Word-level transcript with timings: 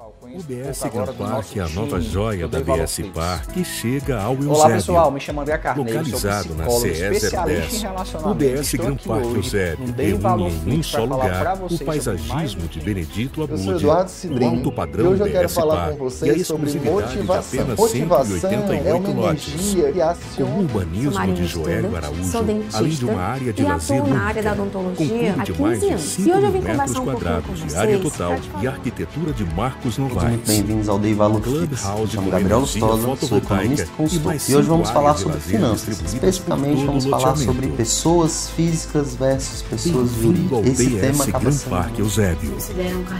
O 0.00 0.42
BS 0.44 0.88
Grand 0.90 1.12
Park 1.12 1.56
é 1.56 1.60
a 1.60 1.68
nova 1.68 2.00
joia 2.00 2.48
da 2.48 2.58
BS 2.60 3.02
Park 3.12 3.50
que 3.52 3.62
chega 3.62 4.18
ao 4.18 4.32
Eusébio. 4.32 4.54
Olá 4.54 4.70
pessoal, 4.70 5.10
me 5.10 5.20
chamo 5.20 5.42
André 5.42 5.58
Carneiro, 5.58 5.98
Localizado 5.98 6.54
na 6.54 6.70
CE 6.70 6.88
010, 6.88 7.84
o 8.24 8.34
BS 8.34 8.74
Grand 8.76 8.96
Park 8.96 9.24
Eusébio 9.24 9.94
reúne 9.94 10.62
em 10.66 10.78
um 10.78 10.82
só 10.82 11.04
lugar 11.04 11.58
o 11.62 11.84
paisagismo 11.84 12.66
de 12.68 12.80
Benedito 12.80 13.42
Abude, 13.42 13.84
o 13.84 13.90
alto 13.90 14.72
padrão 14.72 15.12
BS 15.12 15.54
Park 15.54 15.98
e 16.22 16.30
a 16.30 16.34
exclusividade 16.34 17.22
de 17.22 17.30
apenas 17.30 17.90
188 17.90 19.12
lotes. 19.12 19.74
Com 20.34 20.44
o 20.44 20.58
urbanismo 20.60 21.34
de 21.34 21.46
Joélio 21.46 21.94
Araújo, 21.94 22.38
além 22.72 22.90
de 22.90 23.04
uma 23.04 23.20
área 23.20 23.52
de 23.52 23.62
lazer 23.62 24.02
única, 24.02 24.56
com 24.96 25.44
de 25.44 25.60
mais 25.60 25.80
de 25.80 26.00
5 26.00 26.38
mil 26.40 26.52
metros 26.52 26.98
quadrados 26.98 27.66
de 27.66 27.76
área 27.76 27.98
total 27.98 28.36
e 28.62 28.66
arquitetura 28.66 29.32
de 29.34 29.44
Marcos 29.44 29.89
Novaes. 29.98 30.30
Muito 30.30 30.46
bem-vindos 30.46 30.88
ao 30.88 30.98
Day 30.98 31.14
Valor 31.14 31.42
Flix. 31.42 31.84
Me 31.84 32.06
chamo 32.08 32.30
Gabriel 32.30 32.60
Lustosa, 32.60 33.16
sou 33.26 33.38
economista 33.38 33.86
e 33.86 33.96
consultor. 33.96 34.34
E 34.34 34.56
hoje 34.56 34.68
vamos 34.68 34.90
falar 34.90 35.16
sobre 35.16 35.40
finanças. 35.40 36.00
Especificamente 36.02 36.84
vamos 36.84 37.06
falar 37.06 37.36
sobre 37.36 37.68
pessoas 37.68 38.50
físicas 38.50 39.14
versus 39.16 39.62
pessoas 39.62 40.10
jurídicas. 40.12 40.80
Esse 40.80 40.90
tema 40.90 41.24
acaba 41.24 41.52
sendo... 41.52 41.70
Parque 41.70 42.00
Eusébio, 42.00 42.56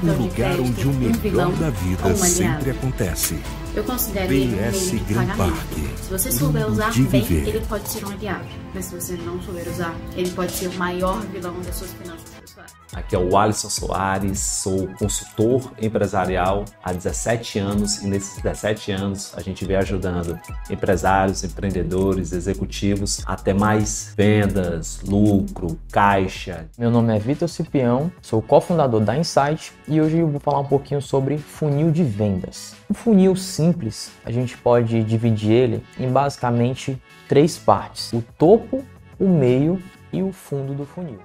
um 0.03 0.23
lugar 0.23 0.61
onde 0.61 0.87
o 0.87 0.93
melhor 0.93 1.53
da 1.53 1.71
vida 1.71 2.17
sempre 2.17 2.71
acontece. 2.71 3.39
Eu 3.75 3.85
considero 3.85 4.33
ele 4.33 4.55
um 4.55 4.71
meio 4.71 5.01
de 5.01 5.15
pagamento. 5.15 6.03
Se 6.03 6.11
você 6.11 6.33
souber 6.33 6.67
usar 6.69 6.93
bem, 6.93 7.25
ele 7.31 7.61
pode 7.69 7.89
ser 7.89 8.05
um 8.05 8.11
aliado. 8.11 8.45
Mas 8.75 8.87
se 8.87 8.95
você 8.95 9.17
não 9.17 9.41
souber 9.43 9.69
usar, 9.69 9.95
ele 10.17 10.31
pode 10.31 10.53
ser 10.53 10.69
o 10.69 10.75
maior 10.75 11.21
vilão 11.33 11.55
das 11.61 11.77
suas 11.77 11.93
finanças 11.93 12.39
pessoais. 12.61 12.80
Aqui 12.92 13.14
é 13.14 13.19
o 13.19 13.36
Alisson 13.36 13.70
Soares, 13.70 14.41
sou 14.41 14.89
consultor 14.98 15.72
empresarial 15.80 16.64
há 16.83 16.92
17 16.92 17.58
anos 17.58 18.02
e 18.02 18.08
nesses 18.08 18.42
17 18.42 18.91
anos 18.91 19.33
a 19.36 19.41
gente 19.41 19.64
vem 19.64 19.77
ajudando 19.77 20.39
empresários, 20.69 21.45
empreendedores, 21.45 22.33
executivos 22.33 23.23
a 23.27 23.36
ter 23.36 23.55
mais 23.55 24.12
vendas, 24.17 25.01
lucro, 25.07 25.79
caixa. 25.92 26.68
Meu 26.77 26.90
nome 26.90 27.14
é 27.14 27.18
Vitor 27.18 27.48
Cipião, 27.48 28.11
sou 28.20 28.42
cofundador 28.42 29.01
da 29.01 29.17
Insight 29.17 29.73
e 29.86 30.01
hoje 30.01 30.18
eu 30.18 30.29
vou 30.29 30.40
falar 30.40 30.58
um 30.58 30.67
pouquinho 30.67 31.01
sobre 31.01 31.39
funil 31.39 31.92
de 31.92 32.02
vendas. 32.02 32.74
Um 32.90 32.95
funil 32.95 33.36
simples, 33.36 34.11
a 34.24 34.33
gente 34.33 34.58
pode 34.58 35.05
dividir 35.05 35.52
ele 35.52 35.85
em 35.98 36.11
basicamente 36.11 37.01
três 37.29 37.56
partes: 37.56 38.12
o 38.12 38.20
topo, 38.36 38.85
o 39.18 39.29
meio 39.29 39.80
e 40.12 40.23
o 40.23 40.33
fundo 40.33 40.74
do 40.74 40.85
funil. 40.85 41.20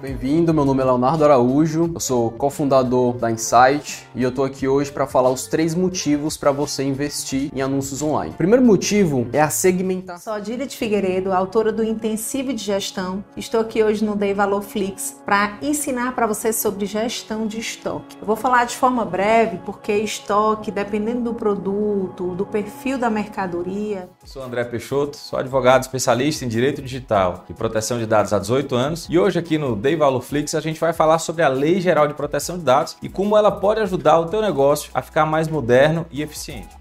Bem-vindo, 0.00 0.54
meu 0.54 0.64
nome 0.64 0.80
é 0.80 0.84
Leonardo 0.86 1.22
Araújo, 1.22 1.90
eu 1.92 2.00
sou 2.00 2.30
cofundador 2.30 3.18
da 3.18 3.30
Insight 3.30 4.06
e 4.14 4.22
eu 4.22 4.32
tô 4.32 4.44
aqui 4.44 4.66
hoje 4.66 4.90
para 4.90 5.06
falar 5.06 5.28
os 5.28 5.46
três 5.46 5.74
motivos 5.74 6.38
para 6.38 6.50
você 6.50 6.82
investir 6.82 7.50
em 7.54 7.60
anúncios 7.60 8.00
online. 8.00 8.32
O 8.32 8.36
primeiro 8.38 8.64
motivo 8.64 9.28
é 9.30 9.42
a 9.42 9.50
segmentação. 9.50 10.32
Sou 10.32 10.32
Adília 10.32 10.66
de 10.66 10.74
Figueiredo, 10.74 11.30
autora 11.34 11.70
do 11.70 11.84
Intensivo 11.84 12.54
de 12.54 12.64
Gestão. 12.64 13.22
Estou 13.36 13.60
aqui 13.60 13.82
hoje 13.82 14.02
no 14.02 14.16
Day 14.16 14.32
Valor 14.32 14.62
Flix 14.62 15.20
para 15.22 15.58
ensinar 15.60 16.14
para 16.14 16.26
você 16.26 16.50
sobre 16.50 16.86
gestão 16.86 17.46
de 17.46 17.60
estoque. 17.60 18.16
Eu 18.18 18.26
vou 18.26 18.36
falar 18.36 18.64
de 18.64 18.76
forma 18.76 19.04
breve 19.04 19.58
porque 19.66 19.92
estoque, 19.92 20.70
dependendo 20.70 21.24
do 21.24 21.34
produto, 21.34 22.34
do 22.34 22.46
perfil 22.46 22.96
da 22.96 23.10
mercadoria. 23.10 24.08
Sou 24.24 24.42
André 24.42 24.64
Peixoto, 24.64 25.18
sou 25.18 25.38
advogado 25.38 25.82
especialista 25.82 26.42
em 26.42 26.48
direito 26.48 26.80
digital 26.80 27.44
e 27.50 27.52
proteção 27.52 27.98
de 27.98 28.06
dados 28.06 28.32
há 28.32 28.38
18 28.38 28.74
anos 28.74 29.06
e 29.10 29.18
hoje 29.18 29.38
aqui 29.38 29.58
no 29.58 29.76
Day 29.90 29.96
Valor 29.96 30.22
Flix 30.22 30.54
a 30.54 30.60
gente 30.60 30.78
vai 30.78 30.92
falar 30.92 31.18
sobre 31.18 31.42
a 31.42 31.48
Lei 31.48 31.80
Geral 31.80 32.06
de 32.06 32.14
Proteção 32.14 32.56
de 32.56 32.62
Dados 32.62 32.96
e 33.02 33.08
como 33.08 33.36
ela 33.36 33.50
pode 33.50 33.80
ajudar 33.80 34.20
o 34.20 34.26
teu 34.26 34.40
negócio 34.40 34.88
a 34.94 35.02
ficar 35.02 35.26
mais 35.26 35.48
moderno 35.48 36.06
e 36.12 36.22
eficiente. 36.22 36.78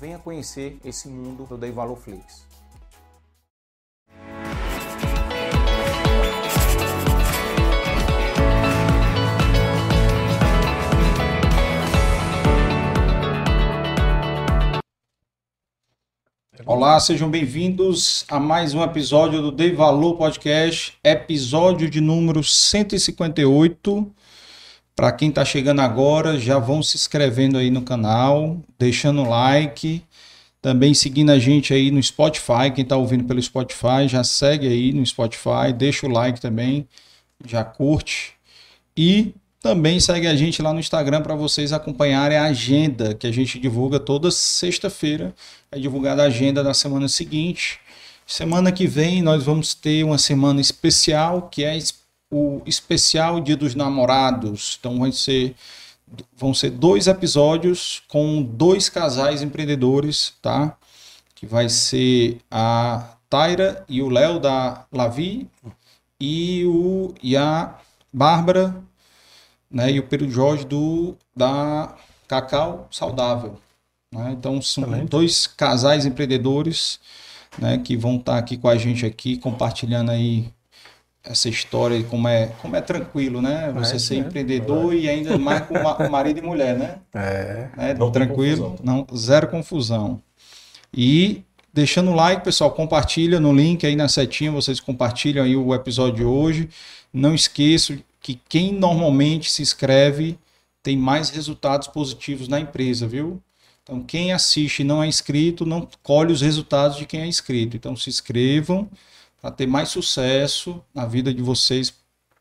Venha 0.00 0.18
conhecer 0.18 0.78
esse 0.82 1.08
mundo 1.08 1.44
do 1.44 1.58
Day 1.58 1.70
Valor 1.70 1.98
Olá, 16.64 17.00
sejam 17.00 17.28
bem-vindos 17.28 18.24
a 18.28 18.38
mais 18.38 18.72
um 18.72 18.82
episódio 18.84 19.42
do 19.42 19.50
Dei 19.50 19.72
Valor 19.72 20.16
Podcast, 20.16 20.92
episódio 21.02 21.90
de 21.90 22.00
número 22.00 22.44
158. 22.44 24.12
Para 24.94 25.10
quem 25.10 25.30
está 25.30 25.44
chegando 25.44 25.80
agora, 25.80 26.38
já 26.38 26.58
vão 26.58 26.80
se 26.80 26.96
inscrevendo 26.96 27.58
aí 27.58 27.68
no 27.68 27.82
canal, 27.82 28.60
deixando 28.78 29.28
like, 29.28 30.04
também 30.60 30.94
seguindo 30.94 31.30
a 31.30 31.38
gente 31.38 31.74
aí 31.74 31.90
no 31.90 32.00
Spotify. 32.00 32.70
Quem 32.72 32.84
está 32.84 32.96
ouvindo 32.96 33.24
pelo 33.24 33.42
Spotify, 33.42 34.06
já 34.06 34.22
segue 34.22 34.68
aí 34.68 34.92
no 34.92 35.04
Spotify, 35.04 35.72
deixa 35.76 36.06
o 36.06 36.10
like 36.10 36.40
também, 36.40 36.86
já 37.44 37.64
curte. 37.64 38.34
E 38.96 39.34
também 39.62 40.00
segue 40.00 40.26
a 40.26 40.34
gente 40.34 40.60
lá 40.60 40.72
no 40.72 40.80
Instagram 40.80 41.22
para 41.22 41.36
vocês 41.36 41.72
acompanharem 41.72 42.36
a 42.36 42.46
agenda 42.46 43.14
que 43.14 43.28
a 43.28 43.32
gente 43.32 43.60
divulga 43.60 44.00
toda 44.00 44.28
sexta-feira. 44.28 45.32
É 45.70 45.78
divulgada 45.78 46.24
a 46.24 46.26
agenda 46.26 46.64
da 46.64 46.74
semana 46.74 47.06
seguinte. 47.06 47.78
Semana 48.26 48.72
que 48.72 48.88
vem 48.88 49.22
nós 49.22 49.44
vamos 49.44 49.72
ter 49.72 50.04
uma 50.04 50.18
semana 50.18 50.60
especial, 50.60 51.48
que 51.48 51.62
é 51.62 51.78
o 52.28 52.60
especial 52.66 53.40
Dia 53.40 53.56
dos 53.56 53.76
Namorados. 53.76 54.76
Então 54.80 54.98
vai 54.98 55.12
ser 55.12 55.54
vão 56.36 56.52
ser 56.52 56.70
dois 56.70 57.06
episódios 57.06 58.02
com 58.08 58.42
dois 58.42 58.88
casais 58.88 59.42
empreendedores, 59.42 60.34
tá? 60.42 60.76
Que 61.36 61.46
vai 61.46 61.68
ser 61.68 62.40
a 62.50 63.16
Taira 63.30 63.84
e 63.88 64.02
o 64.02 64.08
Léo 64.08 64.40
da 64.40 64.86
Lavi 64.92 65.48
e 66.20 66.64
o 66.66 67.14
e 67.22 67.36
a 67.36 67.78
Bárbara 68.12 68.82
né, 69.72 69.90
e 69.90 69.98
o 69.98 70.02
Pedro 70.02 70.30
Jorge 70.30 70.64
do, 70.64 71.16
da 71.34 71.94
Cacau 72.28 72.88
Saudável. 72.90 73.58
Né? 74.12 74.34
Então 74.38 74.60
são 74.60 74.84
Excelente. 74.84 75.08
dois 75.08 75.46
casais 75.46 76.04
empreendedores 76.04 77.00
né, 77.58 77.78
que 77.78 77.96
vão 77.96 78.16
estar 78.16 78.38
aqui 78.38 78.56
com 78.56 78.68
a 78.68 78.76
gente 78.76 79.06
aqui, 79.06 79.38
compartilhando 79.38 80.10
aí 80.10 80.46
essa 81.24 81.48
história 81.48 81.96
e 81.96 82.04
como 82.04 82.26
é, 82.26 82.48
como 82.60 82.74
é 82.74 82.80
tranquilo, 82.80 83.40
né? 83.40 83.70
Você 83.76 83.96
é, 83.96 83.98
ser 83.98 84.14
é, 84.16 84.18
empreendedor 84.18 84.92
é. 84.92 84.96
e 84.96 85.08
ainda 85.08 85.38
mais 85.38 85.64
com 85.66 86.08
marido 86.10 86.38
e 86.38 86.42
mulher, 86.42 86.76
né? 86.76 86.96
É. 87.14 87.68
Né? 87.76 87.94
Não 87.94 88.10
tranquilo, 88.10 88.76
não, 88.82 89.06
zero 89.16 89.46
confusão. 89.48 90.20
E 90.92 91.44
deixando 91.72 92.10
o 92.10 92.14
like, 92.14 92.44
pessoal, 92.44 92.72
compartilha 92.72 93.38
no 93.38 93.52
link 93.52 93.86
aí 93.86 93.94
na 93.94 94.08
setinha, 94.08 94.50
vocês 94.50 94.80
compartilham 94.80 95.44
aí 95.44 95.56
o 95.56 95.72
episódio 95.74 96.16
de 96.16 96.24
hoje. 96.24 96.68
Não 97.12 97.34
esqueçam 97.34 97.98
que 98.22 98.40
quem 98.48 98.72
normalmente 98.72 99.50
se 99.50 99.60
inscreve 99.60 100.38
tem 100.82 100.96
mais 100.96 101.28
resultados 101.30 101.88
positivos 101.88 102.48
na 102.48 102.60
empresa, 102.60 103.06
viu? 103.06 103.42
Então, 103.82 104.00
quem 104.00 104.32
assiste 104.32 104.80
e 104.80 104.84
não 104.84 105.02
é 105.02 105.08
inscrito, 105.08 105.66
não 105.66 105.88
colhe 106.02 106.32
os 106.32 106.40
resultados 106.40 106.96
de 106.96 107.04
quem 107.04 107.20
é 107.20 107.26
inscrito. 107.26 107.76
Então, 107.76 107.96
se 107.96 108.08
inscrevam 108.08 108.88
para 109.40 109.50
ter 109.50 109.66
mais 109.66 109.88
sucesso 109.88 110.80
na 110.94 111.04
vida 111.04 111.34
de 111.34 111.42
vocês 111.42 111.92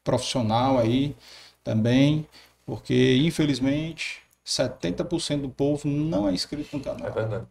profissional 0.04 0.78
aí 0.78 1.16
também, 1.64 2.28
porque 2.66 3.18
infelizmente 3.18 4.20
70% 4.46 5.42
do 5.42 5.50
povo 5.50 5.88
não 5.88 6.28
é 6.28 6.34
inscrito 6.34 6.78
no 6.78 6.84
canal. 6.84 7.08
É 7.08 7.12
verdade. 7.12 7.46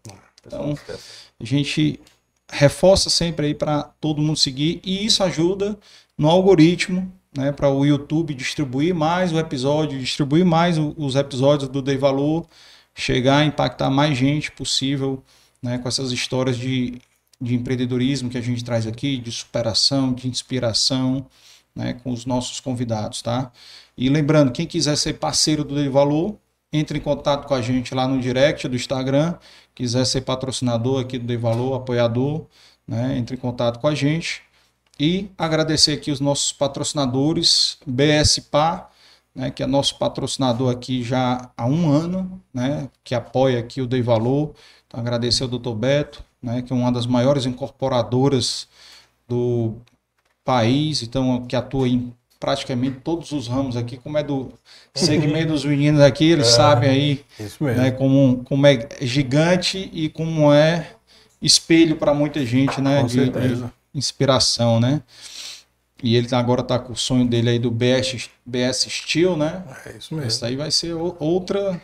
Então, 0.46 0.76
a 1.38 1.44
gente 1.44 2.00
reforça 2.48 3.10
sempre 3.10 3.46
aí 3.46 3.54
para 3.54 3.84
todo 4.00 4.22
mundo 4.22 4.38
seguir 4.38 4.80
e 4.84 5.04
isso 5.04 5.22
ajuda 5.22 5.78
no 6.16 6.28
algoritmo 6.28 7.12
né, 7.36 7.52
para 7.52 7.68
o 7.68 7.84
YouTube 7.84 8.34
distribuir 8.34 8.94
mais 8.94 9.32
o 9.32 9.38
episódio, 9.38 9.98
distribuir 9.98 10.44
mais 10.44 10.78
o, 10.78 10.94
os 10.96 11.14
episódios 11.14 11.68
do 11.68 11.80
Dei 11.80 11.96
Valor, 11.96 12.46
chegar 12.94 13.38
a 13.38 13.44
impactar 13.44 13.90
mais 13.90 14.16
gente 14.16 14.50
possível 14.50 15.22
né, 15.62 15.78
com 15.78 15.88
essas 15.88 16.12
histórias 16.12 16.56
de, 16.56 17.00
de 17.40 17.54
empreendedorismo 17.54 18.30
que 18.30 18.38
a 18.38 18.40
gente 18.40 18.64
traz 18.64 18.86
aqui, 18.86 19.16
de 19.16 19.30
superação, 19.30 20.12
de 20.12 20.28
inspiração, 20.28 21.26
né, 21.74 21.94
com 21.94 22.10
os 22.12 22.26
nossos 22.26 22.60
convidados, 22.60 23.22
tá? 23.22 23.52
E 23.96 24.08
lembrando, 24.08 24.50
quem 24.50 24.66
quiser 24.66 24.96
ser 24.96 25.14
parceiro 25.14 25.62
do 25.64 25.74
Dei 25.74 25.88
Valor, 25.88 26.36
entre 26.72 26.98
em 26.98 27.00
contato 27.00 27.46
com 27.46 27.54
a 27.54 27.62
gente 27.62 27.94
lá 27.94 28.06
no 28.08 28.20
direct 28.20 28.66
do 28.68 28.76
Instagram, 28.76 29.36
quiser 29.74 30.04
ser 30.04 30.22
patrocinador 30.22 31.00
aqui 31.00 31.18
do 31.18 31.26
Dei 31.26 31.36
Valor, 31.36 31.74
apoiador, 31.74 32.46
né, 32.86 33.16
entre 33.16 33.36
em 33.36 33.38
contato 33.38 33.78
com 33.78 33.86
a 33.86 33.94
gente. 33.94 34.42
E 35.00 35.30
agradecer 35.38 35.92
aqui 35.92 36.10
os 36.10 36.20
nossos 36.20 36.52
patrocinadores, 36.52 37.78
BSPA, 37.86 38.86
né, 39.34 39.50
que 39.50 39.62
é 39.62 39.66
nosso 39.66 39.98
patrocinador 39.98 40.70
aqui 40.70 41.02
já 41.02 41.50
há 41.56 41.64
um 41.64 41.90
ano, 41.90 42.40
né, 42.52 42.88
que 43.02 43.14
apoia 43.14 43.60
aqui 43.60 43.80
o 43.80 43.86
Dei 43.86 44.02
Valor. 44.02 44.54
Então, 44.86 45.00
agradecer 45.00 45.42
ao 45.42 45.48
Dr. 45.48 45.72
Beto, 45.72 46.22
né, 46.42 46.60
que 46.60 46.72
é 46.72 46.76
uma 46.76 46.92
das 46.92 47.06
maiores 47.06 47.46
incorporadoras 47.46 48.68
do, 49.26 49.74
país, 50.44 51.02
então 51.02 51.44
que 51.46 51.54
atua 51.54 51.88
em 51.88 52.12
praticamente 52.40 52.98
todos 53.04 53.32
os 53.32 53.46
ramos 53.46 53.76
aqui, 53.76 53.98
como 53.98 54.16
é 54.18 54.22
do 54.22 54.52
segmento 54.94 55.52
dos 55.52 55.64
meninos 55.64 56.00
aqui, 56.00 56.24
eles 56.24 56.48
é, 56.48 56.50
sabem 56.50 56.90
aí 56.90 57.24
né, 57.60 57.90
como, 57.90 58.42
como 58.44 58.66
é 58.66 58.88
gigante 59.00 59.90
e 59.92 60.08
como 60.08 60.52
é 60.52 60.94
espelho 61.40 61.96
para 61.96 62.14
muita 62.14 62.44
gente, 62.44 62.80
né? 62.80 63.00
Com 63.00 63.06
de, 63.06 63.12
certeza. 63.12 63.66
De 63.66 63.72
inspiração, 63.94 64.80
né? 64.80 65.02
E 66.02 66.16
ele 66.16 66.34
agora 66.34 66.62
está 66.62 66.78
com 66.78 66.92
o 66.92 66.96
sonho 66.96 67.26
dele 67.26 67.50
aí 67.50 67.58
do 67.58 67.70
BS, 67.70 68.30
BS 68.44 68.86
Steel, 68.88 69.36
né? 69.36 69.62
É 69.86 69.96
isso 69.96 70.14
mesmo. 70.14 70.28
Isso 70.28 70.44
aí 70.44 70.56
vai 70.56 70.70
ser 70.70 70.94
outra. 70.94 71.80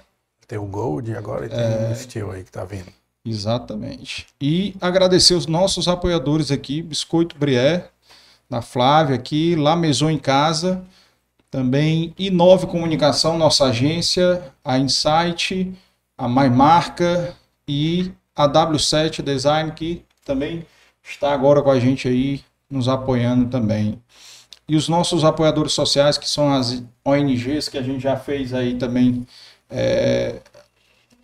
Tem 0.49 0.59
o 0.59 0.65
Gold 0.65 1.15
agora 1.15 1.47
e 1.47 1.49
tem 1.49 1.59
é... 1.59 1.93
o 1.93 1.97
Steel 1.97 2.31
aí 2.31 2.43
que 2.43 2.51
tá 2.51 2.65
vindo. 2.65 2.87
Exatamente. 3.25 4.27
E 4.41 4.75
agradecer 4.81 5.35
os 5.35 5.47
nossos 5.47 5.89
apoiadores 5.89 6.51
aqui, 6.51 6.81
Biscoito 6.81 7.37
Brié, 7.37 7.89
da 8.49 8.63
Flávia 8.63 9.17
aqui, 9.17 9.57
La 9.57 9.75
Maison 9.75 10.09
em 10.09 10.19
Casa, 10.19 10.85
também 11.51 12.15
Inove 12.17 12.67
Comunicação, 12.67 13.37
nossa 13.37 13.67
agência, 13.67 14.53
a 14.65 14.79
Insight, 14.79 15.75
a 16.17 16.29
MyMarca 16.29 17.35
e 17.67 18.13
a 18.35 18.49
W7 18.49 19.23
Design, 19.23 19.73
que 19.73 20.05
também 20.25 20.65
está 21.13 21.33
agora 21.33 21.63
com 21.63 21.71
a 21.71 21.79
gente 21.79 22.09
aí, 22.09 22.43
nos 22.71 22.89
apoiando 22.89 23.47
também. 23.47 24.01
E 24.69 24.75
os 24.75 24.89
nossos 24.89 25.25
apoiadores 25.25 25.73
sociais, 25.73 26.19
que 26.19 26.29
são 26.29 26.53
as 26.53 26.83
ONGs, 27.05 27.69
que 27.69 27.79
a 27.79 27.83
gente 27.83 28.03
já 28.03 28.17
fez 28.17 28.53
aí 28.53 28.75
também 28.75 29.27
é, 29.71 30.41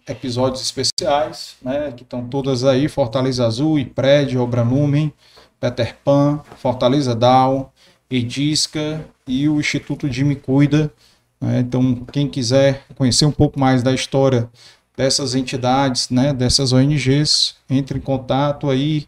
episódios 0.06 0.62
especiais, 0.62 1.56
né, 1.60 1.92
que 1.92 2.02
estão 2.02 2.26
todas 2.28 2.64
aí, 2.64 2.88
Fortaleza 2.88 3.46
Azul, 3.46 3.78
IPRED, 3.78 4.38
Obra 4.38 4.62
Lumen, 4.62 5.12
Peter 5.60 5.96
Pan, 6.04 6.40
Fortaleza 6.56 7.14
Down, 7.14 7.68
Edisca 8.10 9.04
e 9.26 9.48
o 9.48 9.58
Instituto 9.60 10.08
de 10.08 10.24
Me 10.24 10.36
Cuida. 10.36 10.92
Né? 11.40 11.60
Então, 11.60 11.94
quem 12.12 12.28
quiser 12.28 12.84
conhecer 12.94 13.24
um 13.24 13.32
pouco 13.32 13.58
mais 13.58 13.82
da 13.82 13.92
história 13.92 14.48
dessas 14.96 15.34
entidades, 15.34 16.10
né, 16.10 16.32
dessas 16.32 16.72
ONGs, 16.72 17.56
entre 17.68 17.98
em 17.98 18.02
contato 18.02 18.68
aí 18.70 19.06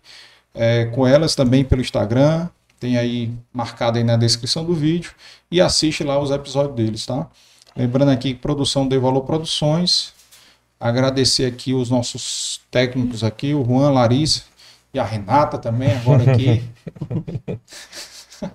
é, 0.54 0.86
com 0.86 1.06
elas 1.06 1.34
também 1.34 1.64
pelo 1.64 1.80
Instagram, 1.80 2.48
tem 2.78 2.96
aí 2.96 3.32
marcado 3.52 3.98
aí 3.98 4.04
na 4.04 4.16
descrição 4.16 4.64
do 4.64 4.74
vídeo 4.74 5.12
e 5.50 5.60
assiste 5.60 6.04
lá 6.04 6.18
os 6.18 6.30
episódios 6.30 6.76
deles, 6.76 7.04
tá? 7.04 7.28
Lembrando 7.76 8.10
aqui 8.10 8.34
que 8.34 8.40
produção 8.40 8.86
de 8.86 8.96
Valor 8.98 9.22
Produções, 9.22 10.12
agradecer 10.78 11.46
aqui 11.46 11.74
os 11.74 11.90
nossos 11.90 12.60
técnicos 12.70 13.24
aqui, 13.24 13.52
o 13.52 13.64
Juan, 13.64 13.90
Larissa, 13.90 14.42
e 14.92 14.98
a 14.98 15.04
Renata 15.04 15.58
também, 15.58 15.92
agora 15.92 16.30
aqui. 16.30 16.62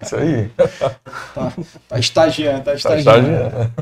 Isso 0.01 0.15
aí. 0.15 0.49
Tá, 1.33 1.53
tá 1.87 1.99
estagiando, 1.99 2.63
tá 2.63 2.73
estagiando. 2.73 3.05
Tá 3.05 3.17
estagiando. 3.17 3.73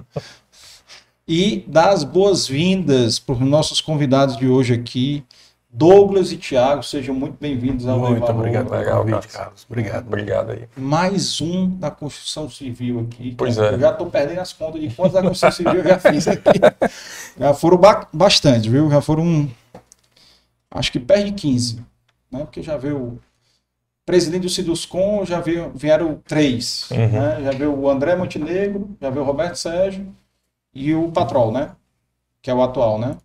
E 1.28 1.66
dar 1.68 1.90
as 1.90 2.04
boas-vindas 2.04 3.20
para 3.20 3.36
os 3.36 3.42
nossos 3.42 3.82
convidados 3.82 4.38
de 4.38 4.48
hoje 4.48 4.74
aqui, 4.74 5.24
Douglas 5.70 6.32
e 6.32 6.38
Thiago, 6.38 6.82
sejam 6.82 7.14
muito 7.14 7.38
bem-vindos 7.40 7.86
ao 7.88 8.00
Muito 8.00 8.24
obrigado 8.24 8.70
pelo 8.70 9.04
convite, 9.04 9.28
Carlos. 9.28 9.66
Obrigado. 9.70 10.08
Obrigado 10.08 10.52
aí. 10.52 10.68
Mais 10.76 11.42
um 11.42 11.70
da 11.70 11.92
construção 11.92 12.50
civil 12.50 13.02
aqui. 13.02 13.36
Pois 13.38 13.58
é. 13.58 13.74
Eu 13.74 13.80
já 13.80 13.92
estou 13.92 14.10
perdendo 14.10 14.40
as 14.40 14.54
contas 14.54 14.82
de 14.82 14.90
quantos 14.90 15.14
da 15.14 15.22
construção 15.22 15.52
civil 15.52 15.82
eu 15.82 15.84
já 15.84 16.00
fiz 16.00 16.28
aqui. 16.28 16.60
Já 17.38 17.54
foram 17.54 17.78
ba 17.78 18.08
bastante, 18.12 18.68
viu? 18.68 18.90
Já 18.90 19.00
foram, 19.00 19.48
acho 20.72 20.92
que 20.92 21.00
perto 21.00 21.26
de 21.26 21.34
15 21.34 21.86
né? 22.32 22.40
Porque 22.40 22.62
já 22.62 22.78
veio 22.78 22.98
o 22.98 23.20
presidente 24.06 24.44
do 24.44 24.50
Siduscom, 24.50 25.26
já 25.26 25.40
veio, 25.40 25.72
vieram 25.76 26.22
três, 26.28 26.90
uhum. 26.92 27.08
né? 27.08 27.42
Já 27.44 27.52
veio 27.52 27.78
o 27.78 27.90
André 27.90 28.16
Montenegro, 28.16 28.90
já 29.02 29.10
veio 29.10 29.24
o 29.24 29.26
Roberto 29.28 29.56
Sérgio 29.56 30.14
e 30.74 30.94
o 30.94 31.12
Patrol, 31.12 31.52
né? 31.52 31.72
Que 32.42 32.50
é 32.50 32.54
o 32.54 32.62
atual, 32.62 33.00
né? 33.00 33.18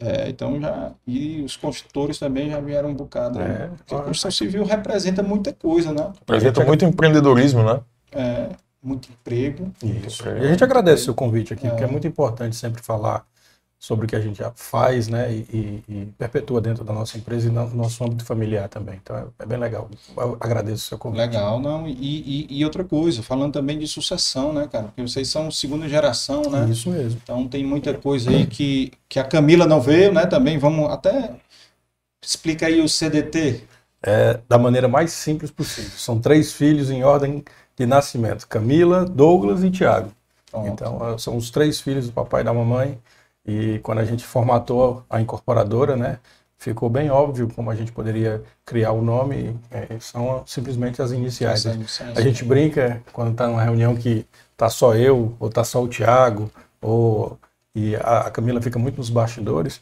É, 0.00 0.30
então 0.30 0.58
já. 0.58 0.92
E 1.06 1.42
os 1.42 1.56
construtores 1.56 2.18
também 2.18 2.50
já 2.50 2.58
vieram 2.58 2.88
um 2.88 2.94
bocado. 2.94 3.38
É, 3.38 3.44
né? 3.44 3.70
Porque 3.76 3.94
a 3.94 3.98
construção 3.98 4.30
civil 4.30 4.64
representa 4.64 5.22
muita 5.22 5.52
coisa, 5.52 5.92
né? 5.92 6.10
Representa 6.20 6.64
muito 6.64 6.84
empreendedorismo, 6.84 7.62
né? 7.62 7.80
É, 8.10 8.48
muito 8.82 9.10
emprego. 9.10 9.70
Isso. 10.06 10.26
E 10.26 10.46
a 10.46 10.48
gente 10.48 10.64
agradece 10.64 11.10
o 11.10 11.14
convite 11.14 11.52
aqui, 11.52 11.66
é. 11.66 11.70
porque 11.70 11.84
é 11.84 11.86
muito 11.86 12.06
importante 12.06 12.56
sempre 12.56 12.82
falar 12.82 13.26
sobre 13.80 14.04
o 14.04 14.08
que 14.08 14.14
a 14.14 14.20
gente 14.20 14.36
já 14.36 14.52
faz, 14.54 15.08
né, 15.08 15.32
e, 15.32 15.46
e, 15.50 15.84
e, 15.88 16.06
perpetua 16.18 16.60
dentro 16.60 16.84
da 16.84 16.92
nossa 16.92 17.16
empresa 17.16 17.48
e 17.48 17.50
no 17.50 17.66
nosso 17.74 18.04
âmbito 18.04 18.26
familiar 18.26 18.68
também. 18.68 19.00
Então 19.02 19.16
é, 19.16 19.24
é 19.38 19.46
bem 19.46 19.58
legal. 19.58 19.88
Eu 20.18 20.36
agradeço 20.38 20.84
o 20.84 20.88
seu 20.88 20.98
convite. 20.98 21.20
Legal, 21.22 21.58
não. 21.58 21.88
E, 21.88 22.46
e, 22.50 22.62
outra 22.62 22.84
coisa, 22.84 23.22
falando 23.22 23.54
também 23.54 23.78
de 23.78 23.88
sucessão, 23.88 24.52
né, 24.52 24.68
cara? 24.70 24.88
Porque 24.88 25.00
vocês 25.00 25.28
são 25.28 25.50
segunda 25.50 25.88
geração, 25.88 26.42
né? 26.42 26.68
Isso 26.68 26.90
mesmo. 26.90 27.18
Então 27.22 27.48
tem 27.48 27.64
muita 27.64 27.94
coisa 27.94 28.28
aí 28.28 28.46
que, 28.46 28.92
que 29.08 29.18
a 29.18 29.24
Camila 29.24 29.66
não 29.66 29.80
veio, 29.80 30.12
né? 30.12 30.26
Também 30.26 30.58
vamos 30.58 30.90
até 30.90 31.36
explica 32.22 32.66
aí 32.66 32.82
o 32.82 32.88
CDT. 32.88 33.64
É 34.02 34.40
da 34.46 34.58
maneira 34.58 34.88
mais 34.88 35.12
simples 35.12 35.50
possível. 35.50 35.90
São 35.90 36.18
três 36.18 36.52
filhos 36.52 36.90
em 36.90 37.02
ordem 37.02 37.42
de 37.76 37.86
nascimento: 37.86 38.46
Camila, 38.46 39.06
Douglas 39.06 39.64
e 39.64 39.70
Tiago. 39.70 40.10
Então 40.66 41.18
são 41.18 41.36
os 41.36 41.50
três 41.50 41.80
filhos 41.80 42.08
do 42.08 42.12
papai 42.12 42.42
e 42.42 42.44
da 42.44 42.52
mamãe 42.52 42.98
e 43.50 43.78
quando 43.80 43.98
a 43.98 44.04
gente 44.04 44.24
formatou 44.24 45.04
a 45.10 45.20
incorporadora, 45.20 45.96
né, 45.96 46.18
ficou 46.56 46.88
bem 46.88 47.10
óbvio 47.10 47.48
como 47.54 47.70
a 47.70 47.74
gente 47.74 47.90
poderia 47.90 48.42
criar 48.64 48.92
o 48.92 49.02
nome, 49.02 49.56
é, 49.70 49.96
são 49.98 50.42
simplesmente 50.46 51.02
as 51.02 51.10
iniciais. 51.10 51.66
A 52.14 52.20
gente 52.20 52.44
brinca 52.44 53.02
quando 53.12 53.32
está 53.32 53.48
numa 53.48 53.62
reunião 53.62 53.96
que 53.96 54.24
tá 54.56 54.68
só 54.68 54.94
eu, 54.94 55.34
ou 55.40 55.48
tá 55.48 55.64
só 55.64 55.82
o 55.82 55.88
Tiago, 55.88 56.50
ou 56.80 57.38
e 57.74 57.96
a, 57.96 58.26
a, 58.26 58.30
Camila 58.30 58.60
fica 58.60 58.78
muito 58.78 58.98
nos 58.98 59.10
bastidores. 59.10 59.80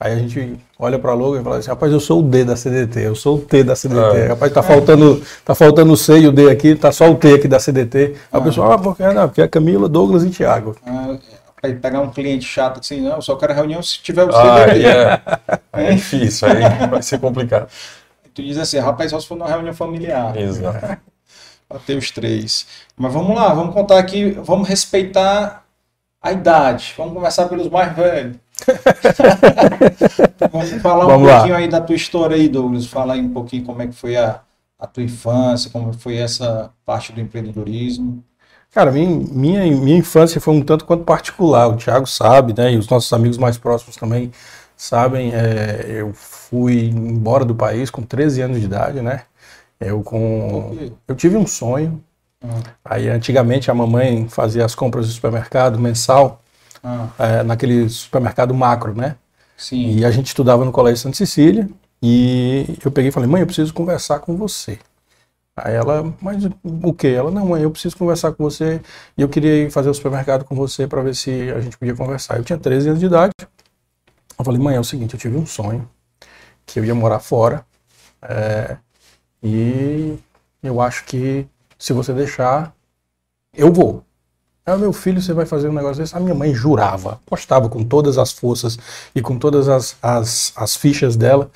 Aí 0.00 0.12
a 0.12 0.16
gente 0.16 0.60
olha 0.78 0.96
para 0.98 1.12
logo 1.12 1.36
e 1.36 1.42
fala 1.42 1.56
assim, 1.56 1.70
rapaz, 1.70 1.92
eu 1.92 1.98
sou 1.98 2.20
o 2.20 2.22
D 2.22 2.44
da 2.44 2.54
CDT, 2.54 3.00
eu 3.00 3.16
sou 3.16 3.36
o 3.36 3.40
T 3.40 3.64
da 3.64 3.74
CDT. 3.74 4.16
É. 4.16 4.26
Rapaz, 4.28 4.52
tá 4.52 4.62
faltando, 4.62 5.22
tá 5.44 5.56
faltando 5.56 5.92
o 5.92 5.96
C 5.96 6.20
e 6.20 6.28
o 6.28 6.32
D 6.32 6.48
aqui, 6.50 6.76
tá 6.76 6.92
só 6.92 7.10
o 7.10 7.16
T 7.16 7.34
aqui 7.34 7.48
da 7.48 7.58
CDT. 7.58 8.14
A 8.30 8.38
ah. 8.38 8.40
pessoa, 8.40 8.74
ah, 8.74 8.78
porque, 8.78 9.02
não, 9.02 9.28
porque 9.28 9.42
é 9.42 9.48
Camila, 9.48 9.88
Douglas 9.88 10.22
e 10.22 10.30
Tiago. 10.30 10.76
Ah, 10.86 11.16
para 11.60 11.74
pegar 11.74 12.00
um 12.00 12.10
cliente 12.10 12.44
chato 12.44 12.80
assim, 12.80 13.00
não, 13.00 13.20
só 13.20 13.36
quero 13.36 13.52
reunião 13.52 13.82
se 13.82 13.98
tiver 14.00 14.24
o. 14.24 14.34
Ah, 14.34 14.60
é. 14.68 15.20
é 15.90 15.92
difícil, 15.92 16.48
aí 16.48 16.86
vai 16.88 17.02
ser 17.02 17.18
complicado. 17.18 17.68
Tu 18.32 18.42
diz 18.42 18.56
assim, 18.58 18.78
rapaz, 18.78 19.10
só 19.10 19.18
se 19.18 19.26
for 19.26 19.36
numa 19.36 19.48
reunião 19.48 19.74
familiar. 19.74 20.36
Exato. 20.36 20.98
ter 21.84 21.96
os 21.96 22.10
três. 22.10 22.66
Mas 22.96 23.12
vamos 23.12 23.34
lá, 23.36 23.52
vamos 23.52 23.74
contar 23.74 23.98
aqui, 23.98 24.30
vamos 24.30 24.68
respeitar 24.68 25.64
a 26.22 26.32
idade. 26.32 26.94
Vamos 26.96 27.14
começar 27.14 27.46
pelos 27.48 27.68
mais 27.68 27.94
velhos. 27.94 28.36
vamos 30.50 30.70
falar 30.82 31.06
vamos 31.06 31.28
um 31.28 31.32
pouquinho 31.32 31.54
lá. 31.54 31.58
aí 31.58 31.68
da 31.68 31.80
tua 31.80 31.96
história 31.96 32.36
aí, 32.36 32.48
Douglas. 32.48 32.86
Fala 32.86 33.14
aí 33.14 33.20
um 33.20 33.32
pouquinho 33.32 33.64
como 33.64 33.82
é 33.82 33.86
que 33.86 33.94
foi 33.94 34.16
a, 34.16 34.40
a 34.78 34.86
tua 34.86 35.02
infância, 35.02 35.70
como 35.70 35.92
foi 35.92 36.16
essa 36.16 36.72
parte 36.84 37.12
do 37.12 37.20
empreendedorismo. 37.20 38.24
Cara, 38.72 38.92
minha, 38.92 39.08
minha, 39.08 39.76
minha 39.76 39.98
infância 39.98 40.40
foi 40.40 40.54
um 40.54 40.62
tanto 40.62 40.84
quanto 40.84 41.04
particular. 41.04 41.68
O 41.68 41.76
Thiago 41.76 42.06
sabe, 42.06 42.54
né? 42.56 42.72
E 42.72 42.76
os 42.76 42.88
nossos 42.88 43.12
amigos 43.12 43.38
mais 43.38 43.56
próximos 43.56 43.96
também 43.96 44.30
sabem. 44.76 45.32
É, 45.34 45.86
eu 45.88 46.12
fui 46.14 46.88
embora 46.88 47.44
do 47.44 47.54
país 47.54 47.90
com 47.90 48.02
13 48.02 48.42
anos 48.42 48.60
de 48.60 48.66
idade, 48.66 49.00
né? 49.00 49.22
Eu 49.80 50.02
com. 50.02 50.90
Eu 51.06 51.14
tive 51.14 51.36
um 51.36 51.46
sonho. 51.46 52.02
Ah. 52.42 52.60
Aí 52.84 53.08
antigamente 53.08 53.70
a 53.70 53.74
mamãe 53.74 54.28
fazia 54.28 54.64
as 54.64 54.74
compras 54.74 55.06
do 55.06 55.12
supermercado 55.12 55.78
mensal, 55.78 56.42
ah. 56.84 57.08
é, 57.18 57.42
naquele 57.42 57.88
supermercado 57.88 58.54
macro, 58.54 58.94
né? 58.94 59.16
Sim. 59.56 59.98
E 59.98 60.04
a 60.04 60.10
gente 60.10 60.28
estudava 60.28 60.64
no 60.64 60.72
Colégio 60.72 61.02
Santa 61.02 61.16
Cecília. 61.16 61.68
E 62.00 62.78
eu 62.84 62.92
peguei 62.92 63.08
e 63.08 63.12
falei, 63.12 63.28
mãe, 63.28 63.40
eu 63.40 63.46
preciso 63.46 63.74
conversar 63.74 64.20
com 64.20 64.36
você. 64.36 64.78
Aí 65.64 65.74
ela, 65.74 66.14
mas 66.20 66.44
o 66.64 66.92
que? 66.92 67.08
Ela, 67.08 67.30
não, 67.30 67.46
mãe, 67.46 67.62
eu 67.62 67.70
preciso 67.70 67.96
conversar 67.96 68.32
com 68.32 68.44
você 68.44 68.80
e 69.16 69.22
eu 69.22 69.28
queria 69.28 69.64
ir 69.64 69.70
fazer 69.70 69.90
o 69.90 69.94
supermercado 69.94 70.44
com 70.44 70.54
você 70.54 70.86
para 70.86 71.02
ver 71.02 71.14
se 71.14 71.50
a 71.50 71.60
gente 71.60 71.76
podia 71.76 71.94
conversar. 71.94 72.36
Eu 72.36 72.44
tinha 72.44 72.58
13 72.58 72.88
anos 72.88 73.00
de 73.00 73.06
idade. 73.06 73.32
Eu 74.38 74.44
falei, 74.44 74.60
mãe, 74.60 74.76
é 74.76 74.80
o 74.80 74.84
seguinte, 74.84 75.14
eu 75.14 75.20
tive 75.20 75.36
um 75.36 75.46
sonho 75.46 75.88
que 76.64 76.78
eu 76.78 76.84
ia 76.84 76.94
morar 76.94 77.18
fora 77.18 77.64
é, 78.22 78.76
e 79.42 80.18
eu 80.62 80.80
acho 80.80 81.04
que 81.04 81.46
se 81.78 81.92
você 81.92 82.12
deixar, 82.12 82.74
eu 83.54 83.72
vou. 83.72 84.04
Aí, 84.66 84.76
meu 84.76 84.92
filho, 84.92 85.20
você 85.22 85.32
vai 85.32 85.46
fazer 85.46 85.68
um 85.68 85.72
negócio 85.72 86.02
desse? 86.02 86.14
A 86.16 86.20
minha 86.20 86.34
mãe 86.34 86.54
jurava, 86.54 87.12
apostava 87.26 87.68
com 87.68 87.82
todas 87.82 88.18
as 88.18 88.32
forças 88.32 88.78
e 89.14 89.22
com 89.22 89.38
todas 89.38 89.68
as, 89.68 89.96
as, 90.02 90.52
as 90.54 90.76
fichas 90.76 91.16
dela 91.16 91.50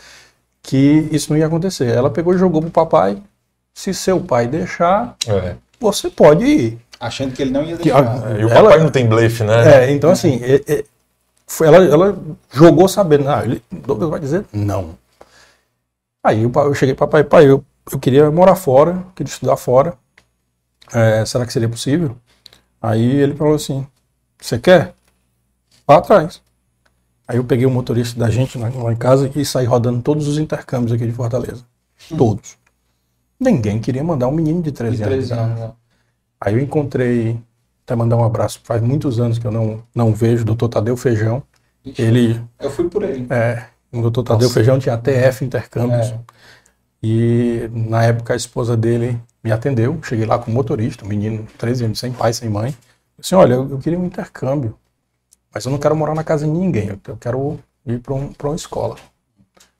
que 0.62 1.08
isso 1.10 1.30
não 1.30 1.38
ia 1.38 1.46
acontecer. 1.46 1.88
Ela 1.88 2.10
pegou 2.10 2.34
e 2.34 2.38
jogou 2.38 2.62
pro 2.62 2.70
papai 2.70 3.22
se 3.74 3.92
seu 3.94 4.20
pai 4.20 4.46
deixar, 4.46 5.16
é. 5.26 5.56
você 5.80 6.10
pode 6.10 6.44
ir. 6.44 6.78
Achando 7.00 7.34
que 7.34 7.42
ele 7.42 7.50
não 7.50 7.64
ia 7.64 7.76
deixar. 7.76 8.30
É, 8.30 8.40
e 8.40 8.44
o 8.44 8.48
ela, 8.48 8.70
papai 8.70 8.78
não 8.82 8.90
tem 8.90 9.08
blefe, 9.08 9.42
né? 9.44 9.84
É, 9.84 9.90
então 9.92 10.10
assim, 10.10 10.40
é, 10.42 10.62
é, 10.66 10.84
foi, 11.46 11.66
ela, 11.66 11.84
ela 11.84 12.18
jogou 12.52 12.88
sabendo, 12.88 13.28
ah, 13.28 13.42
ele, 13.44 13.62
Douglas 13.70 14.10
vai 14.10 14.20
dizer 14.20 14.44
não. 14.52 14.96
Aí 16.24 16.42
eu, 16.42 16.52
eu 16.54 16.74
cheguei, 16.74 16.94
papai, 16.94 17.24
pai, 17.24 17.50
eu 17.50 17.64
eu 17.90 17.98
queria 17.98 18.30
morar 18.30 18.54
fora, 18.54 19.04
queria 19.14 19.30
estudar 19.30 19.56
fora. 19.56 19.94
É, 20.92 21.24
será 21.24 21.46
que 21.46 21.52
seria 21.52 21.68
possível? 21.68 22.16
Aí 22.80 23.16
ele 23.16 23.34
falou 23.34 23.54
assim: 23.54 23.86
Você 24.40 24.58
quer? 24.58 24.94
Vá 25.86 25.96
atrás. 25.96 26.40
Aí 27.26 27.38
eu 27.38 27.44
peguei 27.44 27.66
o 27.66 27.70
motorista 27.70 28.18
da 28.18 28.30
gente 28.30 28.58
lá, 28.58 28.68
em 28.68 28.96
casa 28.96 29.30
e 29.34 29.44
saí 29.44 29.64
rodando 29.64 30.02
todos 30.02 30.28
os 30.28 30.38
intercâmbios 30.38 30.92
aqui 30.92 31.06
de 31.06 31.12
Fortaleza. 31.12 31.64
Hum. 32.10 32.16
Todos. 32.16 32.58
Ninguém 33.42 33.80
queria 33.80 34.04
mandar 34.04 34.28
um 34.28 34.32
menino 34.32 34.62
de 34.62 34.70
13, 34.70 34.96
de 34.96 35.02
13 35.02 35.32
anos. 35.32 35.44
anos 35.44 35.60
né? 35.60 35.72
Aí 36.40 36.54
eu 36.54 36.60
encontrei, 36.60 37.38
até 37.84 37.96
mandar 37.96 38.16
um 38.16 38.24
abraço, 38.24 38.60
faz 38.64 38.80
muitos 38.80 39.18
anos 39.18 39.38
que 39.38 39.46
eu 39.46 39.50
não, 39.50 39.82
não 39.94 40.12
vejo, 40.12 40.42
o 40.42 40.46
doutor 40.46 40.68
Tadeu 40.68 40.96
Feijão. 40.96 41.42
Ixi, 41.84 42.02
ele. 42.02 42.42
Eu 42.60 42.70
fui 42.70 42.88
por 42.88 43.02
ele. 43.02 43.26
É, 43.30 43.64
o 43.92 44.00
doutor 44.00 44.22
Tadeu 44.22 44.46
Nossa. 44.46 44.54
Feijão 44.54 44.78
tinha 44.78 44.96
TF 44.96 45.44
Intercâmbios. 45.44 46.06
É. 46.08 46.18
E 47.02 47.68
na 47.72 48.04
época 48.04 48.32
a 48.32 48.36
esposa 48.36 48.76
dele 48.76 49.20
me 49.42 49.50
atendeu. 49.50 49.98
Cheguei 50.02 50.24
lá 50.24 50.38
com 50.38 50.50
o 50.50 50.54
motorista, 50.54 51.04
um 51.04 51.08
menino, 51.08 51.46
13 51.58 51.86
anos, 51.86 51.98
sem 51.98 52.12
pai, 52.12 52.32
sem 52.32 52.48
mãe. 52.48 52.74
Disse: 53.18 53.34
Olha, 53.34 53.54
eu, 53.54 53.68
eu, 53.70 53.78
queria 53.78 53.98
um 53.98 54.04
intercâmbio, 54.04 54.76
mas 55.52 55.64
eu 55.64 55.72
não 55.72 55.78
quero 55.78 55.96
morar 55.96 56.14
na 56.14 56.24
casa 56.24 56.44
de 56.46 56.50
ninguém, 56.52 56.88
eu, 56.88 56.98
eu 57.08 57.16
quero 57.16 57.58
ir 57.86 57.98
para 57.98 58.14
um, 58.14 58.32
uma 58.42 58.54
escola. 58.54 58.96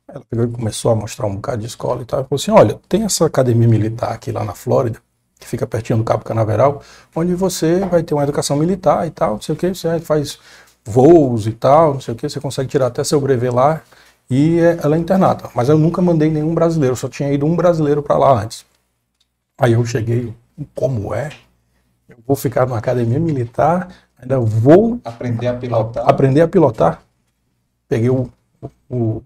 Ela 0.08 0.22
pegou 0.28 0.44
e 0.44 0.48
começou 0.48 0.90
a 0.90 0.94
mostrar 0.94 1.26
um 1.26 1.36
bocado 1.36 1.58
de 1.58 1.66
escola 1.66 2.02
e 2.02 2.04
tal. 2.04 2.20
E 2.20 2.24
falou 2.24 2.40
assim: 2.40 2.50
Olha, 2.50 2.78
tem 2.88 3.04
essa 3.04 3.26
academia 3.26 3.68
militar 3.68 4.12
aqui 4.12 4.30
lá 4.32 4.44
na 4.44 4.54
Flórida, 4.54 4.98
que 5.38 5.46
fica 5.46 5.66
pertinho 5.66 5.98
do 5.98 6.04
Cabo 6.04 6.24
Canaveral, 6.24 6.82
onde 7.14 7.34
você 7.34 7.80
vai 7.80 8.02
ter 8.02 8.14
uma 8.14 8.22
educação 8.22 8.56
militar 8.56 9.06
e 9.06 9.10
tal, 9.10 9.34
não 9.34 9.40
sei 9.40 9.54
o 9.54 9.58
que, 9.58 9.68
você 9.68 9.98
faz 10.00 10.38
voos 10.84 11.46
e 11.46 11.52
tal, 11.52 11.94
não 11.94 12.00
sei 12.00 12.14
o 12.14 12.16
que, 12.16 12.28
você 12.28 12.40
consegue 12.40 12.68
tirar 12.68 12.86
até 12.86 13.04
seu 13.04 13.20
brevet 13.20 13.52
lá 13.52 13.82
e 14.30 14.58
é, 14.60 14.78
ela 14.82 14.96
é 14.96 14.98
internada. 14.98 15.50
Mas 15.54 15.68
eu 15.68 15.78
nunca 15.78 16.00
mandei 16.00 16.30
nenhum 16.30 16.54
brasileiro, 16.54 16.96
só 16.96 17.08
tinha 17.08 17.32
ido 17.32 17.46
um 17.46 17.54
brasileiro 17.54 18.02
para 18.02 18.16
lá 18.16 18.42
antes. 18.42 18.64
Aí 19.58 19.72
eu 19.72 19.84
cheguei, 19.84 20.34
como 20.74 21.14
é? 21.14 21.30
Eu 22.08 22.16
vou 22.26 22.36
ficar 22.36 22.66
numa 22.66 22.78
academia 22.78 23.20
militar, 23.20 23.88
ainda 24.18 24.40
vou 24.40 25.00
aprender 25.04 25.48
a 25.48 25.54
pilotar. 25.54 26.08
aprender 26.08 26.40
a 26.40 26.48
pilotar. 26.48 27.02
Peguei 27.88 28.10
o, 28.10 28.30
o, 28.88 29.22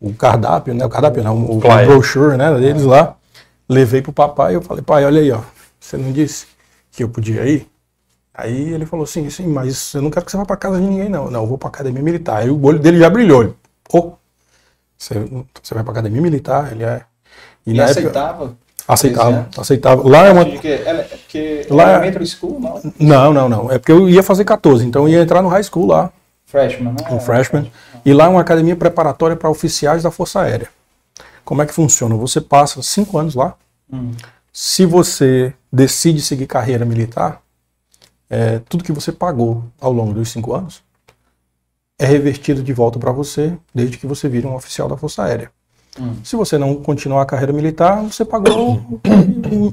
o 0.00 0.12
cardápio, 0.14 0.74
né? 0.74 0.84
O 0.84 0.88
cardápio 0.88 1.22
não, 1.22 1.36
o, 1.36 1.58
o 1.58 1.60
brochure, 1.60 2.36
né, 2.36 2.52
deles 2.58 2.84
lá. 2.84 3.16
Levei 3.68 4.00
pro 4.00 4.12
papai, 4.12 4.54
eu 4.54 4.62
falei: 4.62 4.82
"Pai, 4.82 5.04
olha 5.04 5.20
aí, 5.20 5.30
ó. 5.30 5.40
Você 5.78 5.96
não 5.96 6.12
disse 6.12 6.46
que 6.90 7.02
eu 7.02 7.08
podia 7.08 7.46
ir?" 7.46 7.68
Aí 8.38 8.72
ele 8.72 8.86
falou 8.86 9.02
assim, 9.02 9.28
sim, 9.30 9.48
mas 9.48 9.92
eu 9.94 10.00
não 10.00 10.10
quero 10.10 10.24
que 10.24 10.30
você 10.30 10.36
vá 10.36 10.46
para 10.46 10.56
casa 10.56 10.80
de 10.80 10.86
ninguém, 10.86 11.08
não. 11.08 11.28
Não, 11.28 11.40
eu 11.40 11.46
vou 11.48 11.58
para 11.58 11.70
academia 11.70 12.00
militar. 12.00 12.36
Aí 12.36 12.48
o 12.48 12.64
olho 12.64 12.78
dele 12.78 12.96
já 12.96 13.10
brilhou. 13.10 13.42
Ele, 13.42 13.54
oh, 13.92 14.12
você, 14.96 15.14
você 15.60 15.74
vai 15.74 15.82
para 15.82 15.90
academia 15.90 16.22
militar, 16.22 16.70
ele 16.70 16.84
é. 16.84 17.02
E, 17.66 17.72
e 17.72 17.80
aceitava? 17.80 18.44
Época, 18.44 18.58
aceitava, 18.86 19.48
aceitava. 19.58 20.08
Lá 20.08 20.26
é 20.26 20.30
uma. 20.30 20.44
Que, 20.44 20.68
ela, 20.68 21.04
que 21.26 21.66
lá 21.68 21.90
é 21.90 21.94
elementary 21.96 22.26
school, 22.28 22.60
não? 22.60 22.92
Não, 23.00 23.32
não, 23.32 23.48
não. 23.48 23.72
É 23.72 23.78
porque 23.78 23.90
eu 23.90 24.08
ia 24.08 24.22
fazer 24.22 24.44
14, 24.44 24.86
então 24.86 25.02
eu 25.02 25.14
ia 25.14 25.22
entrar 25.22 25.42
no 25.42 25.48
high 25.48 25.64
school 25.64 25.88
lá. 25.88 26.12
Freshman, 26.46 26.92
né? 26.92 27.10
Um 27.10 27.18
freshman. 27.18 27.72
E 28.04 28.12
lá 28.12 28.24
é 28.24 28.28
uma 28.28 28.40
academia 28.40 28.76
preparatória 28.76 29.36
para 29.36 29.50
oficiais 29.50 30.02
da 30.02 30.10
Força 30.10 30.40
Aérea. 30.40 30.68
Como 31.44 31.62
é 31.62 31.66
que 31.66 31.72
funciona? 31.72 32.14
Você 32.16 32.40
passa 32.40 32.82
cinco 32.82 33.18
anos 33.18 33.34
lá. 33.34 33.54
Hum. 33.92 34.12
Se 34.52 34.84
você 34.84 35.54
decide 35.72 36.20
seguir 36.20 36.46
carreira 36.46 36.84
militar, 36.84 37.40
é, 38.28 38.60
tudo 38.68 38.84
que 38.84 38.92
você 38.92 39.12
pagou 39.12 39.64
ao 39.80 39.92
longo 39.92 40.12
dos 40.12 40.30
cinco 40.30 40.54
anos, 40.54 40.82
é 41.98 42.06
revertido 42.06 42.62
de 42.62 42.72
volta 42.72 42.98
para 42.98 43.10
você 43.10 43.56
desde 43.74 43.98
que 43.98 44.06
você 44.06 44.28
vire 44.28 44.46
um 44.46 44.54
oficial 44.54 44.88
da 44.88 44.96
Força 44.96 45.24
Aérea. 45.24 45.50
Hum. 45.98 46.16
Se 46.22 46.36
você 46.36 46.56
não 46.56 46.76
continuar 46.76 47.22
a 47.22 47.26
carreira 47.26 47.52
militar, 47.52 48.02
você 48.02 48.24
pagou 48.24 49.00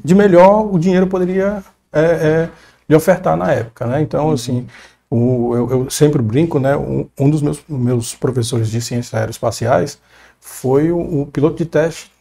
de 0.03 0.15
melhor, 0.15 0.74
o 0.74 0.79
dinheiro 0.79 1.08
poderia 1.08 1.63
é, 1.94 2.01
é, 2.01 2.50
lhe 2.89 2.96
ofertar 2.96 3.38
na 3.38 3.51
época, 3.51 3.86
né? 3.86 4.01
Então, 4.01 4.27
uhum. 4.27 4.34
assim, 4.34 4.67
o, 5.15 5.55
eu, 5.55 5.69
eu, 5.69 5.89
sempre 5.89 6.22
brinco, 6.22 6.60
né? 6.60 6.75
Um, 6.75 7.07
um, 7.19 7.29
dos 7.29 7.41
meus, 7.41 7.63
meus 7.67 8.13
professores 8.13 8.69
de 8.69 8.81
ciências 8.81 9.13
aeroespaciais 9.13 10.00
foi 10.39 10.91
o, 10.91 11.22
o, 11.22 11.25
piloto 11.27 11.57
de 11.57 11.65
teste 11.65 12.12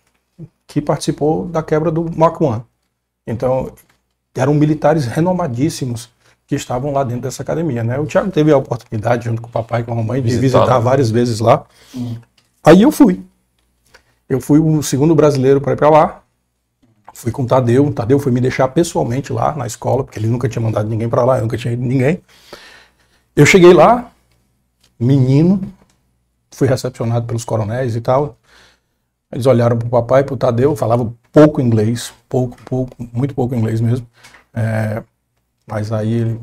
que 0.67 0.81
participou 0.81 1.47
da 1.47 1.63
quebra 1.63 1.91
do 1.91 2.11
Mach 2.17 2.41
1. 2.41 2.61
Então, 3.27 3.73
eram 4.35 4.55
militares 4.55 5.07
renomadíssimos 5.07 6.11
que 6.47 6.55
estavam 6.55 6.93
lá 6.93 7.05
dentro 7.05 7.23
dessa 7.23 7.43
academia, 7.43 7.83
né? 7.83 7.99
O 7.99 8.07
Thiago 8.07 8.31
teve 8.31 8.53
a 8.53 8.57
oportunidade, 8.57 9.25
junto 9.25 9.41
com 9.41 9.49
o 9.49 9.53
papai 9.53 9.81
e 9.81 9.85
com 9.85 9.93
a 9.93 9.97
mamãe, 9.97 10.21
de 10.21 10.29
visitar, 10.37 10.61
visitar 10.61 10.79
várias 10.79 11.11
vezes 11.11 11.41
lá. 11.41 11.65
Hum. 11.95 12.17
Aí 12.63 12.83
eu 12.83 12.91
fui. 12.91 13.23
Eu 14.29 14.41
fui 14.41 14.59
o 14.59 14.83
segundo 14.83 15.15
brasileiro 15.15 15.61
para 15.61 15.73
ir 15.73 15.77
para 15.77 15.91
lá. 15.91 16.23
Fui 17.13 17.31
com 17.31 17.43
o 17.43 17.47
Tadeu. 17.47 17.87
O 17.87 17.93
Tadeu 17.93 18.19
foi 18.19 18.33
me 18.33 18.41
deixar 18.41 18.69
pessoalmente 18.69 19.33
lá 19.33 19.55
na 19.55 19.67
escola, 19.67 20.05
porque 20.05 20.19
ele 20.19 20.27
nunca 20.27 20.49
tinha 20.49 20.63
mandado 20.63 20.89
ninguém 20.89 21.09
para 21.09 21.25
lá, 21.25 21.39
eu 21.39 21.43
nunca 21.43 21.57
tinha 21.57 21.73
ido 21.73 21.83
ninguém. 21.83 22.21
Eu 23.37 23.45
cheguei 23.45 23.73
lá, 23.73 24.13
menino, 24.99 25.61
fui 26.53 26.69
recepcionado 26.69 27.27
pelos 27.27 27.45
coronéis 27.45 27.97
e 27.97 28.01
tal. 28.01 28.37
Eles 29.33 29.47
olharam 29.47 29.77
para 29.77 29.87
o 29.87 29.91
papai 29.91 30.23
para 30.23 30.35
o 30.35 30.37
Tadeu, 30.37 30.77
falava 30.77 31.13
pouco 31.33 31.61
inglês, 31.61 32.13
pouco, 32.29 32.57
pouco, 32.65 32.95
muito 33.13 33.35
pouco 33.35 33.55
inglês 33.55 33.81
mesmo. 33.81 34.07
É, 34.55 35.03
mas 35.67 35.91
aí 35.91 36.39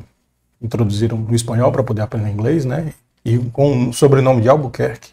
introduziram 0.61 1.25
o 1.29 1.33
espanhol 1.33 1.71
para 1.71 1.83
poder 1.83 2.01
aprender 2.01 2.29
inglês, 2.29 2.65
né? 2.65 2.93
E 3.23 3.37
com 3.37 3.89
o 3.89 3.93
sobrenome 3.93 4.41
de 4.41 4.49
Albuquerque, 4.49 5.11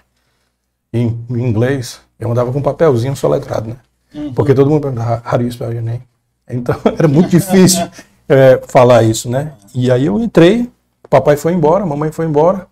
em, 0.92 1.24
em 1.30 1.40
inglês, 1.40 2.00
eu 2.18 2.30
andava 2.30 2.52
com 2.52 2.58
um 2.58 2.62
papelzinho 2.62 3.14
soletrado, 3.14 3.70
né? 3.70 3.76
Uhum. 4.14 4.34
Porque 4.34 4.54
todo 4.54 4.70
mundo 4.70 4.82
perguntava, 4.82 5.22
how 5.24 5.38
do 5.38 5.44
you 5.44 5.52
spell 5.52 5.72
your 5.72 5.82
name? 5.82 6.02
Então 6.48 6.74
era 6.98 7.06
muito 7.06 7.28
difícil 7.28 7.88
é, 8.28 8.60
falar 8.66 9.02
isso, 9.02 9.30
né? 9.30 9.52
E 9.74 9.90
aí 9.90 10.06
eu 10.06 10.18
entrei, 10.18 10.70
o 11.08 11.10
papai 11.10 11.38
foi 11.38 11.54
embora, 11.54 11.84
a 11.84 11.86
mamãe 11.86 12.12
foi 12.12 12.26
embora, 12.26 12.66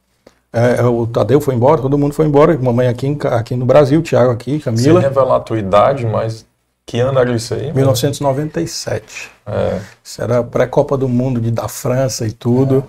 é, 0.53 0.83
o 0.83 1.07
Tadeu 1.07 1.41
foi 1.41 1.55
embora, 1.55 1.81
todo 1.81 1.97
mundo 1.97 2.13
foi 2.13 2.27
embora, 2.27 2.57
mamãe 2.59 2.87
aqui, 2.87 3.17
aqui 3.31 3.57
no 3.57 3.65
Brasil, 3.65 4.03
Thiago 4.03 4.31
aqui, 4.31 4.59
Camila. 4.59 5.01
Sem 5.01 5.09
revelar 5.09 5.37
a 5.37 5.41
tua 5.41 5.59
idade, 5.59 6.05
mas 6.05 6.45
que 6.85 7.01
ano 7.01 7.19
era 7.19 7.35
isso 7.35 7.55
aí? 7.55 7.73
1997. 7.73 9.31
É. 9.47 9.81
Isso 10.05 10.23
era 10.23 10.43
pré-Copa 10.43 10.99
do 10.99 11.09
Mundo 11.09 11.41
de, 11.41 11.51
da 11.51 11.67
França 11.67 12.27
e 12.27 12.31
tudo. 12.31 12.85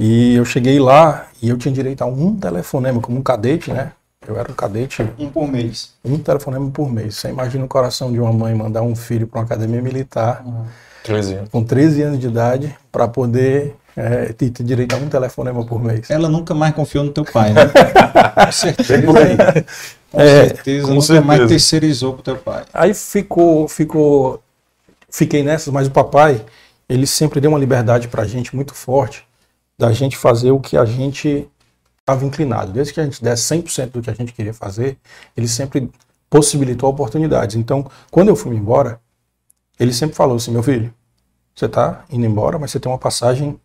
É. 0.00 0.02
E 0.02 0.34
eu 0.34 0.46
cheguei 0.46 0.80
lá 0.80 1.26
e 1.42 1.50
eu 1.50 1.58
tinha 1.58 1.72
direito 1.72 2.00
a 2.02 2.06
um 2.06 2.34
telefonema, 2.34 3.00
como 3.00 3.18
um 3.18 3.22
cadete, 3.22 3.70
né? 3.70 3.92
Eu 4.26 4.38
era 4.38 4.50
um 4.50 4.54
cadete. 4.54 5.06
Um 5.18 5.28
por 5.28 5.46
mês. 5.46 5.92
Um 6.02 6.18
telefonema 6.18 6.70
por 6.70 6.90
mês. 6.90 7.16
Você 7.16 7.28
imagina 7.28 7.64
o 7.66 7.68
coração 7.68 8.10
de 8.10 8.18
uma 8.18 8.32
mãe 8.32 8.54
mandar 8.54 8.80
um 8.80 8.96
filho 8.96 9.26
para 9.26 9.40
uma 9.40 9.44
academia 9.44 9.82
militar. 9.82 10.42
Uhum. 10.44 10.64
13 11.04 11.34
anos. 11.34 11.48
Com 11.50 11.62
13 11.62 12.02
anos 12.02 12.18
de 12.18 12.26
idade, 12.26 12.76
para 12.90 13.06
poder 13.06 13.76
é, 13.96 14.32
ter, 14.32 14.50
ter, 14.50 14.62
direito 14.62 14.94
a 14.94 14.98
um 14.98 15.08
telefonema 15.08 15.64
por 15.64 15.82
mês. 15.82 16.10
Ela 16.10 16.28
nunca 16.28 16.54
mais 16.54 16.74
confiou 16.74 17.02
no 17.02 17.12
teu 17.12 17.24
pai, 17.24 17.52
né? 17.52 17.62
com 18.44 18.52
certeza. 18.52 19.02
Com 20.10 20.20
é, 20.20 20.48
certeza, 20.48 20.86
com 20.86 20.94
nunca 20.94 21.06
certeza. 21.06 21.26
mais 21.26 21.48
terceirizou 21.48 22.12
pro 22.12 22.22
teu 22.22 22.36
pai. 22.36 22.64
Aí 22.72 22.92
ficou, 22.92 23.66
ficou, 23.66 24.42
fiquei 25.10 25.42
nessas, 25.42 25.72
mas 25.72 25.86
o 25.86 25.90
papai, 25.90 26.44
ele 26.88 27.06
sempre 27.06 27.40
deu 27.40 27.50
uma 27.50 27.58
liberdade 27.58 28.06
pra 28.08 28.26
gente 28.26 28.54
muito 28.54 28.74
forte, 28.74 29.26
da 29.78 29.92
gente 29.92 30.16
fazer 30.16 30.50
o 30.50 30.60
que 30.60 30.76
a 30.76 30.84
gente 30.84 31.48
estava 32.00 32.24
inclinado. 32.24 32.72
Desde 32.72 32.92
que 32.92 33.00
a 33.00 33.04
gente 33.04 33.22
desse 33.22 33.54
100% 33.54 33.90
do 33.90 34.02
que 34.02 34.10
a 34.10 34.14
gente 34.14 34.32
queria 34.32 34.54
fazer, 34.54 34.98
ele 35.36 35.48
sempre 35.48 35.90
possibilitou 36.28 36.90
oportunidades. 36.90 37.56
Então, 37.56 37.90
quando 38.10 38.28
eu 38.28 38.36
fui 38.36 38.54
embora, 38.54 39.00
ele 39.80 39.92
sempre 39.92 40.14
falou 40.14 40.36
assim, 40.36 40.50
meu 40.50 40.62
filho, 40.62 40.92
você 41.54 41.66
está 41.66 42.04
indo 42.10 42.26
embora, 42.26 42.58
mas 42.58 42.70
você 42.70 42.78
tem 42.78 42.90
uma 42.90 42.98
passagem 42.98 43.58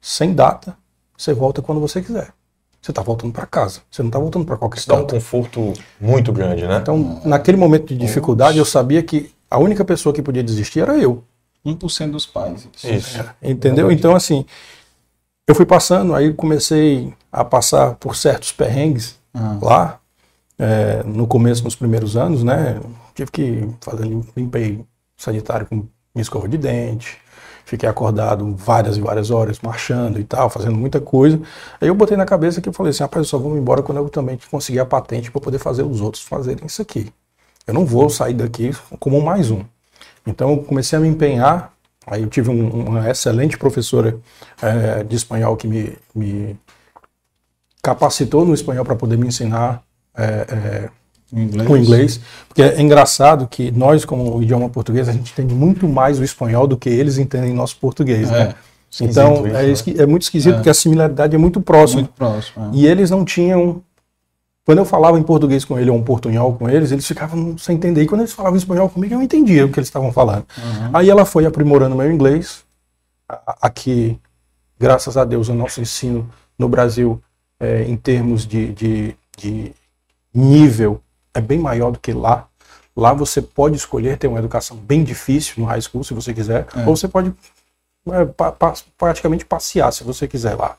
sem 0.00 0.34
data, 0.34 0.76
você 1.16 1.32
volta 1.32 1.60
quando 1.62 1.80
você 1.80 2.00
quiser. 2.00 2.32
Você 2.80 2.92
está 2.92 3.02
voltando 3.02 3.32
para 3.32 3.44
casa. 3.44 3.80
Você 3.90 4.02
não 4.02 4.08
está 4.08 4.18
voltando 4.18 4.44
para 4.44 4.56
qualquer 4.56 4.78
estado. 4.78 4.98
Dá 4.98 5.04
um 5.04 5.18
conforto 5.18 5.72
muito 6.00 6.32
grande, 6.32 6.66
né? 6.66 6.78
Então, 6.78 7.20
naquele 7.24 7.56
momento 7.56 7.86
de 7.88 7.96
dificuldade, 7.96 8.56
eu 8.56 8.64
sabia 8.64 9.02
que 9.02 9.32
a 9.50 9.58
única 9.58 9.84
pessoa 9.84 10.12
que 10.12 10.22
podia 10.22 10.42
desistir 10.42 10.80
era 10.80 10.96
eu. 10.96 11.24
1% 11.66 12.12
dos 12.12 12.24
pais. 12.24 12.68
Isso. 12.84 13.20
É, 13.20 13.50
entendeu? 13.50 13.90
Então, 13.90 14.14
assim, 14.14 14.44
eu 15.46 15.54
fui 15.54 15.66
passando, 15.66 16.14
aí 16.14 16.32
comecei 16.32 17.12
a 17.32 17.44
passar 17.44 17.94
por 17.96 18.14
certos 18.14 18.52
perrengues 18.52 19.18
ah. 19.34 19.58
lá, 19.60 20.00
é, 20.58 21.02
no 21.04 21.26
começo, 21.26 21.64
nos 21.64 21.74
primeiros 21.74 22.16
anos, 22.16 22.44
né? 22.44 22.80
Tive 23.14 23.30
que 23.30 23.68
fazer, 23.80 24.04
limpei 24.36 24.84
sanitário 25.16 25.66
com 25.66 25.76
minha 26.14 26.22
escova 26.22 26.48
de 26.48 26.56
dente, 26.56 27.18
Fiquei 27.68 27.86
acordado 27.86 28.54
várias 28.56 28.96
e 28.96 29.00
várias 29.02 29.30
horas, 29.30 29.60
marchando 29.60 30.18
e 30.18 30.24
tal, 30.24 30.48
fazendo 30.48 30.74
muita 30.74 31.02
coisa. 31.02 31.38
Aí 31.78 31.86
eu 31.86 31.94
botei 31.94 32.16
na 32.16 32.24
cabeça 32.24 32.62
que 32.62 32.68
eu 32.70 32.72
falei 32.72 32.92
assim, 32.92 33.02
rapaz, 33.02 33.26
eu 33.26 33.28
só 33.28 33.36
vou 33.36 33.58
embora 33.58 33.82
quando 33.82 33.98
eu 33.98 34.08
também 34.08 34.38
conseguir 34.50 34.80
a 34.80 34.86
patente 34.86 35.30
para 35.30 35.38
poder 35.38 35.58
fazer 35.58 35.82
os 35.82 36.00
outros 36.00 36.22
fazerem 36.22 36.64
isso 36.64 36.80
aqui. 36.80 37.12
Eu 37.66 37.74
não 37.74 37.84
vou 37.84 38.08
sair 38.08 38.32
daqui 38.32 38.74
como 38.98 39.20
mais 39.20 39.50
um. 39.50 39.62
Então 40.26 40.52
eu 40.52 40.62
comecei 40.62 40.96
a 40.96 41.02
me 41.02 41.08
empenhar. 41.08 41.70
Aí 42.06 42.22
eu 42.22 42.30
tive 42.30 42.48
um, 42.48 42.86
uma 42.86 43.10
excelente 43.10 43.58
professora 43.58 44.18
é, 44.62 45.04
de 45.04 45.14
espanhol 45.14 45.54
que 45.54 45.68
me, 45.68 45.94
me 46.14 46.58
capacitou 47.82 48.46
no 48.46 48.54
espanhol 48.54 48.82
para 48.82 48.96
poder 48.96 49.18
me 49.18 49.26
ensinar 49.26 49.82
é, 50.16 50.88
inglês. 51.32 51.70
o 51.70 51.76
inglês. 51.76 52.20
Porque 52.48 52.62
é 52.62 52.80
engraçado 52.80 53.46
que 53.46 53.70
nós, 53.70 54.04
como 54.04 54.42
idioma 54.42 54.68
português, 54.68 55.08
a 55.08 55.12
gente 55.12 55.32
entende 55.32 55.54
muito 55.54 55.88
mais 55.88 56.18
o 56.18 56.24
espanhol 56.24 56.66
do 56.66 56.76
que 56.76 56.88
eles 56.88 57.18
entendem 57.18 57.52
nosso 57.52 57.76
português, 57.76 58.30
é. 58.30 58.32
né? 58.32 58.54
Então, 59.00 59.46
isso, 59.46 59.90
é, 59.90 59.92
né? 59.92 60.02
é, 60.02 60.06
muito 60.06 60.22
esquisito, 60.22 60.54
é. 60.54 60.56
porque 60.56 60.70
a 60.70 60.74
similaridade 60.74 61.34
é 61.34 61.38
muito 61.38 61.60
próxima. 61.60 62.02
Muito 62.02 62.14
próximo. 62.14 62.64
É. 62.66 62.70
E 62.72 62.86
eles 62.86 63.10
não 63.10 63.24
tinham. 63.24 63.82
Quando 64.64 64.78
eu 64.78 64.84
falava 64.84 65.18
em 65.18 65.22
português 65.22 65.64
com 65.64 65.78
ele 65.78 65.90
ou 65.90 65.96
um 65.96 66.02
portunhol 66.02 66.54
com 66.54 66.68
eles, 66.68 66.90
eles 66.90 67.06
ficavam 67.06 67.56
sem 67.56 67.76
entender. 67.76 68.02
E 68.02 68.06
quando 68.06 68.22
eles 68.22 68.32
falavam 68.32 68.56
espanhol 68.56 68.88
comigo, 68.88 69.14
eu 69.14 69.22
entendia 69.22 69.64
o 69.64 69.70
que 69.70 69.78
eles 69.78 69.88
estavam 69.88 70.12
falando. 70.12 70.44
Uhum. 70.58 70.90
Aí 70.92 71.08
ela 71.08 71.24
foi 71.24 71.46
aprimorando 71.46 71.96
meu 71.96 72.10
inglês. 72.10 72.64
Aqui, 73.62 74.18
graças 74.78 75.16
a 75.16 75.24
Deus, 75.24 75.48
o 75.48 75.54
nosso 75.54 75.80
ensino 75.80 76.28
no 76.58 76.68
Brasil, 76.68 77.22
é, 77.58 77.84
em 77.84 77.96
termos 77.96 78.46
de, 78.46 78.72
de, 78.72 79.16
de 79.38 79.72
nível, 80.34 81.00
é 81.34 81.40
bem 81.40 81.58
maior 81.58 81.90
do 81.90 81.98
que 81.98 82.12
lá. 82.12 82.46
Lá 82.96 83.12
você 83.12 83.40
pode 83.40 83.76
escolher 83.76 84.18
ter 84.18 84.26
uma 84.26 84.38
educação 84.38 84.76
bem 84.76 85.04
difícil 85.04 85.54
no 85.58 85.66
high 85.66 85.80
school, 85.80 86.02
se 86.02 86.14
você 86.14 86.34
quiser, 86.34 86.66
é. 86.74 86.80
ou 86.80 86.96
você 86.96 87.06
pode 87.06 87.32
é, 88.12 88.24
pa, 88.24 88.52
pa, 88.52 88.74
praticamente 88.96 89.44
passear, 89.44 89.92
se 89.92 90.02
você 90.02 90.26
quiser 90.26 90.54
lá. 90.54 90.76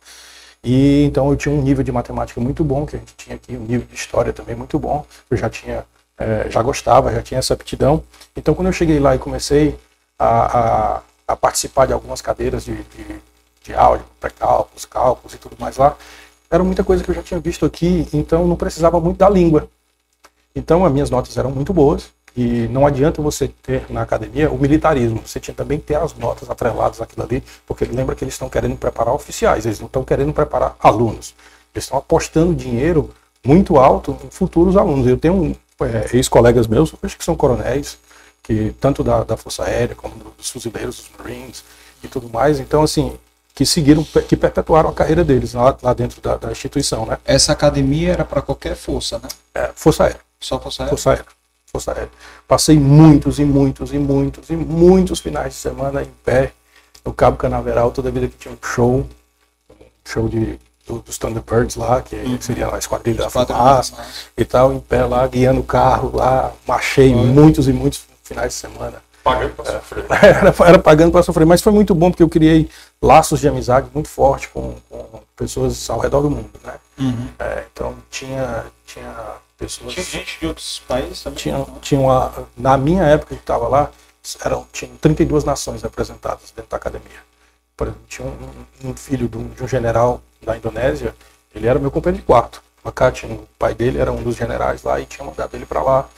E 0.63 1.05
então 1.05 1.29
eu 1.29 1.37
tinha 1.37 1.53
um 1.53 1.61
nível 1.61 1.83
de 1.83 1.91
matemática 1.91 2.41
muito 2.41 2.63
bom, 2.63 2.85
que 2.85 2.95
a 2.95 2.99
gente 2.99 3.15
tinha 3.15 3.35
aqui 3.35 3.55
um 3.55 3.61
nível 3.61 3.87
de 3.87 3.95
história 3.95 4.33
também 4.33 4.55
muito 4.55 4.77
bom. 4.77 5.05
Eu 5.29 5.37
já 5.37 5.49
tinha, 5.49 5.85
é, 6.17 6.49
já 6.49 6.61
gostava, 6.61 7.11
já 7.13 7.21
tinha 7.21 7.39
essa 7.39 7.53
aptidão. 7.53 8.03
Então 8.35 8.53
quando 8.53 8.67
eu 8.67 8.73
cheguei 8.73 8.99
lá 8.99 9.15
e 9.15 9.19
comecei 9.19 9.77
a, 10.17 10.97
a, 10.97 11.01
a 11.27 11.35
participar 11.35 11.85
de 11.85 11.93
algumas 11.93 12.21
cadeiras 12.21 12.65
de, 12.65 12.75
de, 12.75 13.21
de 13.63 13.73
álgebra, 13.73 14.07
pré-cálculos, 14.19 14.85
cálculos 14.85 15.33
e 15.33 15.37
tudo 15.37 15.55
mais 15.59 15.77
lá, 15.77 15.95
era 16.51 16.63
muita 16.63 16.83
coisa 16.83 17.03
que 17.03 17.11
eu 17.11 17.15
já 17.15 17.23
tinha 17.23 17.39
visto 17.39 17.65
aqui, 17.65 18.07
então 18.11 18.47
não 18.47 18.55
precisava 18.55 18.99
muito 18.99 19.17
da 19.17 19.29
língua. 19.29 19.69
Então 20.59 20.85
as 20.85 20.91
minhas 20.91 21.09
notas 21.09 21.35
eram 21.37 21.51
muito 21.51 21.73
boas, 21.73 22.11
e 22.35 22.67
não 22.67 22.85
adianta 22.85 23.21
você 23.21 23.47
ter 23.47 23.85
na 23.89 24.01
academia 24.01 24.51
o 24.51 24.57
militarismo, 24.57 25.21
você 25.25 25.39
tinha 25.39 25.55
também 25.55 25.79
que 25.79 25.85
ter 25.85 25.95
as 25.95 26.13
notas 26.15 26.49
atreladas 26.49 27.01
àquilo 27.01 27.25
ali, 27.25 27.43
porque 27.65 27.85
lembra 27.85 28.15
que 28.15 28.23
eles 28.23 28.33
estão 28.33 28.49
querendo 28.49 28.75
preparar 28.75 29.13
oficiais, 29.13 29.65
eles 29.65 29.79
não 29.79 29.87
estão 29.87 30.03
querendo 30.03 30.31
preparar 30.31 30.75
alunos. 30.79 31.33
Eles 31.73 31.85
estão 31.85 31.97
apostando 31.97 32.53
dinheiro 32.53 33.09
muito 33.43 33.77
alto 33.77 34.17
em 34.23 34.29
futuros 34.29 34.77
alunos. 34.77 35.07
Eu 35.07 35.17
tenho 35.17 35.55
é, 35.81 36.15
ex-colegas 36.15 36.67
meus, 36.67 36.93
acho 37.01 37.17
que 37.17 37.23
são 37.23 37.35
coronéis, 37.35 37.97
que 38.43 38.75
tanto 38.79 39.03
da, 39.03 39.23
da 39.23 39.37
Força 39.37 39.63
Aérea 39.63 39.95
como 39.95 40.15
dos 40.37 40.49
fuzileiros, 40.49 40.97
dos 40.97 41.09
Marines 41.17 41.63
e 42.03 42.07
tudo 42.07 42.29
mais. 42.29 42.59
Então, 42.59 42.83
assim, 42.83 43.17
que 43.53 43.65
seguiram, 43.65 44.03
que 44.03 44.37
perpetuaram 44.37 44.89
a 44.89 44.93
carreira 44.93 45.23
deles 45.23 45.53
lá, 45.53 45.77
lá 45.81 45.93
dentro 45.93 46.21
da, 46.21 46.37
da, 46.37 46.51
instituição, 46.51 47.05
né? 47.05 47.17
Essa 47.25 47.51
academia 47.51 48.13
era 48.13 48.25
para 48.25 48.41
qualquer 48.41 48.75
força, 48.75 49.19
né? 49.19 49.27
É, 49.53 49.71
força 49.75 50.05
Aérea. 50.05 50.28
Só 50.39 50.59
Força 50.59 50.83
Aérea? 50.83 50.89
Força 50.89 51.09
Aérea. 51.11 51.25
Força 51.65 51.91
Aérea. 51.91 52.09
Passei 52.47 52.79
muitos 52.79 53.39
e 53.39 53.45
muitos 53.45 53.93
e 53.93 53.99
muitos 53.99 54.49
e 54.49 54.55
muitos 54.55 55.19
finais 55.19 55.53
de 55.53 55.59
semana 55.59 56.01
em 56.01 56.11
pé 56.23 56.53
no 57.05 57.13
Cabo 57.13 57.37
Canaveral, 57.37 57.91
toda 57.91 58.11
vida 58.11 58.27
que 58.27 58.37
tinha 58.37 58.53
um 58.53 58.57
show, 58.61 59.07
um 59.69 59.85
show 60.05 60.27
de, 60.27 60.59
do, 60.87 60.99
dos 60.99 61.17
Thunderbirds 61.17 61.75
lá, 61.75 62.01
que 62.01 62.15
uhum. 62.15 62.41
seria 62.41 62.73
a 62.73 62.77
esquadrilha 62.77 63.23
da 63.23 63.29
fumaça 63.29 63.93
e 64.37 64.45
tal, 64.45 64.73
em 64.73 64.79
pé 64.79 65.05
lá, 65.05 65.25
guiando 65.27 65.61
o 65.61 65.63
carro 65.63 66.15
lá, 66.15 66.51
marchei 66.67 67.13
uhum. 67.13 67.25
muitos 67.27 67.67
e 67.67 67.73
muitos 67.73 68.05
finais 68.23 68.53
de 68.53 68.59
semana. 68.59 69.01
Pagando 69.23 69.53
para 69.53 69.65
sofrer. 69.73 70.05
Era, 70.23 70.55
era 70.65 70.79
pagando 70.79 71.11
para 71.11 71.21
sofrer, 71.21 71.45
mas 71.45 71.61
foi 71.61 71.73
muito 71.73 71.93
bom 71.93 72.09
porque 72.09 72.23
eu 72.23 72.29
criei 72.29 72.69
laços 73.01 73.41
de 73.41 73.49
amizade 73.49 73.87
muito 73.93 74.07
fortes 74.07 74.49
com, 74.51 74.75
com 74.89 75.21
pessoas 75.35 75.89
ao 75.89 75.99
redor 75.99 76.21
do 76.21 76.29
mundo, 76.29 76.49
né? 76.63 76.75
Uhum. 76.97 77.27
É, 77.37 77.65
então 77.71 77.95
tinha, 78.09 78.65
tinha 78.85 79.13
pessoas. 79.59 79.93
Tinha 79.93 80.05
gente 80.05 80.39
de 80.39 80.47
outros 80.47 80.79
países 80.87 81.21
também? 81.21 81.37
Tinha, 81.37 81.65
tinha 81.81 81.99
uma, 81.99 82.47
na 82.57 82.77
minha 82.77 83.03
época 83.03 83.35
que 83.35 83.41
estava 83.41 83.67
lá, 83.67 83.91
eram, 84.43 84.65
tinham 84.71 84.95
32 84.97 85.43
nações 85.43 85.81
representadas 85.81 86.51
dentro 86.55 86.71
da 86.71 86.77
academia. 86.77 87.19
Por 87.75 87.87
exemplo, 87.87 88.03
tinha 88.07 88.27
um, 88.27 88.89
um 88.89 88.95
filho 88.95 89.27
de 89.27 89.37
um, 89.37 89.47
de 89.49 89.63
um, 89.63 89.67
general 89.67 90.21
da 90.41 90.57
Indonésia, 90.57 91.13
ele 91.53 91.67
era 91.67 91.77
meu 91.77 91.91
companheiro 91.91 92.21
de 92.21 92.25
quarto. 92.25 92.63
Tinha, 93.13 93.33
o 93.33 93.47
pai 93.59 93.75
dele 93.75 93.99
era 93.99 94.11
um 94.11 94.23
dos 94.23 94.35
generais 94.35 94.81
lá 94.81 94.99
e 94.99 95.05
tinha 95.05 95.23
mandado 95.23 95.55
ele 95.55 95.65
para 95.65 95.83
lá 95.83 96.09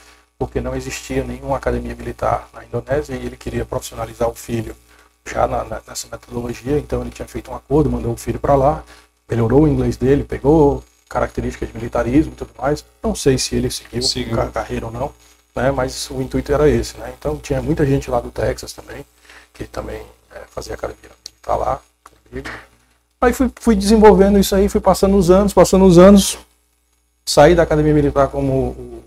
porque 0.42 0.60
não 0.60 0.76
existia 0.76 1.24
nenhuma 1.24 1.58
academia 1.58 1.94
militar 1.94 2.50
na 2.52 2.64
Indonésia 2.64 3.14
e 3.14 3.26
ele 3.26 3.38
queria 3.38 3.64
profissionalizar 3.64 4.28
o 4.28 4.34
filho 4.34 4.76
já 5.24 5.46
na, 5.46 5.64
na, 5.64 5.82
nessa 5.88 6.08
metodologia, 6.12 6.80
então 6.80 7.02
ele 7.02 7.12
tinha 7.12 7.28
feito 7.28 7.52
um 7.52 7.56
acordo, 7.56 7.92
mandou 7.92 8.14
o 8.14 8.18
filho 8.18 8.40
para 8.40 8.56
lá, 8.56 8.84
melhorou 9.30 9.64
o 9.64 9.68
inglês 9.68 9.98
dele, 9.98 10.24
pegou 10.24 10.84
características 11.12 11.68
de 11.68 11.76
militarismo 11.76 12.32
e 12.32 12.36
tudo 12.36 12.52
mais. 12.58 12.86
Não 13.04 13.14
sei 13.14 13.38
se 13.38 13.56
ele 13.56 13.70
seguiu, 13.70 14.02
seguiu. 14.02 14.42
a 14.42 14.48
carreira 14.48 14.86
ou 14.86 14.92
não, 14.92 15.12
né? 15.54 15.70
mas 15.72 16.10
o 16.10 16.22
intuito 16.22 16.54
era 16.54 16.70
esse. 16.70 16.98
Né? 16.98 17.14
Então 17.20 17.38
tinha 17.38 17.62
muita 17.62 17.86
gente 17.86 18.10
lá 18.10 18.22
do 18.22 18.32
Texas 18.32 18.72
também, 18.72 19.06
que 19.54 19.66
também 19.66 20.02
é, 20.34 20.40
fazia 20.50 20.74
academia 20.74 21.12
militar 21.26 21.56
lá 21.58 21.82
Aí 23.20 23.34
fui, 23.34 23.52
fui 23.60 23.76
desenvolvendo 23.76 24.40
isso 24.40 24.56
aí, 24.56 24.70
fui 24.70 24.80
passando 24.80 25.16
os 25.18 25.30
anos, 25.30 25.54
passando 25.54 25.86
os 25.86 25.98
anos, 25.98 26.40
saí 27.26 27.54
da 27.54 27.64
academia 27.64 27.94
militar 27.94 28.30
como 28.30 28.54
o, 28.54 29.04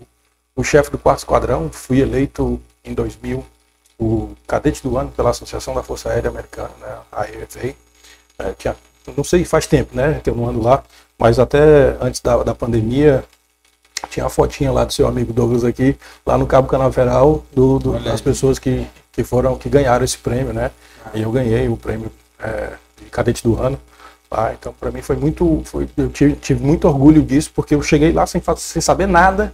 o 0.55 0.63
chefe 0.63 0.91
do 0.91 0.97
quarto 0.97 1.19
esquadrão, 1.19 1.69
fui 1.71 1.99
eleito 1.99 2.61
em 2.83 2.93
2000 2.93 3.43
o 3.97 4.35
cadete 4.45 4.83
do 4.83 4.97
ano 4.97 5.11
pela 5.11 5.31
Associação 5.31 5.73
da 5.73 5.81
Força 5.81 6.09
Aérea 6.09 6.29
Americana, 6.29 6.71
né, 6.79 6.97
a 7.11 7.21
AFA. 7.21 7.75
É, 8.37 8.51
tinha, 8.53 8.75
não 9.17 9.23
sei, 9.23 9.43
faz 9.43 9.67
tempo, 9.67 9.95
né, 9.95 10.19
que 10.23 10.29
eu 10.29 10.35
não 10.35 10.47
ando 10.47 10.61
lá, 10.61 10.83
mas 11.17 11.39
até 11.39 11.97
antes 12.01 12.21
da, 12.21 12.43
da 12.43 12.55
pandemia, 12.55 13.23
tinha 14.09 14.25
a 14.25 14.29
fotinha 14.29 14.71
lá 14.71 14.83
do 14.85 14.93
seu 14.93 15.07
amigo 15.07 15.33
Douglas 15.33 15.63
aqui, 15.63 15.97
lá 16.25 16.37
no 16.37 16.45
Cabo 16.45 16.67
Canaveral, 16.67 17.43
do, 17.53 17.79
do 17.79 17.99
das 17.99 18.21
pessoas 18.21 18.59
que, 18.59 18.85
que 19.11 19.23
foram, 19.23 19.57
que 19.57 19.69
ganharam 19.69 20.03
esse 20.03 20.17
prêmio, 20.17 20.53
né? 20.53 20.71
E 21.13 21.21
eu 21.21 21.31
ganhei 21.31 21.67
o 21.69 21.77
prêmio 21.77 22.11
é, 22.39 22.73
de 22.97 23.09
cadete 23.09 23.43
do 23.43 23.59
ano. 23.61 23.79
Lá, 24.29 24.53
então, 24.53 24.73
para 24.79 24.91
mim 24.91 25.01
foi 25.01 25.15
muito, 25.15 25.61
foi, 25.65 25.87
eu 25.95 26.09
tive, 26.09 26.35
tive, 26.35 26.63
muito 26.63 26.87
orgulho 26.87 27.21
disso, 27.21 27.51
porque 27.53 27.75
eu 27.75 27.81
cheguei 27.81 28.11
lá 28.11 28.25
sem, 28.25 28.41
sem 28.57 28.81
saber 28.81 29.07
nada 29.07 29.53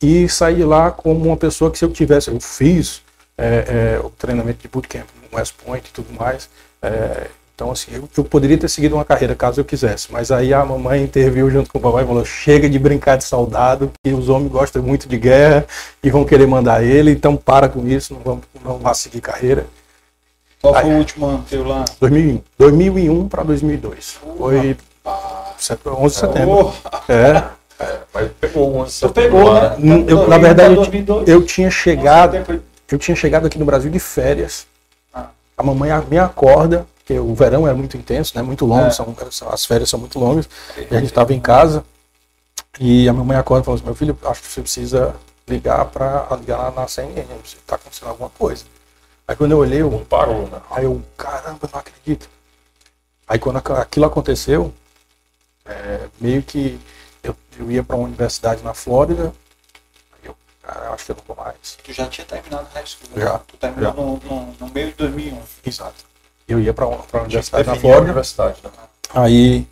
e 0.00 0.28
saí 0.28 0.62
lá 0.62 0.90
como 0.90 1.24
uma 1.26 1.36
pessoa 1.36 1.70
que 1.70 1.78
se 1.78 1.84
eu 1.84 1.90
tivesse, 1.90 2.30
eu 2.30 2.38
fiz 2.38 3.02
é, 3.36 3.96
é, 3.96 4.00
o 4.04 4.10
treinamento 4.10 4.60
de 4.60 4.68
bootcamp 4.68 5.06
no 5.22 5.38
West 5.38 5.54
Point 5.64 5.88
e 5.88 5.92
tudo 5.92 6.12
mais, 6.12 6.48
é, 6.82 7.28
então, 7.58 7.72
assim, 7.72 7.90
eu, 7.92 8.08
eu, 8.16 8.22
poderia 8.22 8.56
ter 8.56 8.68
seguido 8.68 8.94
uma 8.94 9.04
carreira 9.04 9.34
caso 9.34 9.60
eu 9.60 9.64
quisesse, 9.64 10.12
mas 10.12 10.30
aí 10.30 10.54
a 10.54 10.64
mamãe 10.64 11.02
interviu 11.02 11.50
junto 11.50 11.68
com 11.72 11.78
o 11.78 11.80
papai 11.80 12.04
e 12.04 12.06
falou: 12.06 12.24
chega 12.24 12.70
de 12.70 12.78
brincar 12.78 13.16
de 13.16 13.24
soldado, 13.24 13.90
que 14.00 14.12
os 14.12 14.28
homens 14.28 14.52
gostam 14.52 14.80
muito 14.80 15.08
de 15.08 15.18
guerra 15.18 15.66
e 16.00 16.08
vão 16.08 16.24
querer 16.24 16.46
mandar 16.46 16.84
ele, 16.84 17.10
então 17.10 17.36
para 17.36 17.68
com 17.68 17.84
isso, 17.84 18.14
não 18.14 18.20
vamos, 18.20 18.44
não 18.64 18.78
vá 18.78 18.94
seguir 18.94 19.20
carreira. 19.20 19.66
Qual 20.62 20.72
aí, 20.72 20.82
foi 20.82 20.94
o 20.94 20.98
último 20.98 21.26
ano 21.26 21.44
teu 21.50 21.66
lá? 21.66 21.84
2001, 22.00 22.42
2001 22.56 23.28
para 23.28 23.42
2002. 23.42 24.20
Uh, 24.22 24.36
foi 24.38 24.76
rapaz. 25.04 25.66
11 25.84 26.14
de 26.14 26.20
setembro. 26.20 26.72
Oh. 26.84 27.12
É. 27.12 27.44
É, 27.80 27.98
mas 28.14 28.30
pegou 28.40 28.76
11 28.76 28.86
de 28.86 28.92
setembro. 28.92 29.20
pegou, 29.20 29.54
né? 29.54 30.04
Eu, 30.06 30.28
na 30.28 30.38
verdade, 30.38 30.76
eu, 30.76 31.24
eu, 31.26 31.44
tinha 31.44 31.72
chegado. 31.72 32.36
Eu 32.88 32.98
tinha 32.98 33.16
chegado 33.16 33.48
aqui 33.48 33.58
no 33.58 33.64
Brasil 33.64 33.90
de 33.90 33.98
férias. 33.98 34.64
Ah. 35.12 35.26
A 35.56 35.62
mamãe 35.64 35.90
me 36.08 36.18
acorda 36.18 36.86
porque 37.08 37.18
o 37.18 37.34
verão 37.34 37.66
é 37.66 37.72
muito 37.72 37.96
intenso, 37.96 38.36
né? 38.36 38.42
Muito 38.42 38.66
longo, 38.66 38.88
é. 38.88 38.90
são, 38.90 39.16
as 39.50 39.64
férias 39.64 39.88
são 39.88 39.98
muito 39.98 40.18
longas. 40.18 40.46
E 40.76 40.94
a 40.94 40.98
gente 41.00 41.08
estava 41.08 41.32
em 41.32 41.40
casa 41.40 41.82
e 42.78 43.08
a 43.08 43.14
minha 43.14 43.24
mãe 43.24 43.36
acorda 43.38 43.62
e 43.62 43.64
falou 43.64 43.76
assim, 43.76 43.86
meu 43.86 43.94
filho, 43.94 44.18
acho 44.24 44.42
que 44.42 44.48
você 44.48 44.60
precisa 44.60 45.16
ligar 45.48 45.86
para 45.86 46.28
ligar 46.36 46.58
lá 46.58 46.70
na 46.70 46.86
CNN, 46.86 47.26
está 47.42 47.76
acontecendo 47.76 48.10
alguma 48.10 48.28
coisa. 48.28 48.66
Aí 49.26 49.34
quando 49.34 49.52
eu 49.52 49.58
olhei, 49.58 49.80
eu 49.80 49.90
parou, 50.06 50.48
né? 50.48 50.60
Aí 50.70 50.84
eu, 50.84 51.02
caramba, 51.16 51.66
não 51.72 51.80
acredito. 51.80 52.28
Aí 53.26 53.38
quando 53.38 53.56
aquilo 53.56 54.04
aconteceu, 54.04 54.74
é, 55.64 56.08
meio 56.20 56.42
que 56.42 56.78
eu, 57.22 57.34
eu 57.58 57.72
ia 57.72 57.82
para 57.82 57.96
uma 57.96 58.04
universidade 58.04 58.62
na 58.62 58.74
Flórida, 58.74 59.32
aí 60.12 60.28
eu, 60.28 60.36
cara, 60.62 60.90
acho 60.90 61.06
que 61.06 61.12
eu 61.12 61.16
não 61.16 61.24
vou 61.26 61.42
mais. 61.42 61.78
Tu 61.82 61.92
já 61.94 62.06
tinha 62.06 62.26
terminado 62.26 62.68
o 62.70 62.74
high 62.74 62.84
school? 62.84 63.08
Né? 63.14 63.24
Já. 63.24 63.38
Tu 63.38 63.56
terminou 63.56 63.94
no, 63.94 64.16
no, 64.18 64.54
no, 64.60 64.68
meio 64.68 64.88
de 64.88 64.94
2001? 64.94 65.40
Exato 65.64 66.07
eu 66.48 66.58
ia 66.60 66.72
para 66.72 66.86
a 66.86 67.18
universidade 67.20 67.66
na 67.66 67.76
Flórida. 67.76 68.02
Universidade, 68.02 68.56
né? 68.64 68.70
Aí 69.14 69.66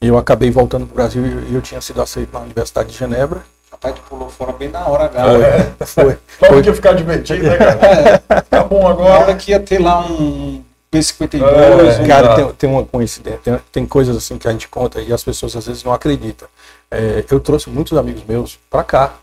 eu 0.00 0.16
acabei 0.16 0.50
voltando 0.50 0.86
para 0.86 0.92
o 0.92 0.96
Brasil 0.96 1.24
e 1.26 1.54
eu 1.54 1.62
tinha 1.62 1.80
sido 1.80 2.00
aceito 2.00 2.32
na 2.32 2.40
Universidade 2.40 2.90
de 2.90 2.96
Genebra. 2.96 3.42
Rapaz, 3.70 3.94
tu 3.94 4.02
pulou 4.02 4.28
fora 4.28 4.52
bem 4.52 4.68
na 4.68 4.86
hora. 4.86 5.10
É, 5.14 5.84
foi. 5.86 6.18
Logo 6.42 6.62
que 6.62 6.68
ia 6.68 6.74
ficar 6.74 6.92
divertido, 6.92 7.44
né, 7.44 7.56
cara? 7.56 7.78
É. 7.86 8.40
Tá 8.42 8.64
bom 8.64 8.86
agora. 8.86 9.08
Na 9.10 9.18
hora 9.20 9.34
que 9.36 9.52
ia 9.52 9.60
ter 9.60 9.80
lá 9.80 10.00
um 10.06 10.62
P52. 10.92 12.00
É, 12.00 12.06
cara, 12.06 12.34
tem, 12.34 12.52
tem 12.52 12.70
uma 12.70 12.84
coincidência, 12.84 13.40
tem, 13.42 13.58
tem, 13.70 13.86
coisas 13.86 14.16
assim 14.16 14.36
que 14.36 14.48
a 14.48 14.52
gente 14.52 14.68
conta 14.68 15.00
e 15.00 15.12
as 15.12 15.22
pessoas 15.22 15.54
às 15.54 15.66
vezes 15.66 15.84
não 15.84 15.92
acreditam. 15.92 16.48
É, 16.90 17.24
eu 17.30 17.38
trouxe 17.38 17.70
muitos 17.70 17.96
amigos 17.96 18.24
meus 18.24 18.58
para 18.68 18.82
cá. 18.82 19.14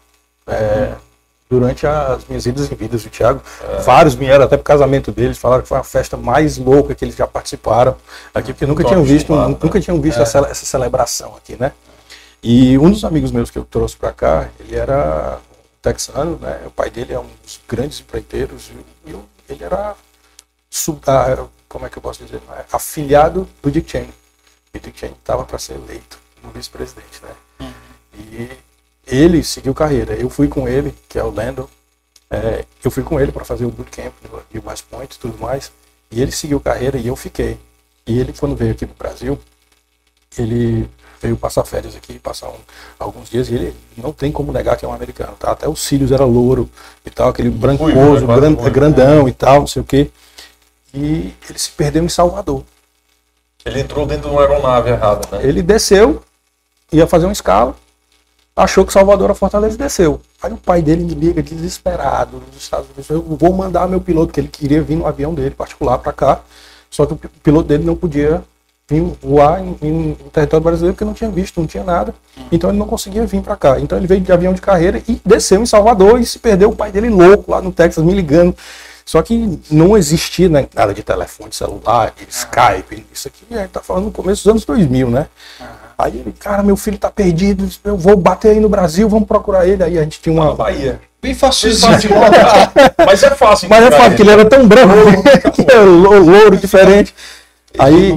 É, 0.48 0.94
durante 1.50 1.88
as 1.88 2.26
minhas 2.28 2.46
idas 2.46 2.70
e 2.70 2.76
vindas 2.76 3.04
do 3.04 3.10
Thiago. 3.10 3.42
É. 3.62 3.82
Vários 3.82 4.16
vieram 4.16 4.46
até 4.46 4.58
pro 4.58 4.64
casamento 4.64 5.12
deles, 5.12 5.38
falaram 5.38 5.64
que 5.64 5.70
foi 5.70 5.78
a 5.78 5.84
festa 5.84 6.18
mais 6.18 6.58
louca 6.58 6.94
que 6.94 7.06
eles 7.06 7.16
já 7.16 7.26
participaram 7.26 7.96
aqui, 8.34 8.54
porque 8.54 8.66
nunca 8.66 8.84
tinham 8.84 9.04
visto, 9.04 9.34
nunca 9.34 9.80
tinham 9.80 10.00
visto 10.02 10.20
é. 10.20 10.24
essa, 10.24 10.40
essa, 10.40 10.66
celebração 10.66 11.36
aqui, 11.36 11.56
né? 11.60 11.72
E 12.44 12.78
um 12.78 12.92
dos 12.92 13.04
amigos 13.04 13.32
meus 13.32 13.50
que 13.50 13.58
eu 13.58 13.66
trouxe 13.66 13.96
para 13.96 14.12
cá, 14.12 14.50
ele 14.60 14.76
era 14.76 15.40
texano, 15.82 16.38
né? 16.42 16.62
O 16.66 16.72
pai 16.72 16.90
dele 16.90 17.14
é 17.14 17.20
um 17.20 17.28
dos 17.44 17.60
grandes 17.68 18.00
empreiteiros 18.00 18.70
e, 19.06 19.10
e 19.10 19.16
ele 19.50 19.64
era 19.64 19.96
sub, 20.70 21.00
ah, 21.08 21.46
como 21.68 21.86
é 21.86 21.90
que 21.90 21.98
eu 21.98 22.02
posso 22.02 22.24
dizer, 22.24 22.42
é, 22.52 22.66
afiliado 22.72 23.48
do 23.62 23.72
Dick 23.72 23.90
Cheney. 23.90 24.14
E 24.74 24.80
Dick 24.80 25.00
Cheney 25.00 25.16
estava 25.18 25.44
para 25.46 25.58
ser 25.58 25.74
eleito 25.74 26.20
no 26.44 26.52
vice-presidente, 26.52 27.22
né? 27.24 27.32
Uhum. 27.62 27.74
E 28.14 28.67
ele 29.08 29.44
seguiu 29.44 29.74
carreira. 29.74 30.14
Eu 30.14 30.30
fui 30.30 30.48
com 30.48 30.68
ele, 30.68 30.94
que 31.08 31.18
é 31.18 31.24
o 31.24 31.32
Landon. 31.32 31.68
É, 32.30 32.66
eu 32.84 32.92
fui 32.92 33.04
com 33.04 33.20
ele 33.20 33.32
para 33.32 33.46
fazer 33.46 33.66
o 33.66 33.72
bootcamp 33.72 34.14
e 34.54 34.60
o 34.60 34.64
West 34.68 34.86
Point 34.90 35.16
e 35.16 35.20
tudo 35.20 35.38
mais. 35.40 35.72
E 36.12 36.22
ele 36.22 36.32
seguiu 36.32 36.60
carreira 36.60 36.98
e 36.98 37.08
eu 37.08 37.16
fiquei. 37.16 37.58
E 38.06 38.20
ele, 38.20 38.34
quando 38.34 38.56
veio 38.56 38.72
aqui 38.72 38.86
no 38.86 38.94
Brasil, 38.94 39.40
ele 40.38 40.90
veio 41.22 41.36
passar 41.36 41.64
férias 41.64 41.96
aqui, 41.96 42.20
passar 42.20 42.50
um, 42.50 42.60
alguns 43.00 43.30
dias, 43.30 43.50
e 43.50 43.56
ele 43.56 43.76
não 43.98 44.14
tem 44.14 44.32
como 44.32 44.52
negar 44.52 44.78
que 44.78 44.86
é 44.86 44.88
um 44.88 44.94
americano, 44.94 45.36
tá? 45.38 45.52
Até 45.52 45.68
os 45.68 45.80
cílios 45.80 46.12
era 46.12 46.24
louro 46.24 46.70
e 47.06 47.10
tal, 47.10 47.30
aquele 47.30 47.50
brancoso, 47.50 48.26
Ui, 48.26 48.36
gran, 48.36 48.54
grandão 48.72 49.24
né? 49.24 49.30
e 49.30 49.34
tal, 49.34 49.62
não 49.62 49.68
sei 49.68 49.82
o 49.82 49.86
quê. 49.86 50.12
E 50.94 51.34
ele 51.50 51.60
se 51.60 51.72
perdeu 51.72 52.04
em 52.04 52.10
Salvador. 52.10 52.64
Ele 53.66 53.82
entrou 53.82 54.06
dentro 54.06 54.30
de 54.30 54.36
uma 54.36 54.42
aeronave 54.42 54.92
errada, 54.92 55.28
né? 55.32 55.46
Ele 55.46 55.62
desceu, 55.62 56.24
ia 56.92 57.08
fazer 57.08 57.26
uma 57.26 57.34
escala, 57.34 57.76
achou 58.58 58.84
que 58.84 58.92
Salvador 58.92 59.26
era 59.26 59.36
Fortaleza 59.36 59.76
e 59.76 59.78
desceu. 59.78 60.20
Aí 60.42 60.52
o 60.52 60.58
pai 60.58 60.82
dele 60.82 61.04
me 61.04 61.14
liga 61.14 61.44
desesperado 61.44 62.42
nos 62.48 62.62
Estados 62.62 62.88
Unidos. 62.88 63.10
Eu 63.10 63.22
vou 63.22 63.54
mandar 63.54 63.88
meu 63.88 64.02
piloto, 64.02 64.34
que 64.34 64.40
ele 64.40 64.48
queria 64.48 64.82
vir 64.82 64.96
no 64.96 65.06
avião 65.06 65.34
dele 65.34 65.52
particular 65.52 66.00
para 66.00 66.12
cá. 66.12 66.42
Só 66.90 67.06
que 67.06 67.14
o 67.14 67.18
piloto 67.44 67.68
dele 67.68 67.84
não 67.84 67.96
podia 67.96 68.44
vir 68.90 69.04
voar 69.22 69.62
em, 69.62 69.78
em, 69.82 70.18
território 70.32 70.64
brasileiro 70.64 70.96
porque 70.96 71.06
não 71.06 71.14
tinha 71.14 71.30
visto, 71.30 71.60
não 71.60 71.68
tinha 71.68 71.84
nada. 71.84 72.16
Então 72.52 72.70
ele 72.70 72.80
não 72.80 72.88
conseguia 72.88 73.26
vir 73.28 73.42
para 73.42 73.56
cá. 73.56 73.80
Então 73.80 73.98
ele 73.98 74.08
veio 74.08 74.22
de 74.22 74.32
avião 74.32 74.54
de 74.54 74.62
carreira 74.62 75.04
e 75.08 75.22
desceu 75.24 75.62
em 75.62 75.66
Salvador 75.66 76.20
e 76.20 76.26
se 76.26 76.40
perdeu. 76.40 76.70
O 76.70 76.76
pai 76.76 76.92
dele 76.92 77.10
louco 77.10 77.52
lá 77.52 77.62
no 77.62 77.72
Texas 77.72 78.04
me 78.04 78.14
ligando. 78.14 78.56
Só 79.08 79.22
que 79.22 79.58
não 79.72 79.98
existia 79.98 80.50
né, 80.50 80.68
nada 80.76 80.94
de 80.94 81.02
telefone 81.02 81.54
celular, 81.54 82.14
de 82.14 82.28
Skype, 82.30 83.06
isso 83.10 83.30
aqui 83.30 83.46
a 83.52 83.60
gente 83.60 83.70
tá 83.70 83.80
falando 83.80 84.04
no 84.04 84.12
começo 84.12 84.44
dos 84.44 84.52
anos 84.52 84.66
2000, 84.66 85.10
né? 85.10 85.28
Aí 85.98 86.20
ele, 86.20 86.34
cara, 86.34 86.62
meu 86.62 86.76
filho 86.76 86.98
tá 86.98 87.10
perdido, 87.10 87.70
eu 87.86 87.96
vou 87.96 88.18
bater 88.18 88.52
aí 88.52 88.60
no 88.60 88.68
Brasil, 88.68 89.08
vamos 89.08 89.26
procurar 89.26 89.66
ele. 89.66 89.82
Aí 89.82 89.98
a 89.98 90.04
gente 90.04 90.20
tinha 90.20 90.34
uma. 90.34 90.54
Bahia. 90.54 91.00
Bem 91.22 91.34
fácil 91.34 91.70
de 91.72 92.10
Mas 93.06 93.24
é 93.24 93.30
fácil. 93.30 93.70
Mas 93.70 93.86
é 93.86 93.92
fácil, 93.92 94.10
porque 94.10 94.24
ele 94.24 94.32
era 94.32 94.44
tão 94.44 94.68
branco, 94.68 95.24
que 95.54 95.72
é 95.72 95.80
louro, 95.80 96.58
diferente. 96.60 97.16
Aí 97.80 98.12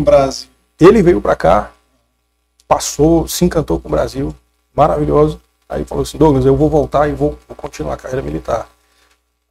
ele 0.81 1.03
veio 1.05 1.20
para 1.20 1.37
cá, 1.37 1.70
passou, 2.66 3.29
se 3.29 3.44
encantou 3.44 3.79
com 3.79 3.87
o 3.87 3.92
Brasil, 3.92 4.35
maravilhoso. 4.74 5.40
Aí 5.68 5.85
falou 5.85 6.03
assim, 6.03 6.18
Douglas, 6.18 6.44
eu 6.44 6.57
vou 6.57 6.68
voltar 6.68 7.09
e 7.09 7.12
vou, 7.12 7.38
vou 7.46 7.57
continuar 7.57 7.94
a 7.94 7.96
carreira 7.96 8.22
militar. 8.22 8.66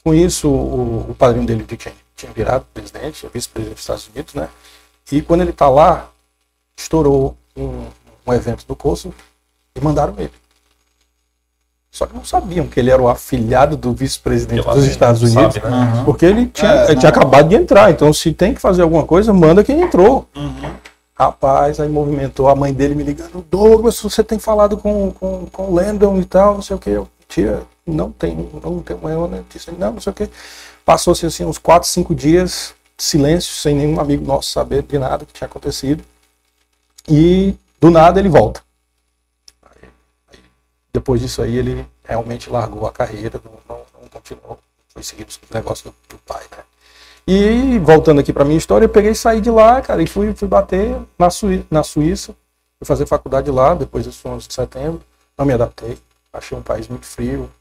Com 0.03 0.13
isso, 0.13 0.49
o, 0.49 1.12
o 1.12 1.15
padrinho 1.15 1.45
dele 1.45 1.65
tinha, 1.65 1.93
tinha 2.15 2.31
virado 2.31 2.65
presidente, 2.73 3.27
vice-presidente 3.33 3.75
dos 3.75 3.81
Estados 3.81 4.07
Unidos, 4.07 4.33
né? 4.33 4.49
E 5.12 5.21
quando 5.21 5.41
ele 5.41 5.49
está 5.49 5.67
lá, 5.67 6.09
estourou 6.77 7.35
um, 7.55 7.85
um 8.25 8.33
evento 8.33 8.65
do 8.65 8.75
Kosovo 8.75 9.15
e 9.75 9.81
mandaram 9.81 10.13
ele. 10.17 10.31
Só 11.91 12.05
que 12.05 12.15
não 12.15 12.23
sabiam 12.23 12.67
que 12.67 12.79
ele 12.79 12.91
era 12.91 13.01
o 13.01 13.09
afilhado 13.09 13.75
do 13.75 13.91
vice-presidente 13.93 14.63
dos 14.63 14.85
Estados 14.85 15.23
Unidos, 15.23 15.55
sabe, 15.55 15.67
né? 15.67 16.03
porque 16.05 16.25
ele 16.25 16.45
tinha, 16.45 16.71
é, 16.71 16.91
ele 16.91 16.99
tinha 16.99 17.09
acabado 17.09 17.49
de 17.49 17.55
entrar. 17.55 17.89
Então, 17.89 18.13
se 18.13 18.31
tem 18.31 18.53
que 18.53 18.62
fazer 18.62 18.83
alguma 18.83 19.03
coisa, 19.05 19.33
manda 19.33 19.63
quem 19.63 19.81
entrou. 19.81 20.27
Uhum. 20.35 20.71
Rapaz, 21.15 21.79
aí 21.79 21.89
movimentou 21.89 22.47
a 22.47 22.55
mãe 22.55 22.71
dele 22.71 22.93
me 22.93 23.03
ligando: 23.03 23.43
Douglas, 23.49 23.99
você 23.99 24.23
tem 24.23 24.38
falado 24.38 24.77
com, 24.77 25.12
com, 25.12 25.47
com 25.51 25.63
o 25.63 25.73
Landon 25.73 26.17
e 26.19 26.25
tal, 26.25 26.55
não 26.55 26.62
sei 26.62 26.75
o 26.75 26.79
que. 26.79 26.91
Eu, 26.91 27.09
tia, 27.27 27.63
não 27.89 28.12
tem, 28.12 28.36
não 28.36 28.82
tem 28.82 28.95
uma 28.95 29.28
notícia, 29.28 29.73
não, 29.78 29.93
não 29.93 30.02
sei 30.02 30.12
o 30.12 30.15
que. 30.15 30.30
Passou-se 30.86 31.25
assim 31.25 31.45
uns 31.45 31.58
4, 31.58 31.88
5 31.88 32.15
dias, 32.15 32.73
silêncio, 32.97 33.54
sem 33.54 33.75
nenhum 33.75 33.99
amigo 33.99 34.25
nosso 34.25 34.52
saber 34.52 34.84
de 34.84 34.97
nada 34.97 35.25
que 35.25 35.34
tinha 35.34 35.47
acontecido. 35.47 36.04
E 37.08 37.56
do 37.80 37.89
nada 37.89 38.19
ele 38.19 38.30
volta. 38.30 38.62
Depois 40.91 41.21
disso 41.21 41.41
aí 41.41 41.58
ele 41.58 41.86
realmente 42.04 42.49
largou 42.49 42.88
a 42.88 42.91
carreira, 42.91 43.39
não, 43.43 43.52
não, 43.67 43.84
não 44.02 44.10
continuou, 44.10 44.60
foi 44.89 45.04
seguindo 45.04 45.30
o 45.30 45.54
negócio 45.54 45.91
do, 45.91 46.15
do, 46.15 46.17
pai, 46.23 46.43
né? 46.52 46.63
E 47.28 47.78
voltando 47.80 48.19
aqui 48.19 48.34
para 48.34 48.43
minha 48.43 48.58
história, 48.58 48.86
eu 48.86 48.89
peguei 48.89 49.12
e 49.12 49.15
saí 49.15 49.39
de 49.39 49.52
lá, 49.52 49.80
cara, 49.82 50.02
e 50.02 50.08
fui, 50.08 50.34
fui 50.34 50.47
bater 50.47 50.99
na, 51.17 51.30
Suí 51.30 51.63
na 51.69 51.84
Suíça, 51.84 52.36
fui 52.80 52.86
fazer 52.86 53.06
faculdade 53.06 53.52
lá, 53.52 53.75
depois 53.75 54.06
dos 54.06 54.25
11 54.25 54.47
de 54.47 54.54
setembro, 54.54 55.02
não 55.38 55.45
me 55.45 55.54
adaptei, 55.54 55.95
achei 56.34 56.58
um 56.58 56.62
país 56.63 56.88
muito 56.88 57.06
frio, 57.06 57.52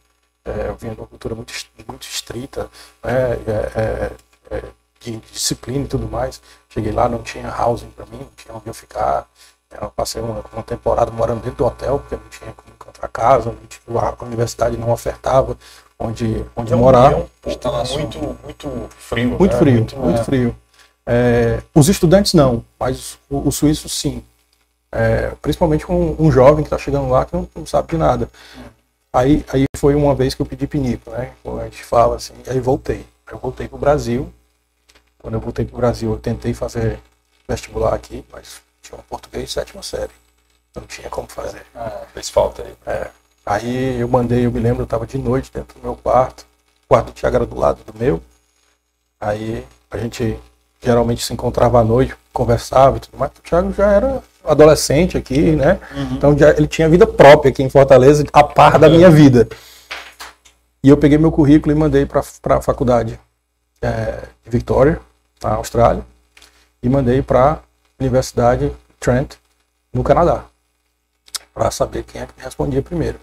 é, 0.49 0.69
eu 0.69 0.77
vinha 0.77 0.95
de 0.95 1.01
uma 1.01 1.07
cultura 1.07 1.35
muito, 1.35 1.53
muito 1.87 2.03
estrita, 2.03 2.71
né, 3.03 3.33
é, 3.47 4.13
é, 4.51 4.57
é 4.57 4.63
de 5.01 5.17
disciplina 5.33 5.85
e 5.85 5.89
tudo 5.89 6.09
mais. 6.09 6.41
Cheguei 6.69 6.93
lá, 6.93 7.09
não 7.09 7.23
tinha 7.23 7.55
housing 7.55 7.91
para 7.91 8.07
mim, 8.07 8.19
não 8.19 8.31
tinha 8.37 8.55
onde 8.55 8.67
eu 8.67 8.75
ficar. 8.75 9.27
Eu 9.71 9.91
passei 9.91 10.21
uma, 10.23 10.43
uma, 10.53 10.63
temporada 10.63 11.11
morando 11.11 11.43
dentro 11.43 11.59
do 11.59 11.67
hotel, 11.67 11.99
porque 11.99 12.17
não 12.17 12.29
tinha 12.31 12.53
como 12.53 12.75
encontrar 12.75 13.09
casa, 13.09 13.55
tinha, 13.69 14.17
a 14.19 14.25
universidade 14.25 14.77
não 14.77 14.91
ofertava 14.91 15.57
onde, 15.99 16.45
onde 16.57 16.69
então, 16.69 16.79
morar. 16.79 17.13
É 17.13 17.17
um 17.17 17.29
muito, 17.99 18.39
muito 18.43 18.89
frio. 18.99 19.37
Muito 19.39 19.53
né? 19.53 19.59
frio, 19.59 19.75
muito, 19.75 19.97
muito 19.97 20.21
é. 20.21 20.25
frio. 20.25 20.57
É, 21.07 21.63
os 21.75 21.89
estudantes 21.89 22.35
não, 22.35 22.65
mas 22.79 23.19
o, 23.29 23.49
o 23.49 23.53
suíço 23.53 23.89
sim. 23.89 24.23
É, 24.91 25.33
principalmente 25.43 25.85
com 25.85 26.17
um 26.19 26.31
jovem 26.33 26.65
que 26.65 26.69
está 26.69 26.79
chegando 26.79 27.11
lá 27.11 27.25
que 27.25 27.35
não, 27.35 27.47
não, 27.55 27.67
sabe 27.67 27.89
de 27.89 27.99
nada. 27.99 28.29
Aí, 29.13 29.45
aí 29.49 29.65
foi 29.77 29.95
uma 29.95 30.15
vez 30.15 30.35
que 30.35 30.43
eu 30.43 30.47
pedi 30.47 30.67
pinico, 30.67 31.11
né? 31.11 31.33
Como 31.43 31.59
a 31.61 31.65
gente 31.65 31.83
fala 31.83 32.17
assim, 32.17 32.35
aí 32.47 32.61
voltei. 32.61 33.07
Eu 33.31 33.39
voltei 33.39 33.67
para 33.67 33.77
o 33.77 33.81
Brasil. 33.81 34.33
Quando 35.19 35.35
eu 35.35 35.41
voltei 35.41 35.65
para 35.65 35.75
o 35.75 35.79
Brasil, 35.79 36.13
eu 36.13 36.19
tentei 36.19 36.55
fazer 36.55 37.01
vestibular 37.49 37.95
aqui, 37.95 38.25
mas 38.31 38.61
tinha 38.83 38.99
um 38.99 39.03
português 39.03 39.51
sétima 39.51 39.83
série. 39.83 40.13
Não 40.75 40.83
tinha 40.83 41.09
como 41.09 41.29
fazer. 41.29 41.65
Ah, 41.75 42.05
fez 42.13 42.29
falta 42.29 42.63
aí. 42.63 42.75
É. 42.87 43.11
Aí 43.45 43.99
eu 43.99 44.09
mandei, 44.09 44.45
eu 44.45 44.53
me 44.53 44.61
lembro, 44.61 44.83
eu 44.83 44.85
estava 44.85 45.07
de 45.07 45.17
noite 45.17 45.51
dentro 45.53 45.79
do 45.79 45.83
meu 45.83 45.97
quarto. 45.97 46.47
O 46.85 46.89
quarto 46.89 47.07
do 47.07 47.13
Tiago 47.13 47.37
era 47.37 47.47
do 47.47 47.59
lado 47.59 47.83
do 47.85 47.99
meu. 47.99 48.23
Aí 49.21 49.67
a 49.91 49.97
gente 49.97 50.39
geralmente 50.83 51.25
se 51.25 51.33
encontrava 51.33 51.81
à 51.81 51.85
noite, 51.85 52.15
conversava 52.33 52.99
e 52.99 53.01
tudo 53.01 53.19
mais. 53.19 53.33
O 53.33 53.43
Thiago 53.43 53.73
já 53.73 53.91
era 53.91 54.23
adolescente 54.45 55.17
aqui, 55.17 55.53
né? 55.53 55.79
Uhum. 55.95 56.09
Então 56.13 56.39
já, 56.39 56.51
ele 56.51 56.67
tinha 56.67 56.89
vida 56.89 57.07
própria 57.07 57.51
aqui 57.51 57.63
em 57.63 57.69
Fortaleza, 57.69 58.25
a 58.33 58.43
par 58.43 58.79
da 58.79 58.89
minha 58.89 59.11
vida. 59.11 59.49
E 60.83 60.89
eu 60.89 60.97
peguei 60.97 61.19
meu 61.19 61.33
currículo 61.33 61.75
e 61.75 61.79
mandei 61.79 62.07
para 62.07 62.23
a 62.57 62.63
faculdade 62.63 63.19
é, 63.83 64.23
Victoria, 64.47 65.01
na 65.43 65.55
Austrália, 65.55 66.05
e 66.83 66.89
mandei 66.89 67.23
para 67.23 67.53
a 67.53 67.59
Universidade 68.01 68.73
Trent, 69.01 69.35
no 69.93 70.03
Canadá, 70.03 70.45
para 71.55 71.71
saber 71.71 72.05
quem 72.05 72.21
é 72.21 72.27
que 72.27 72.33
me 72.37 72.45
respondia 72.45 72.83
primeiro. 72.83 73.19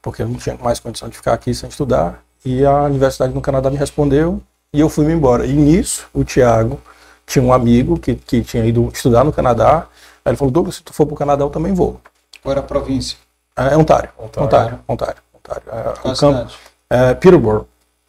Porque 0.00 0.22
eu 0.22 0.28
não 0.28 0.36
tinha 0.36 0.56
mais 0.56 0.80
condição 0.80 1.08
de 1.08 1.16
ficar 1.16 1.34
aqui 1.34 1.52
sem 1.54 1.68
estudar. 1.68 2.22
E 2.44 2.64
a 2.64 2.84
Universidade 2.84 3.34
no 3.34 3.40
Canadá 3.40 3.70
me 3.70 3.76
respondeu 3.76 4.40
e 4.72 4.80
eu 4.80 4.88
fui 4.88 5.04
me 5.04 5.12
embora. 5.12 5.44
E 5.44 5.52
nisso, 5.52 6.08
o 6.14 6.24
Tiago 6.24 6.80
tinha 7.26 7.44
um 7.44 7.52
amigo 7.52 7.98
que, 7.98 8.14
que 8.14 8.42
tinha 8.42 8.64
ido 8.64 8.90
estudar 8.92 9.24
no 9.24 9.32
Canadá. 9.32 9.86
Aí 10.24 10.30
ele 10.30 10.36
falou: 10.36 10.52
Douglas, 10.52 10.76
se 10.76 10.82
tu 10.82 10.92
for 10.92 11.06
para 11.06 11.14
o 11.14 11.16
Canadá, 11.16 11.44
eu 11.44 11.50
também 11.50 11.72
vou. 11.72 12.00
Qual 12.42 12.52
era 12.52 12.60
a 12.60 12.64
província? 12.64 13.16
É, 13.56 13.74
é 13.74 13.76
Ontário. 13.76 14.10
Ontário. 14.18 14.44
Ontário. 14.46 14.78
Ontário. 14.88 15.22
Ontário. 15.34 15.62
É, 15.66 16.08
o 16.08 16.16
campo, 16.16 16.52
é, 16.88 17.14
Peterborough. 17.14 17.66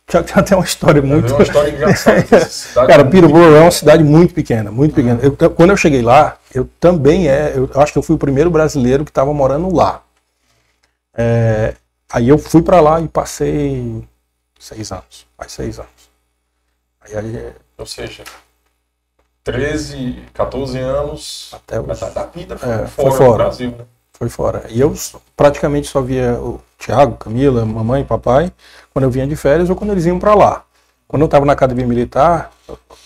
Tinha, 0.08 0.24
tinha 0.24 0.42
até 0.42 0.56
uma 0.56 0.66
história 0.66 1.02
muito. 1.02 1.34
Uma 1.34 1.44
história 1.44 1.72
engraçada. 1.72 2.24
Cara, 2.88 3.06
Peterborough 3.06 3.56
é 3.56 3.62
uma 3.62 3.72
cidade 3.72 4.04
muito 4.04 4.34
pequena, 4.34 4.72
muito 4.72 4.94
pequena. 4.94 5.20
Eu, 5.22 5.52
quando 5.52 5.70
eu 5.70 5.78
cheguei 5.78 6.02
lá, 6.02 6.38
eu 6.54 6.70
também 6.80 7.30
é. 7.30 7.54
Eu 7.56 7.70
acho 7.76 7.94
que 7.94 7.98
eu 7.98 8.04
fui 8.04 8.16
o 8.16 8.20
primeiro 8.20 8.50
brasileiro 8.50 9.06
que 9.06 9.12
estava 9.12 9.34
morando 9.34 9.74
lá. 9.74 10.02
É, 11.16 11.76
aí 12.12 12.28
eu 12.28 12.38
fui 12.38 12.62
para 12.62 12.82
lá 12.82 13.00
e 13.00 13.08
passei 13.08 14.04
seis 14.60 14.92
anos. 14.92 15.26
Faz 15.38 15.52
seis 15.52 15.80
anos. 15.80 15.92
Aí, 17.02 17.16
aí, 17.18 17.54
Ou 17.78 17.86
seja, 17.86 18.24
13, 19.44 20.24
14 20.34 20.78
anos. 20.78 21.52
Até 21.54 21.80
os... 21.80 21.88
metade 21.88 22.14
da 22.14 22.26
vida 22.26 22.58
foi, 22.58 22.70
é, 22.70 22.88
fora, 22.88 22.88
foi 22.88 23.12
fora 23.12 23.32
do 23.32 23.38
Brasil, 23.38 23.70
né? 23.72 23.86
Foi 24.14 24.30
fora. 24.30 24.66
E 24.70 24.80
eu 24.80 24.94
praticamente 25.36 25.88
só 25.88 26.00
via 26.02 26.34
o 26.34 26.62
Tiago, 26.78 27.16
Camila, 27.18 27.66
mamãe, 27.66 28.04
papai, 28.04 28.52
quando 28.94 29.06
eu 29.06 29.12
vinha 29.12 29.26
de 29.26 29.36
férias 29.36 29.70
ou 29.70 29.76
quando 29.76 29.92
eles 29.92 30.06
iam 30.06 30.20
para 30.20 30.36
lá. 30.36 30.64
Quando 31.08 31.24
eu 31.24 31.26
estava 31.26 31.46
na 31.46 31.54
academia 31.54 31.86
militar, 31.86 32.52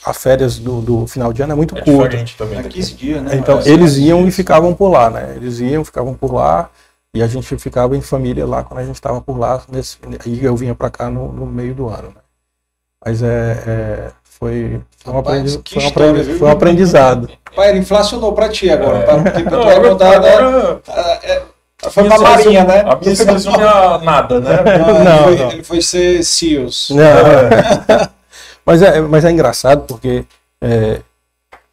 as 0.05 0.21
férias 0.21 0.59
do, 0.59 0.81
do, 0.81 1.07
final 1.07 1.33
de 1.33 1.41
ano 1.41 1.53
é 1.53 1.55
muito 1.55 1.75
é 1.77 1.81
curta. 1.81 2.23
Também 2.37 2.59
é 2.59 2.63
15 2.63 2.93
dias, 2.93 3.23
né? 3.23 3.35
Então, 3.35 3.59
é, 3.59 3.67
eles 3.67 3.95
iam 3.97 4.27
e 4.27 4.31
ficavam 4.31 4.75
por 4.75 4.89
lá, 4.89 5.09
né? 5.09 5.33
Eles 5.35 5.59
iam, 5.59 5.83
ficavam 5.83 6.13
por 6.13 6.33
lá 6.33 6.69
e 7.15 7.23
a 7.23 7.27
gente 7.27 7.57
ficava 7.57 7.95
em 7.95 8.01
família 8.01 8.45
lá 8.45 8.63
quando 8.63 8.81
a 8.81 8.85
gente 8.85 8.95
estava 8.95 9.21
por 9.21 9.39
lá. 9.39 9.63
Nesse, 9.69 9.97
e 10.25 10.43
eu 10.43 10.55
vinha 10.55 10.75
para 10.75 10.89
cá 10.89 11.09
no, 11.09 11.31
no, 11.31 11.45
meio 11.45 11.73
do 11.73 11.87
ano, 11.87 12.09
né? 12.09 12.21
Mas 13.03 13.23
é, 13.23 13.63
é 13.65 14.11
foi, 14.39 14.81
foi, 14.97 15.13
um, 15.13 15.15
Rapaz, 15.15 15.55
aprendi, 15.55 15.73
foi, 15.73 15.83
um 15.83 15.87
aprendi, 15.87 16.33
foi 16.37 16.47
um 16.47 16.51
aprendizado. 16.51 17.29
Pai, 17.55 17.69
ele 17.69 17.79
inflacionou 17.79 18.33
para 18.33 18.49
ti 18.49 18.69
agora, 18.69 18.97
é. 18.97 19.01
para, 19.03 19.21
para 19.21 19.31
tu 19.31 19.55
agora, 19.55 20.17
agora, 20.17 20.81
Foi 21.89 22.03
pra 22.03 22.19
Marinha, 22.19 22.63
né? 22.65 22.81
A 22.81 22.95
minha 22.97 23.15
se 23.15 23.23
resume 23.23 23.63
a 23.63 23.97
nada, 23.99 24.41
né? 24.41 24.57
Não, 24.77 25.03
não, 25.03 25.29
ele, 25.29 25.37
foi, 25.37 25.53
ele 25.53 25.63
foi 25.63 25.81
ser 25.81 26.23
SEALs. 26.23 26.89
Não, 26.89 27.03
é. 27.03 28.09
mas, 28.65 28.81
é, 28.81 28.99
mas 28.99 29.23
é 29.23 29.31
engraçado 29.31 29.83
porque, 29.87 30.25
é, 30.61 30.99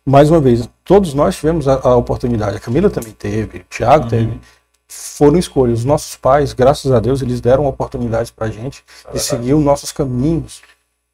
mais 0.07 0.31
uma 0.31 0.41
vez, 0.41 0.69
todos 0.85 1.15
nós 1.15 1.35
tivemos 1.35 1.67
a, 1.67 1.81
a, 1.83 1.97
oportunidade. 1.97 2.59
A 2.59 2.61
Camila 2.61 2.89
também 2.89 3.13
teve, 3.13 3.59
o 3.59 3.65
Thiago 3.65 4.05
uhum. 4.05 4.11
teve. 4.11 4.41
Foram 4.87 5.39
escolhas. 5.39 5.81
Os 5.81 5.85
nossos 5.85 6.15
pais, 6.15 6.53
graças 6.53 6.93
a 6.93 7.01
Deus, 7.01 7.23
eles 7.23 7.41
deram 7.41 7.67
oportunidades 7.67 8.31
pra 8.31 8.49
gente 8.49 8.85
de 9.13 9.19
seguir 9.19 9.55
os 9.55 9.65
nossos 9.65 9.91
caminhos 9.91 10.61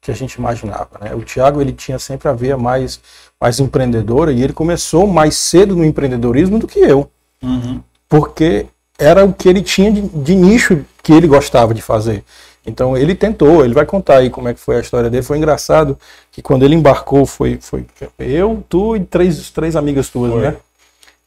que 0.01 0.11
a 0.11 0.13
gente 0.13 0.33
imaginava. 0.33 0.89
Né? 1.01 1.13
O 1.13 1.21
Thiago 1.21 1.61
ele 1.61 1.73
tinha 1.73 1.99
sempre 1.99 2.27
a 2.27 2.33
ver 2.33 2.55
mais, 2.57 2.99
mais 3.39 3.59
empreendedora 3.59 4.31
e 4.31 4.43
ele 4.43 4.53
começou 4.53 5.05
mais 5.07 5.35
cedo 5.35 5.75
no 5.75 5.85
empreendedorismo 5.85 6.57
do 6.57 6.67
que 6.67 6.79
eu. 6.79 7.09
Uhum. 7.41 7.81
Porque 8.07 8.65
era 8.97 9.23
o 9.23 9.33
que 9.33 9.47
ele 9.47 9.61
tinha 9.61 9.91
de, 9.91 10.01
de, 10.01 10.35
nicho 10.35 10.85
que 11.03 11.13
ele 11.13 11.27
gostava 11.27 11.73
de 11.73 11.81
fazer. 11.81 12.23
Então 12.65 12.97
ele 12.97 13.15
tentou, 13.15 13.63
ele 13.63 13.73
vai 13.73 13.85
contar 13.85 14.17
aí 14.17 14.29
como 14.29 14.49
é 14.49 14.53
que 14.53 14.59
foi 14.59 14.77
a 14.77 14.81
história 14.81 15.09
dele. 15.09 15.23
Foi 15.23 15.37
engraçado 15.37 15.97
que 16.31 16.41
quando 16.41 16.63
ele 16.63 16.75
embarcou 16.75 17.25
foi, 17.25 17.57
foi 17.61 17.85
eu, 18.17 18.63
tu 18.67 18.95
e 18.95 18.99
três, 18.99 19.49
três 19.49 19.75
amigas 19.75 20.09
tuas, 20.09 20.31
foi. 20.31 20.41
né? 20.41 20.55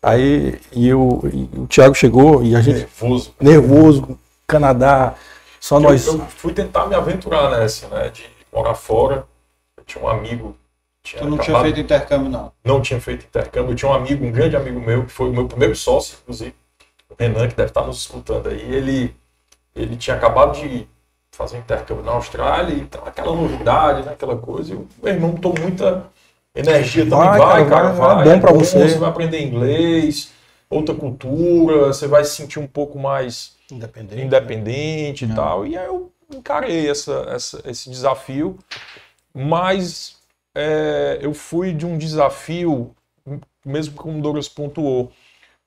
Aí 0.02 0.58
e 0.72 0.92
o, 0.92 1.20
e 1.32 1.60
o 1.60 1.66
Thiago 1.66 1.94
chegou 1.94 2.42
e 2.42 2.56
a 2.56 2.60
gente. 2.60 2.80
Nervoso. 2.80 3.34
Nervoso, 3.40 4.18
Canadá, 4.46 5.14
só 5.60 5.76
eu, 5.76 5.80
nós. 5.80 6.06
Eu 6.06 6.20
fui 6.36 6.52
tentar 6.52 6.86
me 6.86 6.94
aventurar 6.94 7.50
nessa, 7.50 7.86
né? 7.88 8.10
De 8.10 8.31
morar 8.52 8.74
fora. 8.74 9.26
Eu 9.76 9.84
tinha 9.84 10.04
um 10.04 10.08
amigo. 10.08 10.56
Tinha 11.02 11.22
tu 11.22 11.28
não 11.28 11.34
acabado... 11.36 11.44
tinha 11.44 11.62
feito 11.62 11.80
intercâmbio, 11.80 12.30
não? 12.30 12.52
Não 12.64 12.80
tinha 12.80 13.00
feito 13.00 13.26
intercâmbio. 13.26 13.72
Eu 13.72 13.76
tinha 13.76 13.90
um 13.90 13.94
amigo, 13.94 14.24
um 14.24 14.30
grande 14.30 14.56
amigo 14.56 14.80
meu, 14.80 15.04
que 15.04 15.12
foi 15.12 15.28
o 15.28 15.32
meu 15.32 15.48
primeiro 15.48 15.74
sócio, 15.74 16.18
inclusive 16.22 16.54
o 17.12 17.14
Renan, 17.18 17.48
que 17.48 17.54
deve 17.54 17.70
estar 17.70 17.82
nos 17.82 17.98
escutando 17.98 18.48
aí, 18.48 18.60
ele, 18.60 19.14
ele 19.74 19.96
tinha 19.96 20.16
acabado 20.16 20.58
de 20.58 20.86
fazer 21.30 21.58
intercâmbio 21.58 22.04
na 22.04 22.12
Austrália, 22.12 22.74
então 22.74 23.02
aquela 23.06 23.34
novidade, 23.34 24.04
né, 24.04 24.12
aquela 24.12 24.36
coisa, 24.36 24.72
e 24.72 24.76
o 24.76 24.86
meu 25.02 25.12
irmão 25.12 25.30
botou 25.30 25.54
muita 25.58 26.06
energia 26.54 27.04
também, 27.08 27.28
vai, 27.28 27.38
vai 27.38 27.68
cara, 27.68 27.92
vai, 27.92 28.14
vai, 28.16 28.28
é 28.28 28.34
bom 28.34 28.40
para 28.40 28.52
você. 28.52 28.88
Você 28.88 28.98
vai 28.98 29.08
aprender 29.08 29.42
inglês, 29.42 30.30
outra 30.68 30.94
cultura, 30.94 31.86
você 31.86 32.06
vai 32.06 32.24
se 32.24 32.36
sentir 32.36 32.58
um 32.58 32.66
pouco 32.66 32.98
mais 32.98 33.52
independente, 33.70 34.22
independente 34.22 35.26
né? 35.26 35.32
e 35.32 35.36
tal, 35.36 35.66
e 35.66 35.76
aí 35.76 35.86
eu 35.86 36.11
encarei 36.36 36.88
essa, 36.88 37.26
essa 37.28 37.62
esse 37.64 37.90
desafio, 37.90 38.58
mas 39.34 40.16
é, 40.54 41.18
eu 41.20 41.32
fui 41.32 41.72
de 41.72 41.86
um 41.86 41.96
desafio, 41.96 42.94
mesmo 43.64 43.94
como 43.94 44.20
Douglas 44.20 44.48
pontuou, 44.48 45.12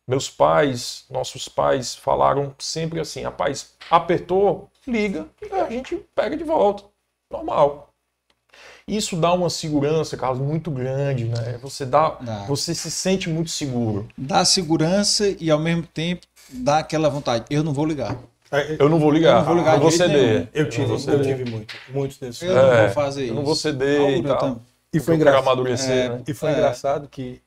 meus 0.08 0.30
pais, 0.30 1.06
nossos 1.10 1.48
pais 1.48 1.96
falaram 1.96 2.54
sempre 2.60 3.00
assim: 3.00 3.24
rapaz, 3.24 3.74
apertou, 3.90 4.70
liga, 4.88 5.28
a 5.52 5.70
gente 5.70 5.96
pega 6.14 6.38
de 6.38 6.44
volta. 6.44 6.84
Normal. 7.32 7.90
Isso 8.88 9.16
dá 9.16 9.34
uma 9.34 9.50
segurança, 9.50 10.16
Carlos, 10.16 10.40
muito 10.40 10.70
grande, 10.70 11.26
né? 11.26 11.58
Você 11.62 11.86
dá, 11.88 12.10
dá, 12.22 12.46
você 12.46 12.76
se 12.76 12.92
sente 12.92 13.28
muito 13.28 13.50
seguro. 13.50 14.08
Dá 14.16 14.46
segurança 14.46 15.28
e 15.40 15.50
ao 15.50 15.60
mesmo 15.60 15.88
tempo 15.88 16.28
dá 16.50 16.80
aquela 16.80 17.10
vontade. 17.10 17.46
Eu 17.50 17.64
não 17.64 17.74
vou 17.74 17.86
ligar. 17.86 18.16
É, 18.60 18.78
eu 18.80 18.90
não 18.90 19.00
vou 19.00 19.12
ligar. 19.12 19.34
Eu 19.34 19.38
não 19.40 19.46
vou 19.46 19.56
ligar. 19.58 19.76
Eu 19.76 19.82
vou 19.82 19.92
ceder. 19.92 20.50
Eu 20.54 20.70
tive, 20.70 20.92
eu, 20.92 21.14
eu 21.14 21.22
tive 21.22 21.50
muito, 21.50 21.76
muitos 21.90 22.18
desses. 22.18 22.42
Eu 22.42 22.58
é, 22.58 22.62
não 22.62 22.86
vou 22.86 22.90
fazer 22.94 23.24
isso. 23.24 23.32
Eu 23.32 23.36
não 23.36 23.46
vou 23.46 23.56
ceder 23.56 24.18
e 24.18 24.24
tal. 24.24 24.62
E 24.94 25.00
foi, 25.00 25.16
engraçado, 25.16 25.68
é, 25.68 26.10
né? 26.10 26.24
e 26.26 26.34
foi 26.34 26.50
é. 26.50 26.54
engraçado 26.54 27.10
que 27.10 27.42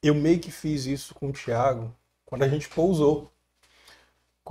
eu 0.00 0.14
meio 0.14 0.38
que 0.38 0.50
fiz 0.50 0.86
isso 0.86 1.14
com 1.14 1.28
o 1.28 1.32
Thiago 1.32 1.92
quando 2.24 2.42
a 2.42 2.48
gente 2.48 2.68
pousou. 2.68 3.30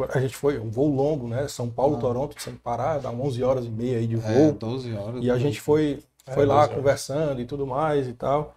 A 0.09 0.19
gente 0.19 0.35
foi 0.35 0.59
um 0.59 0.69
voo 0.69 0.93
longo, 0.93 1.27
né? 1.27 1.47
São 1.47 1.69
Paulo, 1.69 1.97
ah. 1.97 1.99
Toronto, 1.99 2.41
sem 2.41 2.55
parar, 2.55 2.97
dá 2.97 3.11
11 3.11 3.43
horas 3.43 3.65
e 3.65 3.69
meia 3.69 3.99
aí 3.99 4.07
de 4.07 4.15
é, 4.15 4.19
voo. 4.19 4.49
É, 4.49 4.51
12 4.51 4.93
horas. 4.93 5.23
E 5.23 5.29
a 5.29 5.37
gente 5.37 5.61
foi, 5.61 6.03
foi 6.33 6.43
é, 6.43 6.47
lá 6.47 6.67
conversando 6.67 7.39
e 7.39 7.45
tudo 7.45 7.65
mais 7.67 8.07
e 8.07 8.13
tal. 8.13 8.55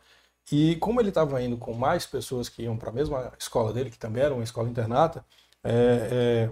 E 0.51 0.77
como 0.77 1.01
ele 1.01 1.11
estava 1.11 1.43
indo 1.43 1.57
com 1.57 1.75
mais 1.75 2.07
pessoas 2.07 2.49
que 2.49 2.63
iam 2.63 2.77
para 2.77 2.91
a 2.91 2.93
mesma 2.93 3.33
escola 3.39 3.73
dele, 3.73 3.91
que 3.91 3.99
também 3.99 4.23
era 4.23 4.33
uma 4.33 4.45
escola 4.45 4.69
internata, 4.69 5.25
é, 5.63 6.09
é, 6.11 6.51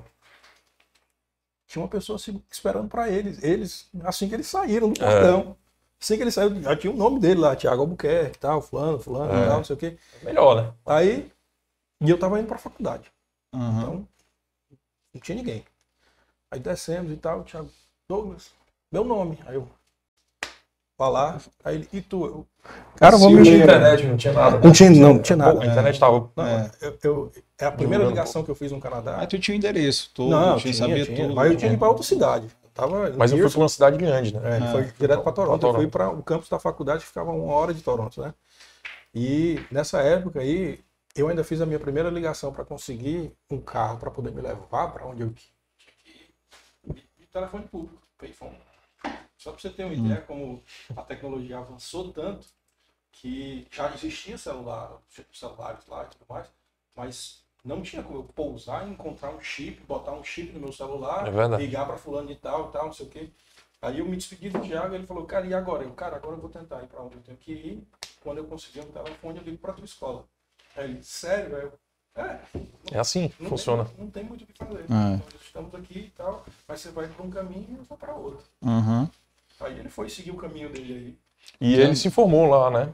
tinha 1.74 1.82
uma 1.82 1.88
pessoa 1.88 2.16
assim, 2.16 2.40
esperando 2.50 2.88
para 2.88 3.08
eles. 3.10 3.42
Eles, 3.42 3.90
assim 4.04 4.28
que 4.28 4.34
eles 4.34 4.46
saíram 4.46 4.92
do 4.92 5.00
portão. 5.00 5.56
É. 5.60 5.64
Assim 6.00 6.16
que 6.16 6.22
ele 6.22 6.30
saiu, 6.30 6.62
já 6.62 6.76
tinha 6.76 6.92
o 6.92 6.96
nome 6.96 7.18
dele 7.18 7.40
lá, 7.40 7.56
Tiago 7.56 7.80
Albuquerque, 7.80 8.38
tal, 8.38 8.60
fulano, 8.60 8.98
fulano, 8.98 9.32
é. 9.32 9.46
tal, 9.46 9.56
não 9.56 9.64
sei 9.64 9.74
o 9.74 9.78
quê. 9.78 9.98
Melhor, 10.22 10.62
né? 10.62 10.72
Aí 10.86 11.32
e 12.00 12.10
eu 12.10 12.18
tava 12.18 12.38
indo 12.38 12.46
pra 12.46 12.58
faculdade. 12.58 13.10
Uhum. 13.52 13.78
Então, 13.78 14.08
não 15.14 15.20
tinha 15.20 15.36
ninguém. 15.36 15.64
Aí 16.50 16.60
descemos 16.60 17.10
e 17.10 17.16
tal, 17.16 17.42
Thiago, 17.42 17.70
Douglas, 18.08 18.52
meu 18.92 19.02
nome. 19.04 19.38
Aí 19.46 19.54
eu, 19.56 19.68
falar, 20.96 21.42
aí 21.64 21.76
ele, 21.76 21.88
e 21.92 22.02
tu? 22.02 22.26
Eu, 22.26 22.46
cara, 22.96 23.16
vamos 23.16 23.38
mexer. 23.38 23.62
internet, 23.62 24.06
não 24.06 24.16
tinha 24.16 24.32
nada. 24.32 24.58
Não 24.58 24.72
tinha, 24.72 24.90
não, 24.90 25.14
não 25.14 25.22
tinha 25.22 25.36
nada. 25.36 25.62
a 25.62 25.66
internet 25.66 25.98
tava. 26.00 26.30
Não, 26.36 26.46
é. 26.46 26.70
Eu, 26.80 26.98
eu, 27.02 27.32
é 27.58 27.66
a 27.66 27.72
primeira 27.72 28.04
ligação 28.04 28.42
que 28.42 28.50
eu 28.50 28.54
fiz 28.54 28.72
no 28.72 28.80
Canadá. 28.80 29.16
Mas 29.18 29.28
tu 29.28 29.38
tinha 29.38 29.56
endereço, 29.56 30.10
tu 30.14 30.28
não, 30.28 30.56
tinha, 30.56 30.74
sabia 30.74 31.04
tinha, 31.04 31.16
tudo. 31.16 31.34
Mas 31.34 31.50
eu 31.50 31.56
tinha 31.56 31.70
que 31.70 31.76
ir 31.76 31.78
pra 31.78 31.88
outra 31.88 32.04
cidade. 32.04 32.48
Tava 32.74 33.12
mas 33.16 33.30
eu 33.30 33.38
fui 33.38 33.50
para 33.50 33.60
uma 33.60 33.68
cidade 33.68 33.96
grande, 33.96 34.34
né? 34.34 34.40
É, 34.52 34.56
ele 34.56 34.66
é. 34.66 34.72
foi 34.72 34.92
direto 34.98 35.22
para 35.22 35.32
Toronto. 35.32 35.60
Toronto. 35.60 35.76
Eu 35.76 35.82
fui 35.82 35.90
para 35.90 36.10
o 36.10 36.22
campus 36.24 36.48
da 36.48 36.58
faculdade 36.58 37.02
que 37.02 37.06
ficava 37.06 37.30
uma 37.30 37.54
hora 37.54 37.72
de 37.72 37.80
Toronto, 37.80 38.20
né? 38.20 38.34
E 39.14 39.60
nessa 39.70 40.00
época 40.00 40.40
aí, 40.40 40.80
eu 41.14 41.28
ainda 41.28 41.44
fiz 41.44 41.60
a 41.60 41.66
minha 41.66 41.78
primeira 41.78 42.10
ligação 42.10 42.52
para 42.52 42.64
conseguir 42.64 43.32
um 43.48 43.60
carro 43.60 43.98
para 43.98 44.10
poder 44.10 44.32
me 44.32 44.42
levar 44.42 44.88
para 44.88 45.06
onde 45.06 45.22
eu 45.22 45.32
tinha 45.32 45.52
que 45.78 46.10
ir. 46.10 47.04
E 47.20 47.26
telefone 47.26 47.64
público, 47.68 48.02
payphone. 48.18 48.58
Só 49.44 49.52
para 49.52 49.60
você 49.60 49.68
ter 49.68 49.84
uma 49.84 49.92
hum. 49.92 50.06
ideia 50.06 50.22
como 50.22 50.62
a 50.96 51.02
tecnologia 51.02 51.58
avançou 51.58 52.10
tanto 52.10 52.46
que 53.12 53.66
já 53.70 53.92
existia 53.92 54.38
celular, 54.38 54.98
celulares 55.30 55.86
lá 55.86 56.04
e 56.04 56.06
tudo 56.06 56.24
mais, 56.26 56.50
mas 56.96 57.44
não 57.62 57.82
tinha 57.82 58.02
como 58.02 58.20
eu 58.20 58.24
pousar 58.24 58.88
e 58.88 58.90
encontrar 58.90 59.30
um 59.32 59.40
chip, 59.42 59.82
botar 59.82 60.12
um 60.12 60.24
chip 60.24 60.50
no 60.50 60.60
meu 60.60 60.72
celular, 60.72 61.28
é 61.28 61.56
ligar 61.58 61.86
para 61.86 61.98
fulano 61.98 62.28
de 62.28 62.36
tal, 62.36 62.70
tal, 62.70 62.86
não 62.86 62.92
sei 62.94 63.04
o 63.04 63.10
quê. 63.10 63.28
Aí 63.82 63.98
eu 63.98 64.06
me 64.06 64.16
despedi 64.16 64.48
do 64.48 64.60
Thiago, 64.60 64.94
ele 64.94 65.06
falou, 65.06 65.26
cara, 65.26 65.46
e 65.46 65.52
agora? 65.52 65.84
Eu, 65.84 65.92
cara, 65.92 66.16
agora 66.16 66.36
eu 66.36 66.40
vou 66.40 66.48
tentar 66.48 66.82
ir 66.82 66.86
para 66.86 67.02
onde 67.02 67.16
eu 67.16 67.20
tenho 67.20 67.36
que 67.36 67.52
ir. 67.52 67.86
Quando 68.22 68.38
eu 68.38 68.44
conseguir 68.44 68.80
um 68.80 68.90
telefone, 68.90 69.38
eu 69.40 69.44
ligo 69.44 69.58
para 69.58 69.74
tua 69.74 69.84
escola. 69.84 70.24
Aí 70.74 70.90
ele, 70.90 71.02
sério, 71.02 71.50
velho? 71.50 71.72
É. 72.14 72.40
É 72.92 72.98
assim, 72.98 73.30
não 73.38 73.50
funciona. 73.50 73.84
Tem, 73.84 74.04
não 74.04 74.10
tem 74.10 74.24
muito 74.24 74.44
o 74.44 74.46
que 74.46 74.54
fazer. 74.54 74.84
É. 74.84 75.36
estamos 75.38 75.74
aqui 75.74 75.98
e 75.98 76.10
tal, 76.16 76.46
mas 76.66 76.80
você 76.80 76.90
vai 76.90 77.06
para 77.08 77.22
um 77.22 77.30
caminho 77.30 77.66
e 77.68 77.74
eu 77.74 77.84
vou 77.84 77.98
para 77.98 78.14
outro. 78.14 78.42
Uhum. 78.62 79.06
Aí 79.64 79.78
ele 79.78 79.88
foi 79.88 80.08
seguir 80.08 80.30
o 80.30 80.36
caminho 80.36 80.68
dele 80.70 80.94
aí. 80.94 81.14
E 81.60 81.74
ele 81.74 81.94
se 81.94 82.08
informou 82.08 82.46
lá, 82.46 82.70
né? 82.70 82.88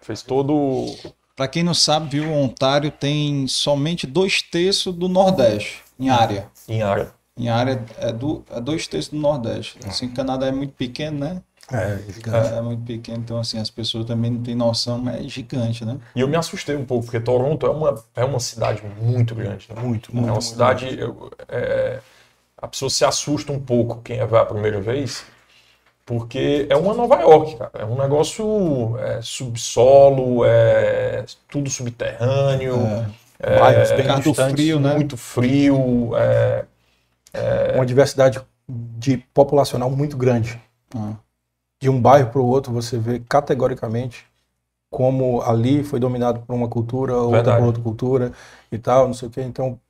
Fez 0.00 0.22
todo. 0.22 0.86
Para 1.34 1.48
quem 1.48 1.62
não 1.62 1.74
sabe, 1.74 2.10
viu, 2.10 2.28
o 2.28 2.42
Ontário 2.42 2.90
tem 2.90 3.46
somente 3.46 4.06
dois 4.06 4.42
terços 4.42 4.94
do 4.94 5.08
Nordeste 5.08 5.82
em 6.02 6.10
área. 6.10 6.48
Em 6.68 6.82
área. 6.82 7.12
Em 7.36 7.48
área 7.48 7.84
é, 7.98 8.12
do, 8.12 8.44
é 8.50 8.60
dois 8.60 8.86
terços 8.86 9.10
do 9.12 9.18
Nordeste. 9.18 9.78
Assim, 9.86 10.06
o 10.06 10.12
Canadá 10.12 10.46
é 10.46 10.52
muito 10.52 10.74
pequeno, 10.74 11.20
né? 11.20 11.42
É, 11.70 11.98
é, 12.56 12.58
é, 12.58 12.60
muito 12.60 12.82
pequeno, 12.82 13.18
então 13.18 13.38
assim, 13.38 13.58
as 13.58 13.70
pessoas 13.70 14.04
também 14.04 14.32
não 14.32 14.42
têm 14.42 14.54
noção, 14.54 14.98
mas 14.98 15.24
é 15.24 15.28
gigante, 15.28 15.84
né? 15.84 15.98
E 16.14 16.20
eu 16.20 16.28
me 16.28 16.36
assustei 16.36 16.76
um 16.76 16.84
pouco, 16.84 17.04
porque 17.04 17.20
Toronto 17.20 17.64
é 17.64 17.70
uma, 17.70 18.04
é 18.16 18.24
uma 18.24 18.40
cidade 18.40 18.82
muito 19.00 19.34
grande. 19.34 19.68
Né? 19.70 19.80
Muito, 19.80 20.14
muito. 20.14 20.26
É 20.26 20.30
uma 20.30 20.32
muito 20.32 20.44
cidade. 20.44 20.98
Eu, 20.98 21.30
é, 21.48 22.00
a 22.58 22.68
pessoa 22.68 22.90
se 22.90 23.04
assusta 23.04 23.52
um 23.52 23.60
pouco 23.60 24.02
quem 24.02 24.24
vai 24.26 24.42
a 24.42 24.44
primeira 24.44 24.80
vez, 24.80 25.24
porque 26.04 26.66
é 26.68 26.76
uma 26.76 26.94
Nova 26.94 27.20
York, 27.20 27.56
cara. 27.56 27.70
É 27.74 27.84
um 27.84 27.96
negócio 27.96 28.96
é, 28.98 29.20
subsolo, 29.22 30.44
é 30.44 31.24
tudo 31.48 31.70
subterrâneo. 31.70 32.76
É, 33.38 33.58
Bairros 33.58 33.90
bem 33.92 34.08
muito 34.08 34.34
frio, 34.34 34.80
né? 34.80 34.94
Muito 34.94 35.16
frio. 35.16 36.10
É, 36.16 36.64
é, 37.32 37.72
uma 37.74 37.86
diversidade 37.86 38.40
de 38.68 39.18
populacional 39.32 39.90
muito 39.90 40.16
grande. 40.16 40.60
Ah 40.94 41.14
de 41.82 41.90
um 41.90 42.00
bairro 42.00 42.30
para 42.30 42.40
o 42.40 42.46
outro, 42.46 42.72
você 42.72 42.96
vê 42.96 43.18
categoricamente 43.18 44.24
como 44.88 45.42
ali 45.42 45.82
foi 45.82 45.98
dominado 45.98 46.40
por 46.42 46.54
uma 46.54 46.68
cultura, 46.68 47.16
outra 47.16 47.38
Verdade. 47.38 47.58
por 47.58 47.66
outra 47.66 47.82
cultura 47.82 48.32
e 48.70 48.78
tal, 48.78 49.08
não 49.08 49.14
sei 49.14 49.26
o 49.26 49.30
quê. 49.32 49.42
Então, 49.42 49.80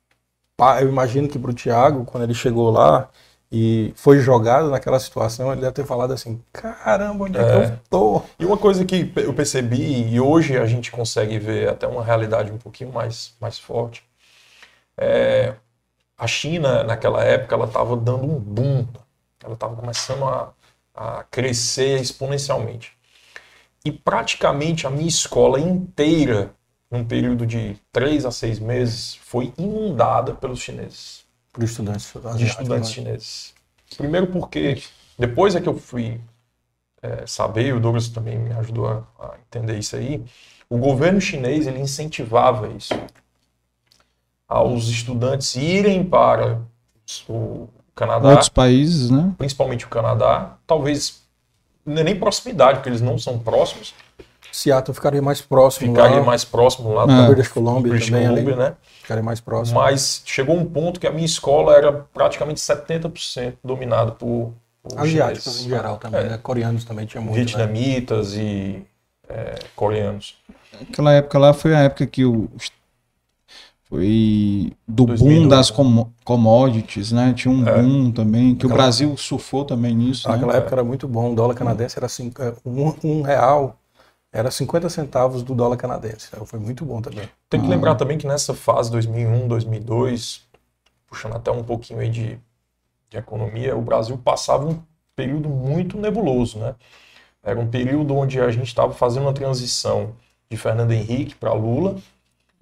eu 0.81 0.89
imagino 0.89 1.27
que 1.27 1.37
para 1.37 1.51
o 1.51 1.53
Thiago, 1.53 2.03
quando 2.03 2.23
ele 2.23 2.33
chegou 2.33 2.71
lá 2.71 3.09
e 3.53 3.93
foi 3.95 4.19
jogado 4.19 4.71
naquela 4.71 4.99
situação, 4.99 5.51
ele 5.51 5.61
deve 5.61 5.73
ter 5.73 5.85
falado 5.85 6.11
assim: 6.13 6.41
caramba, 6.51 7.25
onde 7.25 7.37
é, 7.37 7.41
é 7.41 7.45
que 7.45 7.73
eu 7.73 7.79
tô? 7.89 8.21
E 8.39 8.45
uma 8.45 8.57
coisa 8.57 8.83
que 8.83 9.11
eu 9.15 9.33
percebi, 9.33 10.09
e 10.11 10.19
hoje 10.19 10.57
a 10.57 10.65
gente 10.65 10.91
consegue 10.91 11.37
ver 11.37 11.69
até 11.69 11.87
uma 11.87 12.03
realidade 12.03 12.51
um 12.51 12.57
pouquinho 12.57 12.91
mais, 12.91 13.35
mais 13.39 13.59
forte, 13.59 14.03
é, 14.97 15.53
a 16.17 16.27
China, 16.27 16.83
naquela 16.83 17.23
época, 17.23 17.55
ela 17.55 17.65
estava 17.65 17.95
dando 17.95 18.25
um 18.25 18.39
boom, 18.39 18.87
ela 19.43 19.53
estava 19.53 19.75
começando 19.75 20.25
a 20.25 20.53
a 20.95 21.23
crescer 21.23 21.99
exponencialmente. 21.99 22.95
E 23.83 23.91
praticamente 23.91 24.85
a 24.85 24.91
minha 24.91 25.07
escola 25.07 25.59
inteira 25.59 26.53
num 26.93 27.03
período 27.03 27.47
de 27.47 27.75
três 27.91 28.23
a 28.23 28.29
seis 28.29 28.59
meses, 28.59 29.15
foi 29.15 29.51
inundada 29.57 30.35
pelos 30.35 30.59
chineses. 30.59 31.22
Por 31.53 31.63
estudantes. 31.63 32.11
De 32.35 32.45
estudantes 32.45 32.91
chineses. 32.91 33.53
Primeiro 33.95 34.27
porque 34.27 34.81
depois 35.17 35.55
é 35.55 35.61
que 35.61 35.69
eu 35.69 35.77
fui 35.77 36.19
é, 37.01 37.27
saber, 37.27 37.67
e 37.67 37.73
o 37.73 37.79
Douglas 37.79 38.07
também 38.09 38.37
me 38.37 38.51
ajudou 38.53 38.87
a, 38.87 39.03
a, 39.19 39.35
entender 39.47 39.77
isso 39.77 39.95
aí, 39.95 40.23
o 40.69 40.77
governo 40.77 41.21
chinês 41.21 41.67
ele 41.67 41.79
incentivava 41.79 42.67
isso. 42.69 42.93
Aos 44.47 44.87
estudantes 44.87 45.55
irem 45.55 46.03
para 46.03 46.61
o 47.29 47.67
Canadá. 47.95 48.29
Outros 48.29 48.49
países, 48.49 49.09
né? 49.09 49.33
Principalmente 49.37 49.85
o 49.85 49.89
Canadá. 49.89 50.57
Talvez 50.65 51.23
é 51.85 52.03
nem 52.03 52.17
proximidade, 52.17 52.79
porque 52.79 52.89
eles 52.89 53.01
não 53.01 53.17
são 53.17 53.37
próximos. 53.37 53.93
Seattle 54.55 54.93
ficaria 54.93 55.21
mais 55.21 55.41
próximo 55.41 55.93
ficaria 55.93 56.19
lá. 56.19 56.23
mais 56.23 56.45
próximo 56.45 56.93
lá. 56.93 57.03
É. 57.03 57.27
British 57.27 57.51
Columbia 57.51 57.91
British 57.91 58.09
também 58.09 58.27
Columbia, 58.27 58.53
ali. 58.53 58.63
né? 58.63 58.73
Ficaria 59.01 59.23
mais 59.23 59.41
próximo. 59.41 59.79
Mas 59.79 60.21
chegou 60.25 60.55
um 60.55 60.65
ponto 60.65 60.99
que 60.99 61.07
a 61.07 61.11
minha 61.11 61.25
escola 61.25 61.75
era 61.75 61.91
praticamente 61.91 62.59
70% 62.59 63.55
dominada 63.63 64.11
por, 64.11 64.53
por 64.81 64.99
Asiáticos 64.99 65.65
em 65.65 65.69
geral 65.69 65.97
também, 65.97 66.21
é. 66.21 66.29
né? 66.29 66.39
Coreanos 66.41 66.85
também 66.85 67.05
tinha 67.05 67.21
muito. 67.21 67.35
Né? 67.35 67.43
Vietnamitas 67.43 68.33
né? 68.33 68.43
e 68.43 68.85
é, 69.27 69.55
coreanos. 69.75 70.37
Aquela 70.81 71.11
época 71.13 71.39
lá 71.39 71.53
foi 71.53 71.75
a 71.75 71.79
época 71.79 72.05
que 72.05 72.23
o 72.23 72.49
foi 73.93 74.73
do 74.87 75.05
2002, 75.05 75.21
boom 75.21 75.47
das 75.47 75.69
com 75.69 76.09
commodities, 76.23 77.11
né? 77.11 77.31
Tinha 77.35 77.53
um 77.53 77.67
é. 77.67 77.79
boom 77.79 78.11
também, 78.11 78.55
que 78.55 78.65
Aquela... 78.65 78.73
o 78.73 78.77
Brasil 78.77 79.17
surfou 79.17 79.63
também 79.63 79.95
nisso. 79.95 80.27
Naquela 80.27 80.53
né? 80.53 80.57
época 80.57 80.75
era 80.75 80.83
muito 80.83 81.07
bom. 81.07 81.31
O 81.31 81.35
dólar 81.35 81.53
canadense 81.53 81.99
era 81.99 82.09
cinco, 82.09 82.41
é, 82.41 82.53
um, 82.65 82.93
um 83.03 83.21
real, 83.21 83.77
era 84.33 84.49
50 84.49 84.89
centavos 84.89 85.43
do 85.43 85.53
dólar 85.53 85.77
canadense. 85.77 86.29
Então, 86.33 86.43
foi 86.43 86.59
muito 86.59 86.83
bom 86.83 86.99
também. 87.01 87.29
Tem 87.47 87.61
que 87.61 87.67
ah. 87.67 87.69
lembrar 87.69 87.95
também 87.95 88.17
que 88.17 88.25
nessa 88.25 88.55
fase 88.55 88.89
2001, 88.91 89.47
2002, 89.47 90.41
puxando 91.07 91.35
até 91.35 91.51
um 91.51 91.63
pouquinho 91.63 91.99
aí 91.99 92.09
de, 92.09 92.39
de 93.11 93.17
economia, 93.17 93.77
o 93.77 93.81
Brasil 93.81 94.17
passava 94.17 94.67
um 94.67 94.81
período 95.15 95.47
muito 95.47 95.99
nebuloso, 95.99 96.57
né? 96.57 96.73
Era 97.43 97.59
um 97.59 97.67
período 97.67 98.15
onde 98.15 98.41
a 98.41 98.49
gente 98.49 98.67
estava 98.67 98.91
fazendo 98.93 99.23
uma 99.23 99.33
transição 99.33 100.15
de 100.49 100.57
Fernando 100.57 100.91
Henrique 100.91 101.35
para 101.35 101.53
Lula, 101.53 101.97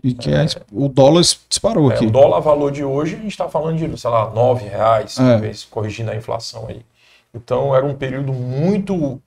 e 0.04 0.14
que 0.14 0.34
é, 0.34 0.46
o 0.72 0.88
dólar 0.88 1.22
disparou 1.22 1.92
é, 1.92 1.96
aqui. 1.96 2.08
O 2.08 2.12
dólar 2.12 2.40
valor 2.40 2.72
de 2.72 2.84
hoje, 2.84 3.16
a 3.16 3.20
gente 3.20 3.30
está 3.30 3.48
falando 3.48 3.78
de, 3.78 4.00
sei 4.00 4.10
lá, 4.10 4.32
nove 4.32 4.68
reais, 4.68 5.18
é. 5.20 5.32
talvez, 5.34 5.64
corrigindo 5.64 6.10
a 6.10 6.16
inflação 6.16 6.66
aí. 6.68 6.82
Então 7.34 7.76
era 7.76 7.86
um 7.86 7.94
período 7.94 8.34
muito 8.34 9.22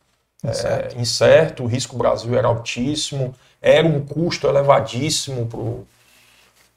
incerto, 0.50 0.96
é, 0.96 1.00
incerto 1.00 1.62
o 1.64 1.66
risco 1.66 1.96
Brasil 1.96 2.36
era 2.36 2.48
altíssimo, 2.48 3.34
era 3.60 3.86
um 3.86 4.04
custo 4.04 4.46
elevadíssimo 4.46 5.46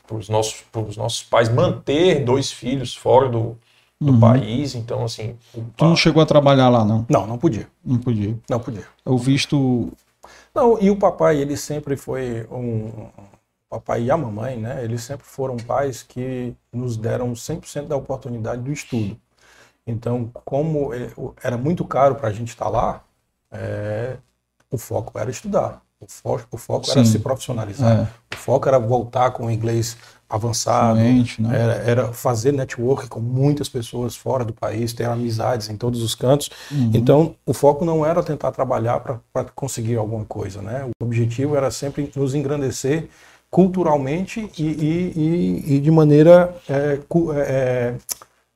para 0.06 0.16
os 0.16 0.30
nossos, 0.30 0.64
nossos 0.96 1.24
pais 1.24 1.50
manter 1.50 2.24
dois 2.24 2.52
filhos 2.52 2.96
fora 2.96 3.30
do, 3.30 3.58
do 4.00 4.14
uhum. 4.14 4.20
país. 4.20 4.76
Então, 4.76 5.04
assim. 5.04 5.36
Tu 5.76 5.86
não 5.86 5.96
chegou 5.96 6.22
a 6.22 6.26
trabalhar 6.26 6.70
lá, 6.70 6.86
não? 6.86 7.06
Não, 7.10 7.28
não 7.28 7.38
podia. 7.38 7.68
Não 7.84 7.98
podia. 7.98 8.38
Não 8.50 8.60
podia. 8.60 8.86
O 9.04 9.18
visto. 9.18 9.92
Não, 10.54 10.80
e 10.82 10.90
o 10.90 10.96
papai, 10.96 11.38
ele 11.38 11.56
sempre 11.56 11.96
foi 11.96 12.48
um, 12.50 13.10
papai 13.70 14.04
e 14.04 14.12
a 14.12 14.18
mamãe, 14.18 14.58
né, 14.58 14.84
eles 14.84 15.04
sempre 15.04 15.26
foram 15.26 15.58
pais 15.58 16.02
que 16.02 16.56
nos 16.72 16.98
deram 16.98 17.34
100% 17.34 17.88
da 17.88 17.96
oportunidade 17.96 18.62
do 18.62 18.72
estudo. 18.72 19.18
Então, 19.86 20.30
como 20.46 20.94
é, 20.94 21.10
era 21.44 21.58
muito 21.58 21.86
caro 21.86 22.16
para 22.16 22.30
a 22.30 22.34
gente 22.34 22.50
estar 22.50 22.66
tá 22.66 22.72
lá, 22.72 23.04
é, 23.52 24.18
o 24.72 24.78
foco 24.78 25.18
era 25.18 25.30
estudar. 25.30 25.82
O 26.00 26.06
foco, 26.08 26.46
o 26.52 26.58
foco 26.58 26.92
era 26.92 27.04
se 27.04 27.18
profissionalizar. 27.18 28.02
É. 28.02 28.36
O 28.36 28.38
foco 28.38 28.68
era 28.68 28.78
voltar 28.78 29.32
com 29.32 29.48
o 29.48 29.52
inglês 29.52 29.98
avançado. 30.30 31.00
né? 31.42 31.60
era, 31.60 31.74
era, 31.74 32.14
fazer 32.14 32.52
network 32.52 33.08
com 33.08 33.20
muitas 33.20 33.68
pessoas 33.68 34.16
fora 34.16 34.46
do 34.46 34.54
país, 34.54 34.94
ter 34.94 35.06
amizades 35.06 35.70
em 35.70 35.78
todos 35.78 36.04
os 36.04 36.14
cantos. 36.14 36.52
Uhum. 36.72 36.92
Então, 36.94 37.36
o 37.46 37.54
foco 37.54 37.84
não 37.84 38.06
era 38.06 38.22
tentar 38.22 38.52
trabalhar 38.52 39.00
para 39.00 39.46
conseguir 39.56 39.96
alguma 39.96 40.26
coisa. 40.26 40.62
Né? 40.62 40.86
O 41.02 41.06
objetivo 41.06 41.56
era 41.56 41.72
sempre 41.72 42.12
nos 42.16 42.36
engrandecer 42.36 43.10
culturalmente 43.50 44.52
e, 44.58 44.64
e, 44.64 45.14
e, 45.16 45.76
e 45.76 45.80
de 45.80 45.90
maneira 45.90 46.54
é, 46.70 47.00
é, 47.36 47.96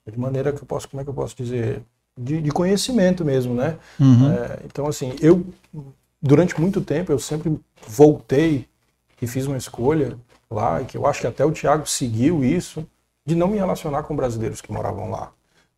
é, 0.06 0.12
de 0.12 0.20
maneira 0.20 0.52
que 0.52 0.62
eu 0.62 0.66
posso 0.66 0.90
como 0.90 1.02
é 1.02 1.04
que 1.04 1.10
eu 1.10 1.14
posso 1.14 1.36
dizer 1.36 1.82
de, 2.18 2.42
de 2.42 2.52
conhecimento 2.52 3.24
mesmo 3.24 3.54
né 3.54 3.78
uhum. 4.00 4.32
é, 4.32 4.60
então 4.66 4.88
assim 4.88 5.16
eu 5.22 5.46
durante 6.22 6.60
muito 6.60 6.82
tempo 6.82 7.12
eu 7.12 7.20
sempre 7.20 7.60
voltei 7.88 8.68
e 9.22 9.28
fiz 9.28 9.46
uma 9.46 9.58
escolha 9.58 10.18
lá 10.50 10.84
que 10.84 10.98
eu 10.98 11.06
acho 11.06 11.22
que 11.22 11.28
até 11.28 11.46
o 11.46 11.52
Tiago 11.52 11.88
seguiu 11.88 12.44
isso 12.44 12.86
de 13.26 13.36
não 13.36 13.48
me 13.48 13.58
relacionar 13.58 14.04
com 14.04 14.16
brasileiros 14.16 14.62
que 14.62 14.72
moravam 14.72 15.10
lá 15.10 15.32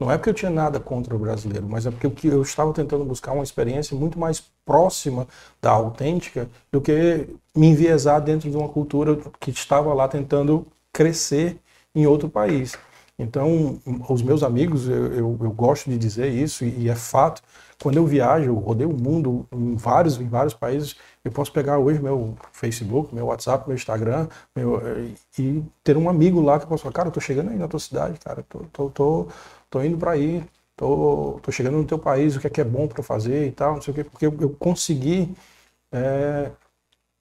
não 0.04 0.12
é 0.12 0.18
porque 0.18 0.30
eu 0.30 0.34
tinha 0.34 0.52
nada 0.52 0.80
contra 0.80 1.16
o 1.16 1.20
brasileiro, 1.20 1.66
mas 1.70 1.86
é 1.86 1.92
porque 1.92 2.28
eu 2.28 2.42
estava 2.42 2.74
tentando 2.74 3.06
buscar 3.06 3.32
uma 3.32 3.44
experiência 3.44 3.96
muito 3.96 4.20
mais 4.20 4.44
próxima 4.66 5.28
da 5.62 5.72
autêntica 5.72 6.50
do 6.72 6.82
que 6.82 7.28
me 7.56 7.68
enviesar 7.68 8.20
dentro 8.20 8.50
de 8.50 8.58
uma 8.58 8.68
cultura 8.68 9.18
que 9.40 9.52
estava 9.52 9.94
lá 9.94 10.08
tentando 10.08 10.66
crescer 10.92 11.58
em 11.96 12.06
outro 12.06 12.28
país. 12.28 12.76
Então, 13.18 13.80
os 14.10 14.22
meus 14.24 14.42
amigos, 14.42 14.90
eu, 14.90 15.14
eu, 15.14 15.38
eu 15.42 15.52
gosto 15.52 15.90
de 15.90 15.98
dizer 15.98 16.30
isso, 16.30 16.66
e, 16.66 16.86
e, 16.86 16.90
é 16.90 16.96
fato, 16.96 17.44
quando 17.82 17.98
eu 17.98 18.06
viajo, 18.08 18.46
eu 18.48 18.56
rodeio 18.56 18.90
o 18.90 19.00
mundo 19.00 19.46
em 19.52 19.76
vários, 19.76 20.20
em 20.20 20.28
vários 20.28 20.54
países, 20.56 20.96
eu 21.24 21.32
posso 21.32 21.52
pegar 21.52 21.78
hoje 21.78 22.00
meu 22.02 22.36
Facebook, 22.52 23.14
meu 23.14 23.28
WhatsApp, 23.28 23.68
meu 23.68 23.76
Instagram, 23.76 24.28
meu, 24.56 24.82
e 25.38 25.64
ter 25.84 25.96
um 25.96 26.10
amigo 26.10 26.42
lá 26.42 26.58
que 26.58 26.66
eu 26.66 26.70
posso 26.70 26.84
falar, 26.84 26.94
cara, 26.94 27.08
eu 27.10 27.14
tô 27.14 27.20
chegando 27.22 27.52
aí 27.52 27.58
na 27.58 27.68
tua 27.68 27.80
cidade, 27.80 28.20
cara, 28.20 28.44
tô, 28.50 28.60
tô, 28.72 28.90
tô, 28.90 29.28
tô 29.70 29.84
indo 29.84 29.98
para 29.98 30.12
aí, 30.12 30.44
tô, 30.76 31.40
tô 31.42 31.52
chegando 31.52 31.78
no 31.78 31.86
teu 31.86 32.00
país, 32.00 32.36
o 32.36 32.40
que 32.40 32.48
é 32.48 32.50
que 32.50 32.62
é 32.62 32.64
bom 32.64 32.88
para 32.88 33.04
fazer 33.04 33.48
e 33.48 33.52
tal, 33.52 33.76
não 33.76 33.82
sei 33.82 33.92
o 33.92 33.96
quê, 33.96 34.04
porque 34.04 34.26
eu, 34.26 34.36
eu 34.42 34.50
consegui 34.50 35.36
é, 35.92 36.52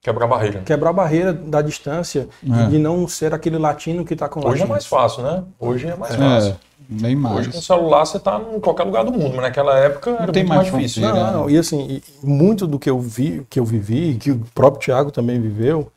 Quebrar 0.03 0.25
a 0.25 0.27
barreira. 0.27 0.61
Quebrar 0.63 0.89
a 0.89 0.93
barreira 0.93 1.31
da 1.31 1.61
distância 1.61 2.27
é. 2.45 2.67
de 2.67 2.77
não 2.77 3.07
ser 3.07 3.33
aquele 3.33 3.57
latino 3.57 4.03
que 4.03 4.13
está 4.13 4.27
com 4.27 4.45
Hoje 4.45 4.61
é 4.61 4.65
mais 4.65 4.85
fácil, 4.85 5.23
né? 5.23 5.45
Hoje 5.57 5.87
é 5.87 5.95
mais 5.95 6.13
é, 6.13 6.17
fácil. 6.17 6.55
Bem 6.89 7.15
mais. 7.15 7.37
Hoje 7.37 7.51
com 7.51 7.57
o 7.57 7.61
celular 7.61 8.05
você 8.05 8.17
está 8.17 8.37
em 8.53 8.59
qualquer 8.59 8.83
lugar 8.83 9.05
do 9.05 9.13
mundo, 9.13 9.29
mas 9.29 9.43
naquela 9.43 9.79
época 9.79 10.09
era 10.09 10.25
não 10.25 10.33
tem 10.33 10.43
mais, 10.43 10.69
mais 10.69 10.73
difícil. 10.73 11.01
Não, 11.03 11.31
não, 11.31 11.49
e 11.49 11.57
assim, 11.57 12.01
muito 12.21 12.67
do 12.67 12.77
que 12.77 12.89
eu 12.89 12.99
vi, 12.99 13.47
que 13.49 13.57
eu 13.57 13.63
vivi, 13.63 14.15
que 14.15 14.31
o 14.31 14.39
próprio 14.53 14.81
Tiago 14.81 15.09
também 15.09 15.39
viveu, 15.39 15.89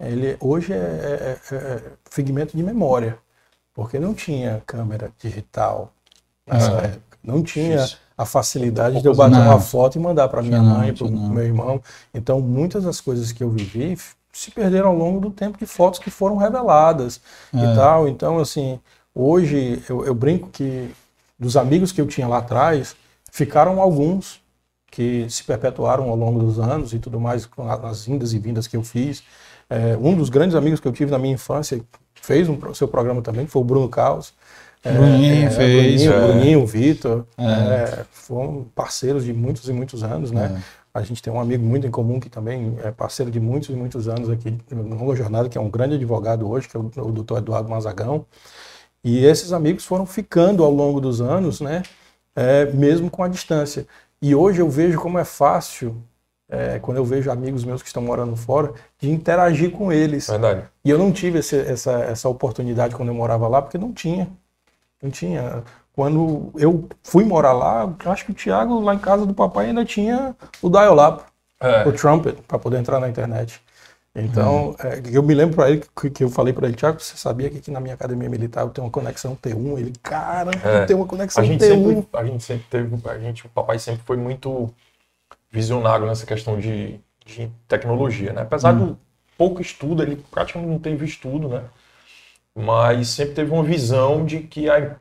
ele 0.00 0.36
hoje 0.40 0.72
é, 0.72 0.76
é, 0.76 1.38
é, 1.52 1.54
é 1.54 1.82
figmento 2.10 2.56
de 2.56 2.62
memória, 2.64 3.16
porque 3.72 4.00
não 4.00 4.12
tinha 4.12 4.60
câmera 4.66 5.12
digital 5.20 5.92
nessa 6.44 6.72
é. 6.72 6.84
época, 6.86 7.18
não 7.22 7.44
tinha 7.44 7.76
Difícil 7.76 8.02
a 8.22 8.26
facilidade 8.26 9.02
de 9.02 9.06
eu 9.06 9.14
bater 9.14 9.38
não. 9.38 9.46
uma 9.46 9.60
foto 9.60 9.96
e 9.96 10.00
mandar 10.00 10.28
para 10.28 10.42
minha 10.42 10.62
não, 10.62 10.78
mãe, 10.78 10.94
para 10.94 11.06
o 11.06 11.10
meu 11.10 11.44
irmão. 11.44 11.82
Então, 12.14 12.40
muitas 12.40 12.84
das 12.84 13.00
coisas 13.00 13.32
que 13.32 13.42
eu 13.42 13.50
vivi 13.50 13.98
se 14.32 14.50
perderam 14.50 14.88
ao 14.88 14.96
longo 14.96 15.20
do 15.20 15.30
tempo 15.30 15.58
de 15.58 15.66
fotos 15.66 15.98
que 15.98 16.10
foram 16.10 16.36
reveladas 16.36 17.20
é. 17.52 17.58
e 17.58 17.74
tal. 17.74 18.08
Então, 18.08 18.38
assim, 18.38 18.80
hoje 19.14 19.82
eu, 19.88 20.06
eu, 20.06 20.14
brinco 20.14 20.48
que 20.50 20.90
dos 21.38 21.56
amigos 21.56 21.90
que 21.90 22.00
eu 22.00 22.06
tinha 22.06 22.28
lá 22.28 22.38
atrás, 22.38 22.94
ficaram 23.30 23.80
alguns 23.80 24.40
que 24.90 25.28
se 25.28 25.42
perpetuaram 25.42 26.08
ao 26.08 26.16
longo 26.16 26.38
dos 26.38 26.58
anos 26.58 26.92
e 26.92 26.98
tudo 26.98 27.18
mais, 27.18 27.44
com 27.44 27.68
as 27.68 28.06
indas 28.06 28.32
e 28.32 28.38
vindas 28.38 28.66
que 28.66 28.76
eu 28.76 28.84
fiz. 28.84 29.22
É, 29.68 29.96
um 29.96 30.14
dos 30.14 30.28
grandes 30.28 30.54
amigos 30.54 30.78
que 30.78 30.86
eu 30.86 30.92
tive 30.92 31.10
na 31.10 31.18
minha 31.18 31.34
infância 31.34 31.82
fez 32.14 32.48
um 32.48 32.74
seu 32.74 32.86
programa 32.86 33.20
também, 33.20 33.46
foi 33.46 33.60
o 33.60 33.64
Bruno 33.64 33.88
Caos. 33.88 34.32
Bruninho 34.90 35.46
é, 35.46 35.50
fez. 35.50 36.02
Bruninho, 36.02 36.12
é. 36.12 36.26
Bruninho 36.26 36.66
Vitor. 36.66 37.26
É. 37.38 37.44
é. 37.44 38.04
foram 38.10 38.66
parceiros 38.74 39.24
de 39.24 39.32
muitos 39.32 39.68
e 39.68 39.72
muitos 39.72 40.02
anos, 40.02 40.30
né? 40.30 40.60
É. 40.78 40.82
A 40.94 41.02
gente 41.02 41.22
tem 41.22 41.32
um 41.32 41.40
amigo 41.40 41.64
muito 41.64 41.86
em 41.86 41.90
comum 41.90 42.20
que 42.20 42.28
também 42.28 42.76
é 42.84 42.90
parceiro 42.90 43.30
de 43.30 43.40
muitos 43.40 43.70
e 43.70 43.72
muitos 43.72 44.08
anos 44.08 44.28
aqui 44.28 44.58
no 44.70 44.94
Longa 44.94 45.16
Jornada, 45.16 45.48
que 45.48 45.56
é 45.56 45.60
um 45.60 45.70
grande 45.70 45.94
advogado 45.94 46.48
hoje, 46.48 46.68
que 46.68 46.76
é 46.76 46.80
o, 46.80 46.84
o 46.84 47.12
doutor 47.12 47.38
Eduardo 47.38 47.70
Mazagão. 47.70 48.26
E 49.02 49.24
esses 49.24 49.52
amigos 49.52 49.84
foram 49.84 50.04
ficando 50.04 50.62
ao 50.62 50.70
longo 50.70 51.00
dos 51.00 51.20
anos, 51.20 51.60
né? 51.60 51.82
É, 52.36 52.66
mesmo 52.66 53.10
com 53.10 53.22
a 53.22 53.28
distância. 53.28 53.86
E 54.20 54.34
hoje 54.34 54.60
eu 54.60 54.68
vejo 54.68 55.00
como 55.00 55.18
é 55.18 55.24
fácil, 55.24 55.96
é, 56.48 56.78
quando 56.78 56.98
eu 56.98 57.04
vejo 57.04 57.30
amigos 57.30 57.64
meus 57.64 57.82
que 57.82 57.88
estão 57.88 58.02
morando 58.02 58.36
fora, 58.36 58.72
de 58.98 59.10
interagir 59.10 59.70
com 59.70 59.90
eles. 59.90 60.28
Verdade. 60.28 60.64
E 60.84 60.90
eu 60.90 60.98
não 60.98 61.10
tive 61.10 61.38
esse, 61.38 61.58
essa, 61.58 61.92
essa 62.04 62.28
oportunidade 62.28 62.94
quando 62.94 63.08
eu 63.08 63.14
morava 63.14 63.48
lá, 63.48 63.60
porque 63.62 63.78
não 63.78 63.92
tinha. 63.92 64.28
Não 65.02 65.10
tinha. 65.10 65.62
Quando 65.92 66.50
eu 66.56 66.88
fui 67.02 67.24
morar 67.24 67.52
lá, 67.52 67.94
acho 68.06 68.24
que 68.24 68.30
o 68.30 68.34
Thiago, 68.34 68.80
lá 68.80 68.94
em 68.94 68.98
casa 68.98 69.26
do 69.26 69.34
papai, 69.34 69.66
ainda 69.66 69.84
tinha 69.84 70.34
o 70.62 70.70
dial-up, 70.70 71.24
é. 71.60 71.86
o 71.86 71.92
trumpet, 71.92 72.40
para 72.48 72.58
poder 72.58 72.78
entrar 72.78 72.98
na 73.00 73.08
internet. 73.08 73.60
Então, 74.14 74.76
é. 74.78 74.98
É, 74.98 75.02
eu 75.10 75.22
me 75.22 75.34
lembro 75.34 75.56
para 75.56 75.70
ele 75.70 75.82
que, 76.00 76.10
que, 76.10 76.24
eu 76.24 76.30
falei 76.30 76.52
para 76.52 76.66
ele, 76.68 76.76
Thiago, 76.76 77.00
você 77.00 77.16
sabia 77.16 77.48
que 77.50 77.58
aqui 77.58 77.70
na 77.70 77.80
minha 77.80 77.94
academia 77.94 78.28
militar 78.28 78.62
eu 78.62 78.70
tenho 78.70 78.86
uma 78.86 78.90
conexão 78.90 79.36
T1? 79.36 79.78
Ele, 79.78 79.92
cara, 80.02 80.50
é. 80.62 80.84
tem 80.84 80.94
uma 80.94 81.06
conexão 81.06 81.42
a 81.42 81.46
gente 81.46 81.64
T1. 81.64 81.68
Sempre, 81.68 82.08
a 82.12 82.24
gente 82.24 82.44
sempre 82.44 82.66
teve, 82.70 83.08
a 83.08 83.18
gente, 83.18 83.46
o 83.46 83.48
papai 83.48 83.78
sempre 83.78 84.02
foi 84.04 84.16
muito 84.16 84.72
visionário 85.50 86.06
nessa 86.06 86.26
questão 86.26 86.58
de, 86.58 87.00
de 87.24 87.50
tecnologia, 87.66 88.32
né? 88.32 88.42
Apesar 88.42 88.74
hum. 88.74 88.86
do, 88.86 88.98
pouco 89.36 89.60
estudo, 89.60 90.02
ele 90.02 90.16
praticamente 90.30 90.70
não 90.70 90.78
teve 90.78 91.04
estudo, 91.04 91.48
né? 91.48 91.62
Mas 92.54 93.08
sempre 93.08 93.34
teve 93.34 93.50
uma 93.50 93.62
visão 93.62 94.26
de 94.26 94.40
que 94.40 94.68
a, 94.68 94.96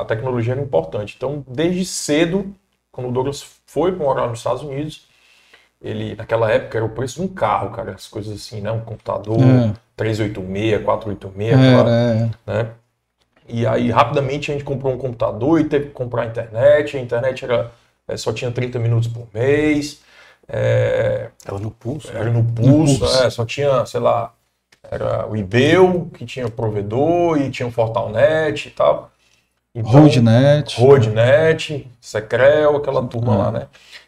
a 0.00 0.04
tecnologia 0.04 0.54
era 0.54 0.60
importante. 0.60 1.14
Então, 1.16 1.44
desde 1.46 1.84
cedo, 1.84 2.52
quando 2.90 3.08
o 3.08 3.12
Douglas 3.12 3.44
foi 3.64 3.92
morar 3.92 4.26
nos 4.26 4.38
Estados 4.38 4.62
Unidos, 4.62 5.06
ele, 5.80 6.16
naquela 6.16 6.50
época, 6.50 6.78
era 6.78 6.84
o 6.84 6.90
preço 6.90 7.20
de 7.20 7.22
um 7.22 7.28
carro, 7.28 7.70
cara, 7.70 7.92
as 7.92 8.08
coisas 8.08 8.34
assim, 8.34 8.60
né? 8.60 8.72
Um 8.72 8.80
computador 8.80 9.40
é. 9.40 9.72
386, 9.96 10.82
486, 10.82 11.52
era, 11.52 11.80
aquela, 11.80 11.90
é. 11.90 12.30
né? 12.46 12.70
E 13.48 13.66
aí, 13.66 13.90
rapidamente, 13.90 14.50
a 14.50 14.54
gente 14.54 14.64
comprou 14.64 14.92
um 14.92 14.98
computador 14.98 15.60
e 15.60 15.64
teve 15.64 15.86
que 15.86 15.92
comprar 15.92 16.22
a 16.22 16.26
internet. 16.26 16.96
A 16.96 17.00
internet 17.00 17.44
era, 17.44 17.70
é, 18.08 18.16
só 18.16 18.32
tinha 18.32 18.50
30 18.50 18.78
minutos 18.78 19.08
por 19.08 19.28
mês. 19.32 20.00
É, 20.48 21.28
era 21.44 21.58
no 21.58 21.70
pulso? 21.70 22.10
Era 22.12 22.30
no 22.30 22.42
pulso, 22.42 22.94
no 22.94 22.98
pulso. 22.98 23.22
É, 23.22 23.30
só 23.30 23.44
tinha, 23.44 23.86
sei 23.86 24.00
lá, 24.00 24.32
era 24.90 25.28
o 25.28 25.36
Ibeu, 25.36 26.10
que 26.14 26.24
tinha 26.24 26.48
provedor, 26.48 27.40
e 27.40 27.50
tinha 27.50 27.66
o 27.66 27.72
Fortalnet 27.72 28.66
e 28.66 28.70
tal. 28.70 29.10
Então, 29.74 29.92
Roadnet. 29.92 30.80
Roadnet, 30.80 31.86
Secrel, 32.00 32.76
aquela 32.76 33.06
turma 33.06 33.34
é. 33.34 33.36
lá, 33.36 33.50
né? 33.50 33.66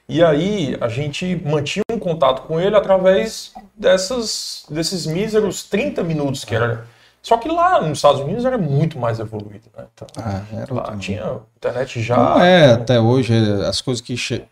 E 0.08 0.24
aí 0.24 0.74
a 0.80 0.88
gente 0.88 1.36
mantinha 1.44 1.84
um 1.92 1.98
contato 1.98 2.46
com 2.46 2.58
ele 2.58 2.74
através 2.74 3.52
dessas, 3.76 4.64
desses 4.70 5.04
míseros 5.04 5.64
30 5.64 6.02
minutos 6.02 6.44
que 6.44 6.54
era. 6.54 6.86
Só 7.20 7.36
que 7.36 7.46
lá 7.46 7.82
nos 7.82 7.98
Estados 7.98 8.22
Unidos 8.22 8.46
era 8.46 8.56
muito 8.56 8.98
mais 8.98 9.20
evoluído, 9.20 9.66
né? 9.76 9.84
Então, 9.92 10.08
ah, 10.16 10.42
lá 10.70 10.96
tinha 10.96 11.40
internet 11.58 12.00
já. 12.00 12.16
Não 12.16 12.40
é, 12.40 12.72
até 12.72 12.98
hoje, 12.98 13.34
as 13.66 13.82
coisas 13.82 14.00
que 14.00 14.16
che... 14.16 14.44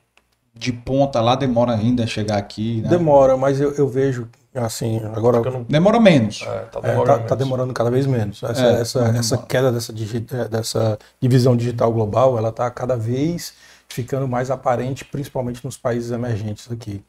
de 0.52 0.72
ponta 0.74 1.22
lá 1.22 1.34
demora 1.34 1.72
ainda 1.72 2.04
a 2.04 2.06
chegar 2.06 2.36
aqui. 2.36 2.82
Né? 2.82 2.90
Demora, 2.90 3.38
mas 3.38 3.58
eu, 3.58 3.72
eu 3.76 3.88
vejo 3.88 4.28
assim, 4.64 5.00
agora. 5.14 5.40
Não... 5.50 5.62
Demora 5.62 6.00
menos. 6.00 6.42
É, 6.42 6.60
tá, 6.60 6.80
demorando 6.80 7.02
é, 7.02 7.04
tá, 7.04 7.14
menos. 7.14 7.28
tá, 7.28 7.34
demorando 7.34 7.74
cada 7.74 7.90
vez 7.90 8.06
menos. 8.06 8.42
Essa, 8.42 8.66
é, 8.66 8.80
essa, 8.80 9.00
essa 9.16 9.38
queda 9.38 9.72
dessa, 9.72 9.92
digi... 9.92 10.24
É, 10.32 10.48
dessa 10.48 10.98
divisão 11.20 11.56
digital 11.56 11.92
global, 11.92 12.38
ela 12.38 12.52
tá 12.52 12.70
cada 12.70 12.96
vez 12.96 13.54
ficando 13.88 14.26
mais 14.26 14.50
aparente, 14.50 15.04
principalmente 15.04 15.64
nos 15.64 15.76
países 15.76 16.10
emergentes 16.10 16.70
aqui. 16.70 17.02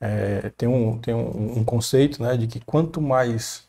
É, 0.00 0.50
tem 0.56 0.68
um, 0.68 0.98
tem 0.98 1.14
um, 1.14 1.58
um, 1.58 1.64
conceito 1.64 2.20
né, 2.22 2.36
de 2.36 2.48
que 2.48 2.58
quanto 2.58 3.00
mais 3.00 3.68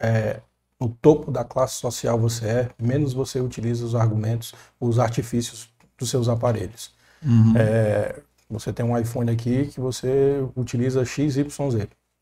é, 0.00 0.40
no 0.80 0.88
topo 0.88 1.30
da 1.30 1.44
classe 1.44 1.76
social 1.76 2.18
você 2.18 2.46
é, 2.46 2.70
menos 2.80 3.12
você 3.12 3.40
utiliza 3.40 3.84
os 3.84 3.94
argumentos, 3.94 4.52
os 4.80 4.98
artifícios 4.98 5.70
dos 5.96 6.10
seus 6.10 6.28
aparelhos. 6.28 6.92
Uhum. 7.24 7.54
É, 7.56 8.20
você 8.50 8.72
tem 8.72 8.84
um 8.84 8.96
iPhone 8.98 9.30
aqui 9.30 9.66
que 9.66 9.80
você 9.80 10.42
utiliza 10.56 11.04
XYZ. 11.04 11.46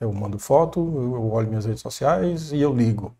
Eu 0.00 0.12
mando 0.12 0.38
foto, 0.38 0.80
eu 0.80 1.30
olho 1.32 1.48
minhas 1.48 1.64
redes 1.64 1.80
sociais 1.80 2.52
e 2.52 2.60
eu 2.60 2.74
ligo. 2.74 3.16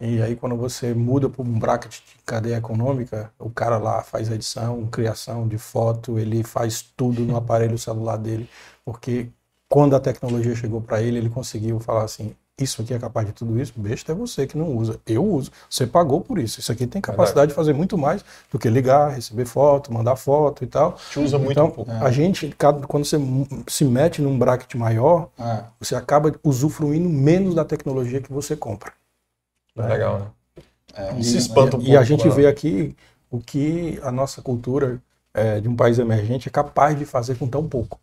E 0.00 0.22
aí 0.22 0.36
quando 0.36 0.56
você 0.56 0.94
muda 0.94 1.28
para 1.30 1.42
um 1.42 1.58
bracket 1.58 2.00
de 2.00 2.16
cadeia 2.24 2.56
econômica, 2.58 3.32
o 3.38 3.50
cara 3.50 3.78
lá 3.78 4.02
faz 4.02 4.30
edição, 4.30 4.86
criação 4.88 5.48
de 5.48 5.58
foto, 5.58 6.18
ele 6.18 6.42
faz 6.44 6.82
tudo 6.82 7.22
no 7.22 7.36
aparelho 7.38 7.78
celular 7.78 8.16
dele, 8.16 8.48
porque 8.84 9.30
quando 9.68 9.96
a 9.96 10.00
tecnologia 10.00 10.54
chegou 10.56 10.80
para 10.82 11.02
ele, 11.02 11.18
ele 11.18 11.30
conseguiu 11.30 11.80
falar 11.80 12.04
assim: 12.04 12.34
isso 12.60 12.82
aqui 12.82 12.92
é 12.92 12.98
capaz 12.98 13.26
de 13.26 13.32
tudo 13.32 13.60
isso, 13.60 13.72
besta 13.76 14.12
é 14.12 14.14
você 14.14 14.46
que 14.46 14.56
não 14.56 14.76
usa. 14.76 15.00
Eu 15.06 15.24
uso. 15.24 15.50
Você 15.68 15.86
pagou 15.86 16.20
por 16.20 16.38
isso. 16.38 16.60
Isso 16.60 16.70
aqui 16.70 16.86
tem 16.86 17.00
capacidade 17.00 17.48
de 17.48 17.54
fazer 17.54 17.72
muito 17.72 17.96
mais 17.96 18.24
do 18.50 18.58
que 18.58 18.68
ligar, 18.68 19.14
receber 19.14 19.46
foto, 19.46 19.92
mandar 19.92 20.16
foto 20.16 20.62
e 20.62 20.66
tal. 20.66 20.96
Te 21.10 21.18
usa 21.18 21.38
muito 21.38 21.52
então, 21.52 21.70
pouco. 21.70 21.90
A 21.90 22.10
gente, 22.10 22.54
quando 22.86 23.04
você 23.04 23.16
se 23.66 23.84
mete 23.84 24.20
num 24.20 24.38
bracket 24.38 24.74
maior, 24.74 25.28
é. 25.38 25.64
você 25.78 25.94
acaba 25.94 26.34
usufruindo 26.44 27.08
menos 27.08 27.54
da 27.54 27.64
tecnologia 27.64 28.20
que 28.20 28.32
você 28.32 28.56
compra. 28.56 28.92
Né? 29.74 29.86
Legal, 29.86 30.18
né? 30.18 30.26
É, 30.94 31.18
e, 31.18 31.24
se 31.24 31.36
espanta 31.36 31.76
um 31.76 31.80
pouco. 31.80 31.86
E 31.86 31.96
a 31.96 32.02
gente 32.02 32.28
vê 32.28 32.46
aqui 32.46 32.96
o 33.30 33.38
que 33.38 33.98
a 34.02 34.10
nossa 34.10 34.42
cultura 34.42 35.00
é, 35.32 35.60
de 35.60 35.68
um 35.68 35.76
país 35.76 35.98
emergente 35.98 36.48
é 36.48 36.50
capaz 36.50 36.98
de 36.98 37.04
fazer 37.04 37.36
com 37.36 37.46
tão 37.46 37.66
pouco. 37.66 37.98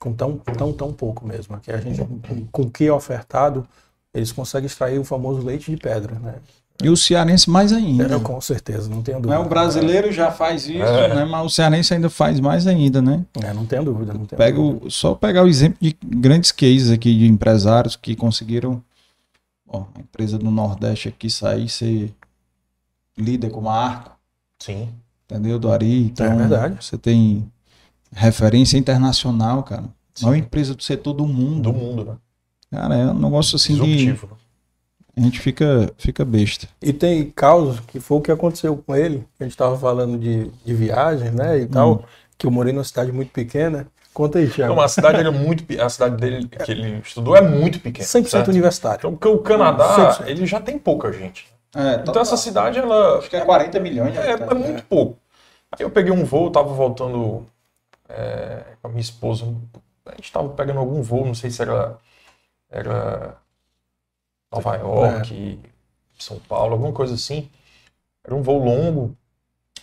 Com 0.00 0.12
tão, 0.12 0.38
tão, 0.38 0.72
tão 0.72 0.92
pouco 0.92 1.26
mesmo. 1.26 1.58
Que 1.60 1.72
a 1.72 1.78
gente, 1.78 2.00
com 2.52 2.62
o 2.62 2.70
que 2.70 2.86
é 2.86 2.92
ofertado, 2.92 3.66
eles 4.14 4.32
conseguem 4.32 4.66
extrair 4.66 4.98
o 4.98 5.04
famoso 5.04 5.44
leite 5.44 5.70
de 5.70 5.76
pedra, 5.76 6.18
né? 6.18 6.36
E 6.82 6.88
o 6.88 6.96
cearense 6.96 7.50
mais 7.50 7.72
ainda. 7.72 8.04
É, 8.04 8.20
com 8.20 8.40
certeza, 8.40 8.88
não 8.88 9.02
tenho 9.02 9.20
dúvida. 9.20 9.40
o 9.40 9.48
brasileiro 9.48 10.12
já 10.12 10.30
faz 10.30 10.68
isso, 10.68 10.84
é. 10.84 11.12
né? 11.12 11.24
mas 11.24 11.44
o 11.44 11.50
cearense 11.50 11.92
ainda 11.92 12.08
faz 12.08 12.38
mais 12.38 12.68
ainda, 12.68 13.02
né? 13.02 13.24
É, 13.42 13.52
não 13.52 13.66
tenho 13.66 13.84
dúvida. 13.84 14.12
Não 14.14 14.24
tenho 14.24 14.38
Pega 14.38 14.56
dúvida. 14.56 14.86
O, 14.86 14.90
só 14.90 15.12
pegar 15.16 15.42
o 15.42 15.48
exemplo 15.48 15.78
de 15.80 15.96
grandes 16.04 16.52
cases 16.52 16.92
aqui 16.92 17.12
de 17.18 17.26
empresários 17.26 17.96
que 17.96 18.14
conseguiram 18.14 18.80
ó, 19.66 19.86
a 19.92 20.00
empresa 20.00 20.38
do 20.38 20.52
Nordeste 20.52 21.08
aqui 21.08 21.28
sair 21.28 21.68
ser 21.68 22.14
líder 23.16 23.50
como 23.50 23.68
a 23.68 23.74
Arco. 23.74 24.16
Sim. 24.60 24.88
Entendeu, 25.24 25.58
do 25.58 25.72
Ari? 25.72 26.04
Então, 26.04 26.26
é 26.26 26.36
verdade. 26.36 26.84
Você 26.84 26.96
tem 26.96 27.50
referência 28.12 28.76
internacional, 28.76 29.62
cara. 29.62 29.84
Sim. 30.14 30.26
Maior 30.26 30.36
empresa 30.36 30.74
do 30.74 30.82
setor 30.82 31.12
do 31.12 31.26
mundo. 31.26 31.62
Do 31.62 31.72
mundo, 31.72 32.04
né? 32.04 32.16
Cara, 32.70 32.94
é 32.94 33.06
um 33.06 33.18
negócio 33.18 33.56
assim 33.56 33.72
Disruptivo, 33.72 34.26
de... 34.26 34.32
Né? 34.32 34.38
A 35.16 35.20
gente 35.20 35.40
fica, 35.40 35.92
fica 35.96 36.24
besta. 36.24 36.68
E 36.80 36.92
tem 36.92 37.30
casos 37.30 37.80
que 37.80 37.98
foi 37.98 38.18
o 38.18 38.20
que 38.20 38.30
aconteceu 38.30 38.76
com 38.76 38.94
ele, 38.94 39.26
a 39.40 39.44
gente 39.44 39.52
estava 39.52 39.76
falando 39.76 40.16
de, 40.18 40.50
de 40.64 40.74
viagem, 40.74 41.30
né, 41.32 41.58
e 41.58 41.66
tal, 41.66 41.92
hum. 41.92 42.02
que 42.36 42.46
eu 42.46 42.50
morei 42.50 42.72
numa 42.72 42.84
cidade 42.84 43.10
muito 43.10 43.32
pequena, 43.32 43.88
Conta 44.18 44.40
aí, 44.40 44.48
Thiago. 44.48 44.74
Não, 44.74 44.82
a 44.82 44.88
cidade 44.88 45.20
era 45.20 45.30
muito 45.30 45.64
a 45.80 45.88
cidade 45.88 46.16
dele 46.16 46.48
que 46.48 46.72
ele 46.72 47.00
estudou 47.04 47.36
é 47.36 47.40
muito 47.40 47.78
pequena. 47.78 48.04
100% 48.04 48.26
certo? 48.26 48.48
universitário. 48.48 48.98
Então, 48.98 49.12
porque 49.12 49.28
o 49.28 49.38
Canadá, 49.38 50.18
100%. 50.18 50.26
ele 50.26 50.44
já 50.44 50.60
tem 50.60 50.76
pouca 50.76 51.12
gente. 51.12 51.46
É, 51.72 52.00
então 52.02 52.20
essa 52.20 52.36
cidade 52.36 52.80
ela 52.80 53.18
acho 53.18 53.30
que 53.30 53.36
é 53.36 53.44
40 53.44 53.78
milhões. 53.78 54.16
É, 54.16 54.32
é, 54.32 54.54
muito 54.54 54.82
pouco. 54.86 55.18
Aí 55.70 55.84
eu 55.84 55.90
peguei 55.90 56.12
um 56.12 56.24
voo, 56.24 56.50
tava 56.50 56.72
voltando 56.74 57.46
é, 58.08 58.76
com 58.80 58.88
a 58.88 58.90
minha 58.90 59.00
esposa, 59.00 59.44
a 60.06 60.14
gente 60.16 60.32
tava 60.32 60.48
pegando 60.50 60.80
algum 60.80 61.02
voo, 61.02 61.26
não 61.26 61.34
sei 61.34 61.50
se 61.50 61.62
era 61.62 61.98
era 62.70 63.36
Nova 64.52 64.76
York, 64.76 65.60
é. 65.64 65.68
São 66.18 66.38
Paulo, 66.40 66.74
alguma 66.74 66.92
coisa 66.92 67.14
assim. 67.14 67.50
Era 68.24 68.34
um 68.34 68.42
voo 68.42 68.62
longo. 68.62 69.16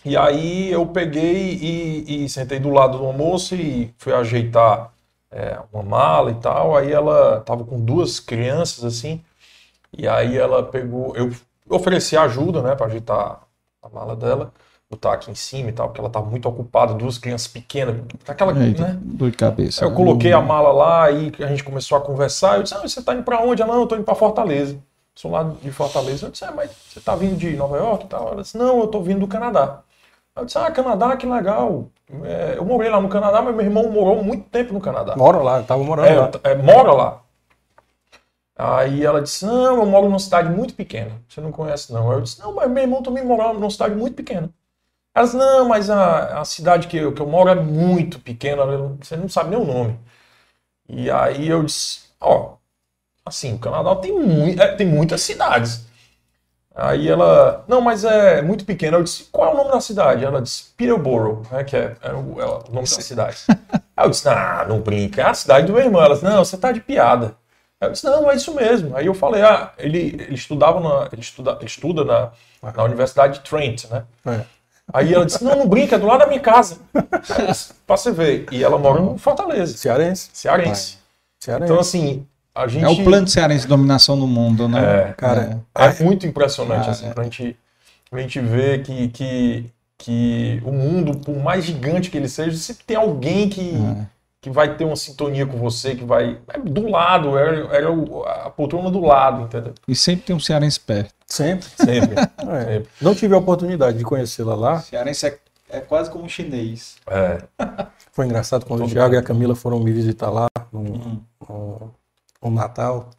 E 0.04 0.16
aí 0.16 0.70
eu 0.70 0.86
peguei 0.86 1.54
e, 1.54 2.24
e 2.24 2.28
sentei 2.28 2.60
do 2.60 2.70
lado 2.70 2.98
do 2.98 3.06
almoço 3.06 3.54
e 3.54 3.92
fui 3.98 4.12
ajeitar 4.12 4.92
é, 5.30 5.60
uma 5.72 5.82
mala 5.82 6.30
e 6.30 6.34
tal. 6.36 6.76
Aí 6.76 6.92
ela 6.92 7.40
tava 7.40 7.64
com 7.64 7.80
duas 7.80 8.20
crianças 8.20 8.84
assim. 8.84 9.24
E 9.96 10.06
aí 10.06 10.36
ela 10.36 10.62
pegou, 10.62 11.16
eu 11.16 11.32
ofereci 11.68 12.16
ajuda, 12.16 12.62
né, 12.62 12.74
para 12.74 12.86
ajeitar 12.86 13.40
a 13.82 13.88
mala 13.88 14.14
dela, 14.14 14.52
botar 14.90 15.14
aqui 15.14 15.30
em 15.30 15.34
cima 15.34 15.70
e 15.70 15.72
tal, 15.72 15.88
porque 15.88 16.00
ela 16.00 16.10
tava 16.10 16.26
muito 16.26 16.48
ocupada, 16.48 16.94
duas 16.94 17.18
crianças 17.18 17.48
pequenas, 17.48 17.96
aquela, 18.26 18.52
Eita, 18.64 18.88
né? 18.88 18.98
Dor 19.02 19.30
de 19.30 19.36
cabeça. 19.36 19.84
Aí 19.84 19.90
eu 19.90 19.94
coloquei 19.94 20.32
a 20.32 20.40
mala 20.40 20.72
lá 20.72 21.10
e 21.10 21.32
a 21.40 21.46
gente 21.46 21.64
começou 21.64 21.98
a 21.98 22.00
conversar. 22.00 22.56
Eu 22.56 22.62
disse: 22.62 22.74
ah, 22.74 22.80
"Você 22.80 23.02
tá 23.02 23.14
indo 23.14 23.24
para 23.24 23.42
onde?" 23.42 23.62
Ela: 23.62 23.72
"Não, 23.72 23.80
eu 23.80 23.86
tô 23.86 23.96
indo 23.96 24.04
para 24.04 24.14
Fortaleza." 24.14 24.78
Sou 25.14 25.30
lá 25.30 25.42
de 25.62 25.70
Fortaleza. 25.72 26.26
Eu 26.26 26.30
disse: 26.30 26.44
ah, 26.44 26.52
mas 26.52 26.70
você 26.88 27.00
tá 27.00 27.16
vindo 27.16 27.36
de 27.36 27.56
Nova 27.56 27.76
York 27.76 28.04
e 28.04 28.08
tal?" 28.08 28.32
Ela 28.32 28.42
disse: 28.42 28.56
"Não, 28.56 28.80
eu 28.80 28.86
tô 28.86 29.00
vindo 29.02 29.20
do 29.20 29.28
Canadá." 29.28 29.82
Eu 30.36 30.44
disse, 30.44 30.58
ah, 30.58 30.70
Canadá, 30.70 31.16
que 31.16 31.26
legal. 31.26 31.86
É, 32.22 32.58
eu 32.58 32.64
morei 32.64 32.90
lá 32.90 33.00
no 33.00 33.08
Canadá, 33.08 33.40
mas 33.40 33.54
meu 33.54 33.64
irmão 33.64 33.90
morou 33.90 34.22
muito 34.22 34.46
tempo 34.50 34.74
no 34.74 34.80
Canadá. 34.82 35.16
Mora 35.16 35.38
lá, 35.38 35.58
eu 35.60 35.64
tava 35.64 35.82
morando 35.82 36.06
é, 36.06 36.14
lá. 36.14 36.30
É, 36.44 36.54
mora 36.54 36.92
lá. 36.92 37.22
Aí 38.54 39.02
ela 39.02 39.22
disse, 39.22 39.46
não, 39.46 39.78
eu 39.78 39.86
moro 39.86 40.06
numa 40.06 40.18
cidade 40.18 40.50
muito 40.50 40.74
pequena. 40.74 41.12
Você 41.26 41.40
não 41.40 41.50
conhece, 41.50 41.90
não. 41.90 42.12
Eu 42.12 42.20
disse, 42.20 42.38
não, 42.38 42.54
mas 42.54 42.70
meu 42.70 42.82
irmão 42.82 43.02
também 43.02 43.24
mora 43.24 43.54
numa 43.54 43.70
cidade 43.70 43.94
muito 43.94 44.14
pequena. 44.14 44.50
Ela 45.16 45.24
disse, 45.24 45.36
não, 45.38 45.66
mas 45.66 45.88
a, 45.88 46.40
a 46.40 46.44
cidade 46.44 46.88
que 46.88 46.98
eu, 46.98 47.10
que 47.10 47.22
eu 47.22 47.26
moro 47.26 47.48
é 47.48 47.54
muito 47.54 48.20
pequena, 48.20 48.66
você 49.00 49.16
não 49.16 49.30
sabe 49.30 49.48
nem 49.48 49.58
o 49.58 49.64
nome. 49.64 49.98
E 50.86 51.10
aí 51.10 51.48
eu 51.48 51.62
disse, 51.64 52.00
ó, 52.20 52.56
assim, 53.24 53.54
o 53.54 53.58
Canadá 53.58 53.96
tem, 53.96 54.12
muito, 54.12 54.60
é, 54.60 54.74
tem 54.74 54.86
muitas 54.86 55.22
cidades. 55.22 55.86
Aí 56.74 57.08
ela, 57.08 57.64
não, 57.66 57.80
mas 57.80 58.04
é 58.04 58.42
muito 58.42 58.66
pequena. 58.66 58.98
Eu 58.98 59.04
disse, 59.04 59.24
qual 59.32 59.52
é 59.52 59.54
o 59.54 59.56
nome 59.56 59.70
da 59.70 59.80
cidade? 59.80 60.22
Ela 60.22 60.42
disse, 60.42 60.74
Peterborough, 60.76 61.42
né, 61.50 61.64
que 61.64 61.74
é, 61.74 61.96
é, 62.02 62.12
o, 62.12 62.38
é 62.38 62.44
o, 62.44 62.64
nome 62.70 62.82
da 62.82 62.86
cidade. 62.86 63.38
Aí 63.96 64.04
eu 64.04 64.10
disse, 64.10 64.28
ah, 64.28 64.66
não 64.68 64.80
brinca, 64.80 65.22
é 65.22 65.24
a 65.24 65.32
cidade 65.32 65.66
do 65.66 65.72
meu 65.72 65.82
irmão. 65.82 66.02
Ela 66.02 66.14
disse, 66.14 66.26
não, 66.26 66.44
você 66.44 66.58
tá 66.58 66.72
de 66.72 66.80
piada. 66.82 67.34
Aí 67.80 67.88
eu 67.88 67.92
disse, 67.92 68.04
não, 68.04 68.30
é 68.30 68.36
isso 68.36 68.54
mesmo. 68.54 68.94
Aí 68.94 69.06
eu 69.06 69.14
falei, 69.14 69.40
ah, 69.40 69.72
ele, 69.78 69.98
ele 69.98 70.34
estudava, 70.34 70.78
na, 70.78 71.08
ele, 71.10 71.22
estuda, 71.22 71.52
ele 71.52 71.64
estuda 71.64 72.04
na, 72.04 72.32
na 72.70 72.84
Universidade 72.84 73.38
de 73.38 73.48
Trent, 73.48 73.86
né? 73.86 74.04
É. 74.92 74.98
Aí 74.98 75.12
ela 75.12 75.26
disse, 75.26 75.42
não, 75.42 75.56
não 75.56 75.68
brinca, 75.68 75.96
é 75.96 75.98
do 75.98 76.06
lado 76.06 76.20
da 76.20 76.26
minha 76.26 76.40
casa. 76.40 76.78
Pra 77.86 77.96
você 77.96 78.12
ver. 78.12 78.46
E 78.52 78.62
ela 78.62 78.78
mora 78.78 79.00
em 79.00 79.18
Fortaleza. 79.18 79.76
Cearense. 79.76 80.30
Cearense. 80.32 80.98
Cearense. 81.40 81.72
Então, 81.72 81.80
assim, 81.80 82.26
a 82.54 82.66
gente... 82.66 82.84
É 82.84 82.88
o 82.88 83.04
plano 83.04 83.26
de 83.26 83.32
cearense 83.32 83.62
de 83.62 83.68
dominação 83.68 84.18
do 84.18 84.26
mundo, 84.26 84.68
né? 84.68 85.10
É, 85.10 85.12
cara, 85.12 85.62
é, 85.74 85.86
é 85.86 86.02
muito 86.02 86.26
impressionante, 86.26 86.88
ah, 86.88 86.92
assim, 86.92 87.06
é. 87.06 87.12
pra 87.12 87.24
gente, 87.24 87.56
pra 88.10 88.20
gente 88.22 88.40
ver 88.40 88.82
que, 88.82 89.08
que, 89.08 89.70
que 89.98 90.62
o 90.64 90.72
mundo, 90.72 91.18
por 91.18 91.36
mais 91.36 91.64
gigante 91.64 92.10
que 92.10 92.16
ele 92.16 92.28
seja, 92.28 92.56
sempre 92.56 92.84
tem 92.84 92.96
alguém 92.96 93.48
que, 93.48 93.74
que 94.40 94.48
vai 94.48 94.74
ter 94.74 94.84
uma 94.84 94.96
sintonia 94.96 95.44
com 95.44 95.58
você, 95.58 95.94
que 95.94 96.04
vai. 96.04 96.38
É 96.48 96.58
do 96.58 96.88
lado, 96.88 97.36
era, 97.36 97.76
era 97.76 97.88
a 98.46 98.50
poltrona 98.50 98.90
do 98.90 99.00
lado, 99.00 99.42
entendeu? 99.42 99.74
E 99.86 99.94
sempre 99.94 100.26
tem 100.26 100.34
um 100.34 100.40
cearense 100.40 100.80
perto. 100.80 101.15
Sempre. 101.26 101.68
Sempre. 101.68 102.14
é. 102.48 102.64
sempre. 102.64 102.88
Não 103.00 103.14
tive 103.14 103.34
a 103.34 103.38
oportunidade 103.38 103.98
de 103.98 104.04
conhecê-la 104.04 104.54
lá. 104.54 104.80
Cearense 104.80 105.26
é, 105.26 105.38
é 105.68 105.80
quase 105.80 106.10
como 106.10 106.24
um 106.24 106.28
chinês. 106.28 106.96
É. 107.06 107.42
Foi 108.12 108.26
engraçado 108.26 108.64
quando 108.64 108.84
o 108.84 108.88
Thiago 108.88 109.14
e 109.14 109.18
a 109.18 109.22
Camila 109.22 109.54
foram 109.54 109.80
me 109.80 109.92
visitar 109.92 110.30
lá 110.30 110.46
no, 110.72 110.80
uhum. 110.80 111.22
no, 111.48 111.94
no 112.42 112.50
Natal. 112.50 113.10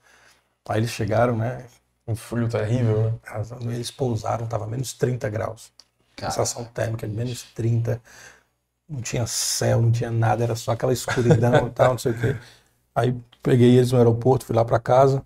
Aí 0.67 0.79
eles 0.79 0.91
chegaram, 0.91 1.37
né? 1.37 1.65
Um 2.07 2.15
frio 2.15 2.47
terrível, 2.47 3.19
né? 3.61 3.75
Eles 3.75 3.91
pousaram, 3.91 4.47
tava 4.47 4.65
menos 4.65 4.93
30 4.93 5.29
graus. 5.29 5.71
Cara. 6.15 6.31
Sensação 6.31 6.65
térmica 6.65 7.07
de 7.07 7.13
menos 7.13 7.43
30 7.53 8.01
não 8.89 9.01
tinha 9.01 9.27
céu, 9.27 9.81
não 9.81 9.91
tinha 9.91 10.09
nada, 10.09 10.43
era 10.43 10.55
só 10.55 10.71
aquela 10.71 10.93
escuridão 10.93 11.67
e 11.67 11.71
tal, 11.71 11.91
não 11.91 11.97
sei 11.97 12.13
o 12.13 12.19
quê. 12.19 12.35
Aí 12.95 13.15
peguei 13.43 13.75
eles 13.75 13.91
no 13.91 13.97
aeroporto, 13.97 14.45
fui 14.45 14.55
lá 14.55 14.63
para 14.63 14.79
casa, 14.79 15.23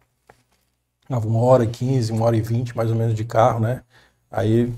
dava 1.12 1.28
uma 1.28 1.40
hora 1.42 1.64
e 1.64 1.68
quinze, 1.68 2.12
uma 2.12 2.26
hora 2.26 2.36
e 2.36 2.42
vinte 2.42 2.76
mais 2.76 2.90
ou 2.90 2.96
menos 2.96 3.14
de 3.14 3.24
carro, 3.24 3.60
né? 3.60 3.82
Aí 4.32 4.74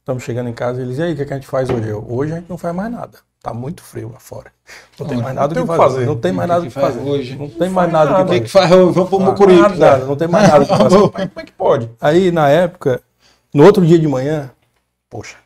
estamos 0.00 0.22
chegando 0.22 0.48
em 0.48 0.52
casa 0.52 0.80
e 0.80 0.84
eles, 0.84 0.98
e 0.98 1.02
aí, 1.02 1.12
o 1.12 1.16
que, 1.16 1.22
é 1.22 1.24
que 1.24 1.32
a 1.32 1.36
gente 1.36 1.48
faz 1.48 1.70
hoje? 1.70 1.88
Eu, 1.88 2.04
hoje 2.08 2.32
a 2.32 2.36
gente 2.36 2.48
não 2.48 2.58
faz 2.58 2.74
mais 2.74 2.90
nada. 2.90 3.18
Tá 3.42 3.54
muito 3.54 3.82
frio 3.82 4.10
lá 4.12 4.18
fora. 4.18 4.50
Não, 4.98 5.06
tem 5.06 5.18
mais 5.18 5.34
nada 5.34 5.52
o 5.52 5.60
que 5.60 5.66
fazer. 5.66 5.78
fazer. 5.78 6.06
Não 6.06 6.16
tem 6.16 6.32
mais 6.32 6.48
nada 6.48 6.60
o 6.60 6.64
que 6.64 6.70
fazer. 6.70 7.00
Hoje. 7.00 7.36
Não 7.36 7.48
tem 7.48 7.70
mais 7.70 7.92
nada 7.92 8.10
o 8.10 8.40
que 8.40 8.48
fazer. 8.48 8.68
Que? 8.68 8.92
Vamos 8.92 9.08
pro 9.08 9.20
Mucuripe. 9.20 9.78
Nada, 9.78 10.04
não 10.04 10.16
tem 10.16 10.26
mais 10.26 10.48
nada 10.48 10.64
o 10.64 10.66
que 10.66 10.76
fazer. 10.76 10.98
Como 10.98 11.40
é 11.40 11.44
que 11.44 11.52
pode? 11.52 11.90
Aí, 12.00 12.32
na 12.32 12.48
época, 12.48 13.00
no 13.54 13.64
outro 13.64 13.86
dia 13.86 13.98
de 14.00 14.08
manhã, 14.08 14.50
poxa, 15.08 15.36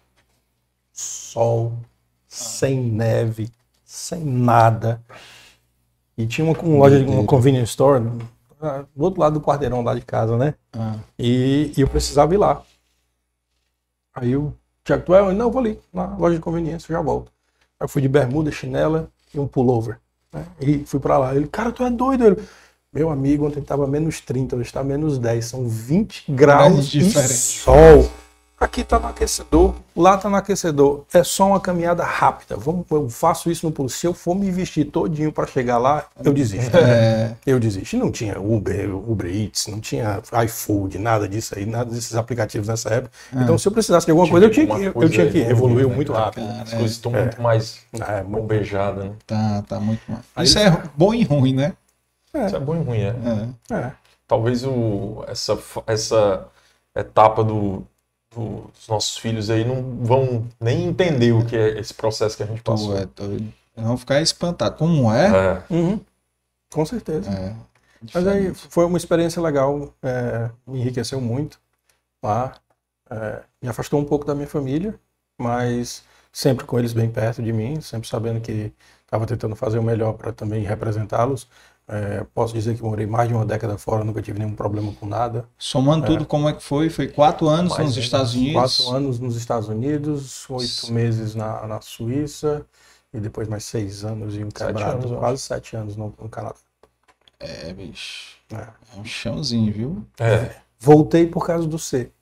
sol, 0.92 1.74
sem 2.26 2.80
neve, 2.80 3.50
sem 3.84 4.24
nada. 4.24 5.02
E 6.16 6.26
tinha 6.26 6.46
uma, 6.46 6.58
uma 6.58 6.78
loja, 6.78 7.04
uma 7.06 7.24
convenience 7.24 7.70
store 7.70 8.02
ah, 8.02 8.24
do 8.94 9.04
outro 9.04 9.20
lado 9.20 9.34
do 9.34 9.40
quarteirão 9.40 9.82
lá 9.82 9.94
de 9.94 10.02
casa, 10.02 10.36
né? 10.36 10.54
Ah. 10.72 10.96
E, 11.18 11.72
e, 11.76 11.80
eu 11.80 11.88
precisava 11.88 12.34
ir 12.34 12.38
lá. 12.38 12.62
Aí 14.14 14.36
o 14.36 14.52
Tiago, 14.84 15.04
tu 15.04 15.14
é? 15.14 15.32
Não, 15.32 15.50
vou 15.50 15.60
ali, 15.60 15.80
na 15.92 16.16
loja 16.16 16.36
de 16.36 16.42
conveniência, 16.42 16.92
já 16.92 17.00
volto. 17.00 17.32
Aí 17.78 17.84
eu 17.84 17.88
fui 17.88 18.02
de 18.02 18.08
bermuda, 18.08 18.50
chinela 18.50 19.08
e 19.34 19.38
um 19.38 19.46
pullover. 19.46 19.98
Né? 20.32 20.44
E 20.60 20.84
fui 20.84 21.00
para 21.00 21.18
lá. 21.18 21.34
Ele, 21.34 21.46
cara, 21.46 21.72
tu 21.72 21.84
é 21.84 21.90
doido? 21.90 22.26
Ele, 22.26 22.36
meu 22.92 23.08
amigo, 23.08 23.46
ontem 23.46 23.60
estava 23.60 23.86
menos 23.86 24.20
30, 24.20 24.56
hoje 24.56 24.66
está 24.66 24.82
menos 24.82 25.18
10. 25.18 25.44
São 25.44 25.68
20 25.68 26.32
graus 26.32 26.88
de 26.88 27.04
sol. 27.10 28.10
Aqui 28.60 28.82
está 28.82 28.98
no 28.98 29.08
aquecedor, 29.08 29.74
lá 29.96 30.16
está 30.16 30.28
no 30.28 30.36
aquecedor. 30.36 31.06
É 31.14 31.24
só 31.24 31.46
uma 31.46 31.60
caminhada 31.60 32.04
rápida. 32.04 32.58
Vamos, 32.58 32.84
eu 32.90 33.08
faço 33.08 33.50
isso 33.50 33.64
no 33.64 33.72
pulo. 33.72 33.88
Se 33.88 34.06
eu 34.06 34.12
for 34.12 34.34
me 34.34 34.50
vestir 34.50 34.84
todinho 34.84 35.32
para 35.32 35.46
chegar 35.46 35.78
lá, 35.78 36.04
eu 36.22 36.30
desisto. 36.30 36.76
É. 36.76 37.34
Eu 37.46 37.58
desisto. 37.58 37.96
Não 37.96 38.10
tinha 38.12 38.38
Uber, 38.38 38.94
Uber 38.94 39.34
Eats, 39.34 39.66
não 39.66 39.80
tinha 39.80 40.20
iFood, 40.44 40.98
nada 40.98 41.26
disso 41.26 41.54
aí, 41.56 41.64
nada 41.64 41.90
desses 41.90 42.14
aplicativos 42.14 42.68
nessa 42.68 42.90
época. 42.90 43.10
É. 43.34 43.42
Então, 43.42 43.56
se 43.56 43.66
eu 43.66 43.72
precisasse 43.72 44.04
de 44.04 44.12
alguma 44.12 44.28
coisa, 44.28 44.44
eu 44.44 44.50
tinha 44.50 44.66
que, 44.66 44.84
eu, 44.84 44.92
eu 44.94 45.08
tinha 45.08 45.30
que 45.30 45.38
evoluir 45.38 45.88
né? 45.88 45.94
muito 45.94 46.12
rápido. 46.12 46.46
Cara, 46.46 46.62
As 46.62 46.70
coisas 46.70 46.90
estão 46.90 47.16
é. 47.16 47.22
muito 47.22 47.40
mais 47.40 47.78
é, 47.94 48.22
bombejadas, 48.22 49.04
né? 49.06 49.12
Tá, 49.26 49.64
tá 49.66 49.80
muito 49.80 50.02
mais. 50.06 50.50
Isso 50.50 50.58
é 50.58 50.82
bom 50.94 51.14
e 51.14 51.24
ruim, 51.24 51.54
né? 51.54 51.72
Isso 52.46 52.56
é 52.56 52.60
bom 52.60 52.76
e 52.76 52.82
ruim, 52.82 52.98
é. 52.98 53.14
é. 53.72 53.92
Talvez 54.28 54.64
o, 54.64 55.24
essa, 55.26 55.58
essa 55.86 56.46
etapa 56.94 57.42
do 57.42 57.86
os 58.36 58.86
nossos 58.88 59.16
filhos 59.18 59.50
aí 59.50 59.64
não 59.64 60.04
vão 60.04 60.46
nem 60.60 60.84
entender 60.84 61.32
o 61.32 61.44
que 61.44 61.56
é 61.56 61.80
esse 61.80 61.92
processo 61.92 62.36
que 62.36 62.42
a 62.42 62.46
gente 62.46 62.62
passou. 62.62 62.96
É, 62.96 63.08
vão 63.76 63.96
ficar 63.96 64.20
espantados. 64.20 64.78
Como 64.78 65.12
é? 65.12 65.26
é. 65.26 65.74
Uhum. 65.74 66.00
Com 66.70 66.86
certeza. 66.86 67.30
É. 67.30 67.56
Mas 68.14 68.26
aí 68.26 68.54
foi 68.54 68.84
uma 68.84 68.96
experiência 68.96 69.42
legal, 69.42 69.92
é, 70.02 70.50
me 70.66 70.80
enriqueceu 70.80 71.20
muito 71.20 71.58
lá, 72.22 72.54
é, 73.10 73.42
me 73.60 73.68
afastou 73.68 74.00
um 74.00 74.04
pouco 74.04 74.24
da 74.24 74.34
minha 74.34 74.46
família, 74.46 74.98
mas 75.38 76.02
sempre 76.32 76.64
com 76.64 76.78
eles 76.78 76.92
bem 76.92 77.10
perto 77.10 77.42
de 77.42 77.52
mim, 77.52 77.80
sempre 77.80 78.08
sabendo 78.08 78.40
que 78.40 78.72
estava 79.04 79.26
tentando 79.26 79.56
fazer 79.56 79.78
o 79.78 79.82
melhor 79.82 80.14
para 80.14 80.32
também 80.32 80.62
representá-los. 80.62 81.48
É, 81.92 82.24
posso 82.32 82.54
dizer 82.54 82.76
que 82.76 82.84
morei 82.84 83.04
mais 83.04 83.28
de 83.28 83.34
uma 83.34 83.44
década 83.44 83.76
fora, 83.76 84.04
nunca 84.04 84.22
tive 84.22 84.38
nenhum 84.38 84.54
problema 84.54 84.92
com 84.92 85.06
nada. 85.06 85.44
Somando 85.58 86.04
é, 86.04 86.06
tudo, 86.06 86.24
como 86.24 86.48
é 86.48 86.52
que 86.52 86.62
foi? 86.62 86.88
Foi 86.88 87.08
quatro 87.08 87.48
anos 87.48 87.76
nos 87.76 87.96
Estados 87.96 88.32
Unidos? 88.32 88.76
Quatro 88.78 88.96
anos 88.96 89.18
nos 89.18 89.34
Estados 89.34 89.68
Unidos, 89.68 90.48
oito 90.48 90.92
meses 90.92 91.34
na, 91.34 91.66
na 91.66 91.80
Suíça 91.80 92.64
e 93.12 93.18
depois 93.18 93.48
mais 93.48 93.64
seis 93.64 94.04
anos 94.04 94.36
e 94.36 94.44
um 94.44 94.50
quebrado, 94.50 95.08
anos, 95.08 95.18
quase 95.18 95.42
sete 95.42 95.74
anos 95.74 95.96
no, 95.96 96.14
no, 96.16 96.28
Canadá. 96.28 96.54
É, 97.40 97.72
bicho. 97.72 98.36
É. 98.52 98.68
é 98.96 99.00
um 99.00 99.04
chãozinho, 99.04 99.72
viu? 99.72 100.06
É. 100.20 100.54
Voltei 100.78 101.26
por 101.26 101.44
causa 101.44 101.66
do 101.66 101.78
C. 101.78 102.12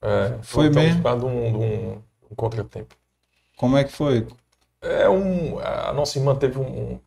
É, 0.00 0.38
foi 0.40 0.70
mesmo? 0.70 1.02
Por 1.02 1.10
causa 1.10 1.20
de 1.20 1.26
um, 1.26 1.52
de 1.52 1.58
um, 1.58 2.02
um 2.30 2.34
contratempo. 2.34 2.96
Como 3.58 3.76
é 3.76 3.84
que 3.84 3.92
foi? 3.92 4.26
É 4.80 5.06
um, 5.06 5.58
a 5.58 5.92
nossa 5.92 6.18
irmã 6.18 6.34
teve 6.34 6.58
um, 6.58 6.98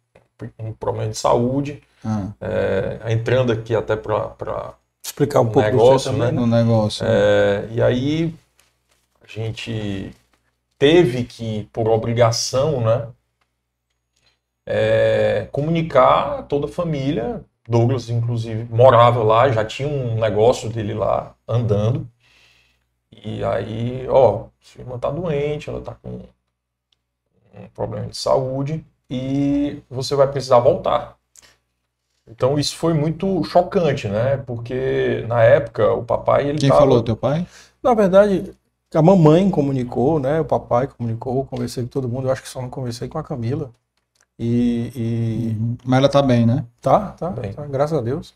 um 0.60 0.72
problema 0.72 1.10
de 1.10 1.18
saúde 1.18 1.82
ah. 2.06 2.28
É, 2.40 3.12
entrando 3.12 3.52
aqui 3.52 3.76
até 3.76 3.96
para 3.96 4.76
explicar 5.04 5.42
um 5.42 5.50
pouco 5.50 5.62
negócio, 5.62 6.12
também, 6.12 6.32
né? 6.32 6.40
no 6.40 6.46
negócio. 6.46 7.06
É, 7.08 7.68
e 7.72 7.82
aí 7.82 8.36
a 9.22 9.28
gente 9.28 10.12
teve 10.78 11.24
que, 11.24 11.68
por 11.74 11.88
obrigação, 11.90 12.82
né, 12.82 13.08
é, 14.66 15.48
comunicar 15.52 16.40
a 16.40 16.44
toda 16.44 16.68
a 16.68 16.70
família. 16.70 17.44
Douglas, 17.68 18.12
inclusive, 18.12 18.64
morava 18.72 19.24
lá, 19.24 19.50
já 19.50 19.66
tinha 19.66 19.88
um 19.90 20.20
negócio 20.20 20.70
dele 20.70 20.94
lá 20.94 21.34
andando. 21.48 22.08
E 23.12 23.44
aí, 23.44 24.06
ó, 24.08 24.46
sua 24.62 24.82
irmã 24.82 25.00
tá 25.00 25.10
doente, 25.10 25.68
ela 25.68 25.82
tá 25.82 25.96
com 25.96 26.10
um 27.56 27.68
problema 27.74 28.06
de 28.08 28.18
saúde 28.18 28.86
e 29.10 29.82
você 29.90 30.16
vai 30.16 30.28
precisar 30.30 30.60
voltar. 30.60 31.15
Então 32.28 32.58
isso 32.58 32.76
foi 32.76 32.94
muito 32.94 33.44
chocante, 33.44 34.08
né? 34.08 34.38
Porque 34.38 35.24
na 35.28 35.44
época 35.44 35.94
o 35.94 36.04
papai 36.04 36.50
ele 36.50 36.58
Quem 36.58 36.70
tava... 36.70 36.82
falou, 36.82 37.04
teu 37.04 37.16
pai? 37.16 37.46
Na 37.84 37.94
verdade, 37.94 38.52
a 38.94 39.02
mamãe 39.02 39.50
comunicou, 39.50 40.20
né? 40.20 40.42
O 40.42 40.46
papai 40.46 40.88
comunicou, 40.88 41.46
conversei 41.46 41.84
com 41.84 41.90
todo 41.90 42.10
mundo. 42.10 42.28
Eu 42.28 42.32
acho 42.32 42.42
que 42.42 42.50
só 42.50 42.62
não 42.62 42.70
conversei 42.70 43.08
com 43.08 43.18
a 43.18 43.24
Camila. 43.24 43.72
E, 44.40 44.92
e... 44.96 45.58
Uhum. 45.60 45.78
Mas 45.86 46.00
ela 46.00 46.10
tá 46.10 46.22
bem, 46.22 46.46
né? 46.46 46.66
Tá, 46.82 47.12
tá, 47.12 47.30
bem. 47.30 47.54
tá 47.54 47.66
graças 47.68 47.98
a 47.98 48.02
Deus. 48.02 48.34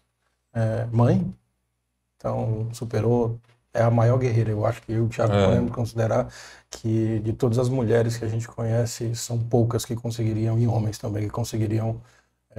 É, 0.53 0.85
mãe, 0.91 1.33
então 2.17 2.67
superou. 2.73 3.37
É 3.71 3.83
a 3.83 3.91
maior 3.91 4.17
guerreira. 4.17 4.49
Eu 4.49 4.65
acho 4.65 4.81
que 4.81 4.91
eu, 4.91 5.07
Thiago, 5.07 5.31
é. 5.31 5.45
podemos 5.45 5.71
considerar 5.71 6.27
que 6.71 7.19
de 7.19 7.33
todas 7.33 7.59
as 7.59 7.69
mulheres 7.69 8.17
que 8.17 8.25
a 8.25 8.27
gente 8.27 8.47
conhece, 8.47 9.15
são 9.15 9.37
poucas 9.37 9.85
que 9.85 9.95
conseguiriam, 9.95 10.57
e 10.57 10.67
homens 10.67 10.97
também, 10.97 11.25
que 11.25 11.29
conseguiriam 11.29 12.01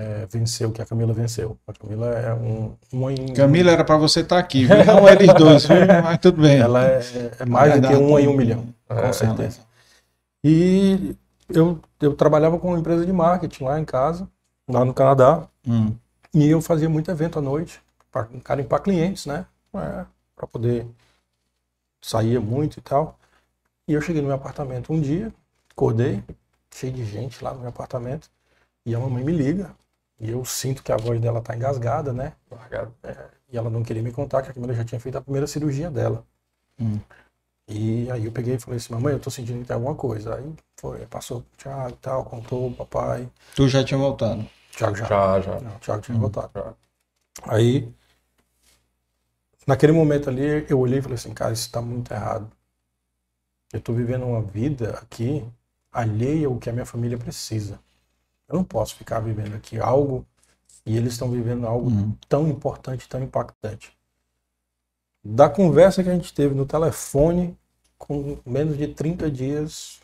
é, 0.00 0.26
vencer 0.30 0.66
o 0.66 0.72
que 0.72 0.80
a 0.80 0.86
Camila 0.86 1.12
venceu. 1.12 1.58
A 1.66 1.72
Camila 1.74 2.08
é 2.08 2.32
um. 2.32 2.74
Uma. 2.90 3.10
Camila 3.36 3.70
era 3.70 3.84
para 3.84 3.98
você 3.98 4.20
estar 4.20 4.36
tá 4.36 4.40
aqui, 4.40 4.64
viu? 4.64 4.76
não 4.84 5.06
eles 5.06 5.34
dois, 5.34 5.66
viu? 5.66 5.76
mas 6.02 6.18
tudo 6.18 6.40
bem. 6.40 6.58
Ela 6.58 6.86
é, 6.86 7.00
é 7.38 7.44
mais 7.44 7.78
do 7.78 7.86
que 7.86 7.94
um 7.94 8.18
em 8.18 8.26
um 8.26 8.34
milhão, 8.34 8.66
com 8.88 8.94
é, 8.94 9.12
certeza. 9.12 9.60
E 10.42 11.14
eu, 11.50 11.78
eu 12.00 12.14
trabalhava 12.14 12.58
com 12.58 12.68
uma 12.68 12.78
empresa 12.78 13.04
de 13.04 13.12
marketing 13.12 13.64
lá 13.64 13.78
em 13.78 13.84
casa, 13.84 14.26
lá 14.66 14.84
no 14.86 14.94
Canadá, 14.94 15.46
hum. 15.68 15.92
e 16.32 16.48
eu 16.48 16.62
fazia 16.62 16.88
muito 16.88 17.10
evento 17.10 17.38
à 17.38 17.42
noite, 17.42 17.82
para 18.10 18.26
para 18.64 18.78
clientes, 18.78 19.26
né? 19.26 19.44
É, 19.74 20.06
para 20.34 20.46
poder 20.46 20.86
sair 22.00 22.40
muito 22.40 22.78
e 22.78 22.80
tal. 22.80 23.18
E 23.86 23.92
eu 23.92 24.00
cheguei 24.00 24.22
no 24.22 24.28
meu 24.28 24.36
apartamento 24.36 24.94
um 24.94 25.00
dia, 25.00 25.30
acordei, 25.70 26.22
cheio 26.74 26.92
de 26.92 27.04
gente 27.04 27.44
lá 27.44 27.52
no 27.52 27.60
meu 27.60 27.68
apartamento, 27.68 28.30
e 28.86 28.94
a 28.94 28.98
mamãe 28.98 29.22
me 29.22 29.32
liga, 29.32 29.74
e 30.20 30.30
eu 30.30 30.44
sinto 30.44 30.82
que 30.82 30.92
a 30.92 30.96
voz 30.96 31.18
dela 31.18 31.40
tá 31.40 31.56
engasgada, 31.56 32.12
né? 32.12 32.34
É, 33.02 33.28
e 33.50 33.56
ela 33.56 33.70
não 33.70 33.82
queria 33.82 34.02
me 34.02 34.12
contar 34.12 34.42
que 34.42 34.50
a 34.50 34.52
Camila 34.52 34.74
já 34.74 34.84
tinha 34.84 35.00
feito 35.00 35.16
a 35.16 35.22
primeira 35.22 35.46
cirurgia 35.46 35.90
dela. 35.90 36.24
Hum. 36.78 37.00
E 37.66 38.10
aí 38.10 38.26
eu 38.26 38.32
peguei 38.32 38.54
e 38.54 38.58
falei 38.58 38.76
assim, 38.76 38.92
mamãe, 38.92 39.14
eu 39.14 39.20
tô 39.20 39.30
sentindo 39.30 39.60
que 39.60 39.66
tem 39.66 39.74
alguma 39.74 39.94
coisa. 39.94 40.34
Aí 40.34 40.52
foi, 40.76 41.06
passou 41.06 41.38
o 41.38 41.44
Thiago 41.56 41.90
e 41.90 41.96
tal, 41.98 42.24
contou 42.24 42.68
o 42.68 42.74
papai. 42.74 43.30
Tu 43.54 43.66
já 43.66 43.82
tinha 43.82 43.96
voltado? 43.96 44.44
Thiago 44.76 44.96
já. 44.96 45.06
Já, 45.06 45.40
já. 45.40 45.60
Não, 45.60 45.76
o 45.76 45.78
Thiago 45.78 46.02
tinha 46.02 46.16
hum. 46.16 46.20
voltado. 46.20 46.50
Já. 46.54 46.74
Aí, 47.44 47.90
naquele 49.66 49.92
momento 49.92 50.28
ali, 50.28 50.66
eu 50.68 50.78
olhei 50.78 50.98
e 50.98 51.02
falei 51.02 51.14
assim, 51.14 51.32
cara, 51.32 51.52
isso 51.52 51.70
tá 51.70 51.80
muito 51.80 52.12
errado. 52.12 52.50
Eu 53.72 53.80
tô 53.80 53.92
vivendo 53.92 54.26
uma 54.26 54.42
vida 54.42 54.98
aqui 54.98 55.46
alheia 55.92 56.46
ao 56.46 56.58
que 56.58 56.68
a 56.68 56.72
minha 56.72 56.84
família 56.84 57.16
precisa. 57.16 57.80
Eu 58.50 58.56
não 58.56 58.64
posso 58.64 58.96
ficar 58.96 59.20
vivendo 59.20 59.54
aqui 59.54 59.78
algo 59.78 60.26
e 60.84 60.96
eles 60.96 61.12
estão 61.12 61.30
vivendo 61.30 61.66
algo 61.66 61.88
uhum. 61.88 62.16
tão 62.28 62.48
importante, 62.48 63.08
tão 63.08 63.22
impactante. 63.22 63.96
Da 65.22 65.48
conversa 65.48 66.02
que 66.02 66.08
a 66.08 66.14
gente 66.14 66.34
teve 66.34 66.52
no 66.54 66.66
telefone, 66.66 67.56
com 67.96 68.38
menos 68.44 68.76
de 68.76 68.88
30 68.88 69.30
dias, 69.30 70.00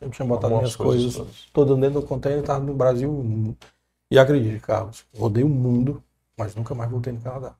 Eu 0.00 0.08
tinha 0.10 0.26
botado 0.26 0.56
minhas 0.56 0.76
coisas, 0.76 1.16
coisas 1.16 1.48
todas 1.52 1.78
dentro 1.78 2.00
do 2.00 2.06
container, 2.06 2.40
estava 2.40 2.64
no 2.64 2.74
Brasil. 2.74 3.56
E 4.10 4.18
acredite, 4.18 4.60
Carlos, 4.60 5.04
rodei 5.14 5.44
o 5.44 5.48
mundo, 5.48 6.02
mas 6.36 6.54
nunca 6.54 6.74
mais 6.74 6.90
voltei 6.90 7.12
no 7.12 7.20
Canadá. 7.20 7.54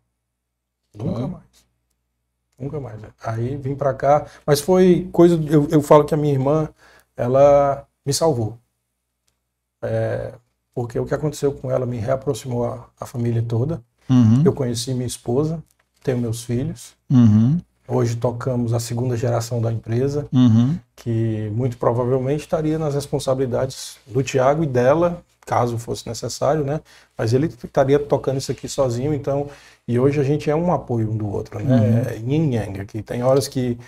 Nunca 0.94 1.20
uhum. 1.20 1.28
mais. 1.28 1.66
Nunca 2.58 2.80
mais. 2.80 3.00
Aí 3.22 3.56
vim 3.56 3.74
para 3.74 3.92
cá, 3.92 4.26
mas 4.46 4.60
foi 4.60 5.08
coisa. 5.12 5.34
Eu, 5.50 5.68
eu 5.68 5.82
falo 5.82 6.04
que 6.04 6.14
a 6.14 6.16
minha 6.16 6.32
irmã, 6.32 6.68
ela 7.16 7.86
me 8.04 8.14
salvou. 8.14 8.58
É, 9.82 10.32
porque 10.74 10.98
o 10.98 11.06
que 11.06 11.14
aconteceu 11.14 11.52
com 11.52 11.70
ela 11.70 11.86
me 11.86 11.96
reaproximou 11.96 12.66
a, 12.66 12.86
a 13.00 13.06
família 13.06 13.42
toda. 13.42 13.80
Uhum. 14.08 14.42
Eu 14.44 14.52
conheci 14.52 14.92
minha 14.92 15.06
esposa, 15.06 15.62
tenho 16.02 16.18
meus 16.18 16.44
filhos. 16.44 16.94
Uhum. 17.10 17.58
Hoje 17.88 18.16
tocamos 18.16 18.72
a 18.72 18.80
segunda 18.80 19.16
geração 19.16 19.60
da 19.60 19.72
empresa, 19.72 20.26
uhum. 20.32 20.76
que 20.94 21.50
muito 21.54 21.76
provavelmente 21.78 22.40
estaria 22.40 22.78
nas 22.78 22.94
responsabilidades 22.94 23.96
do 24.06 24.22
Tiago 24.22 24.64
e 24.64 24.66
dela, 24.66 25.22
caso 25.46 25.78
fosse 25.78 26.08
necessário, 26.08 26.64
né? 26.64 26.80
Mas 27.16 27.32
ele 27.32 27.46
estaria 27.46 27.98
tocando 27.98 28.38
isso 28.38 28.50
aqui 28.50 28.68
sozinho, 28.68 29.14
então. 29.14 29.48
E 29.86 29.98
hoje 29.98 30.20
a 30.20 30.24
gente 30.24 30.50
é 30.50 30.56
um 30.56 30.72
apoio 30.72 31.10
um 31.10 31.16
do 31.16 31.32
outro, 31.32 31.60
né? 31.60 31.76
Uhum. 31.76 31.98
É 32.10 32.16
yin 32.16 32.54
yang 32.54 32.80
aqui. 32.80 33.02
Tem 33.02 33.22
horas 33.22 33.46
que 33.46 33.78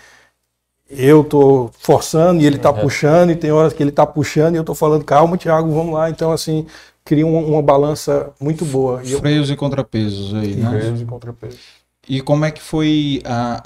eu 0.89 1.23
tô 1.23 1.69
forçando 1.79 2.41
e 2.41 2.45
ele 2.45 2.57
tá 2.57 2.71
uhum. 2.71 2.81
puxando, 2.81 3.31
e 3.31 3.35
tem 3.35 3.51
horas 3.51 3.73
que 3.73 3.83
ele 3.83 3.91
tá 3.91 4.05
puxando 4.05 4.55
e 4.55 4.57
eu 4.57 4.63
tô 4.63 4.73
falando, 4.73 5.03
calma, 5.03 5.37
Tiago, 5.37 5.71
vamos 5.71 5.93
lá. 5.93 6.09
Então, 6.09 6.31
assim, 6.31 6.65
cria 7.05 7.25
uma, 7.25 7.39
uma 7.39 7.61
balança 7.61 8.31
muito 8.39 8.65
boa. 8.65 9.01
E 9.03 9.15
Freios 9.17 9.49
eu... 9.49 9.53
e 9.53 9.57
contrapesos 9.57 10.33
aí, 10.33 10.55
né? 10.55 10.69
Freios 10.69 11.01
e 11.01 11.05
contrapesos. 11.05 11.59
E 12.07 12.21
como 12.21 12.45
é 12.45 12.51
que 12.51 12.61
foi 12.61 13.21
a 13.25 13.61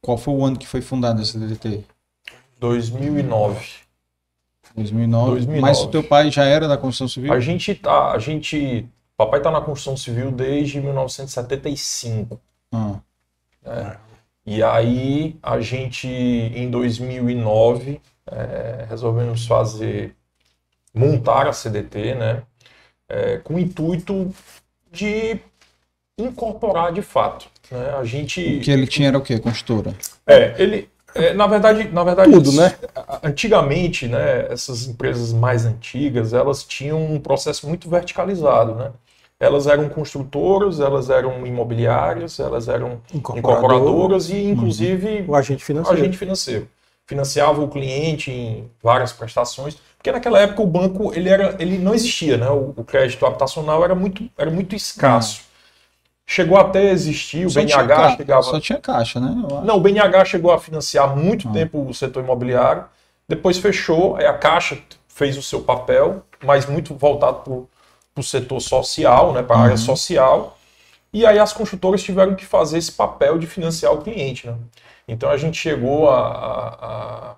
qual 0.00 0.16
foi 0.16 0.34
o 0.34 0.44
ano 0.44 0.56
que 0.56 0.66
foi 0.66 0.80
fundado 0.80 1.20
esse 1.20 1.38
DDT? 1.38 1.84
2009. 2.60 3.60
2009. 4.74 5.30
2009. 5.32 5.60
Mas 5.60 5.80
o 5.80 5.88
teu 5.88 6.02
pai 6.02 6.30
já 6.30 6.44
era 6.44 6.68
da 6.68 6.76
construção 6.76 7.08
civil? 7.08 7.32
A 7.32 7.40
gente 7.40 7.74
tá, 7.74 8.12
a 8.12 8.18
gente, 8.18 8.86
papai 9.16 9.40
tá 9.40 9.50
na 9.50 9.60
construção 9.60 9.96
civil 9.96 10.30
desde 10.30 10.80
1975. 10.80 12.40
Ah. 12.72 13.00
É. 13.64 13.96
E 14.50 14.62
aí 14.62 15.36
a 15.42 15.60
gente 15.60 16.08
em 16.08 16.70
2009 16.70 18.00
é, 18.26 18.86
resolvemos 18.88 19.46
fazer 19.46 20.14
montar 20.94 21.46
a 21.46 21.52
CDT, 21.52 22.14
né, 22.14 22.42
é, 23.08 23.36
com 23.38 23.54
o 23.54 23.58
intuito 23.58 24.34
de 24.90 25.38
incorporar 26.18 26.92
de 26.92 27.02
fato 27.02 27.48
né? 27.70 27.94
A 27.98 28.04
gente. 28.04 28.40
O 28.40 28.60
que 28.60 28.70
ele 28.70 28.86
tinha 28.86 29.08
era 29.08 29.18
o 29.18 29.22
quê? 29.22 29.38
Construtora? 29.38 29.94
É, 30.26 30.54
ele. 30.58 30.88
É, 31.14 31.32
na 31.32 31.46
verdade, 31.46 31.88
na 31.88 32.04
verdade, 32.04 32.30
tudo, 32.30 32.52
né? 32.52 32.74
Antigamente, 33.22 34.06
né, 34.06 34.46
essas 34.52 34.86
empresas 34.86 35.32
mais 35.32 35.64
antigas, 35.64 36.34
elas 36.34 36.62
tinham 36.62 37.02
um 37.02 37.18
processo 37.18 37.66
muito 37.66 37.88
verticalizado, 37.88 38.74
né? 38.74 38.92
Elas 39.40 39.66
eram 39.68 39.88
construtoras, 39.88 40.80
elas 40.80 41.10
eram 41.10 41.46
imobiliárias, 41.46 42.40
elas 42.40 42.68
eram 42.68 43.00
incorporadoras 43.14 44.30
e, 44.30 44.36
inclusive, 44.36 45.20
uhum. 45.20 45.28
o 45.28 45.34
agente 45.34 45.64
financeiro. 45.64 46.00
agente 46.00 46.18
financeiro. 46.18 46.68
Financiava 47.06 47.62
o 47.62 47.68
cliente 47.68 48.30
em 48.30 48.68
várias 48.82 49.12
prestações, 49.12 49.76
porque 49.96 50.10
naquela 50.10 50.40
época 50.40 50.62
o 50.62 50.66
banco 50.66 51.14
ele 51.14 51.28
era, 51.28 51.56
ele 51.58 51.78
não 51.78 51.94
existia, 51.94 52.36
né? 52.36 52.50
O, 52.50 52.74
o 52.76 52.84
crédito 52.84 53.24
habitacional 53.24 53.84
era 53.84 53.94
muito, 53.94 54.28
era 54.36 54.50
muito 54.50 54.74
escasso. 54.74 55.42
Chegou 56.26 56.58
até 56.58 56.90
a 56.90 56.92
existir, 56.92 57.46
o 57.46 57.50
só 57.50 57.60
BNH 57.60 58.16
chegava. 58.16 58.42
Só 58.42 58.60
tinha 58.60 58.78
caixa, 58.78 59.18
né? 59.18 59.34
Não, 59.64 59.76
o 59.76 59.80
BNH 59.80 60.26
chegou 60.26 60.52
a 60.52 60.58
financiar 60.58 61.16
muito 61.16 61.48
ah. 61.48 61.52
tempo 61.52 61.80
o 61.80 61.94
setor 61.94 62.22
imobiliário, 62.22 62.84
depois 63.28 63.58
fechou, 63.58 64.16
aí 64.16 64.26
a 64.26 64.32
Caixa 64.32 64.78
fez 65.06 65.36
o 65.36 65.42
seu 65.42 65.60
papel, 65.60 66.22
mas 66.42 66.66
muito 66.66 66.94
voltado 66.94 67.40
para 67.40 67.52
o 68.20 68.24
setor 68.24 68.60
social, 68.60 69.32
né, 69.32 69.42
para 69.42 69.56
a 69.56 69.58
uhum. 69.58 69.64
área 69.64 69.76
social. 69.76 70.58
E 71.12 71.24
aí 71.24 71.38
as 71.38 71.52
construtoras 71.52 72.02
tiveram 72.02 72.34
que 72.34 72.44
fazer 72.44 72.78
esse 72.78 72.92
papel 72.92 73.38
de 73.38 73.46
financiar 73.46 73.92
o 73.92 74.02
cliente. 74.02 74.46
Né? 74.46 74.56
Então 75.06 75.30
a 75.30 75.36
gente 75.36 75.56
chegou 75.56 76.10
a, 76.10 77.36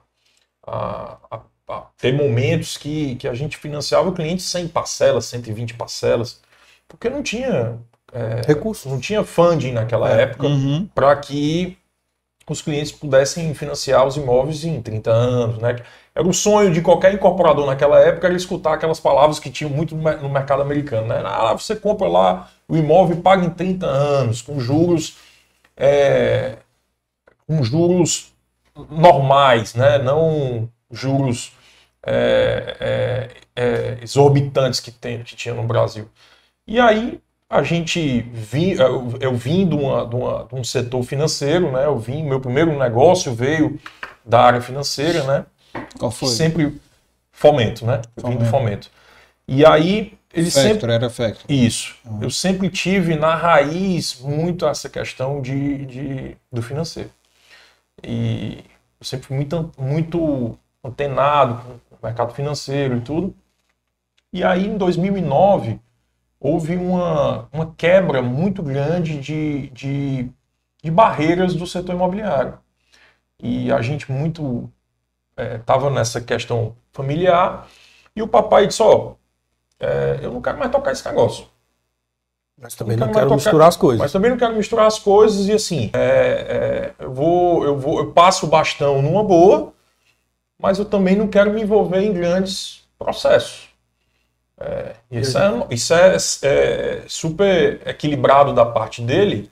a, 0.67 1.17
a, 1.31 1.41
a, 1.69 1.83
ter 1.97 2.13
momentos 2.13 2.77
que, 2.77 3.15
que 3.17 3.29
a 3.29 3.35
gente 3.35 3.57
financiava 3.57 4.09
o 4.09 4.13
cliente 4.13 4.43
100 4.43 4.69
parcelas, 4.69 5.27
120 5.27 5.75
parcelas, 5.75 6.41
porque 6.89 7.09
não 7.09 7.23
tinha 7.23 7.79
é, 8.13 8.43
recursos. 8.47 8.91
Não 8.91 8.99
tinha 8.99 9.25
funding 9.25 9.73
naquela 9.73 10.11
é. 10.11 10.23
época 10.23 10.47
uhum. 10.47 10.89
para 10.95 11.15
que 11.17 11.77
os 12.49 12.61
clientes 12.61 12.91
pudessem 12.91 13.55
financiar 13.55 14.07
os 14.07 14.17
imóveis 14.17 14.65
em 14.65 14.83
30 14.83 15.11
anos, 15.11 15.59
né? 15.59 15.77
Era 16.21 16.29
o 16.29 16.35
sonho 16.35 16.71
de 16.71 16.83
qualquer 16.83 17.15
incorporador 17.15 17.65
naquela 17.65 17.99
época 17.99 18.27
era 18.27 18.37
escutar 18.37 18.75
aquelas 18.75 19.01
palavras 19.01 19.39
que 19.39 19.49
tinham 19.49 19.71
muito 19.71 19.97
no 19.97 20.29
mercado 20.29 20.61
americano, 20.61 21.07
né? 21.07 21.23
Ah, 21.25 21.55
você 21.55 21.75
compra 21.75 22.07
lá 22.07 22.51
o 22.69 22.77
imóvel 22.77 23.17
e 23.17 23.23
paga 23.23 23.43
em 23.43 23.49
30 23.49 23.87
anos, 23.87 24.43
com 24.43 24.61
juros, 24.61 25.17
é, 25.75 26.59
com 27.47 27.65
juros 27.65 28.35
normais, 28.91 29.75
né? 29.75 29.97
Não 29.97 30.69
juros 30.91 31.53
é, 32.05 32.77
é, 32.79 33.31
é 33.57 33.99
exorbitantes 34.03 34.79
que, 34.79 34.91
tem, 34.91 35.23
que 35.23 35.35
tinha 35.35 35.55
no 35.55 35.63
Brasil. 35.63 36.07
E 36.67 36.79
aí 36.79 37.19
a 37.49 37.63
gente 37.63 38.21
vi, 38.31 38.73
eu, 38.73 39.15
eu 39.21 39.35
vim 39.35 39.67
de, 39.67 39.75
uma, 39.75 40.07
de, 40.07 40.17
uma, 40.17 40.45
de, 40.45 40.55
um 40.55 40.63
setor 40.63 41.03
financeiro, 41.03 41.73
né? 41.73 41.87
Eu 41.87 41.99
vim, 41.99 42.23
meu 42.23 42.41
primeiro 42.41 42.79
negócio 42.79 43.35
veio 43.35 43.81
da 44.23 44.43
área 44.43 44.61
financeira, 44.61 45.23
né? 45.25 45.47
Qual 45.99 46.11
foi? 46.11 46.29
Sempre 46.29 46.81
fomento, 47.33 47.87
né? 47.87 48.03
Eu 48.17 48.23
fomento. 48.23 48.39
vim 48.39 48.45
do 48.45 48.51
fomento. 48.51 48.91
E 49.47 49.65
aí 49.65 50.19
ele 50.33 50.51
Factor, 50.51 50.73
sempre 50.73 50.93
era 50.93 51.11
Factor. 51.11 51.45
Isso. 51.49 51.97
Uhum. 52.05 52.23
Eu 52.23 52.31
sempre 52.31 52.71
tive 52.71 53.17
na 53.17 53.35
raiz 53.35 54.21
muito 54.21 54.67
essa 54.67 54.89
questão 54.89 55.43
de, 55.43 55.87
de 55.87 56.37
do 56.53 56.63
financeiro. 56.63 57.11
E 58.03 58.65
eu 59.01 59.05
sempre 59.05 59.27
fui 59.27 59.37
muito, 59.37 59.73
muito 59.77 60.59
antenado 60.85 61.81
com 61.89 61.97
o 61.97 61.99
mercado 62.03 62.33
financeiro 62.33 62.99
e 62.99 63.01
tudo. 63.01 63.35
E 64.33 64.45
aí 64.45 64.67
em 64.67 64.79
2009 64.79 65.81
houve 66.39 66.77
uma, 66.77 67.49
uma 67.53 67.75
quebra 67.77 68.23
muito 68.23 68.63
grande 68.63 69.21
de, 69.21 69.69
de, 69.71 70.31
de 70.83 70.91
barreiras 70.91 71.55
do 71.55 71.67
setor 71.67 71.95
imobiliário. 71.95 72.59
E 73.43 73.73
a 73.73 73.83
gente 73.83 74.11
muito 74.13 74.71
estava 75.61 75.89
é, 75.89 75.91
nessa 75.91 76.21
questão 76.21 76.75
familiar 76.93 77.69
e 78.15 78.23
o 78.23 78.29
papai 78.29 78.67
disse, 78.67 78.83
ó, 78.83 78.97
oh, 78.97 79.15
é, 79.79 80.19
eu 80.23 80.33
não 80.33 80.43
quero 80.43 80.59
mais 80.59 80.71
tocar 80.71 80.93
esse 80.93 81.07
negócio. 81.07 81.47
Mas 82.61 82.75
também 82.75 82.97
não, 82.97 83.07
não 83.07 83.13
quero, 83.13 83.27
quero 83.27 83.37
misturar 83.37 83.69
as 83.69 83.77
coisas. 83.77 84.01
Mas 84.01 84.13
também 84.13 84.31
não 84.31 84.37
quero 84.37 84.55
misturar 84.55 84.87
as 84.87 84.99
coisas 84.99 85.49
e 85.49 85.53
assim, 85.53 85.91
é, 85.95 86.93
é, 86.99 87.05
eu 87.05 87.13
vou, 87.13 87.65
eu 87.65 87.79
vou, 87.79 87.99
eu 87.99 88.13
passo 88.13 88.45
o 88.45 88.49
bastão 88.49 89.01
numa 89.01 89.25
boa, 89.25 89.73
mas 90.59 90.79
eu 90.79 90.85
também 90.85 91.17
não 91.17 91.27
quero 91.27 91.51
me 91.53 91.63
envolver 91.63 92.01
em 92.01 92.13
grandes 92.13 92.85
processos. 92.99 93.71
É, 94.61 94.93
isso 95.11 95.39
é, 95.39 95.67
isso 95.71 95.95
é, 96.45 97.03
super 97.09 97.81
equilibrado 97.87 98.53
da 98.53 98.67
parte 98.67 99.01
dele, 99.01 99.51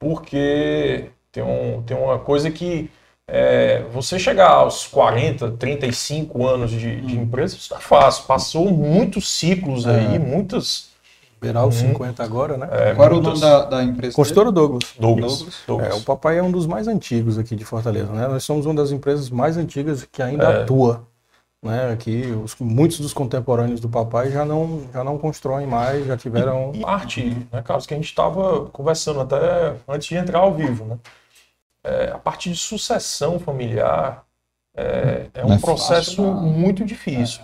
porque 0.00 1.10
tem, 1.30 1.44
um, 1.44 1.80
tem 1.82 1.96
uma 1.96 2.18
coisa 2.18 2.50
que 2.50 2.90
é, 3.30 3.84
você 3.92 4.18
chegar 4.18 4.48
aos 4.48 4.86
40, 4.86 5.50
35 5.52 6.46
anos 6.46 6.70
de, 6.70 7.00
de 7.02 7.18
hum. 7.18 7.22
empresa, 7.22 7.56
isso 7.56 7.74
é 7.74 7.78
fácil. 7.78 8.24
Passou 8.24 8.70
muitos 8.70 9.28
ciclos 9.30 9.86
aí, 9.86 10.16
é. 10.16 10.18
muitas. 10.18 10.88
Beirar 11.40 11.66
os 11.66 11.76
50 11.76 12.24
agora, 12.24 12.56
né? 12.56 12.68
É, 12.72 12.94
Qual 12.94 13.06
era 13.06 13.14
o 13.14 13.20
nome 13.20 13.38
da, 13.38 13.64
da 13.64 13.84
empresa? 13.84 14.16
Consultora 14.16 14.50
Douglas. 14.50 14.94
Douglas. 14.98 15.36
Douglas. 15.36 15.56
Douglas. 15.68 15.90
É, 15.90 15.94
o 15.94 16.00
papai 16.02 16.38
é 16.38 16.42
um 16.42 16.50
dos 16.50 16.66
mais 16.66 16.88
antigos 16.88 17.38
aqui 17.38 17.54
de 17.54 17.64
Fortaleza, 17.64 18.10
né? 18.10 18.26
Nós 18.26 18.42
somos 18.42 18.66
uma 18.66 18.74
das 18.74 18.90
empresas 18.90 19.30
mais 19.30 19.56
antigas 19.56 20.08
que 20.10 20.20
ainda 20.20 20.44
é. 20.44 20.62
atua 20.62 21.06
né, 21.62 21.92
aqui 21.92 22.22
os, 22.44 22.56
muitos 22.58 23.00
dos 23.00 23.12
contemporâneos 23.12 23.80
do 23.80 23.88
papai 23.88 24.30
já 24.30 24.44
não, 24.44 24.82
já 24.92 25.02
não 25.02 25.18
constroem 25.18 25.66
mais, 25.66 26.06
já 26.06 26.16
tiveram... 26.16 26.72
E, 26.74 26.80
parte, 26.80 27.46
né, 27.52 27.62
Carlos, 27.62 27.86
que 27.86 27.94
a 27.94 27.96
gente 27.96 28.06
estava 28.06 28.66
conversando 28.66 29.20
até 29.20 29.74
antes 29.88 30.08
de 30.08 30.16
entrar 30.16 30.38
ao 30.40 30.54
vivo, 30.54 30.84
né? 30.84 30.98
É, 31.84 32.10
a 32.10 32.18
parte 32.18 32.50
de 32.50 32.56
sucessão 32.56 33.38
familiar 33.38 34.24
é, 34.74 35.26
é 35.34 35.44
um 35.44 35.54
é 35.54 35.58
processo 35.58 36.16
fácil, 36.16 36.32
muito 36.32 36.84
difícil. 36.84 37.42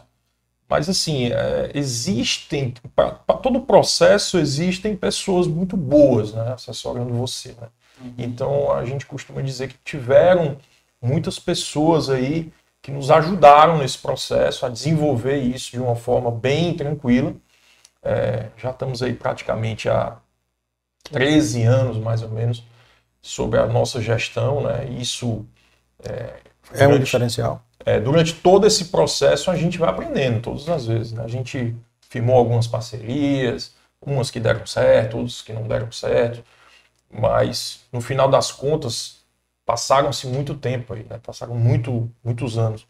Mas, 0.68 0.88
assim, 0.88 1.30
é, 1.32 1.70
existem, 1.74 2.74
para 2.94 3.10
todo 3.36 3.60
processo 3.60 4.38
existem 4.38 4.96
pessoas 4.96 5.46
muito 5.46 5.76
boas, 5.76 6.32
né, 6.32 6.52
assessorando 6.52 7.12
você, 7.12 7.54
né? 7.60 7.68
Uhum. 8.00 8.14
Então, 8.18 8.72
a 8.72 8.84
gente 8.84 9.06
costuma 9.06 9.40
dizer 9.42 9.68
que 9.68 9.76
tiveram 9.84 10.56
muitas 11.00 11.38
pessoas 11.38 12.10
aí 12.10 12.52
que 12.82 12.90
nos 12.90 13.10
ajudaram 13.10 13.78
nesse 13.78 13.98
processo 13.98 14.66
a 14.66 14.68
desenvolver 14.68 15.38
isso 15.38 15.70
de 15.70 15.80
uma 15.80 15.96
forma 15.96 16.30
bem 16.30 16.74
tranquila. 16.74 17.34
É, 18.02 18.48
já 18.58 18.70
estamos 18.70 19.02
aí 19.02 19.14
praticamente 19.14 19.88
há 19.88 20.16
13 21.04 21.62
anos, 21.62 21.96
mais 21.98 22.22
ou 22.22 22.28
menos, 22.30 22.62
sobre 23.24 23.58
a 23.58 23.66
nossa 23.66 24.02
gestão, 24.02 24.62
né? 24.62 24.84
Isso 25.00 25.46
é, 26.06 26.34
é 26.74 26.86
um 26.86 26.98
diferencial. 26.98 27.64
é, 27.86 27.98
durante 27.98 28.34
todo 28.34 28.66
esse 28.66 28.86
processo 28.86 29.50
a 29.50 29.56
gente 29.56 29.78
vai 29.78 29.88
aprendendo 29.88 30.42
todas 30.42 30.68
as 30.68 30.86
vezes. 30.86 31.12
Né? 31.12 31.24
A 31.24 31.28
gente 31.28 31.74
firmou 32.02 32.36
algumas 32.36 32.66
parcerias, 32.66 33.74
umas 33.98 34.30
que 34.30 34.38
deram 34.38 34.66
certo, 34.66 35.16
outras 35.16 35.40
que 35.40 35.54
não 35.54 35.66
deram 35.66 35.90
certo, 35.90 36.44
mas 37.10 37.80
no 37.90 38.02
final 38.02 38.28
das 38.28 38.52
contas 38.52 39.24
passaram-se 39.64 40.26
muito 40.26 40.54
tempo 40.54 40.92
aí, 40.92 41.06
né? 41.08 41.18
passaram 41.22 41.54
muito, 41.54 42.10
muitos 42.22 42.58
anos. 42.58 42.86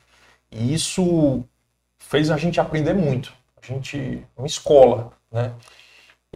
E 0.50 0.74
isso 0.74 1.44
fez 1.96 2.28
a 2.28 2.36
gente 2.36 2.58
aprender 2.58 2.92
muito. 2.92 3.32
A 3.62 3.64
gente, 3.64 4.26
uma 4.36 4.48
escola, 4.48 5.12
né? 5.30 5.52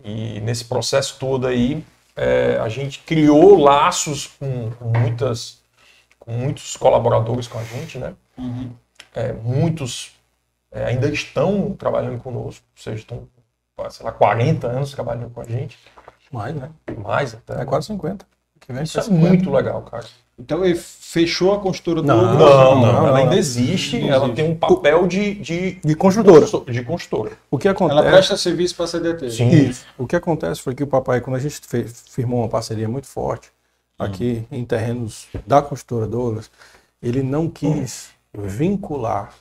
E 0.04 0.40
nesse 0.40 0.64
processo 0.66 1.16
todo 1.18 1.48
aí, 1.48 1.84
é, 2.18 2.58
a 2.60 2.68
gente 2.68 2.98
criou 3.00 3.56
laços 3.56 4.26
com, 4.26 4.70
com, 4.72 4.86
muitas, 4.86 5.62
com 6.18 6.32
muitos 6.32 6.76
colaboradores 6.76 7.46
com 7.46 7.60
a 7.60 7.62
gente, 7.62 7.96
né? 7.96 8.12
Uhum. 8.36 8.72
É, 9.14 9.32
muitos 9.32 10.16
é, 10.72 10.86
ainda 10.86 11.08
estão 11.08 11.72
trabalhando 11.74 12.20
conosco, 12.20 12.64
ou 12.76 12.82
seja, 12.82 12.96
estão, 12.96 13.28
sei 13.88 14.04
lá, 14.04 14.10
40 14.10 14.66
anos 14.66 14.90
trabalhando 14.90 15.30
com 15.30 15.40
a 15.40 15.44
gente. 15.44 15.78
Mais, 16.32 16.54
né? 16.56 16.70
Mais 16.96 17.34
até. 17.34 17.62
É 17.62 17.64
quase 17.64 17.86
50. 17.86 18.26
Isso 18.82 18.98
é 18.98 19.02
50. 19.02 19.28
muito 19.28 19.50
legal, 19.52 19.80
cara. 19.82 20.06
Então 20.38 20.64
ele 20.64 20.76
fechou 20.76 21.52
a 21.52 21.58
construtora 21.58 22.06
não, 22.06 22.22
não, 22.22 22.38
não, 22.38 22.80
não, 22.80 23.06
ela 23.08 23.18
ainda 23.18 23.36
existe, 23.36 23.98
não 23.98 24.08
ela 24.08 24.26
existe. 24.26 24.36
tem 24.36 24.50
um 24.52 24.54
papel 24.54 25.06
de, 25.06 25.34
de, 25.34 25.80
de 25.84 25.94
construtora. 25.96 26.46
De 26.70 26.84
construtora. 26.84 27.32
O 27.50 27.58
que 27.58 27.66
acontece? 27.66 27.98
Ela 27.98 28.08
presta 28.08 28.36
serviço 28.36 28.76
para 28.76 28.84
a 28.84 28.88
CDT. 28.88 29.30
Sim. 29.30 29.48
Isso. 29.48 29.84
O 29.98 30.06
que 30.06 30.14
acontece 30.14 30.62
foi 30.62 30.74
que 30.76 30.82
o 30.82 30.86
papai, 30.86 31.20
quando 31.20 31.36
a 31.36 31.40
gente 31.40 31.60
fez, 31.66 32.04
firmou 32.10 32.40
uma 32.40 32.48
parceria 32.48 32.88
muito 32.88 33.08
forte 33.08 33.50
aqui 33.98 34.44
hum. 34.50 34.58
em 34.58 34.64
terrenos 34.64 35.26
da 35.44 35.60
construtora 35.60 36.06
Douglas, 36.06 36.50
ele 37.02 37.22
não 37.22 37.48
quis 37.48 38.10
hum. 38.32 38.42
vincular 38.42 39.34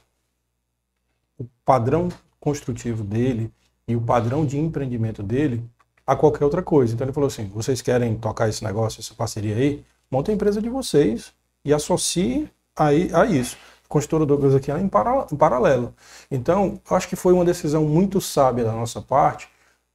o 1.38 1.46
padrão 1.64 2.10
construtivo 2.40 3.04
dele 3.04 3.52
e 3.88 3.96
o 3.96 4.02
padrão 4.02 4.46
de 4.46 4.58
empreendimento 4.58 5.22
dele 5.22 5.64
a 6.08 6.16
qualquer 6.16 6.44
outra 6.44 6.64
coisa. 6.64 6.94
Então 6.96 7.06
ele 7.06 7.14
falou 7.14 7.28
assim: 7.28 7.52
vocês 7.54 7.82
querem 7.82 8.16
tocar 8.16 8.50
esse 8.50 8.64
negócio, 8.64 9.00
essa 9.00 9.14
parceria 9.14 9.56
aí? 9.56 9.84
Monte 10.10 10.32
a 10.32 10.34
empresa 10.34 10.62
de 10.62 10.70
vocês 10.70 11.34
e 11.64 11.74
associe 11.74 12.50
a, 12.76 12.88
a 12.88 13.26
isso. 13.26 13.58
Construtora 13.88 14.26
Douglas 14.26 14.56
aqui 14.56 14.72
é 14.72 14.80
em, 14.80 14.88
para, 14.88 15.28
em 15.32 15.36
paralelo. 15.36 15.94
Então, 16.30 16.80
acho 16.90 17.08
que 17.08 17.16
foi 17.16 17.34
uma 17.34 17.46
decisão 17.46 17.86
muito 17.86 18.20
sábia 18.20 18.66
da 18.66 18.72
nossa 18.72 19.02
parte, 19.02 19.48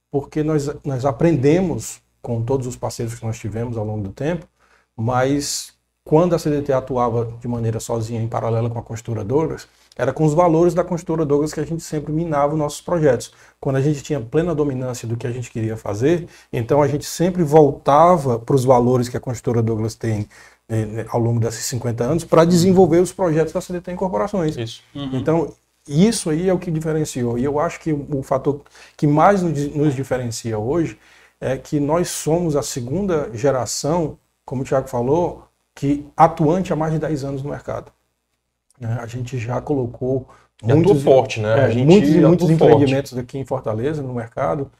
porque 0.09 0.43
nós, 0.43 0.69
nós 0.83 1.05
aprendemos 1.05 2.01
com 2.21 2.41
todos 2.41 2.65
os 2.65 2.75
parceiros 2.75 3.15
que 3.15 3.25
nós 3.25 3.37
tivemos 3.37 3.77
ao 3.77 3.85
longo 3.85 4.01
do 4.01 4.11
tempo, 4.11 4.47
mas 4.95 5.73
quando 6.03 6.35
a 6.35 6.39
CDT 6.39 6.73
atuava 6.73 7.37
de 7.39 7.47
maneira 7.47 7.79
sozinha, 7.79 8.21
em 8.21 8.27
paralelo 8.27 8.69
com 8.69 8.79
a 8.79 8.83
construtora 8.83 9.23
Douglas, 9.23 9.67
era 9.95 10.11
com 10.11 10.25
os 10.25 10.33
valores 10.33 10.73
da 10.73 10.83
construtora 10.83 11.25
Douglas 11.25 11.53
que 11.53 11.59
a 11.59 11.65
gente 11.65 11.83
sempre 11.83 12.11
minava 12.11 12.53
os 12.53 12.59
nossos 12.59 12.81
projetos. 12.81 13.31
Quando 13.59 13.75
a 13.75 13.81
gente 13.81 14.01
tinha 14.01 14.19
plena 14.19 14.55
dominância 14.55 15.07
do 15.07 15.15
que 15.15 15.27
a 15.27 15.31
gente 15.31 15.51
queria 15.51 15.77
fazer, 15.77 16.27
então 16.51 16.81
a 16.81 16.87
gente 16.87 17.05
sempre 17.05 17.43
voltava 17.43 18.39
para 18.39 18.55
os 18.55 18.65
valores 18.65 19.07
que 19.07 19.17
a 19.17 19.19
construtora 19.19 19.61
Douglas 19.61 19.95
tem 19.95 20.27
né, 20.67 21.05
ao 21.09 21.19
longo 21.19 21.39
desses 21.39 21.65
50 21.65 22.03
anos 22.03 22.23
para 22.23 22.45
desenvolver 22.45 22.99
os 22.99 23.13
projetos 23.13 23.53
da 23.53 23.61
CDT 23.61 23.91
Incorporações. 23.91 24.57
Isso. 24.57 24.81
Uhum. 24.95 25.09
Então, 25.13 25.53
isso 25.87 26.29
aí 26.29 26.49
é 26.49 26.53
o 26.53 26.59
que 26.59 26.71
diferenciou. 26.71 27.37
E 27.37 27.43
eu 27.43 27.59
acho 27.59 27.79
que 27.79 27.91
o 27.91 28.23
fator 28.23 28.61
que 28.95 29.05
mais 29.05 29.41
nos 29.41 29.93
diferencia 29.93 30.57
hoje 30.57 30.97
é 31.39 31.57
que 31.57 31.79
nós 31.79 32.09
somos 32.09 32.55
a 32.55 32.63
segunda 32.63 33.29
geração, 33.33 34.17
como 34.45 34.61
o 34.61 34.65
Tiago 34.65 34.87
falou, 34.87 35.43
que 35.75 36.05
atuante 36.15 36.71
há 36.71 36.75
mais 36.75 36.93
de 36.93 36.99
10 36.99 37.23
anos 37.25 37.43
no 37.43 37.49
mercado. 37.49 37.91
Né? 38.83 38.99
A 39.01 39.07
gente 39.07 39.37
já 39.37 39.61
colocou 39.61 40.27
muitos, 40.61 41.01
forte, 41.03 41.39
né? 41.39 41.71
É, 41.71 41.75
muitos 41.83 42.09
e 42.09 42.19
muitos 42.19 42.49
empreendimentos 42.49 43.11
forte. 43.11 43.23
aqui 43.23 43.37
em 43.37 43.45
Fortaleza, 43.45 44.01
no 44.01 44.13
mercado, 44.13 44.71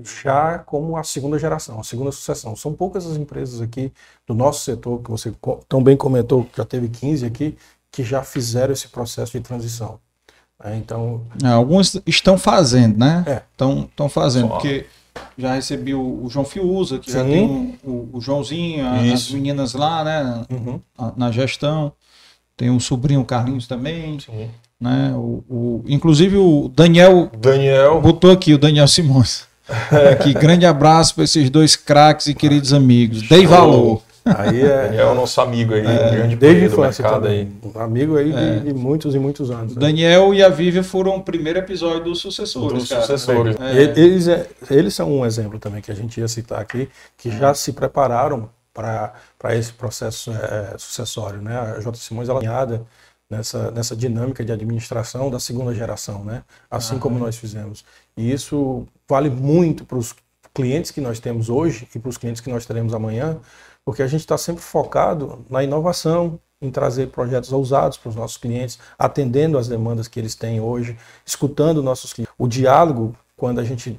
já 0.00 0.58
como 0.58 0.96
a 0.96 1.04
segunda 1.04 1.38
geração, 1.38 1.80
a 1.80 1.84
segunda 1.84 2.12
sucessão. 2.12 2.56
São 2.56 2.72
poucas 2.72 3.06
as 3.06 3.16
empresas 3.16 3.60
aqui 3.60 3.92
do 4.26 4.34
nosso 4.34 4.64
setor, 4.64 5.00
que 5.02 5.10
você 5.10 5.32
tão 5.68 5.82
bem 5.82 5.96
comentou, 5.96 6.44
que 6.44 6.56
já 6.56 6.64
teve 6.64 6.88
15 6.88 7.26
aqui, 7.26 7.56
que 7.90 8.02
já 8.02 8.22
fizeram 8.22 8.72
esse 8.72 8.88
processo 8.88 9.32
de 9.32 9.40
transição. 9.40 9.98
É, 10.64 10.76
então, 10.76 11.22
é, 11.42 11.48
alguns 11.48 12.00
estão 12.06 12.38
fazendo, 12.38 12.96
né? 12.96 13.42
Estão 13.50 13.88
é. 13.98 14.08
fazendo, 14.08 14.48
Só. 14.48 14.54
porque 14.54 14.86
já 15.36 15.54
recebi 15.54 15.92
o, 15.92 16.24
o 16.24 16.30
João 16.30 16.44
Fiuza, 16.44 16.98
que 16.98 17.10
Sim. 17.10 17.18
já 17.18 17.24
tem 17.24 17.78
o, 17.84 17.90
o, 17.90 18.10
o 18.14 18.20
Joãozinho, 18.20 18.86
a, 18.86 19.00
as 19.12 19.30
meninas 19.30 19.74
lá, 19.74 20.04
né? 20.04 20.46
Uhum. 20.50 20.80
na 21.16 21.30
gestão. 21.32 21.92
Tem 22.62 22.70
um 22.70 22.78
sobrinho 22.78 23.24
Carlinhos 23.24 23.66
também. 23.66 24.20
Sim. 24.20 24.48
Né? 24.80 25.12
O, 25.16 25.42
o, 25.50 25.84
inclusive 25.84 26.36
o 26.36 26.70
Daniel, 26.72 27.28
Daniel 27.36 28.00
botou 28.00 28.30
aqui, 28.30 28.54
o 28.54 28.58
Daniel 28.58 28.86
Simões. 28.86 29.48
aqui, 30.12 30.32
grande 30.32 30.64
abraço 30.64 31.16
para 31.16 31.24
esses 31.24 31.50
dois 31.50 31.74
craques 31.74 32.28
e 32.28 32.34
queridos 32.34 32.72
amigos. 32.72 33.28
Dei 33.28 33.48
valor. 33.48 34.00
Aí 34.24 34.60
é, 34.60 34.82
Daniel 34.84 35.08
é 35.08 35.10
o 35.10 35.14
nosso 35.16 35.40
amigo 35.40 35.74
aí, 35.74 35.84
é, 35.84 36.10
grande 36.10 36.36
desde 36.36 36.68
do 36.68 36.80
mercado 36.80 37.26
aí. 37.26 37.48
Amigo 37.74 38.16
aí 38.16 38.32
é. 38.32 38.58
de, 38.60 38.66
de, 38.66 38.74
muitos 38.74 39.12
e 39.16 39.18
muitos 39.18 39.50
anos. 39.50 39.72
O 39.72 39.80
Daniel 39.80 40.32
e 40.32 40.40
a 40.40 40.48
Vivian 40.48 40.84
foram 40.84 41.16
o 41.16 41.20
primeiro 41.20 41.58
episódio 41.58 42.04
dos 42.04 42.20
sucessores. 42.20 42.78
Dos 42.78 42.88
cara. 42.88 43.00
sucessores. 43.00 43.56
É. 43.60 44.00
Eles, 44.00 44.28
é, 44.28 44.46
eles 44.70 44.94
são 44.94 45.10
um 45.10 45.26
exemplo 45.26 45.58
também 45.58 45.82
que 45.82 45.90
a 45.90 45.96
gente 45.96 46.20
ia 46.20 46.28
citar 46.28 46.60
aqui, 46.60 46.88
que 47.18 47.28
já 47.28 47.52
se 47.54 47.72
prepararam 47.72 48.48
para 48.72 49.14
esse 49.56 49.72
processo 49.72 50.30
é, 50.32 50.76
sucessório. 50.78 51.40
Né? 51.40 51.58
A 51.58 51.80
J. 51.80 51.96
Simões 51.98 52.28
ela 52.28 52.38
é 52.38 52.46
alinhada 52.46 52.86
nessa, 53.28 53.70
nessa 53.70 53.96
dinâmica 53.96 54.44
de 54.44 54.52
administração 54.52 55.30
da 55.30 55.40
segunda 55.40 55.74
geração, 55.74 56.24
né? 56.24 56.44
assim 56.70 56.98
como 56.98 57.18
nós 57.18 57.36
fizemos. 57.36 57.84
E 58.16 58.30
isso 58.30 58.86
vale 59.08 59.30
muito 59.30 59.84
para 59.84 59.98
os 59.98 60.14
clientes 60.54 60.90
que 60.90 61.00
nós 61.00 61.18
temos 61.18 61.48
hoje 61.48 61.88
e 61.94 61.98
para 61.98 62.08
os 62.08 62.18
clientes 62.18 62.40
que 62.40 62.50
nós 62.50 62.66
teremos 62.66 62.92
amanhã, 62.92 63.38
porque 63.84 64.02
a 64.02 64.06
gente 64.06 64.20
está 64.20 64.36
sempre 64.36 64.62
focado 64.62 65.44
na 65.48 65.62
inovação, 65.62 66.38
em 66.60 66.70
trazer 66.70 67.08
projetos 67.08 67.52
ousados 67.52 67.98
para 67.98 68.10
os 68.10 68.14
nossos 68.14 68.36
clientes, 68.36 68.78
atendendo 68.96 69.58
às 69.58 69.66
demandas 69.66 70.06
que 70.06 70.20
eles 70.20 70.36
têm 70.36 70.60
hoje, 70.60 70.96
escutando 71.26 71.82
nossos 71.82 72.12
clientes. 72.12 72.32
O 72.38 72.46
diálogo, 72.46 73.16
quando 73.36 73.58
a 73.58 73.64
gente 73.64 73.98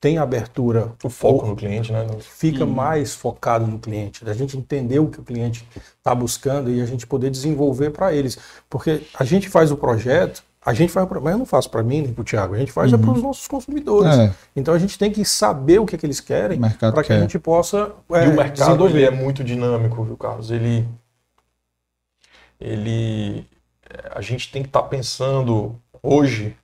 tem 0.00 0.16
abertura. 0.16 0.92
O 1.04 1.10
foco 1.10 1.46
no 1.46 1.54
cliente, 1.54 1.92
né? 1.92 2.06
Fica 2.20 2.64
uhum. 2.64 2.70
mais 2.70 3.14
focado 3.14 3.66
no 3.66 3.78
cliente. 3.78 4.28
A 4.28 4.32
gente 4.32 4.56
entender 4.56 4.98
o 4.98 5.08
que 5.08 5.20
o 5.20 5.22
cliente 5.22 5.66
está 5.98 6.14
buscando 6.14 6.70
e 6.70 6.80
a 6.80 6.86
gente 6.86 7.06
poder 7.06 7.30
desenvolver 7.30 7.90
para 7.90 8.12
eles. 8.12 8.38
Porque 8.68 9.02
a 9.14 9.24
gente 9.24 9.50
faz 9.50 9.70
o 9.70 9.76
projeto, 9.76 10.42
a 10.64 10.72
gente 10.72 10.90
faz, 10.90 11.06
mas 11.08 11.32
eu 11.32 11.38
não 11.38 11.44
faço 11.44 11.70
para 11.70 11.82
mim 11.82 12.00
nem 12.00 12.12
para 12.14 12.22
o 12.22 12.24
Thiago, 12.24 12.54
a 12.54 12.58
gente 12.58 12.72
faz 12.72 12.90
é 12.90 12.96
uhum. 12.96 13.02
é 13.02 13.04
para 13.04 13.14
os 13.14 13.22
nossos 13.22 13.46
consumidores. 13.46 14.18
É. 14.18 14.34
Então 14.56 14.72
a 14.72 14.78
gente 14.78 14.98
tem 14.98 15.12
que 15.12 15.22
saber 15.22 15.78
o 15.78 15.84
que, 15.84 15.96
é 15.96 15.98
que 15.98 16.06
eles 16.06 16.20
querem 16.20 16.58
para 16.58 17.04
que 17.04 17.12
a 17.12 17.20
gente 17.20 17.38
possa. 17.38 17.92
É, 18.12 18.24
e 18.24 18.28
o 18.28 18.34
mercado 18.34 18.86
ele 18.86 19.04
é 19.04 19.10
muito 19.10 19.44
dinâmico, 19.44 20.02
viu, 20.02 20.16
Carlos? 20.16 20.50
Ele. 20.50 20.88
Ele. 22.58 23.46
A 24.12 24.22
gente 24.22 24.50
tem 24.50 24.62
que 24.62 24.68
estar 24.68 24.82
tá 24.82 24.88
pensando 24.88 25.76
hoje 26.02 26.56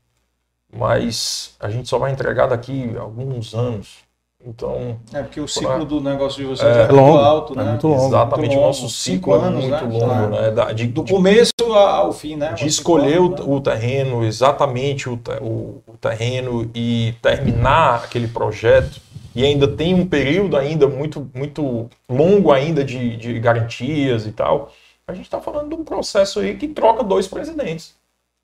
mas 0.74 1.54
a 1.60 1.70
gente 1.70 1.88
só 1.88 1.98
vai 1.98 2.12
entregar 2.12 2.46
daqui 2.46 2.94
alguns 2.96 3.54
anos. 3.54 4.06
Então. 4.44 4.96
É 5.12 5.22
porque 5.22 5.40
o 5.40 5.48
ciclo 5.48 5.74
pra... 5.74 5.84
do 5.84 6.00
negócio 6.00 6.40
de 6.40 6.48
vocês 6.48 6.76
é, 6.76 6.82
é 6.82 6.86
longo, 6.86 7.12
muito 7.12 7.24
alto, 7.24 7.52
é 7.54 7.56
né? 7.56 7.70
muito 7.70 7.88
longo. 7.88 8.06
Exatamente, 8.06 8.48
muito 8.48 8.62
o 8.62 8.66
nosso 8.66 8.88
ciclo 8.88 9.34
é 9.34 9.38
anos, 9.38 9.64
é 9.64 9.68
muito 9.68 9.84
né? 9.84 10.06
longo, 10.06 10.26
né? 10.28 10.50
Da, 10.52 10.72
de, 10.72 10.86
do 10.86 11.04
começo 11.04 11.52
ao 11.74 12.12
fim, 12.12 12.36
né? 12.36 12.52
De 12.52 12.66
escolher 12.66 13.20
o, 13.20 13.30
né? 13.30 13.36
o, 13.44 13.60
terreno, 13.60 14.24
exatamente 14.24 15.08
o, 15.08 15.18
o, 15.40 15.82
o, 15.86 15.96
terreno 16.00 16.70
e 16.74 17.14
terminar 17.20 18.04
aquele 18.04 18.28
projeto. 18.28 19.00
E 19.34 19.44
ainda 19.44 19.66
tem 19.66 19.94
um 19.94 20.06
período 20.06 20.56
ainda 20.56 20.86
muito, 20.86 21.28
muito 21.34 21.90
longo 22.08 22.52
ainda 22.52 22.84
de, 22.84 23.16
de 23.16 23.38
garantias 23.40 24.26
e 24.26 24.32
tal. 24.32 24.70
A 25.08 25.12
gente 25.12 25.24
está 25.24 25.40
falando 25.40 25.70
de 25.70 25.74
um 25.74 25.84
processo 25.84 26.40
aí 26.40 26.56
que 26.56 26.68
troca 26.68 27.02
dois 27.02 27.26
presidentes. 27.26 27.94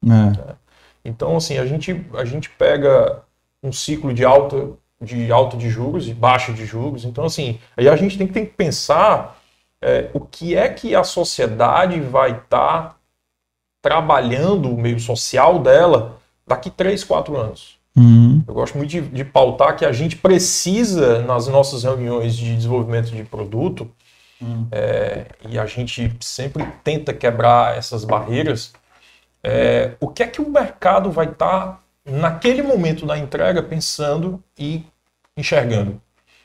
É. 0.04 0.54
Então, 1.04 1.36
assim, 1.36 1.58
a 1.58 1.66
gente, 1.66 2.04
a 2.14 2.24
gente 2.24 2.48
pega 2.50 3.22
um 3.62 3.72
ciclo 3.72 4.12
de 4.12 4.24
alta 4.24 4.70
de 5.02 5.32
alto 5.32 5.56
de 5.56 5.68
juros 5.68 6.06
e 6.08 6.14
baixo 6.14 6.52
de 6.52 6.64
juros. 6.64 7.04
Então, 7.04 7.24
assim, 7.24 7.58
aí 7.76 7.88
a 7.88 7.96
gente 7.96 8.16
tem 8.16 8.26
que, 8.26 8.32
tem 8.32 8.46
que 8.46 8.52
pensar 8.52 9.36
é, 9.82 10.08
o 10.14 10.20
que 10.20 10.54
é 10.54 10.68
que 10.68 10.94
a 10.94 11.02
sociedade 11.02 12.00
vai 12.00 12.30
estar 12.30 12.44
tá 12.48 12.96
trabalhando, 13.82 14.70
o 14.70 14.80
meio 14.80 15.00
social 15.00 15.58
dela, 15.58 16.18
daqui 16.46 16.70
3, 16.70 17.02
4 17.02 17.36
anos. 17.36 17.76
Uhum. 17.96 18.42
Eu 18.46 18.54
gosto 18.54 18.78
muito 18.78 18.90
de, 18.90 19.00
de, 19.00 19.24
pautar 19.24 19.76
que 19.76 19.84
a 19.84 19.92
gente 19.92 20.16
precisa, 20.16 21.20
nas 21.22 21.46
nossas 21.48 21.82
reuniões 21.82 22.36
de 22.36 22.54
desenvolvimento 22.54 23.10
de 23.10 23.24
produto, 23.24 23.90
uhum. 24.40 24.66
é, 24.70 25.26
e 25.48 25.58
a 25.58 25.66
gente 25.66 26.16
sempre 26.20 26.64
tenta 26.84 27.12
quebrar 27.12 27.76
essas 27.76 28.04
barreiras, 28.04 28.72
é, 29.42 29.92
o 30.00 30.08
que 30.08 30.22
é 30.22 30.26
que 30.26 30.40
o 30.40 30.50
mercado 30.50 31.10
vai 31.10 31.26
estar, 31.26 31.60
tá, 31.60 31.80
naquele 32.04 32.62
momento 32.62 33.04
da 33.06 33.18
entrega, 33.18 33.62
pensando 33.62 34.42
e 34.58 34.84
enxergando? 35.36 36.00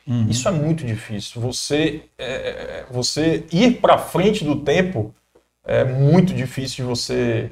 Uhum. 0.07 0.27
Isso 0.29 0.47
é 0.47 0.51
muito 0.51 0.85
difícil. 0.85 1.41
Você, 1.41 2.03
é, 2.17 2.85
você 2.89 3.45
ir 3.51 3.79
para 3.81 3.97
frente 3.97 4.43
do 4.43 4.61
tempo 4.61 5.13
é 5.65 5.83
muito 5.83 6.33
difícil 6.33 6.77
de 6.77 6.83
você 6.83 7.51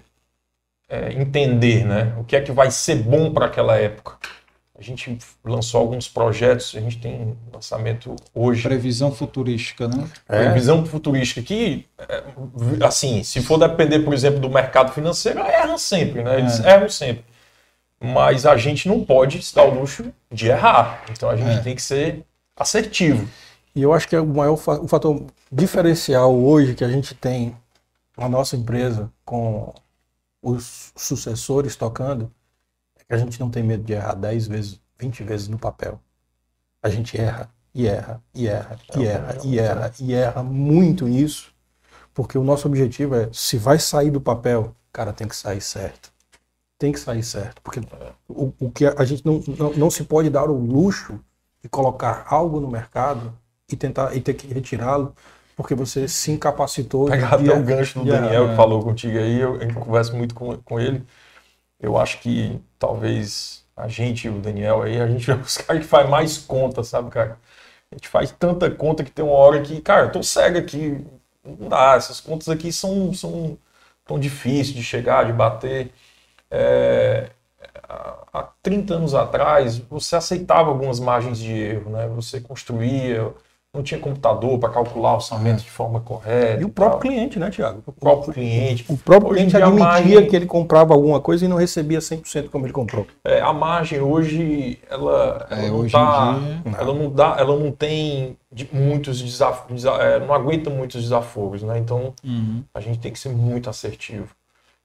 é, 0.88 1.12
entender, 1.14 1.86
né? 1.86 2.16
O 2.18 2.24
que 2.24 2.36
é 2.36 2.42
que 2.42 2.52
vai 2.52 2.72
ser 2.72 2.96
bom 2.96 3.34
para 3.34 3.48
aquela 3.48 3.76
época. 3.76 4.18
A 4.78 4.82
gente 4.82 5.18
lançou 5.44 5.80
alguns 5.80 6.08
projetos, 6.08 6.76
a 6.76 6.82
gente 6.82 6.98
tem 7.00 7.38
lançamento 7.54 8.14
hoje. 8.34 8.64
Previsão 8.64 9.10
futurística, 9.10 9.88
né? 9.88 10.06
É. 10.28 10.44
Previsão 10.44 10.86
futurística 10.86 11.42
que, 11.42 11.88
é, 11.98 12.24
assim, 12.86 13.24
se 13.24 13.42
for 13.42 13.58
depender, 13.58 14.00
por 14.00 14.14
exemplo, 14.14 14.40
do 14.40 14.50
mercado 14.50 14.92
financeiro, 14.92 15.40
erram 15.40 15.78
sempre, 15.78 16.24
né? 16.24 16.40
Eles 16.40 16.60
é. 16.60 16.72
erram 16.72 16.90
sempre. 16.90 17.24
Mas 18.02 18.46
a 18.46 18.58
gente 18.58 18.88
não 18.90 19.04
pode 19.04 19.42
se 19.42 19.56
dar 19.56 19.64
o 19.64 19.80
luxo 19.80 20.12
de 20.30 20.50
errar. 20.50 21.06
Então 21.10 21.30
a 21.30 21.38
gente 21.38 21.60
é. 21.60 21.62
tem 21.62 21.74
que 21.74 21.82
ser 21.82 22.26
assertivo. 22.56 23.28
E 23.74 23.82
eu 23.82 23.94
acho 23.94 24.08
que 24.08 24.16
é 24.16 24.22
o 24.22 24.28
maior 24.28 24.54
o 24.54 24.88
fator 24.88 25.26
diferencial 25.50 26.36
hoje 26.36 26.76
que 26.76 26.84
a 26.84 26.90
gente 26.90 27.16
tem 27.16 27.56
na 28.18 28.28
nossa 28.28 28.56
empresa 28.56 29.12
com 29.24 29.74
os 30.42 30.92
sucessores 30.96 31.76
tocando 31.76 32.32
a 33.10 33.18
gente 33.18 33.40
não 33.40 33.50
tem 33.50 33.64
medo 33.64 33.84
de 33.84 33.94
errar 33.94 34.16
10 34.16 34.48
vezes, 34.48 34.82
20 34.98 35.24
vezes 35.24 35.48
no 35.48 35.58
papel. 35.58 36.00
A 36.82 36.90
gente 36.90 37.20
erra, 37.20 37.50
e 37.74 37.88
erra, 37.88 38.22
e 38.34 38.48
erra, 38.48 38.80
e 38.96 39.06
é 39.06 39.12
erra, 39.12 39.38
e 39.44 39.60
erra, 39.60 39.94
e 40.00 40.14
erra 40.14 40.44
muito 40.44 41.08
nisso, 41.08 41.54
porque 42.14 42.38
o 42.38 42.44
nosso 42.44 42.68
objetivo 42.68 43.16
é, 43.16 43.30
se 43.34 43.58
vai 43.58 43.80
sair 43.80 44.12
do 44.12 44.22
papel, 44.22 44.76
cara, 44.92 45.12
tem 45.12 45.28
que 45.28 45.36
sair 45.36 45.62
certo. 45.62 46.14
Tem 46.78 46.92
que 46.92 47.00
sair 47.00 47.24
certo, 47.24 47.62
porque 47.62 47.82
o, 48.28 48.54
o 48.60 48.72
que 48.72 48.86
a 48.86 49.06
gente 49.06 49.26
não, 49.26 49.42
não, 49.58 49.74
não 49.74 49.90
se 49.90 50.04
pode 50.04 50.30
dar 50.30 50.50
o 50.50 50.58
luxo 50.58 51.20
de 51.62 51.70
colocar 51.70 52.26
algo 52.30 52.60
no 52.60 52.70
mercado 52.70 53.34
e 53.72 53.76
tentar 53.76 54.16
e 54.16 54.22
ter 54.22 54.34
que 54.34 54.48
retirá-lo 54.48 55.16
porque 55.56 55.74
você 55.74 56.08
se 56.08 56.32
incapacitou. 56.32 57.06
Pegar 57.06 57.34
até 57.34 57.54
o 57.54 57.64
gancho 57.64 58.00
do 58.00 58.06
Daniel 58.06 58.50
que 58.50 58.56
falou 58.56 58.84
contigo 58.84 59.18
aí, 59.18 59.40
eu, 59.40 59.60
eu 59.60 59.74
converso 59.74 60.16
muito 60.16 60.36
com, 60.36 60.58
com 60.58 60.80
ele. 60.80 61.04
Eu 61.80 61.98
acho 61.98 62.20
que 62.22 62.60
talvez 62.80 63.66
a 63.76 63.88
gente, 63.88 64.30
o 64.30 64.40
Daniel 64.40 64.84
aí, 64.84 65.00
a 65.02 65.08
gente 65.08 65.30
é 65.30 65.36
os 65.36 65.58
caras 65.58 65.84
que 65.84 65.88
faz 65.90 66.10
mais 66.10 66.38
conta, 66.38 66.84
sabe, 66.84 67.10
cara? 67.10 67.40
A 67.92 67.96
gente 67.96 68.08
faz 68.08 68.32
tanta 68.32 68.70
conta 68.72 69.04
que 69.04 69.12
tem 69.12 69.24
uma 69.26 69.36
hora 69.36 69.62
que, 69.62 69.82
cara, 69.82 70.08
eu 70.08 70.12
tô 70.12 70.24
cego 70.24 70.58
aqui, 70.58 71.06
não 71.44 71.70
dá, 71.70 71.96
essas 71.96 72.20
contas 72.22 72.50
aqui 72.50 72.72
são, 72.72 73.14
são 73.14 73.58
tão 74.06 74.20
difíceis 74.20 74.76
de 74.76 74.84
chegar, 74.84 75.26
de 75.26 75.34
bater. 75.34 75.92
É, 76.52 77.32
há 78.34 78.44
30 78.64 78.96
anos 78.96 79.14
atrás, 79.16 79.78
você 79.78 80.16
aceitava 80.16 80.70
algumas 80.70 81.00
margens 81.00 81.40
de 81.40 81.52
erro, 81.52 81.92
né? 81.92 82.08
Você 82.10 82.40
construía 82.42 83.34
não 83.76 83.84
tinha 83.84 84.00
computador 84.00 84.58
para 84.58 84.70
calcular 84.70 85.12
o 85.12 85.16
orçamento 85.16 85.62
de 85.62 85.70
forma 85.70 86.00
correta. 86.00 86.62
E 86.62 86.66
o 86.66 86.70
próprio 86.70 87.02
cliente, 87.02 87.38
né, 87.38 87.50
Tiago? 87.50 87.84
O 87.86 87.92
próprio 87.92 88.34
cliente. 88.34 88.86
O 88.88 88.98
próprio 88.98 89.32
hoje 89.32 89.40
cliente 89.40 89.58
admitia 89.58 89.86
margem, 89.86 90.28
que 90.28 90.36
ele 90.36 90.46
comprava 90.46 90.94
alguma 90.94 91.20
coisa 91.20 91.46
e 91.46 91.48
não 91.48 91.58
recebia 91.58 92.00
100% 92.00 92.50
como 92.50 92.66
ele 92.66 92.74
comprou. 92.74 93.06
É, 93.24 93.42
a 93.42 93.52
margem 93.52 94.00
hoje, 94.00 94.80
ela, 94.90 95.48
ela, 95.50 95.62
é, 95.62 95.68
não, 95.68 95.76
hoje 95.76 95.92
tá, 95.92 96.40
dia, 96.40 96.76
ela 96.80 96.94
não 96.94 97.10
dá, 97.10 97.36
ela 97.38 97.56
não 97.58 97.72
tem 97.72 98.38
de, 98.52 98.70
muitos 98.72 99.22
desafios, 99.22 99.86
é, 99.86 100.20
não 100.20 100.34
aguenta 100.34 100.70
muitos 100.70 101.04
desafios, 101.04 101.62
né? 101.62 101.78
Então, 101.78 102.14
uhum. 102.24 102.64
a 102.74 102.80
gente 102.80 103.00
tem 103.00 103.12
que 103.12 103.20
ser 103.20 103.30
muito 103.30 103.70
assertivo. 103.70 104.30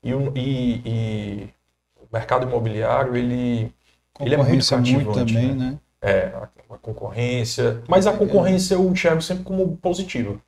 E, 0.03 0.11
e, 0.11 0.83
e 0.85 1.49
o 1.97 2.07
mercado 2.13 2.47
imobiliário, 2.47 3.17
ele, 3.17 3.73
ele 4.19 4.35
é 4.35 4.39
muito 4.39 4.69
cativante. 4.69 4.93
Muito 4.95 5.13
também, 5.13 5.55
né? 5.55 5.55
né? 5.55 5.79
É, 6.03 6.33
a 6.71 6.79
concorrência. 6.79 7.83
Mas 7.87 8.07
a 8.07 8.13
concorrência 8.13 8.75
eu 8.75 8.89
enxergo 8.91 9.21
sempre 9.21 9.45
como 9.45 9.77
positiva. 9.77 10.41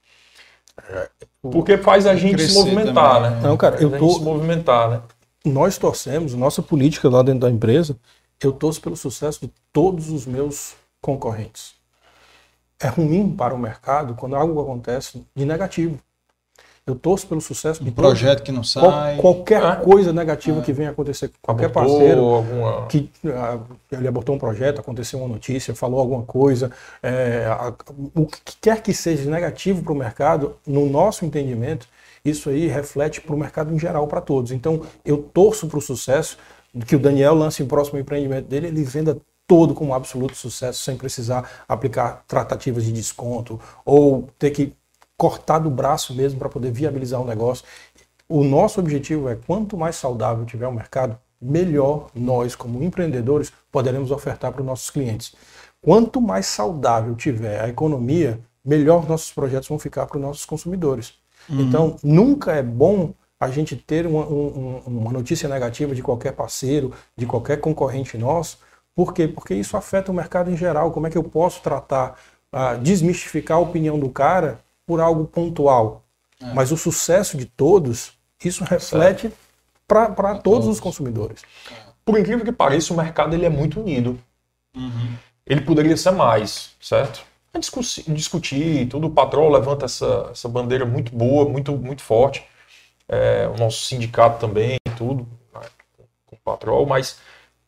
É, 0.88 1.08
Porque 1.42 1.76
faz 1.76 2.06
a 2.06 2.14
gente 2.14 2.42
se 2.48 2.54
movimentar, 2.54 3.22
também, 3.22 3.30
né? 3.30 3.40
Não, 3.42 3.56
cara, 3.56 3.76
faz 3.76 3.92
eu 3.92 3.98
tô. 3.98 4.10
se 4.10 4.20
movimentar, 4.22 4.90
né? 4.90 5.02
Nós 5.44 5.76
torcemos, 5.76 6.34
nossa 6.34 6.62
política 6.62 7.08
lá 7.08 7.22
dentro 7.22 7.40
da 7.40 7.50
empresa, 7.50 7.96
eu 8.40 8.52
torço 8.52 8.80
pelo 8.80 8.96
sucesso 8.96 9.40
de 9.40 9.52
todos 9.72 10.08
os 10.10 10.24
meus 10.24 10.74
concorrentes. 11.00 11.74
É 12.80 12.88
ruim 12.88 13.30
para 13.30 13.54
o 13.54 13.58
mercado 13.58 14.14
quando 14.14 14.34
algo 14.34 14.60
acontece 14.60 15.24
de 15.34 15.44
negativo. 15.44 15.98
Eu 16.84 16.96
torço 16.96 17.28
pelo 17.28 17.40
sucesso 17.40 17.82
de 17.82 17.90
um 17.90 17.92
projeto 17.92 18.42
que 18.42 18.50
não 18.50 18.64
sai. 18.64 19.16
Qual, 19.16 19.34
qualquer 19.36 19.62
é. 19.62 19.76
coisa 19.76 20.12
negativa 20.12 20.58
é. 20.58 20.62
que 20.62 20.72
venha 20.72 20.90
acontecer 20.90 21.28
com 21.28 21.34
qualquer 21.40 21.66
abortou 21.66 21.98
parceiro 21.98 22.20
alguma... 22.22 22.86
que 22.86 23.08
uh, 23.24 23.62
ele 23.92 24.08
abortou 24.08 24.34
um 24.34 24.38
projeto, 24.38 24.80
aconteceu 24.80 25.20
uma 25.20 25.28
notícia, 25.28 25.72
falou 25.76 26.00
alguma 26.00 26.24
coisa, 26.24 26.72
é, 27.00 27.46
a, 27.46 27.72
o 28.16 28.26
que 28.26 28.56
quer 28.60 28.82
que 28.82 28.92
seja 28.92 29.30
negativo 29.30 29.80
para 29.82 29.92
o 29.92 29.96
mercado, 29.96 30.56
no 30.66 30.88
nosso 30.88 31.24
entendimento, 31.24 31.86
isso 32.24 32.50
aí 32.50 32.66
reflete 32.66 33.20
para 33.20 33.34
o 33.34 33.38
mercado 33.38 33.72
em 33.72 33.78
geral, 33.78 34.08
para 34.08 34.20
todos. 34.20 34.50
Então, 34.50 34.82
eu 35.04 35.18
torço 35.18 35.68
para 35.68 35.78
o 35.78 35.82
sucesso, 35.82 36.36
que 36.86 36.96
o 36.96 36.98
Daniel 36.98 37.34
lance 37.34 37.62
o 37.62 37.66
próximo 37.66 38.00
empreendimento 38.00 38.48
dele, 38.48 38.66
ele 38.66 38.82
venda 38.82 39.18
todo 39.46 39.74
com 39.74 39.92
absoluto 39.94 40.34
sucesso, 40.34 40.82
sem 40.82 40.96
precisar 40.96 41.64
aplicar 41.68 42.24
tratativas 42.26 42.84
de 42.84 42.92
desconto 42.92 43.60
ou 43.84 44.28
ter 44.38 44.50
que 44.50 44.72
cortar 45.22 45.60
do 45.60 45.70
braço 45.70 46.12
mesmo 46.12 46.40
para 46.40 46.48
poder 46.48 46.72
viabilizar 46.72 47.20
o 47.20 47.24
negócio. 47.24 47.64
O 48.28 48.42
nosso 48.42 48.80
objetivo 48.80 49.28
é 49.28 49.36
quanto 49.36 49.76
mais 49.76 49.94
saudável 49.94 50.44
tiver 50.44 50.66
o 50.66 50.72
mercado, 50.72 51.16
melhor 51.40 52.08
nós, 52.12 52.56
como 52.56 52.82
empreendedores, 52.82 53.52
poderemos 53.70 54.10
ofertar 54.10 54.50
para 54.50 54.62
os 54.62 54.66
nossos 54.66 54.90
clientes. 54.90 55.32
Quanto 55.80 56.20
mais 56.20 56.46
saudável 56.46 57.14
tiver 57.14 57.60
a 57.60 57.68
economia, 57.68 58.40
melhor 58.64 59.08
nossos 59.08 59.32
projetos 59.32 59.68
vão 59.68 59.78
ficar 59.78 60.06
para 60.06 60.16
os 60.16 60.22
nossos 60.22 60.44
consumidores. 60.44 61.14
Uhum. 61.48 61.60
Então, 61.60 61.96
nunca 62.02 62.52
é 62.52 62.62
bom 62.62 63.14
a 63.38 63.48
gente 63.48 63.76
ter 63.76 64.08
uma, 64.08 64.26
um, 64.26 64.82
uma 64.84 65.12
notícia 65.12 65.48
negativa 65.48 65.94
de 65.94 66.02
qualquer 66.02 66.32
parceiro, 66.32 66.92
de 67.16 67.26
qualquer 67.26 67.60
concorrente 67.60 68.18
nosso. 68.18 68.58
Por 68.92 69.14
quê? 69.14 69.28
Porque 69.28 69.54
isso 69.54 69.76
afeta 69.76 70.10
o 70.10 70.14
mercado 70.14 70.50
em 70.50 70.56
geral. 70.56 70.90
Como 70.90 71.06
é 71.06 71.10
que 71.10 71.18
eu 71.18 71.24
posso 71.24 71.62
tratar, 71.62 72.18
uh, 72.52 72.76
desmistificar 72.80 73.58
a 73.58 73.60
opinião 73.60 74.00
do 74.00 74.08
cara 74.08 74.58
por 74.86 75.00
algo 75.00 75.24
pontual. 75.26 76.04
É. 76.40 76.52
Mas 76.52 76.72
o 76.72 76.76
sucesso 76.76 77.36
de 77.36 77.46
todos, 77.46 78.12
isso 78.44 78.64
reflete 78.64 79.32
para 79.86 80.36
todos 80.36 80.66
os 80.66 80.80
consumidores. 80.80 81.42
Por 82.04 82.18
incrível 82.18 82.44
que 82.44 82.52
pareça, 82.52 82.92
o 82.92 82.96
mercado 82.96 83.34
ele 83.34 83.46
é 83.46 83.50
muito 83.50 83.80
unido. 83.80 84.18
Uhum. 84.74 85.14
Ele 85.46 85.60
poderia 85.60 85.96
ser 85.96 86.12
mais, 86.12 86.70
certo? 86.80 87.24
É 87.52 87.58
discutir, 87.58 88.04
discutir 88.10 88.88
tudo. 88.88 89.08
O 89.08 89.10
patrão 89.10 89.48
levanta 89.50 89.84
essa, 89.84 90.30
essa 90.32 90.48
bandeira 90.48 90.86
muito 90.86 91.14
boa, 91.14 91.48
muito, 91.48 91.72
muito 91.72 92.02
forte. 92.02 92.42
É, 93.08 93.46
o 93.48 93.58
nosso 93.58 93.84
sindicato 93.84 94.40
também, 94.40 94.78
tudo, 94.96 95.28
né, 95.54 95.60
com 96.26 96.36
o 96.36 96.38
patrão, 96.38 96.86
mas 96.86 97.18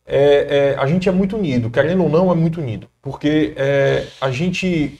é, 0.05 0.73
é, 0.73 0.75
a 0.79 0.87
gente 0.87 1.07
é 1.07 1.11
muito 1.11 1.35
unido, 1.37 1.69
querendo 1.69 2.03
ou 2.03 2.09
não, 2.09 2.31
é 2.31 2.35
muito 2.35 2.59
unido. 2.59 2.87
Porque 3.01 3.53
é, 3.55 4.07
a 4.19 4.31
gente 4.31 4.99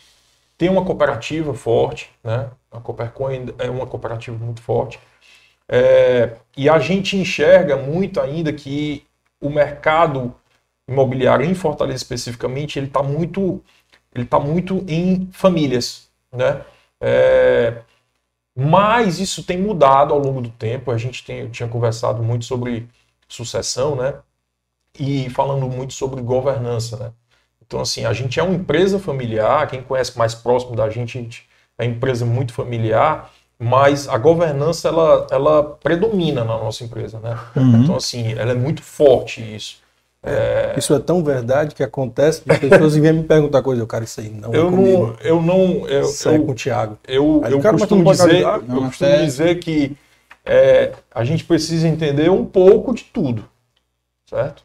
tem 0.58 0.70
uma 0.70 0.86
cooperativa 0.86 1.54
forte, 1.54 2.12
né? 2.24 2.50
A 2.72 2.80
Coopercoin 2.80 3.54
é 3.58 3.70
uma 3.70 3.88
cooperativa 3.88 4.38
muito 4.38 4.62
forte. 4.62 5.00
É, 5.68 6.38
e 6.56 6.70
a 6.70 6.80
gente 6.80 7.18
enxerga 7.18 7.76
muito 7.78 8.22
ainda 8.22 8.54
que 8.54 9.06
o 9.42 9.50
mercado 9.50 10.34
imobiliário 10.88 11.46
em 11.46 11.56
Fortaleza 11.56 11.98
especificamente 11.98 12.78
ele 12.78 12.88
está 12.88 13.02
muito 13.02 13.64
ele 14.14 14.24
está 14.24 14.40
muito 14.40 14.86
em 14.88 15.30
famílias, 15.32 16.10
né? 16.32 16.64
É, 17.02 17.82
mas 18.56 19.20
isso 19.20 19.44
tem 19.44 19.58
mudado 19.58 20.14
ao 20.14 20.20
longo 20.20 20.42
do 20.42 20.50
tempo. 20.50 20.92
A 20.92 20.98
gente 20.98 21.24
tem, 21.26 21.50
tinha 21.50 21.68
conversado 21.68 22.24
muito 22.24 22.46
sobre 22.46 22.88
sucessão, 23.28 23.96
né? 23.96 24.22
E 24.98 25.30
falando 25.30 25.68
muito 25.70 25.94
sobre 25.94 26.22
governança, 26.22 26.98
né? 26.98 27.14
Então, 27.68 27.82
assim, 27.82 28.06
a 28.06 28.14
gente 28.14 28.40
é 28.40 28.44
uma 28.44 28.56
empresa 28.56 29.00
familiar, 29.00 29.68
quem 29.68 29.82
conhece 29.82 30.18
mais 30.18 30.36
próximo 30.36 30.76
da 30.76 30.90
gente, 30.90 31.18
a 31.18 31.22
gente 31.22 31.48
é 31.78 31.84
uma 31.84 31.92
empresa 31.92 32.26
muito 32.26 32.54
familiar, 32.54 33.32
mas 33.58 34.08
a 34.08 34.18
governança, 34.18 34.88
ela, 34.88 35.28
ela 35.32 35.64
predomina 35.64 36.44
na 36.44 36.58
nossa 36.58 36.84
empresa, 36.84 37.20
né? 37.20 37.38
Uhum. 37.56 37.84
Então, 37.84 37.96
assim, 37.96 38.34
ela 38.34 38.52
é 38.52 38.56
muito 38.56 38.82
forte 38.82 39.42
isso. 39.42 39.78
É, 40.22 40.74
é... 40.76 40.80
Isso 40.80 40.94
é 40.94 41.00
tão 41.00 41.24
verdade 41.24 41.76
que 41.76 41.84
acontece 41.84 42.42
as 42.48 42.58
pessoas 42.58 42.96
vêm 42.96 43.14
me 43.14 43.24
perguntar 43.24 43.62
coisa, 43.62 43.82
eu, 43.82 43.88
cara, 43.88 44.04
isso 44.04 44.20
aí 44.20 44.30
não 44.30 44.54
eu 44.54 44.68
é 44.68 44.72
não, 44.72 45.16
Eu 45.22 45.42
não... 45.42 45.88
Eu, 45.88 46.02
isso 46.02 46.30
é 46.30 46.40
com 46.40 46.52
o 46.52 46.56
Thiago. 46.56 46.98
Eu, 47.08 47.42
aí, 47.44 47.52
eu 47.52 47.60
cara, 47.62 47.78
costumo, 47.78 48.12
dizer, 48.12 48.42
eu 48.42 48.62
costumo 48.62 49.18
dizer 49.24 49.60
que 49.60 49.96
é, 50.44 50.94
a 51.14 51.24
gente 51.24 51.44
precisa 51.44 51.88
entender 51.88 52.30
um 52.30 52.46
pouco 52.46 52.94
de 52.94 53.04
tudo, 53.06 53.46
certo? 54.30 54.64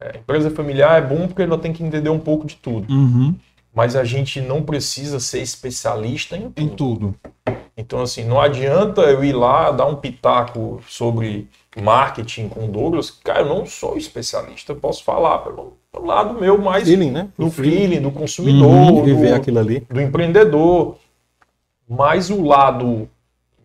É, 0.00 0.18
empresa 0.18 0.50
familiar 0.50 0.98
é 0.98 1.06
bom 1.06 1.26
porque 1.26 1.42
ela 1.42 1.58
tem 1.58 1.72
que 1.72 1.84
entender 1.84 2.08
um 2.08 2.18
pouco 2.18 2.46
de 2.46 2.56
tudo. 2.56 2.92
Uhum. 2.92 3.34
Mas 3.74 3.94
a 3.94 4.02
gente 4.02 4.40
não 4.40 4.62
precisa 4.62 5.20
ser 5.20 5.40
especialista 5.40 6.36
em 6.36 6.48
tudo. 6.48 6.62
Em 6.62 6.68
tudo. 6.68 7.14
Então, 7.76 8.02
assim, 8.02 8.24
não 8.24 8.40
adianta 8.40 9.02
eu 9.02 9.24
ir 9.24 9.32
lá 9.32 9.70
dar 9.70 9.86
um 9.86 9.96
pitaco 9.96 10.82
sobre 10.86 11.48
marketing 11.80 12.48
com 12.48 12.70
Douglas. 12.70 13.10
Cara, 13.10 13.40
eu 13.40 13.48
não 13.48 13.64
sou 13.64 13.96
especialista. 13.96 14.72
Eu 14.72 14.76
posso 14.76 15.04
falar 15.04 15.38
pelo, 15.38 15.74
pelo 15.92 16.06
lado 16.06 16.38
meu 16.38 16.58
mais 16.58 16.84
feeling, 16.88 17.10
né? 17.10 17.28
do 17.38 17.50
feeling, 17.50 18.00
do 18.00 18.10
consumidor, 18.10 18.68
uhum, 18.68 19.04
do, 19.04 19.34
aquilo 19.34 19.58
ali. 19.58 19.86
do 19.88 20.00
empreendedor. 20.00 20.96
Mas 21.88 22.28
o 22.28 22.42
lado 22.44 23.08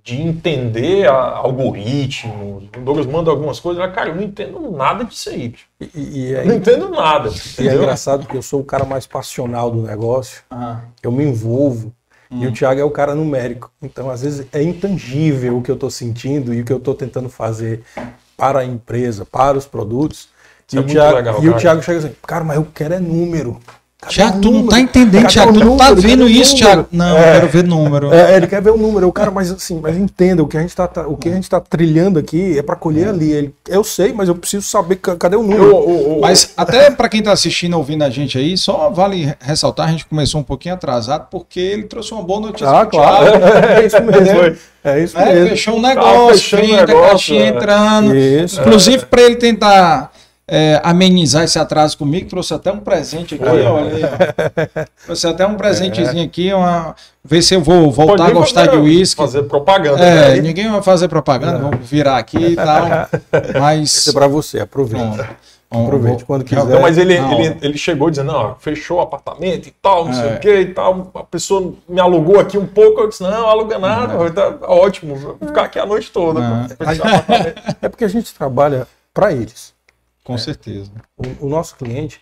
de 0.05 0.21
entender 0.21 1.07
algoritmos. 1.07 2.65
O 2.77 2.79
Douglas 2.81 3.07
manda 3.07 3.31
algumas 3.31 3.59
coisas, 3.59 3.83
mas, 3.83 3.93
cara, 3.93 4.09
eu 4.09 4.15
não 4.15 4.21
entendo 4.21 4.71
nada 4.71 5.03
disso 5.03 5.31
aí. 5.31 5.55
E, 5.81 6.29
e 6.29 6.35
aí, 6.35 6.47
não 6.47 6.55
entendo 6.55 6.89
nada. 6.89 7.31
E 7.59 7.67
é 7.67 7.73
engraçado 7.73 8.27
que 8.27 8.37
eu 8.37 8.41
sou 8.43 8.61
o 8.61 8.63
cara 8.63 8.85
mais 8.85 9.07
passional 9.07 9.71
do 9.71 9.81
negócio. 9.81 10.43
Ah. 10.51 10.81
Eu 11.01 11.11
me 11.11 11.23
envolvo. 11.23 11.91
Hum. 12.29 12.43
E 12.43 12.47
o 12.47 12.53
Thiago 12.53 12.79
é 12.79 12.83
o 12.83 12.91
cara 12.91 13.15
numérico. 13.15 13.71
Então, 13.81 14.11
às 14.11 14.21
vezes, 14.21 14.45
é 14.53 14.61
intangível 14.61 15.57
o 15.57 15.61
que 15.63 15.71
eu 15.71 15.75
estou 15.75 15.89
sentindo 15.89 16.53
e 16.53 16.61
o 16.61 16.65
que 16.65 16.71
eu 16.71 16.77
estou 16.77 16.93
tentando 16.93 17.27
fazer 17.27 17.81
para 18.37 18.59
a 18.59 18.65
empresa, 18.65 19.25
para 19.25 19.57
os 19.57 19.65
produtos. 19.65 20.29
Isso 20.67 20.75
e, 20.75 20.77
é 20.77 20.81
o, 20.81 20.85
Thiago, 20.85 21.15
legal, 21.15 21.43
e 21.43 21.49
o 21.49 21.57
Thiago 21.57 21.81
chega 21.81 21.97
assim, 21.97 22.15
cara, 22.27 22.43
mas 22.43 22.57
eu 22.57 22.67
quero 22.71 22.93
é 22.93 22.99
número. 22.99 23.59
Tiago, 24.07 24.39
tu 24.39 24.51
não 24.51 24.67
tá 24.67 24.79
entendendo, 24.79 25.27
Tiago, 25.27 25.53
tu 25.53 25.65
não 25.65 25.77
tá 25.77 25.91
vendo 25.93 26.29
isso, 26.29 26.55
Tiago. 26.55 26.85
Não, 26.91 27.17
é, 27.17 27.21
eu 27.21 27.33
quero 27.33 27.47
ver 27.47 27.63
número. 27.63 28.13
É, 28.13 28.37
ele 28.37 28.45
quer 28.45 28.61
ver 28.61 28.71
o 28.71 28.77
número. 28.77 29.07
O 29.07 29.11
cara, 29.11 29.31
mas 29.31 29.51
assim, 29.51 29.79
mas 29.81 29.97
entenda, 29.97 30.43
o 30.43 30.47
que 30.47 30.57
a 30.57 30.61
gente 30.61 30.75
tá, 30.75 30.87
tá 30.87 31.07
o 31.07 31.17
que 31.17 31.27
a 31.27 31.33
gente 31.33 31.49
tá 31.49 31.59
trilhando 31.59 32.19
aqui 32.19 32.57
é 32.57 32.61
para 32.61 32.75
colher 32.75 33.07
ali. 33.07 33.31
Ele, 33.31 33.55
eu 33.67 33.83
sei, 33.83 34.13
mas 34.13 34.29
eu 34.29 34.35
preciso 34.35 34.67
saber 34.67 34.97
cadê 34.97 35.35
o 35.35 35.41
número. 35.41 35.63
Eu, 35.63 35.89
eu, 35.89 36.11
eu, 36.13 36.19
mas 36.21 36.53
até 36.55 36.91
para 36.91 37.09
quem 37.09 37.23
tá 37.23 37.31
assistindo, 37.31 37.75
ouvindo 37.77 38.03
a 38.03 38.09
gente 38.09 38.37
aí, 38.37 38.57
só 38.57 38.89
vale 38.89 39.33
ressaltar, 39.39 39.87
a 39.87 39.91
gente 39.91 40.05
começou 40.05 40.39
um 40.39 40.43
pouquinho 40.43 40.75
atrasado 40.75 41.27
porque 41.31 41.59
ele 41.59 41.83
trouxe 41.83 42.13
uma 42.13 42.21
boa 42.21 42.41
notícia. 42.41 42.69
Ah, 42.69 42.85
claro. 42.85 43.25
É, 43.75 43.85
isso 43.85 44.01
mesmo. 44.01 44.57
É 44.85 44.99
isso 44.99 45.17
é, 45.17 45.33
mesmo. 45.33 45.49
Fechou 45.49 45.77
um 45.77 45.81
negócio, 45.81 46.59
tá 46.59 46.83
a 46.83 46.85
caixinha 46.85 47.45
é. 47.45 47.47
entrando. 47.47 48.15
Isso. 48.15 48.61
Inclusive 48.61 49.07
para 49.07 49.23
ele 49.23 49.35
tentar 49.35 50.11
é, 50.47 50.79
amenizar 50.83 51.43
esse 51.43 51.57
atraso 51.57 51.97
comigo, 51.97 52.29
trouxe 52.29 52.53
até 52.53 52.71
um 52.71 52.79
presente 52.79 53.35
aqui, 53.35 53.43
olha, 53.43 53.71
olha 53.71 53.95
aí. 53.95 54.85
Trouxe 55.05 55.27
até 55.27 55.45
um 55.45 55.55
presentezinho 55.55 56.21
é. 56.21 56.25
aqui, 56.25 56.53
uma, 56.53 56.95
ver 57.23 57.41
se 57.41 57.55
eu 57.55 57.61
vou 57.61 57.91
voltar 57.91 58.27
a 58.27 58.31
gostar 58.31 58.65
fazer, 58.65 58.77
de 58.77 58.83
uísque. 58.83 59.19
Fazer 59.19 59.43
propaganda. 59.43 60.03
É, 60.03 60.35
né? 60.35 60.41
ninguém 60.41 60.69
vai 60.69 60.83
fazer 60.83 61.07
propaganda, 61.07 61.57
vamos 61.57 61.89
virar 61.89 62.17
aqui 62.17 62.37
e 62.37 62.55
tal. 62.55 62.85
Mas. 63.59 63.95
Esse 63.97 64.09
é 64.11 64.13
pra 64.13 64.27
você, 64.27 64.59
aproveite. 64.59 65.25
Aproveite 65.71 66.23
quando 66.23 66.45
quiser. 66.45 66.63
Não, 66.63 66.79
mas 66.79 66.97
ele, 66.97 67.15
ele, 67.15 67.57
ele 67.61 67.77
chegou 67.77 68.09
dizendo, 68.09 68.31
não, 68.31 68.55
fechou 68.59 68.99
o 68.99 69.01
apartamento 69.01 69.67
e 69.67 69.71
tal, 69.81 70.05
não 70.05 70.11
é. 70.11 70.15
sei 70.15 70.33
o 70.35 70.39
que 70.39 70.59
e 70.61 70.73
tal. 70.73 71.11
A 71.13 71.23
pessoa 71.23 71.73
me 71.89 71.99
alugou 71.99 72.39
aqui 72.39 72.57
um 72.57 72.67
pouco, 72.67 73.01
eu 73.01 73.09
disse, 73.09 73.23
não, 73.23 73.49
aluga 73.49 73.77
nada, 73.77 74.13
é. 74.13 74.29
tá 74.29 74.57
ótimo, 74.61 75.15
vou 75.15 75.37
ficar 75.45 75.63
aqui 75.63 75.79
a 75.79 75.85
noite 75.85 76.11
toda. 76.11 76.39
É, 76.79 77.75
é 77.87 77.89
porque 77.89 78.05
a 78.05 78.07
gente 78.07 78.33
trabalha 78.33 78.87
para 79.13 79.33
eles. 79.33 79.74
Com 80.25 80.33
é. 80.33 80.37
certeza. 80.39 80.91
O, 81.15 81.45
o, 81.45 81.49
nosso 81.49 81.75
cliente, 81.75 82.19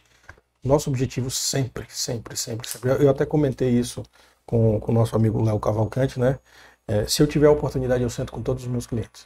nosso 0.62 0.89
objetivo 0.89 1.32
sempre, 1.32 1.86
sempre, 1.88 2.36
sempre, 2.36 2.68
sempre. 2.68 2.89
Eu, 2.89 3.10
até 3.10 3.26
comentei 3.26 3.70
isso 3.70 4.04
com, 4.45 4.78
com 4.80 4.91
o 4.91 4.95
nosso 4.95 5.16
amigo 5.16 5.41
Léo 5.41 5.60
Cavalcante, 5.60 6.20
né? 6.20 6.38
É, 6.86 7.08
se 7.08 7.24
eu 7.24 7.28
tiver 7.28 7.47
a 7.47 7.51
oportunidade, 7.51 8.04
eu 8.04 8.10
sento 8.10 8.34
com 8.34 8.43
todos 8.43 8.64
os 8.64 8.70
meus 8.70 8.86
clientes. 8.86 9.26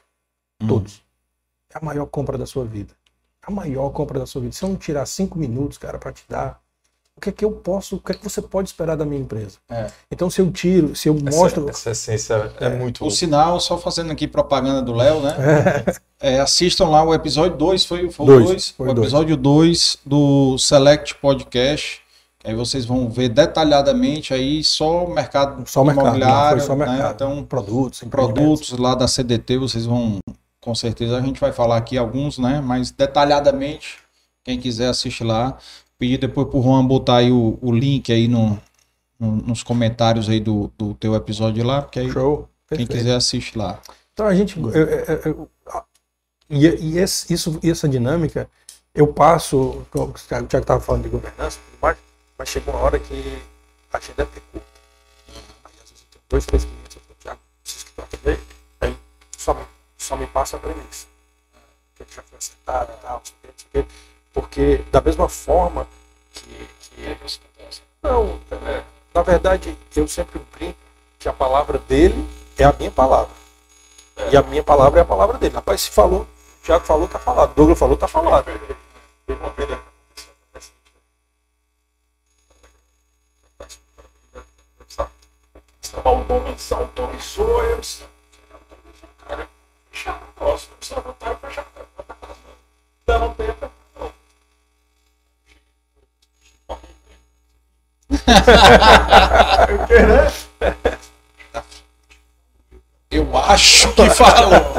Hum. 0.61 0.67
Todos. 0.67 1.03
É 1.73 1.79
a 1.79 1.83
maior 1.83 2.05
compra 2.05 2.37
da 2.37 2.45
sua 2.45 2.63
vida. 2.65 2.93
A 3.41 3.49
maior 3.49 3.89
compra 3.89 4.19
da 4.19 4.27
sua 4.27 4.41
vida. 4.43 4.53
Se 4.53 4.63
eu 4.63 4.69
não 4.69 4.77
tirar 4.77 5.07
cinco 5.07 5.39
minutos, 5.39 5.79
cara, 5.79 5.97
para 5.97 6.13
te 6.13 6.23
dar 6.29 6.61
o 7.17 7.19
que 7.19 7.29
é 7.29 7.31
que 7.31 7.43
eu 7.43 7.51
posso, 7.51 7.95
o 7.95 7.99
que 7.99 8.11
é 8.11 8.15
que 8.15 8.23
você 8.23 8.41
pode 8.43 8.69
esperar 8.69 8.95
da 8.95 9.03
minha 9.03 9.19
empresa? 9.19 9.57
É. 9.69 9.87
Então, 10.11 10.29
se 10.29 10.39
eu 10.39 10.51
tiro, 10.51 10.95
se 10.95 11.09
eu 11.09 11.17
essa, 11.25 11.37
mostro. 11.37 11.67
Essa 11.67 11.89
essência 11.89 12.53
é, 12.59 12.65
é 12.65 12.69
muito. 12.69 13.03
O 13.03 13.09
sinal, 13.09 13.59
só 13.59 13.75
fazendo 13.75 14.11
aqui 14.11 14.27
propaganda 14.27 14.83
do 14.83 14.93
Léo, 14.93 15.21
né? 15.21 15.35
É. 16.21 16.35
é. 16.35 16.39
assistam 16.39 16.89
lá 16.89 17.03
o 17.03 17.15
episódio 17.15 17.57
2, 17.57 17.85
foi, 17.85 18.11
foi 18.11 18.25
dois, 18.27 18.75
o 18.77 18.83
2. 18.83 18.97
O 18.97 19.01
episódio 19.01 19.35
2 19.35 19.97
do 20.05 20.57
Select 20.59 21.15
Podcast. 21.15 22.01
Aí 22.43 22.53
vocês 22.53 22.85
vão 22.85 23.09
ver 23.09 23.29
detalhadamente 23.29 24.31
aí 24.33 24.63
só 24.63 25.05
o 25.05 25.13
mercado 25.13 25.67
só 25.67 25.81
imobiliário, 25.81 26.57
mercado, 26.57 26.61
só 26.61 26.75
mercado. 26.75 26.99
Né? 26.99 27.11
Então, 27.15 27.43
produtos, 27.43 28.03
produtos 28.09 28.77
lá 28.77 28.93
da 28.93 29.07
CDT, 29.07 29.57
vocês 29.57 29.87
vão, 29.87 30.19
com 30.61 30.75
certeza, 30.75 31.17
a 31.17 31.21
gente 31.21 31.41
vai 31.41 31.51
falar 31.51 31.77
aqui 31.77 31.97
alguns, 31.97 32.37
né? 32.37 32.61
Mas 32.63 32.91
detalhadamente, 32.91 33.97
quem 34.45 34.59
quiser 34.59 34.87
assistir 34.87 35.23
lá 35.23 35.57
pedir 35.97 36.17
depois 36.17 36.47
pro 36.47 36.61
Juan 36.61 36.85
botar 36.85 37.17
aí 37.17 37.31
o, 37.31 37.57
o 37.61 37.71
link 37.71 38.11
aí 38.11 38.27
no, 38.27 38.59
no, 39.19 39.31
nos 39.37 39.63
comentários 39.63 40.29
aí 40.29 40.39
do, 40.39 40.71
do 40.77 40.93
teu 40.93 41.15
episódio 41.15 41.65
lá, 41.65 41.81
porque 41.81 41.99
aí 41.99 42.11
Show. 42.11 42.47
quem 42.69 42.85
quiser 42.85 43.15
assiste 43.15 43.57
lá. 43.57 43.79
Então 44.13 44.25
a 44.25 44.35
gente. 44.35 44.59
Eu, 44.59 44.69
eu, 44.71 45.21
eu, 45.25 45.49
e, 46.49 46.65
e 46.65 46.97
esse, 46.97 47.33
isso, 47.33 47.59
essa 47.63 47.89
dinâmica, 47.89 48.49
eu 48.93 49.07
passo. 49.07 49.85
O 49.93 50.13
Thiago 50.27 50.45
estava 50.45 50.79
falando 50.79 51.03
de 51.03 51.09
governança, 51.09 51.59
mas, 51.81 51.97
mas 52.37 52.49
chega 52.49 52.71
uma 52.71 52.79
hora 52.79 52.99
que 52.99 53.41
a 53.91 53.97
agenda 53.97 54.23
é 54.23 54.25
curta. 54.25 54.67
Aí 55.65 55.71
às 55.83 55.89
vezes 55.89 56.03
eu 56.03 56.09
tenho 56.11 56.23
dois, 56.29 56.45
três 56.45 56.65
clientes, 56.65 56.95
eu 56.95 57.01
falo, 57.01 57.15
Thiago, 57.19 57.39
preciso 57.63 57.85
que 57.85 57.91
tu 57.91 58.01
atender, 58.01 58.39
aí 58.81 58.97
só 59.37 59.53
me, 59.53 59.61
só 59.97 60.15
me 60.15 60.27
passa 60.27 60.57
a 60.57 60.59
premissa. 60.59 61.07
Que 61.95 62.03
já 62.15 62.21
foi 62.21 62.37
acertado 62.37 62.91
e 62.93 63.01
tal, 63.01 63.21
não 63.43 63.53
sei 63.55 63.81
o 63.81 63.83
que, 63.83 63.93
porque, 64.37 64.83
da 64.91 65.01
mesma 65.01 65.27
forma 65.27 65.87
que. 66.31 66.69
que 66.91 67.17
não, 68.03 68.39
é, 68.51 68.83
na 69.11 69.23
verdade, 69.23 69.75
eu 69.95 70.07
sempre 70.07 70.39
brinco 70.55 70.77
que 71.17 71.27
a 71.27 71.33
palavra 71.33 71.79
dele 71.79 72.23
é 72.55 72.63
a 72.63 72.71
minha 72.71 72.91
palavra. 72.91 73.33
É. 74.15 74.29
E 74.29 74.37
a 74.37 74.43
minha 74.43 74.63
palavra 74.63 74.99
é 74.99 75.01
a 75.01 75.05
palavra 75.05 75.39
dele. 75.39 75.55
Rapaz, 75.55 75.81
se 75.81 75.89
falou, 75.89 76.21
o 76.21 76.63
Thiago 76.63 76.85
falou, 76.85 77.07
tá 77.07 77.17
falado. 77.17 77.55
Douglas 77.55 77.79
falou, 77.79 77.97
tá 77.97 78.07
falado. 78.07 78.45
Autorizou, 86.69 87.63
eu 87.63 87.79
cara, 89.27 89.47
fechar 89.91 90.21
e. 90.39 91.65
Não, 93.07 93.33
tem 93.33 93.56
Eu 103.09 103.37
acho 103.37 103.93
que 103.93 104.09
falou. 104.09 104.73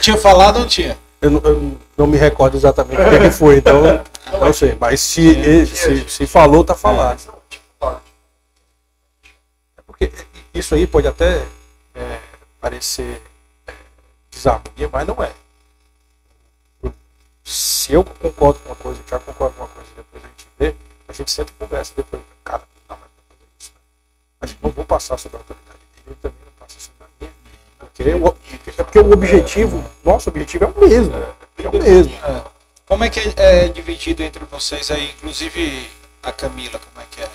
tinha 0.00 0.16
falado 0.16 0.56
ou 0.56 0.62
não 0.62 0.68
tinha? 0.68 0.98
Eu 1.20 1.30
não, 1.30 1.40
eu 1.40 1.78
não, 1.96 2.06
me 2.06 2.16
recordo 2.16 2.56
exatamente 2.56 3.00
o 3.00 3.10
que, 3.10 3.18
que 3.18 3.30
foi, 3.30 3.58
então 3.58 3.82
não 4.40 4.52
sei. 4.52 4.76
Mas 4.78 5.00
se, 5.00 5.66
se, 5.66 6.08
se 6.08 6.26
falou, 6.26 6.64
tá 6.64 6.74
falado. 6.74 7.20
É 7.80 9.82
porque 9.86 10.12
isso 10.52 10.74
aí 10.74 10.86
pode 10.86 11.06
até 11.06 11.44
é, 11.94 12.18
parecer 12.60 13.22
é, 13.66 13.72
desarmonia, 14.30 14.88
mas 14.92 15.06
não 15.06 15.22
é. 15.22 15.30
Se 17.44 17.94
eu 17.94 18.04
concordo 18.04 18.60
com 18.60 18.68
uma 18.68 18.76
coisa, 18.76 19.00
já 19.08 19.18
concordo 19.18 19.54
com 19.54 19.62
uma 19.62 19.68
coisa, 19.68 19.88
depois 19.96 20.22
a 20.22 20.26
gente 20.26 20.46
vê, 20.58 20.74
a 21.08 21.12
gente 21.12 21.30
sempre 21.30 21.54
conversa 21.58 21.92
depois. 21.96 22.22
Cara, 22.44 22.62
não 22.88 22.96
dá 22.96 23.00
mais 23.00 23.10
pra 23.10 23.24
fazer 23.36 23.50
isso. 23.58 23.72
Né? 23.74 23.80
Mas 24.40 24.56
não 24.62 24.70
vou 24.70 24.84
passar 24.84 25.18
sobre 25.18 25.38
a 25.38 25.40
autoridade 25.40 25.78
dele, 25.78 26.04
ele 26.06 26.16
também 26.22 26.38
não 26.44 26.52
passa 26.52 26.78
sobre 26.78 27.04
a 27.04 27.08
minha. 27.18 27.32
Porque, 27.78 28.02
o, 28.02 28.80
é 28.80 28.84
porque 28.84 28.98
o 28.98 29.12
objetivo, 29.12 29.84
nosso 30.04 30.28
objetivo 30.28 30.64
é 30.64 30.68
o 30.68 30.88
mesmo. 30.88 31.14
É 31.16 31.68
o 31.68 31.82
mesmo. 31.82 32.14
É. 32.14 32.44
Como 32.86 33.04
é 33.04 33.10
que 33.10 33.20
é, 33.20 33.34
é, 33.36 33.68
dividido 33.68 34.22
entre 34.22 34.44
vocês 34.44 34.90
aí, 34.90 35.10
inclusive 35.10 35.90
a 36.22 36.32
Camila, 36.32 36.78
como 36.78 37.04
é 37.04 37.06
que 37.10 37.22
é? 37.22 37.30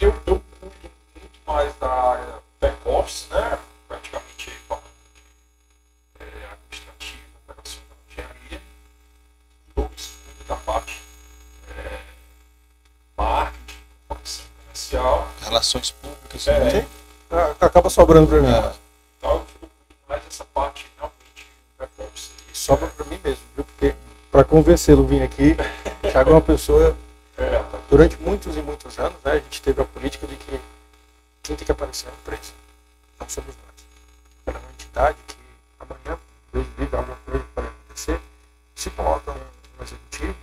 Eu, 0.00 0.14
eu 0.26 0.42
cuido 0.60 0.94
muito 1.14 1.40
mais 1.46 1.74
da 1.80 1.90
área 1.90 2.34
back-office, 2.60 3.26
né? 3.30 3.58
Praticamente 3.88 4.52
é, 6.20 6.24
administrativa, 6.52 7.22
operacional, 7.44 7.96
engenharia. 8.08 8.62
E 9.76 9.80
outros 9.80 10.12
da 10.46 10.56
parte 10.56 11.02
marketing, 13.16 14.44
comercial. 14.98 15.28
Relações 15.42 15.90
públicas. 15.92 16.48
É, 16.48 16.58
né? 16.58 16.86
Acaba 17.60 17.88
sobrando 17.88 18.26
para 18.26 18.40
mim. 18.40 18.48
É. 18.48 18.72
Então, 19.18 19.44
mais 20.08 20.22
essa 20.28 20.44
parte 20.44 20.86
realmente 20.96 21.46
E 22.52 22.56
sobra 22.56 22.88
para 22.88 23.04
mim 23.06 23.20
mesmo, 23.22 23.42
viu? 23.54 23.64
Porque 23.64 23.94
para 24.30 24.44
convencê-lo 24.44 25.06
vir 25.06 25.22
aqui, 25.22 25.56
Thiago 26.02 26.30
é 26.30 26.32
uma 26.32 26.40
pessoa. 26.40 26.96
É. 27.36 27.62
Durante 27.88 28.16
muitos 28.20 28.56
e 28.56 28.60
muitos 28.60 28.98
anos, 28.98 29.16
né, 29.24 29.32
a 29.32 29.34
gente 29.36 29.62
teve 29.62 29.80
a 29.80 29.84
política 29.84 30.26
de 30.26 30.34
que 30.34 30.60
quem 31.42 31.56
tem 31.56 31.64
que 31.64 31.70
aparecer 31.70 32.08
é 32.08 32.10
a 32.10 32.14
empresa, 32.14 32.52
não 33.20 33.28
somos 33.28 33.54
nós. 33.54 33.84
Ela 34.44 34.58
é 34.58 34.60
uma 34.60 34.70
entidade 34.72 35.16
que 35.26 35.36
amanhã, 35.78 36.18
Deus 36.52 36.66
livre, 36.76 36.96
alguma 36.96 37.16
coisa 37.24 37.44
pode 37.54 37.68
acontecer, 37.68 38.20
se 38.74 38.90
coloca 38.90 39.30
um, 39.30 39.34
um 39.34 39.84
executivo 39.84 40.34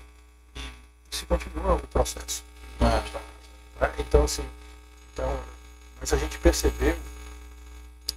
e 0.55 1.15
se 1.15 1.25
continua 1.25 1.73
o 1.73 1.87
processo. 1.87 2.43
É. 2.79 3.34
Então, 3.99 4.23
assim, 4.23 4.43
então, 5.13 5.29
mas 5.99 6.13
a 6.13 6.17
gente 6.17 6.37
percebeu 6.37 6.95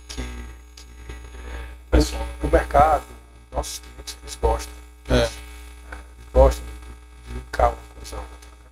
que, 0.09 0.23
que 0.23 1.97
o, 1.97 2.47
o, 2.47 2.51
mercado, 2.51 3.03
nossos 3.53 3.81
clientes, 3.81 4.17
eles 4.23 4.39
gostam. 4.41 4.73
É. 5.09 5.15
Eles 5.15 5.31
gostam 6.33 6.65
de 7.27 7.35
linkar 7.35 7.71
uma 7.71 7.79
coisa 7.99 8.17
a 8.17 8.19
outra. 8.19 8.35
Né? 8.35 8.71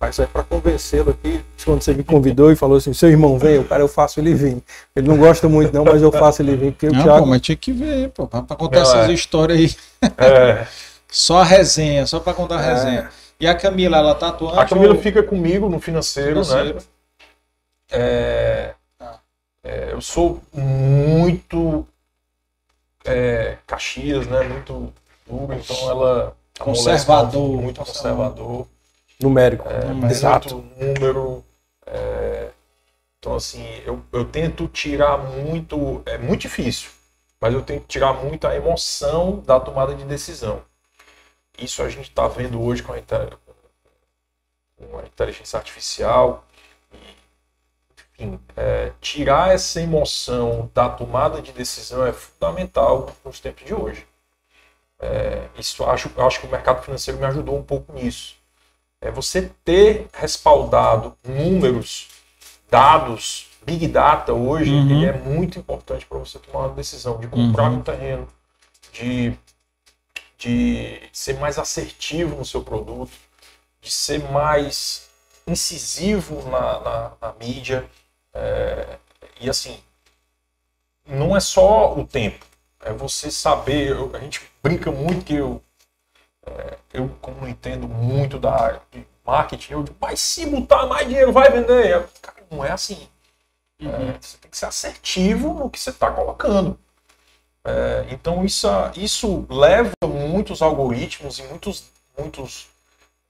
Mas 0.00 0.18
é 0.18 0.26
para 0.26 0.42
convencê-lo 0.42 1.10
aqui. 1.10 1.44
Quando 1.64 1.82
você 1.82 1.94
me 1.94 2.04
convidou 2.04 2.50
e 2.50 2.56
falou 2.56 2.76
assim, 2.76 2.92
seu 2.92 3.08
irmão 3.08 3.38
vem, 3.38 3.58
o 3.58 3.64
cara 3.64 3.82
eu 3.82 3.88
faço 3.88 4.18
ele 4.20 4.34
vir. 4.34 4.62
Ele 4.96 5.08
não 5.08 5.16
gosta 5.16 5.48
muito 5.48 5.72
não, 5.72 5.84
mas 5.84 6.02
eu 6.02 6.10
faço 6.10 6.42
ele 6.42 6.56
vir. 6.56 6.72
Porque 6.72 6.88
não, 6.88 7.00
o 7.00 7.02
Thiago... 7.02 7.20
pô, 7.20 7.26
mas 7.26 7.40
tinha 7.40 7.56
que 7.56 7.72
ver, 7.72 8.08
pô, 8.10 8.26
pra, 8.26 8.42
contar 8.42 8.76
não, 8.76 8.82
essas 8.82 9.08
é. 9.08 9.12
histórias 9.12 9.58
aí. 9.58 10.10
É. 10.18 10.66
só 11.08 11.40
a 11.40 11.44
resenha, 11.44 12.06
só 12.06 12.18
para 12.18 12.34
contar 12.34 12.58
a 12.58 12.62
é. 12.62 12.72
resenha. 12.72 13.21
E 13.42 13.48
a 13.48 13.56
Camila, 13.56 13.96
ela 13.96 14.14
tá 14.14 14.28
atuando? 14.28 14.60
A 14.60 14.64
Camila 14.64 14.94
ou... 14.94 15.02
fica 15.02 15.20
comigo 15.20 15.68
no 15.68 15.80
financeiro, 15.80 16.36
né? 16.36 16.44
financeiro. 16.44 16.76
né? 16.76 16.82
É, 17.90 18.74
é, 19.64 19.88
eu 19.90 20.00
sou 20.00 20.40
muito 20.52 21.84
é, 23.04 23.58
Caxias, 23.66 24.28
né? 24.28 24.44
Muito 24.44 24.92
duro, 25.26 25.54
então 25.54 25.90
ela 25.90 26.36
conservador, 26.56 27.60
muito 27.60 27.80
conservador, 27.80 28.68
numérico, 29.20 29.66
é, 29.68 30.08
exato, 30.08 30.64
número. 30.78 31.44
É, 31.84 32.48
então 33.18 33.34
assim, 33.34 33.66
eu, 33.84 34.00
eu 34.12 34.24
tento 34.24 34.68
tirar 34.68 35.18
muito, 35.18 36.00
é 36.06 36.16
muito 36.16 36.42
difícil, 36.42 36.90
mas 37.40 37.52
eu 37.52 37.62
tento 37.62 37.86
tirar 37.88 38.12
muito 38.12 38.46
a 38.46 38.54
emoção 38.54 39.42
da 39.44 39.58
tomada 39.58 39.96
de 39.96 40.04
decisão. 40.04 40.62
Isso 41.58 41.82
a 41.82 41.88
gente 41.88 42.08
está 42.08 42.26
vendo 42.28 42.60
hoje 42.60 42.82
com 42.82 42.92
a, 42.92 42.96
com 44.76 44.98
a 44.98 45.02
inteligência 45.02 45.58
artificial 45.58 46.46
enfim, 48.22 48.38
é, 48.56 48.92
tirar 49.00 49.52
essa 49.52 49.80
emoção 49.80 50.70
da 50.72 50.88
tomada 50.88 51.42
de 51.42 51.52
decisão 51.52 52.06
é 52.06 52.12
fundamental 52.12 53.14
nos 53.24 53.40
tempos 53.40 53.64
de 53.64 53.74
hoje. 53.74 54.06
É, 55.00 55.48
isso 55.58 55.84
acho, 55.84 56.10
acho 56.16 56.40
que 56.40 56.46
o 56.46 56.50
mercado 56.50 56.82
financeiro 56.82 57.18
me 57.18 57.26
ajudou 57.26 57.58
um 57.58 57.62
pouco 57.62 57.92
nisso. 57.92 58.36
É 59.00 59.10
você 59.10 59.50
ter 59.64 60.06
respaldado 60.12 61.16
números, 61.24 62.08
dados, 62.70 63.48
big 63.64 63.88
data 63.88 64.32
hoje, 64.32 64.70
uhum. 64.70 64.90
ele 64.90 65.06
é 65.06 65.12
muito 65.12 65.58
importante 65.58 66.06
para 66.06 66.18
você 66.18 66.38
tomar 66.38 66.66
uma 66.66 66.74
decisão 66.74 67.18
de 67.18 67.26
comprar 67.26 67.68
uhum. 67.70 67.78
um 67.78 67.82
terreno, 67.82 68.28
de, 68.92 69.36
de 70.42 71.00
ser 71.12 71.38
mais 71.38 71.56
assertivo 71.56 72.36
no 72.36 72.44
seu 72.44 72.62
produto, 72.64 73.12
de 73.80 73.90
ser 73.90 74.18
mais 74.30 75.08
incisivo 75.46 76.42
na, 76.50 76.80
na, 76.80 77.12
na 77.20 77.32
mídia. 77.34 77.88
É, 78.34 78.98
e 79.40 79.48
assim, 79.48 79.80
não 81.06 81.36
é 81.36 81.40
só 81.40 81.94
o 81.96 82.04
tempo, 82.04 82.44
é 82.80 82.92
você 82.92 83.30
saber. 83.30 83.90
Eu, 83.90 84.14
a 84.16 84.18
gente 84.18 84.40
brinca 84.62 84.90
muito 84.90 85.24
que 85.24 85.34
eu, 85.34 85.62
é, 86.44 86.78
eu 86.92 87.08
como 87.20 87.42
não 87.42 87.48
entendo 87.48 87.86
muito 87.86 88.38
da 88.38 88.52
área 88.52 88.82
de 88.90 89.06
marketing, 89.24 89.74
eu 89.74 89.82
digo, 89.84 89.96
mas 90.00 90.20
se 90.20 90.44
botar 90.46 90.86
mais 90.86 91.06
dinheiro, 91.06 91.32
vai 91.32 91.50
vender. 91.52 91.90
Eu, 91.90 92.08
cara, 92.20 92.44
não 92.50 92.64
é 92.64 92.72
assim. 92.72 93.08
É, 93.80 93.86
uhum. 93.86 94.10
É, 94.10 94.18
você 94.20 94.36
tem 94.38 94.50
que 94.50 94.58
ser 94.58 94.66
assertivo 94.66 95.54
no 95.54 95.70
que 95.70 95.78
você 95.78 95.90
está 95.90 96.10
colocando. 96.10 96.78
É, 97.64 98.06
então 98.10 98.44
isso, 98.44 98.68
isso 98.96 99.46
leva 99.48 99.92
muitos 100.06 100.62
algoritmos 100.62 101.38
e 101.38 101.42
muitos, 101.44 101.84
muitos 102.18 102.66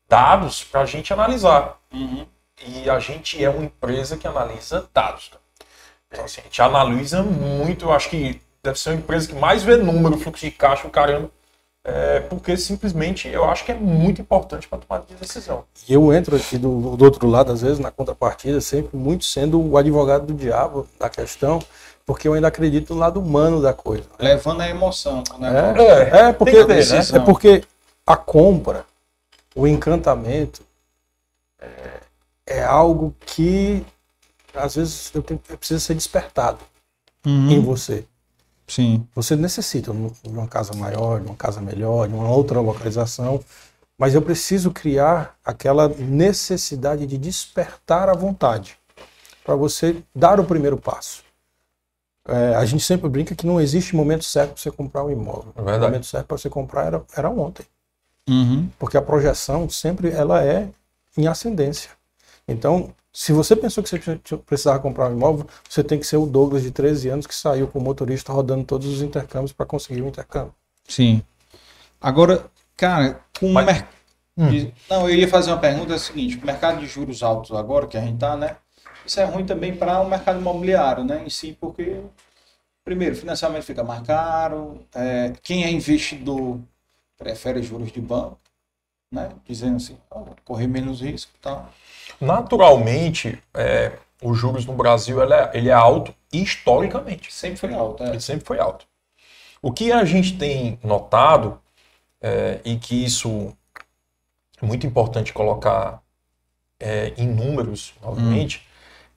dados 0.09 0.65
para 0.65 0.83
a 0.83 0.87
gente 0.87 1.13
analisar. 1.13 1.79
Uhum. 1.93 2.27
E 2.67 2.89
a 2.89 2.99
gente 2.99 3.43
é 3.43 3.51
uma 3.51 3.65
empresa 3.65 4.17
que 4.17 4.27
analisa 4.27 4.89
dados. 4.95 5.31
Então, 6.09 6.25
assim, 6.25 6.41
a 6.41 6.45
gente 6.45 6.63
analisa 6.63 7.23
muito, 7.23 7.87
eu 7.87 7.93
acho 7.93 8.11
que 8.11 8.41
deve 8.63 8.79
ser 8.79 8.91
uma 8.91 8.99
empresa 8.99 9.29
que 9.29 9.35
mais 9.35 9.63
vê 9.63 9.77
número, 9.77 10.19
fluxo 10.19 10.45
de 10.45 10.51
caixa, 10.51 10.87
o 10.87 10.91
caramba. 10.91 11.31
É, 11.85 12.21
porque 12.21 12.57
simplesmente 12.57 13.27
eu 13.27 13.45
acho 13.45 13.65
que 13.65 13.73
é 13.73 13.75
muito 13.75 14.23
importante 14.23 14.69
para 14.69 14.79
tomar 14.79 15.01
de 15.01 15.15
decisão. 15.15 15.65
E 15.89 15.93
eu 15.93 16.13
entro 16.13 16.37
aqui 16.37 16.57
do, 16.57 16.97
do 16.97 17.05
outro 17.05 17.27
lado, 17.27 17.51
às 17.51 17.63
vezes, 17.63 17.81
na 17.81 17.91
contrapartida, 17.91 18.61
sempre 18.61 18.97
muito 18.97 19.25
sendo 19.25 19.61
o 19.61 19.77
advogado 19.77 20.27
do 20.27 20.35
diabo 20.35 20.87
da 21.01 21.11
questão, 21.11 21.61
porque 22.05 22.27
eu 22.27 22.35
ainda 22.35 22.49
acredito 22.49 22.95
no 22.95 23.01
lado 23.01 23.21
humano 23.21 23.61
da 23.61 23.73
coisa. 23.73 24.05
Levando 24.19 24.61
a 24.61 24.69
emoção. 24.69 25.23
Né? 25.39 25.51
É, 25.77 25.83
é, 25.83 26.21
é, 26.29 26.33
porque, 26.33 26.65
ter, 26.65 26.89
né? 26.89 26.99
é 27.15 27.21
porque 27.21 27.65
a 28.07 28.17
compra, 28.17 28.85
o 29.55 29.67
encantamento, 29.67 30.63
é, 31.61 32.01
é 32.47 32.65
algo 32.65 33.15
que 33.25 33.85
às 34.55 34.75
vezes 34.77 35.11
eu, 35.15 35.23
tenho, 35.23 35.41
eu 35.49 35.57
preciso 35.57 35.81
ser 35.81 35.95
despertado 35.95 36.59
uhum. 37.25 37.51
em 37.51 37.61
você. 37.61 38.05
Sim. 38.67 39.07
Você 39.15 39.37
necessita 39.37 39.93
de 39.93 40.29
uma 40.29 40.47
casa 40.47 40.75
maior, 40.75 41.21
de 41.21 41.27
uma 41.27 41.37
casa 41.37 41.61
melhor, 41.61 42.09
de 42.09 42.15
uma 42.15 42.29
outra 42.29 42.61
localização, 42.61 43.43
mas 43.99 44.15
eu 44.15 44.23
preciso 44.23 44.71
criar 44.71 45.37
aquela 45.45 45.89
necessidade 45.89 47.07
de 47.07 47.19
despertar 47.19 48.09
a 48.09 48.15
vontade 48.15 48.77
para 49.45 49.55
você 49.55 49.97
dar 50.15 50.41
o 50.41 50.45
primeiro 50.45 50.77
passo. 50.77 51.23
É, 52.27 52.55
a 52.55 52.65
gente 52.65 52.85
sempre 52.85 53.09
brinca 53.09 53.35
que 53.35 53.47
não 53.47 53.61
existe 53.61 53.97
momento 53.97 54.25
certo 54.25 54.53
para 54.53 54.63
você 54.63 54.71
comprar 54.71 55.05
um 55.05 55.11
imóvel. 55.11 55.53
É 55.57 55.61
o 55.61 55.81
momento 55.81 56.07
certo 56.07 56.27
para 56.27 56.39
você 56.39 56.49
comprar 56.49 56.87
era, 56.87 57.03
era 57.17 57.29
ontem. 57.29 57.67
Uhum. 58.29 58.69
Porque 58.79 58.97
a 58.97 59.03
projeção 59.03 59.69
sempre 59.69 60.11
ela 60.11 60.45
é 60.45 60.69
em 61.17 61.27
ascendência. 61.27 61.91
Então, 62.47 62.95
se 63.13 63.33
você 63.33 63.55
pensou 63.55 63.83
que 63.83 63.91
você 63.91 64.37
precisava 64.39 64.79
comprar 64.79 65.09
um 65.09 65.13
imóvel, 65.13 65.47
você 65.69 65.83
tem 65.83 65.99
que 65.99 66.07
ser 66.07 66.17
o 66.17 66.27
Douglas 66.27 66.63
de 66.63 66.71
13 66.71 67.09
anos 67.09 67.27
que 67.27 67.35
saiu 67.35 67.67
com 67.69 67.79
o 67.79 67.83
motorista 67.83 68.33
rodando 68.33 68.65
todos 68.65 68.87
os 68.87 69.03
intercâmbios 69.03 69.53
para 69.53 69.67
conseguir 69.67 70.03
o 70.03 70.09
intercâmbio. 70.09 70.55
Sim. 70.89 71.23
Agora, 72.01 72.47
cara, 72.77 73.21
com 73.39 73.53
Mas... 73.53 73.65
o 73.65 73.67
mercado. 73.67 74.03
Hum. 74.35 74.73
Não, 74.89 75.11
eu 75.11 75.15
ia 75.15 75.29
fazer 75.29 75.51
uma 75.51 75.59
pergunta 75.59 75.93
é 75.93 75.97
a 75.97 75.99
seguinte: 75.99 76.39
o 76.39 76.47
mercado 76.47 76.81
de 76.81 76.87
juros 76.87 77.23
altos 77.23 77.53
agora, 77.53 77.87
que 77.87 77.99
a 77.99 78.01
gente 78.01 78.19
tá, 78.19 78.35
né? 78.35 78.57
Isso 79.05 79.21
é 79.21 79.25
ruim 79.25 79.45
também 79.45 79.75
para 79.75 80.01
o 80.01 80.09
mercado 80.09 80.39
imobiliário, 80.39 81.05
né? 81.05 81.23
Em 81.25 81.31
si, 81.31 81.57
porque, 81.61 82.01
primeiro, 82.85 83.15
o 83.15 83.19
financiamento 83.19 83.65
fica 83.65 83.83
mais 83.83 84.03
caro, 84.03 84.85
é, 84.95 85.33
quem 85.43 85.65
é 85.65 85.71
investidor 85.71 86.59
prefere 87.17 87.63
juros 87.63 87.93
de 87.93 88.01
banco, 88.01 88.39
né? 89.11 89.31
Dizendo 89.45 89.77
assim, 89.77 89.97
oh, 90.11 90.27
correr 90.45 90.67
menos 90.67 91.01
risco 91.01 91.33
e 91.35 91.39
tal. 91.41 91.71
Naturalmente, 92.21 93.43
é, 93.55 93.99
os 94.23 94.39
juros 94.39 94.65
no 94.65 94.75
Brasil 94.75 95.23
ele 95.23 95.35
é, 95.35 95.51
ele 95.55 95.69
é, 95.69 95.73
alto 95.73 96.15
historicamente. 96.33 97.33
Sempre 97.33 97.59
foi 97.59 97.75
alto. 97.75 98.03
É. 98.05 98.11
Ele 98.11 98.21
sempre 98.21 98.47
foi 98.47 98.59
alto. 98.59 98.87
O 99.61 99.73
que 99.73 99.93
a 99.93 100.05
gente 100.05 100.37
tem 100.37 100.79
notado, 100.83 101.61
é, 102.21 102.61
e 102.65 102.77
que 102.77 103.05
isso 103.05 103.57
é 104.61 104.67
muito 104.67 104.87
importante 104.87 105.33
colocar 105.33 106.01
é, 106.79 107.13
em 107.17 107.29
números, 107.29 107.95
novamente, 108.03 108.59
hum. 108.59 108.72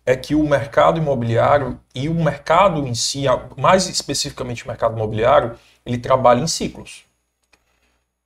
É 0.06 0.15
que 0.15 0.36
o 0.36 0.48
mercado 0.48 0.99
imobiliário 0.99 1.80
e 1.94 2.07
o 2.07 2.14
mercado 2.14 2.86
em 2.88 2.94
si, 2.94 3.23
mais 3.57 3.88
especificamente 3.88 4.64
o 4.64 4.68
mercado 4.68 4.95
imobiliário, 4.95 5.57
ele 5.86 5.98
trabalha 5.98 6.41
em 6.41 6.48
ciclos. 6.48 7.06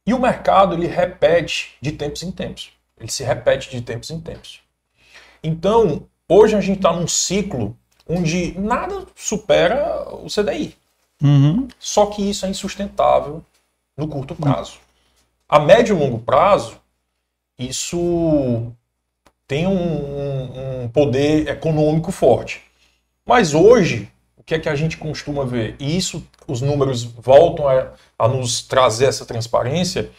E 0.06 0.14
o 0.14 0.20
mercado 0.20 0.74
ele 0.74 0.88
repete 0.88 1.78
de 1.82 1.92
tempos 1.92 2.24
em 2.24 2.32
tempos. 2.32 2.72
Ele 3.00 3.12
se 3.12 3.24
repete 3.24 3.70
de 3.70 3.82
tempos 3.82 4.10
em 4.10 4.20
tempos. 4.20 4.62
Então, 5.42 6.06
hoje 6.28 6.56
a 6.56 6.62
gente 6.62 6.78
está 6.78 6.92
num 6.92 7.08
ciclo 7.08 7.78
onde 8.08 8.60
nada 8.60 9.06
supera 9.16 10.10
o 10.16 10.28
CDI. 10.28 10.76
Uhum. 11.22 11.68
Só 11.78 12.08
que 12.08 12.28
isso 12.28 12.46
é 12.46 12.50
insustentável 12.50 13.44
no 13.96 14.08
curto 14.08 14.36
prazo. 14.36 14.74
Uhum. 14.74 14.80
A 15.48 15.60
médio 15.60 15.96
e 15.96 16.00
longo 16.00 16.20
prazo, 16.20 16.80
isso 17.58 18.74
tem 19.50 19.66
um, 19.66 20.84
um, 20.84 20.90
poder 20.90 21.48
econômico 21.48 22.12
forte. 22.12 22.62
Mas 23.26 23.56
hoje, 23.56 24.08
o 24.38 24.44
que 24.44 24.54
é 24.54 24.60
que 24.60 24.70
a 24.70 24.76
gente 24.76 24.96
costuma 24.96 25.44
ver? 25.44 25.76
E 25.80 25.98
isso, 25.98 26.24
os 26.48 26.62
números 26.62 27.04
voltam 27.04 27.68
a, 27.68 27.88
a 28.18 28.28
nos 28.28 28.62
trazer 28.62 29.06
essa 29.06 29.26
transparência, 29.26 30.12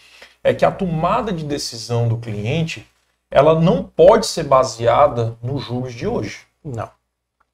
é 0.43 0.53
que 0.53 0.65
a 0.65 0.71
tomada 0.73 1.33
de 1.33 1.45
decisão 1.45 2.09
do 2.09 2.17
cliente 2.17 2.85
ela 3.31 3.61
não 3.61 3.85
pode 3.85 4.27
ser 4.27 4.43
baseada 4.43 5.37
nos 5.41 5.63
juros 5.63 5.95
de 5.95 6.09
hoje. 6.09 6.41
Não. 6.65 6.91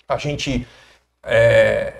A 0.08 0.16
gente, 0.16 0.66
é, 1.22 1.92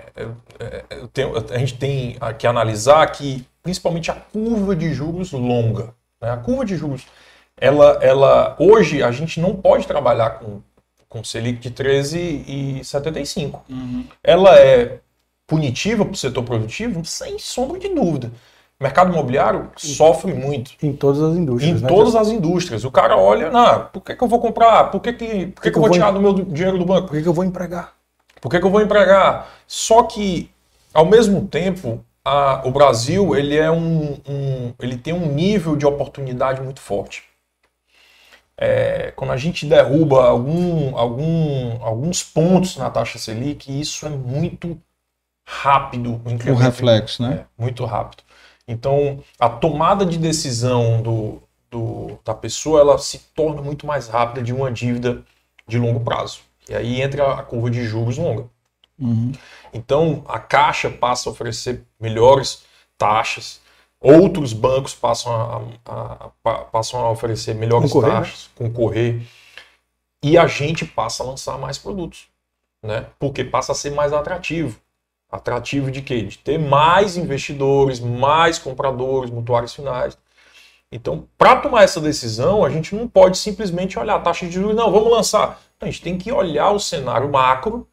é, 0.59 0.85
tem, 1.12 1.27
a 1.53 1.59
gente 1.59 1.77
tem 1.77 2.16
que 2.39 2.47
analisar 2.47 3.07
que, 3.12 3.47
principalmente, 3.62 4.11
a 4.11 4.15
curva 4.15 4.74
de 4.74 4.94
juros 4.94 5.32
longa. 5.32 5.93
Né? 6.19 6.31
A 6.31 6.39
curva 6.39 6.65
de 6.65 6.78
juros, 6.78 7.07
ela, 7.58 7.98
ela, 8.02 8.56
hoje 8.58 9.02
a 9.02 9.10
gente 9.10 9.40
não 9.40 9.54
pode 9.54 9.86
trabalhar 9.86 10.30
com, 10.38 10.60
com 11.08 11.24
Selic 11.24 11.58
de 11.58 11.70
13,75. 11.70 13.60
Uhum. 13.68 14.04
Ela 14.22 14.58
é 14.58 14.98
punitiva 15.46 16.04
para 16.04 16.12
o 16.12 16.16
setor 16.16 16.42
produtivo? 16.42 17.04
Sem 17.04 17.38
sombra 17.38 17.78
de 17.78 17.88
dúvida. 17.88 18.30
O 18.78 18.84
mercado 18.84 19.10
imobiliário 19.10 19.70
sofre 19.76 20.34
muito. 20.34 20.72
Em 20.82 20.92
todas 20.92 21.22
as 21.22 21.34
indústrias. 21.34 21.78
Em 21.78 21.82
né, 21.82 21.88
todas 21.88 22.14
as 22.14 22.28
indústrias. 22.28 22.84
O 22.84 22.90
cara 22.90 23.16
olha, 23.16 23.50
não, 23.50 23.86
por 23.86 24.02
que, 24.02 24.14
que 24.14 24.22
eu 24.22 24.28
vou 24.28 24.38
comprar? 24.38 24.90
Por 24.90 25.00
que, 25.00 25.14
que, 25.14 25.46
por 25.46 25.62
que, 25.62 25.68
que, 25.68 25.70
que 25.70 25.78
eu 25.78 25.82
vou 25.82 25.90
tirar 25.90 26.10
do 26.10 26.20
meu 26.20 26.34
dinheiro 26.34 26.76
do 26.76 26.84
banco? 26.84 27.08
Por 27.08 27.16
que, 27.16 27.22
que 27.22 27.28
eu 27.28 27.32
vou 27.32 27.44
empregar? 27.44 27.94
Por 28.38 28.50
que, 28.50 28.60
que 28.60 28.66
eu 28.66 28.70
vou 28.70 28.82
empregar? 28.82 29.48
Só 29.66 30.02
que, 30.02 30.50
ao 30.92 31.06
mesmo 31.06 31.48
tempo, 31.48 32.04
a, 32.22 32.60
o 32.66 32.70
Brasil 32.70 33.34
ele 33.34 33.56
é 33.56 33.70
um, 33.70 34.18
um, 34.28 34.74
ele 34.78 34.98
tem 34.98 35.14
um 35.14 35.32
nível 35.32 35.74
de 35.74 35.86
oportunidade 35.86 36.60
muito 36.60 36.80
forte. 36.80 37.24
É, 38.58 39.12
quando 39.14 39.32
a 39.32 39.36
gente 39.36 39.66
derruba 39.66 40.24
algum, 40.24 40.96
algum, 40.96 41.82
alguns 41.84 42.22
pontos 42.22 42.76
na 42.76 42.90
taxa 42.90 43.18
Selic, 43.18 43.68
isso 43.80 44.06
é 44.06 44.10
muito 44.10 44.80
rápido. 45.46 46.20
O, 46.24 46.54
reflexo, 46.54 47.22
né? 47.22 47.44
É, 47.58 47.62
muito 47.62 47.84
rápido. 47.84 48.22
Então, 48.66 49.22
a 49.38 49.48
tomada 49.48 50.04
de 50.04 50.18
decisão 50.18 51.02
do, 51.02 51.42
do, 51.70 52.18
da 52.24 52.34
pessoa, 52.34 52.80
ela 52.80 52.98
se 52.98 53.18
torna 53.34 53.62
muito 53.62 53.86
mais 53.86 54.08
rápida 54.08 54.42
de 54.42 54.52
uma 54.52 54.72
dívida 54.72 55.22
de 55.68 55.78
longo 55.78 56.00
prazo. 56.00 56.40
E 56.68 56.74
aí 56.74 57.00
entra 57.00 57.34
a 57.34 57.42
curva 57.42 57.70
de 57.70 57.84
juros 57.84 58.18
longa. 58.18 58.46
Uhum. 58.98 59.32
Então, 59.72 60.24
a 60.26 60.38
Caixa 60.38 60.90
passa 60.90 61.28
a 61.28 61.32
oferecer 61.32 61.82
melhores 62.00 62.64
taxas, 62.96 63.60
outros 64.01 64.52
bancos 64.52 64.94
passam 64.94 65.32
a, 65.32 65.90
a, 65.90 66.31
a 66.44 66.55
passam 66.64 67.01
a 67.01 67.10
oferecer 67.10 67.55
melhores 67.55 67.93
concorrer, 67.93 68.12
né? 68.12 68.20
taxas, 68.20 68.51
né? 68.59 68.68
concorrer, 68.68 69.23
e 70.23 70.36
a 70.36 70.47
gente 70.47 70.85
passa 70.85 71.23
a 71.23 71.27
lançar 71.27 71.59
mais 71.59 71.78
produtos, 71.78 72.28
né? 72.82 73.06
porque 73.18 73.44
passa 73.44 73.73
a 73.73 73.74
ser 73.74 73.90
mais 73.90 74.12
atrativo. 74.12 74.81
Atrativo 75.31 75.90
de 75.90 76.02
quê? 76.02 76.23
De 76.23 76.39
ter 76.39 76.56
mais 76.56 77.16
investidores, 77.16 77.98
mais 77.98 78.59
compradores, 78.59 79.31
mutuários 79.31 79.74
finais. 79.74 80.16
Então, 80.90 81.27
para 81.36 81.56
tomar 81.56 81.82
essa 81.82 82.01
decisão, 82.01 82.64
a 82.64 82.70
gente 82.70 82.94
não 82.94 83.09
pode 83.09 83.36
simplesmente 83.36 83.98
olhar 83.98 84.14
a 84.14 84.20
taxa 84.20 84.47
de 84.47 84.52
juros, 84.52 84.77
não, 84.77 84.90
vamos 84.90 85.10
lançar. 85.10 85.60
A 85.81 85.86
gente 85.86 86.01
tem 86.01 86.16
que 86.16 86.31
olhar 86.31 86.70
o 86.70 86.78
cenário 86.78 87.28
macro, 87.31 87.89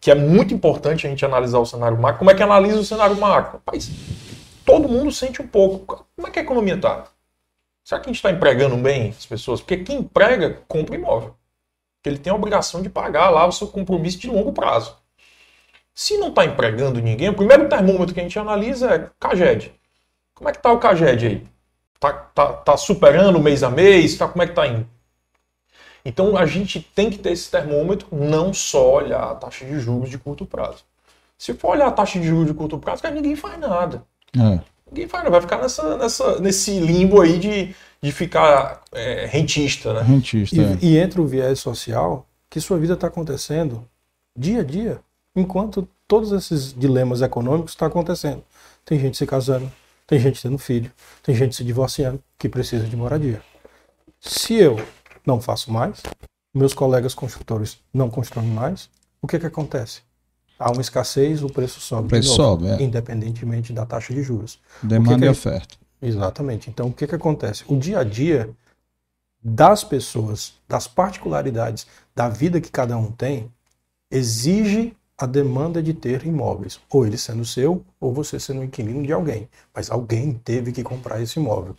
que 0.00 0.10
é 0.10 0.14
muito 0.14 0.54
importante 0.54 1.06
a 1.06 1.10
gente 1.10 1.24
analisar 1.24 1.58
o 1.58 1.66
cenário 1.66 2.00
macro. 2.00 2.18
Como 2.18 2.30
é 2.30 2.34
que 2.34 2.42
analisa 2.42 2.80
o 2.80 2.84
cenário 2.84 3.16
macro? 3.16 3.52
Rapaz, 3.52 3.90
todo 4.64 4.88
mundo 4.88 5.12
sente 5.12 5.40
um 5.40 5.46
pouco. 5.46 6.06
Como 6.14 6.28
é 6.28 6.30
que 6.30 6.38
a 6.38 6.42
economia 6.42 6.74
está? 6.74 7.06
Será 7.84 8.00
que 8.00 8.08
a 8.08 8.12
gente 8.12 8.16
está 8.16 8.30
empregando 8.30 8.76
bem 8.76 9.10
as 9.10 9.26
pessoas? 9.26 9.60
Porque 9.60 9.78
quem 9.78 9.98
emprega, 9.98 10.62
compra 10.66 10.94
imóvel. 10.94 11.34
Ele 12.04 12.18
tem 12.18 12.30
a 12.30 12.36
obrigação 12.36 12.82
de 12.82 12.90
pagar 12.90 13.30
lá 13.30 13.46
o 13.46 13.52
seu 13.52 13.68
compromisso 13.68 14.18
de 14.18 14.28
longo 14.28 14.52
prazo. 14.52 14.96
Se 15.94 16.18
não 16.18 16.28
está 16.28 16.44
empregando 16.44 17.00
ninguém, 17.00 17.28
o 17.28 17.34
primeiro 17.34 17.68
termômetro 17.68 18.14
que 18.14 18.20
a 18.20 18.22
gente 18.22 18.38
analisa 18.38 18.94
é 18.94 19.10
CAGED. 19.18 19.72
Como 20.34 20.48
é 20.48 20.52
que 20.52 20.58
está 20.58 20.72
o 20.72 20.78
CAGED 20.78 21.26
aí? 21.26 21.46
Está 21.94 22.12
tá, 22.12 22.52
tá 22.52 22.76
superando 22.76 23.40
mês 23.40 23.62
a 23.62 23.70
mês? 23.70 24.16
Tá, 24.16 24.28
como 24.28 24.42
é 24.42 24.46
que 24.46 24.52
está 24.52 24.66
indo? 24.66 24.86
Então 26.04 26.36
a 26.36 26.44
gente 26.44 26.80
tem 26.80 27.08
que 27.08 27.18
ter 27.18 27.32
esse 27.32 27.50
termômetro, 27.50 28.08
não 28.12 28.52
só 28.52 28.96
olhar 28.96 29.30
a 29.30 29.34
taxa 29.34 29.64
de 29.64 29.78
juros 29.78 30.10
de 30.10 30.18
curto 30.18 30.44
prazo. 30.44 30.84
Se 31.38 31.54
for 31.54 31.70
olhar 31.70 31.86
a 31.86 31.92
taxa 31.92 32.18
de 32.18 32.26
juros 32.26 32.46
de 32.46 32.54
curto 32.54 32.78
prazo, 32.78 33.02
ninguém 33.10 33.36
faz 33.36 33.58
nada. 33.58 34.04
É. 34.36 34.60
Ninguém 34.90 35.08
nada, 35.12 35.30
vai 35.30 35.40
ficar 35.40 35.58
nessa, 35.58 35.96
nessa, 35.96 36.38
nesse 36.40 36.78
limbo 36.78 37.20
aí 37.20 37.38
de, 37.38 37.74
de 38.00 38.12
ficar 38.12 38.82
é, 38.92 39.26
rentista, 39.26 39.92
né? 39.92 40.02
Rentista. 40.02 40.56
E, 40.56 40.60
é. 40.60 40.78
e 40.80 40.98
entra 40.98 41.20
o 41.20 41.26
viés 41.26 41.58
social 41.58 42.26
que 42.48 42.60
sua 42.60 42.78
vida 42.78 42.94
está 42.94 43.08
acontecendo 43.08 43.84
dia 44.36 44.60
a 44.60 44.64
dia 44.64 45.00
enquanto 45.34 45.88
todos 46.06 46.32
esses 46.32 46.72
dilemas 46.72 47.22
econômicos 47.22 47.72
estão 47.72 47.88
acontecendo. 47.88 48.44
Tem 48.84 48.98
gente 49.00 49.16
se 49.16 49.26
casando, 49.26 49.70
tem 50.06 50.18
gente 50.20 50.40
tendo 50.40 50.58
filho, 50.58 50.92
tem 51.22 51.34
gente 51.34 51.56
se 51.56 51.64
divorciando 51.64 52.22
que 52.38 52.48
precisa 52.48 52.86
de 52.86 52.96
moradia. 52.96 53.42
Se 54.20 54.54
eu 54.54 54.76
não 55.26 55.40
faço 55.40 55.72
mais, 55.72 56.02
meus 56.54 56.74
colegas 56.74 57.14
construtores 57.14 57.80
não 57.92 58.08
constroem 58.08 58.48
mais, 58.48 58.88
o 59.20 59.26
que, 59.26 59.38
que 59.38 59.46
acontece? 59.46 60.02
Há 60.58 60.70
uma 60.70 60.80
escassez, 60.80 61.42
o 61.42 61.48
preço 61.48 61.80
sobe. 61.80 62.06
O 62.06 62.08
preço 62.08 62.28
novo, 62.30 62.66
sobe, 62.66 62.68
é. 62.68 62.82
Independentemente 62.82 63.72
da 63.72 63.84
taxa 63.84 64.14
de 64.14 64.22
juros. 64.22 64.60
Demanda 64.82 65.18
que 65.18 65.24
e 65.26 65.28
oferta. 65.28 65.76
Exatamente. 66.00 66.70
Então, 66.70 66.88
o 66.88 66.92
que, 66.92 67.06
que 67.06 67.14
acontece? 67.14 67.64
O 67.66 67.76
dia 67.76 68.00
a 68.00 68.04
dia 68.04 68.50
das 69.42 69.84
pessoas, 69.84 70.54
das 70.68 70.86
particularidades 70.86 71.86
da 72.14 72.28
vida 72.28 72.60
que 72.60 72.70
cada 72.70 72.96
um 72.96 73.10
tem, 73.10 73.50
exige 74.10 74.96
a 75.16 75.26
demanda 75.26 75.82
de 75.82 75.94
ter 75.94 76.26
imóveis, 76.26 76.80
ou 76.90 77.06
ele 77.06 77.16
sendo 77.16 77.44
seu, 77.44 77.84
ou 78.00 78.12
você 78.12 78.40
sendo 78.40 78.64
inquilino 78.64 79.02
de 79.02 79.12
alguém. 79.12 79.48
Mas 79.72 79.90
alguém 79.90 80.32
teve 80.44 80.72
que 80.72 80.82
comprar 80.82 81.20
esse 81.22 81.38
imóvel. 81.38 81.76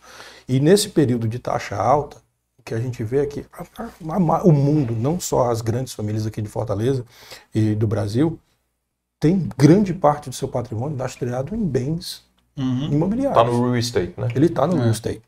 E 0.48 0.58
nesse 0.58 0.88
período 0.88 1.28
de 1.28 1.38
taxa 1.38 1.76
alta, 1.76 2.16
o 2.58 2.62
que 2.62 2.74
a 2.74 2.80
gente 2.80 3.02
vê 3.04 3.18
é 3.18 3.26
que 3.26 3.44
a, 3.52 3.64
a, 3.84 4.42
o 4.42 4.52
mundo, 4.52 4.94
não 4.94 5.20
só 5.20 5.50
as 5.50 5.60
grandes 5.60 5.92
famílias 5.92 6.26
aqui 6.26 6.40
de 6.40 6.48
Fortaleza 6.48 7.04
e 7.54 7.74
do 7.74 7.86
Brasil, 7.86 8.38
tem 9.18 9.48
grande 9.56 9.94
parte 9.94 10.28
do 10.28 10.34
seu 10.34 10.48
patrimônio 10.48 10.96
lastreado 10.96 11.54
em 11.54 11.64
bens 11.64 12.24
uhum. 12.56 12.92
imobiliários. 12.92 13.40
Está 13.40 13.50
no 13.50 13.62
real 13.64 13.76
estate, 13.76 14.14
né? 14.16 14.28
Ele 14.34 14.46
está 14.46 14.66
no 14.66 14.76
é. 14.76 14.80
real 14.80 14.90
estate. 14.90 15.22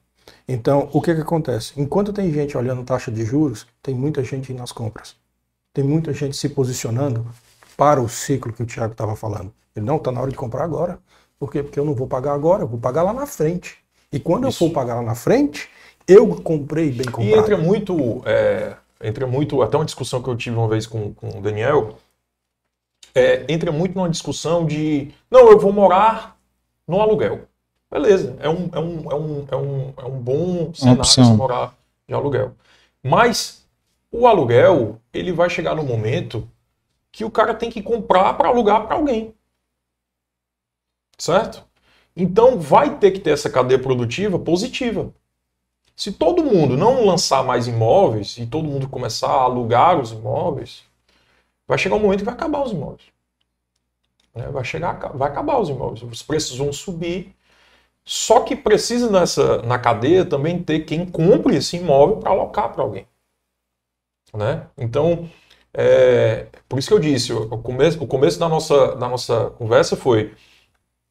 Então, 0.47 0.89
o 0.93 1.01
que, 1.01 1.15
que 1.15 1.21
acontece? 1.21 1.73
Enquanto 1.77 2.13
tem 2.13 2.33
gente 2.33 2.57
olhando 2.57 2.83
taxa 2.83 3.11
de 3.11 3.25
juros, 3.25 3.67
tem 3.83 3.95
muita 3.95 4.23
gente 4.23 4.53
nas 4.53 4.73
compras. 4.73 5.17
Tem 5.73 5.85
muita 5.85 6.13
gente 6.13 6.37
se 6.37 6.49
posicionando 6.49 7.27
para 7.77 8.01
o 8.01 8.09
ciclo 8.09 8.53
que 8.53 8.63
o 8.63 8.67
Tiago 8.67 8.93
estava 8.93 9.15
falando. 9.15 9.53
Ele 9.77 9.87
não 9.87 9.97
está 9.97 10.11
na 10.11 10.21
hora 10.21 10.31
de 10.31 10.37
comprar 10.37 10.65
agora. 10.65 10.99
Por 11.39 11.53
quê? 11.53 11.63
Porque 11.63 11.79
eu 11.79 11.85
não 11.85 11.95
vou 11.95 12.07
pagar 12.07 12.33
agora, 12.33 12.65
eu 12.65 12.67
vou 12.67 12.81
pagar 12.81 13.03
lá 13.03 13.13
na 13.13 13.27
frente. 13.27 13.79
E 14.11 14.19
quando 14.19 14.49
Isso. 14.49 14.65
eu 14.65 14.69
for 14.69 14.75
pagar 14.75 14.97
lá 14.97 15.03
na 15.03 15.15
frente, 15.15 15.69
eu 16.07 16.27
comprei 16.43 16.91
bem 16.91 17.07
comprado. 17.07 17.37
E 17.37 17.39
entra 17.39 17.57
muito, 17.57 18.23
é, 18.25 18.75
entra 19.03 19.27
muito, 19.27 19.63
até 19.63 19.77
uma 19.77 19.85
discussão 19.85 20.23
que 20.23 20.29
eu 20.29 20.37
tive 20.37 20.57
uma 20.57 20.67
vez 20.67 20.87
com, 20.87 21.13
com 21.15 21.39
o 21.39 21.41
Daniel, 21.43 21.97
é, 23.15 23.45
entra 23.53 23.73
muito 23.73 23.95
numa 23.95 24.09
discussão 24.09 24.67
de, 24.67 25.13
não, 25.31 25.51
eu 25.51 25.59
vou 25.59 25.73
morar 25.73 26.39
no 26.87 27.01
aluguel. 27.01 27.49
Beleza, 27.91 28.37
é 28.41 28.49
um, 28.49 28.69
é 28.73 28.79
um, 28.79 29.11
é 29.11 29.15
um, 29.15 29.47
é 29.51 29.57
um, 29.57 29.95
é 29.97 30.05
um 30.05 30.19
bom 30.21 30.75
cenário 30.75 31.37
morar 31.37 31.75
de 32.07 32.15
aluguel. 32.15 32.55
Mas 33.03 33.67
o 34.11 34.27
aluguel, 34.27 35.01
ele 35.13 35.33
vai 35.33 35.49
chegar 35.49 35.75
no 35.75 35.83
momento 35.83 36.49
que 37.11 37.25
o 37.25 37.31
cara 37.31 37.55
tem 37.55 37.71
que 37.71 37.83
comprar 37.83 38.35
para 38.35 38.49
alugar 38.49 38.87
para 38.87 38.97
alguém. 38.97 39.35
Certo? 41.17 41.65
Então 42.15 42.59
vai 42.59 42.99
ter 42.99 43.13
que 43.13 43.21
ter 43.21 43.31
essa 43.31 43.49
cadeia 43.49 43.81
produtiva 43.81 44.39
positiva. 44.39 45.13
Se 45.97 46.13
todo 46.13 46.45
mundo 46.45 46.77
não 46.77 47.05
lançar 47.05 47.43
mais 47.43 47.67
imóveis 47.67 48.37
e 48.39 48.47
todo 48.47 48.69
mundo 48.69 48.89
começar 48.89 49.29
a 49.29 49.43
alugar 49.43 50.01
os 50.01 50.13
imóveis, 50.13 50.85
vai 51.69 51.77
chegar 51.79 51.97
um 51.97 52.01
momento 52.01 52.21
que 52.21 52.25
vai 52.25 52.35
acabar 52.35 52.65
os 52.65 52.73
imóveis. 52.73 53.03
Né? 54.35 54.49
Vai 54.51 54.65
chegar, 54.65 54.95
vai 55.15 55.29
acabar 55.29 55.61
os 55.61 55.69
imóveis. 55.69 56.03
Os 56.03 56.23
preços 56.23 56.57
vão 56.57 56.73
subir. 56.73 57.37
Só 58.05 58.41
que 58.41 58.57
precisa 58.57 59.11
nessa 59.11 59.61
na 59.63 59.79
cadeia 59.79 60.25
também 60.25 60.63
ter 60.63 60.81
quem 60.81 61.05
compre 61.05 61.57
esse 61.57 61.77
imóvel 61.77 62.17
para 62.17 62.31
alocar 62.31 62.73
para 62.73 62.83
alguém. 62.83 63.07
Né? 64.35 64.67
Então, 64.79 65.29
é, 65.75 66.47
por 66.69 66.79
isso 66.79 66.89
que 66.89 66.95
eu 66.95 66.99
disse, 66.99 67.33
o 67.33 67.59
começo, 67.59 68.03
o 68.03 68.07
começo 68.07 68.39
da, 68.39 68.49
nossa, 68.49 68.97
da 68.97 69.09
nossa 69.09 69.51
conversa 69.51 69.95
foi 69.95 70.35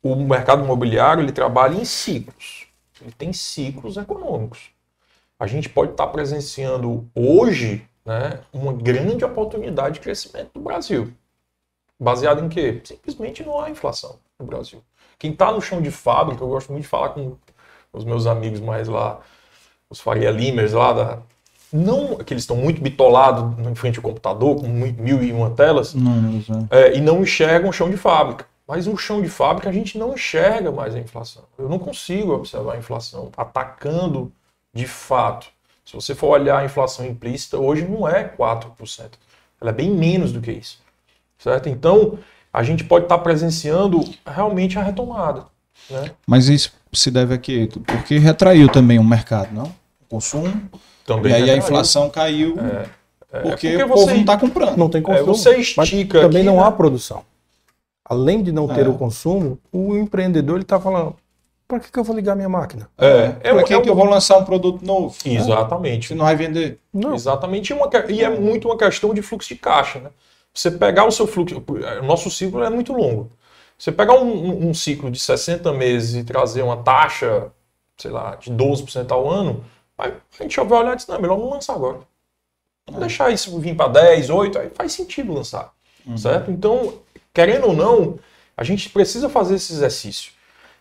o 0.02 0.16
mercado 0.16 0.64
imobiliário 0.64 1.24
ele 1.24 1.32
trabalha 1.32 1.76
em 1.76 1.86
ciclos. 1.86 2.68
Ele 3.02 3.12
tem 3.12 3.32
ciclos 3.32 3.98
econômicos. 3.98 4.72
A 5.40 5.46
gente 5.46 5.70
pode 5.70 5.92
estar 5.92 6.08
presenciando 6.08 7.08
hoje 7.14 7.87
né, 8.08 8.40
uma 8.54 8.72
grande 8.72 9.26
oportunidade 9.26 9.96
de 9.96 10.00
crescimento 10.00 10.52
do 10.54 10.62
Brasil. 10.62 11.14
Baseado 12.00 12.44
em 12.44 12.48
quê? 12.48 12.80
Simplesmente 12.86 13.44
não 13.44 13.60
há 13.60 13.70
inflação 13.70 14.18
no 14.40 14.46
Brasil. 14.46 14.82
Quem 15.20 15.32
está 15.32 15.52
no 15.52 15.60
chão 15.60 15.82
de 15.82 15.92
fábrica, 15.92 16.42
eu 16.42 16.48
gosto 16.48 16.72
muito 16.72 16.84
de 16.84 16.88
falar 16.88 17.10
com 17.10 17.36
os 17.92 18.06
meus 18.06 18.26
amigos 18.26 18.62
mais 18.62 18.88
lá, 18.88 19.20
os 19.90 20.00
Faria 20.00 20.32
Limers 20.32 20.72
lá 20.72 20.94
da, 20.94 21.20
não 21.74 22.16
que 22.18 22.34
eles 22.34 22.44
estão 22.44 22.56
muito 22.56 22.82
bitolados 22.82 23.60
em 23.68 23.76
frente 23.76 23.98
ao 23.98 24.04
computador, 24.04 24.56
com 24.56 24.68
mil 24.68 25.22
e 25.22 25.34
uma 25.34 25.50
telas, 25.50 25.94
não, 25.94 26.68
é, 26.72 26.96
e 26.96 27.02
não 27.02 27.22
enxergam 27.24 27.70
o 27.70 27.74
chão 27.74 27.90
de 27.90 27.98
fábrica. 27.98 28.46
Mas 28.66 28.88
no 28.88 28.98
chão 28.98 29.22
de 29.22 29.30
fábrica 29.30 29.70
a 29.70 29.74
gente 29.74 29.98
não 29.98 30.14
enxerga 30.14 30.72
mais 30.72 30.96
a 30.96 31.00
inflação. 31.00 31.44
Eu 31.58 31.68
não 31.68 31.80
consigo 31.80 32.34
observar 32.34 32.74
a 32.74 32.78
inflação 32.78 33.32
atacando 33.36 34.32
de 34.74 34.86
fato. 34.86 35.48
Se 35.88 35.94
você 35.94 36.14
for 36.14 36.28
olhar 36.38 36.60
a 36.60 36.66
inflação 36.66 37.06
implícita, 37.06 37.58
hoje 37.58 37.88
não 37.88 38.06
é 38.06 38.28
4%. 38.28 39.12
Ela 39.62 39.72
é 39.72 39.74
bem 39.74 39.90
menos 39.90 40.34
do 40.34 40.42
que 40.42 40.52
isso. 40.52 40.80
Certo? 41.40 41.70
Então, 41.70 42.20
a 42.52 42.62
gente 42.62 42.84
pode 42.84 43.06
estar 43.06 43.18
presenciando 43.20 44.04
realmente 44.26 44.78
a 44.78 44.84
retomada. 44.84 45.46
Né? 45.90 46.12
Mas 46.28 46.50
isso 46.50 46.74
se 46.92 47.10
deve 47.10 47.36
a 47.36 47.38
quê? 47.38 47.70
Porque 47.86 48.18
retraiu 48.18 48.68
também 48.68 49.00
o 49.00 49.04
mercado, 49.04 49.54
não? 49.54 49.74
O 50.02 50.10
consumo 50.10 50.70
também 51.06 51.32
e 51.32 51.36
aí 51.36 51.50
a 51.52 51.56
inflação 51.56 52.10
caiu. 52.10 52.58
É, 52.60 52.90
é, 53.32 53.42
porque, 53.44 53.70
porque, 53.70 53.84
o 53.84 53.88
povo 53.88 54.08
não 54.08 54.20
está 54.20 54.38
comprando. 54.38 54.76
Não 54.76 54.90
tem 54.90 55.02
consumo. 55.02 55.24
É, 55.24 55.26
você 55.26 55.56
estica 55.56 56.20
também 56.20 56.42
aqui, 56.42 56.50
não 56.50 56.58
né? 56.58 56.64
há 56.64 56.72
produção. 56.72 57.24
Além 58.04 58.44
de 58.44 58.52
não 58.52 58.68
ter 58.68 58.86
é. 58.86 58.90
o 58.90 58.94
consumo, 58.96 59.58
o 59.72 59.96
empreendedor 59.96 60.60
está 60.60 60.82
falando: 60.82 61.16
para 61.68 61.80
que, 61.80 61.92
que 61.92 62.00
eu 62.00 62.04
vou 62.04 62.16
ligar 62.16 62.36
minha 62.36 62.50
máquina? 62.50 62.90
É, 62.98 63.36
é 63.42 63.54
para 63.54 63.64
que, 63.64 63.74
é 63.74 63.82
que 63.82 63.90
eu 63.90 63.96
vou 63.96 64.06
lançar 64.06 64.38
um 64.38 64.46
produto 64.46 64.86
novo? 64.86 65.16
Exatamente. 65.26 66.10
Se 66.10 66.16
não 66.16 66.26
vai 66.26 66.36
vender. 66.36 66.80
Não. 66.94 67.14
Exatamente. 67.14 67.72
E, 67.72 67.74
uma, 67.74 67.90
e 68.10 68.24
é 68.24 68.30
muito 68.30 68.68
uma 68.68 68.78
questão 68.78 69.14
de 69.14 69.22
fluxo 69.22 69.50
de 69.50 69.56
caixa. 69.56 70.00
Né? 70.00 70.10
Você 70.54 70.72
pegar 70.72 71.06
o 71.06 71.12
seu 71.12 71.28
fluxo. 71.28 71.64
O 72.02 72.06
nosso 72.06 72.32
ciclo 72.32 72.64
é 72.64 72.70
muito 72.70 72.94
longo. 72.94 73.30
Você 73.78 73.92
pegar 73.92 74.16
um, 74.16 74.70
um, 74.70 74.74
ciclo 74.74 75.12
de 75.12 75.20
60 75.20 75.72
meses 75.74 76.16
e 76.16 76.24
trazer 76.24 76.64
uma 76.64 76.78
taxa, 76.78 77.52
sei 77.96 78.10
lá, 78.10 78.36
de 78.36 78.52
12% 78.52 79.12
ao 79.12 79.30
ano, 79.30 79.64
Aí 79.98 80.14
a 80.40 80.44
gente 80.44 80.56
vai 80.58 80.80
olhar 80.80 80.94
e 80.94 80.96
diz, 80.96 81.08
não, 81.08 81.16
é 81.16 81.20
melhor 81.20 81.38
não 81.38 81.50
lançar 81.50 81.74
agora. 81.74 82.02
Vamos 82.86 83.02
deixar 83.02 83.32
isso 83.32 83.60
vir 83.60 83.76
para 83.76 83.92
10, 83.92 84.30
8, 84.30 84.60
aí 84.60 84.70
faz 84.70 84.94
sentido 84.94 85.34
lançar. 85.34 85.74
Uhum. 86.06 86.18
Certo? 86.18 86.52
Então, 86.52 87.00
querendo 87.34 87.68
ou 87.68 87.74
não, 87.74 88.20
a 88.56 88.64
gente 88.64 88.90
precisa 88.90 89.28
fazer 89.28 89.56
esse 89.56 89.74
exercício. 89.74 90.32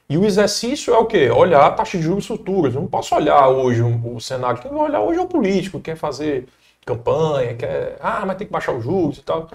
E 0.09 0.17
o 0.17 0.25
exercício 0.25 0.95
é 0.95 0.99
o 0.99 1.07
quê? 1.07 1.31
Olhar 1.31 1.67
a 1.67 1.71
taxa 1.71 1.99
de 1.99 2.05
juros 2.05 2.27
futuras. 2.27 2.75
Eu 2.75 2.81
não 2.81 2.89
posso 2.89 3.15
olhar 3.15 3.49
hoje 3.49 3.83
o, 3.83 4.17
o 4.17 4.21
cenário. 4.21 4.61
Quem 4.61 4.71
vai 4.71 4.89
olhar 4.89 5.01
hoje 5.01 5.19
é 5.19 5.23
o 5.23 5.27
político, 5.27 5.81
quer 5.81 5.97
fazer 5.97 6.47
campanha, 6.85 7.55
quer. 7.57 7.97
Ah, 8.01 8.25
mas 8.25 8.37
tem 8.37 8.47
que 8.47 8.53
baixar 8.53 8.73
os 8.73 8.85
juros 8.85 9.19
e 9.19 9.23
tal. 9.23 9.49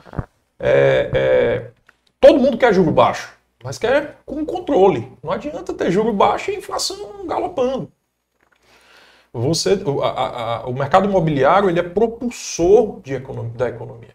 É, 0.59 1.09
é, 1.13 1.71
todo 2.19 2.39
mundo 2.39 2.57
quer 2.57 2.73
juro 2.73 2.91
baixo, 2.91 3.33
mas 3.63 3.77
quer 3.77 4.17
com 4.25 4.45
controle. 4.45 5.11
Não 5.23 5.31
adianta 5.31 5.73
ter 5.73 5.89
juro 5.89 6.11
baixo 6.11 6.51
e 6.51 6.57
inflação 6.57 7.25
galopando. 7.25 7.89
Você, 9.33 9.79
a, 10.03 10.07
a, 10.07 10.67
o 10.67 10.73
mercado 10.73 11.07
imobiliário 11.07 11.69
ele 11.69 11.79
é 11.79 11.83
propulsor 11.83 12.99
de 12.99 13.13
economia, 13.13 13.53
da 13.55 13.69
economia. 13.69 14.09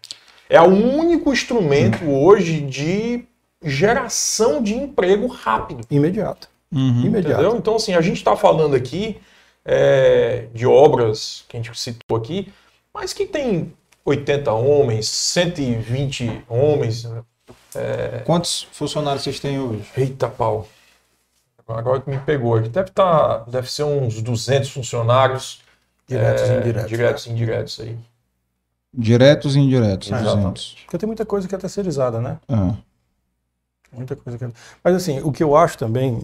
É 0.47 0.61
o 0.61 0.67
único 0.67 1.33
instrumento 1.33 2.05
hoje 2.07 2.61
de 2.61 3.25
geração 3.63 4.61
de 4.61 4.75
emprego 4.75 5.27
rápido. 5.27 5.81
Imediato. 5.89 6.49
Uhum. 6.71 7.05
Imediato. 7.05 7.41
Entendeu? 7.41 7.57
Então, 7.57 7.75
assim, 7.75 7.93
a 7.93 8.01
gente 8.01 8.17
está 8.17 8.35
falando 8.35 8.75
aqui 8.75 9.19
é, 9.65 10.47
de 10.53 10.65
obras 10.65 11.43
que 11.47 11.57
a 11.57 11.61
gente 11.61 11.77
citou 11.79 12.17
aqui, 12.17 12.51
mas 12.93 13.13
que 13.13 13.25
tem 13.25 13.73
80 14.05 14.51
homens, 14.53 15.09
120 15.09 16.43
homens. 16.47 17.03
Né? 17.03 17.21
É... 17.75 18.21
Quantos 18.25 18.63
funcionários 18.71 19.23
vocês 19.23 19.39
têm 19.39 19.59
hoje? 19.59 19.83
Eita 19.95 20.27
pau. 20.29 20.67
Agora 21.67 21.99
que 21.99 22.09
me 22.09 22.17
pegou 22.19 22.55
aqui. 22.55 22.69
Deve, 22.69 22.91
tá, 22.91 23.39
deve 23.39 23.69
ser 23.69 23.83
uns 23.83 24.21
200 24.21 24.69
funcionários. 24.69 25.61
Diretos 26.07 26.49
e 26.49 26.53
indiretos. 26.53 26.89
Diretos 26.89 27.25
e 27.25 27.29
indiretos 27.29 27.79
aí. 27.81 27.97
Diretos 28.93 29.55
e 29.57 29.59
indiretos. 29.59 30.09
Exatamente. 30.09 30.77
Porque 30.85 30.97
tem 30.97 31.07
muita 31.07 31.25
coisa 31.25 31.45
que 31.45 31.53
é 31.53 31.57
terceirizada, 31.57 32.21
né? 32.21 32.39
Ah. 32.47 32.73
Muita 33.91 34.15
coisa 34.15 34.37
que. 34.37 34.45
Mas 34.83 34.95
assim, 34.95 35.21
o 35.21 35.31
que 35.31 35.43
eu 35.43 35.55
acho 35.55 35.77
também 35.77 36.21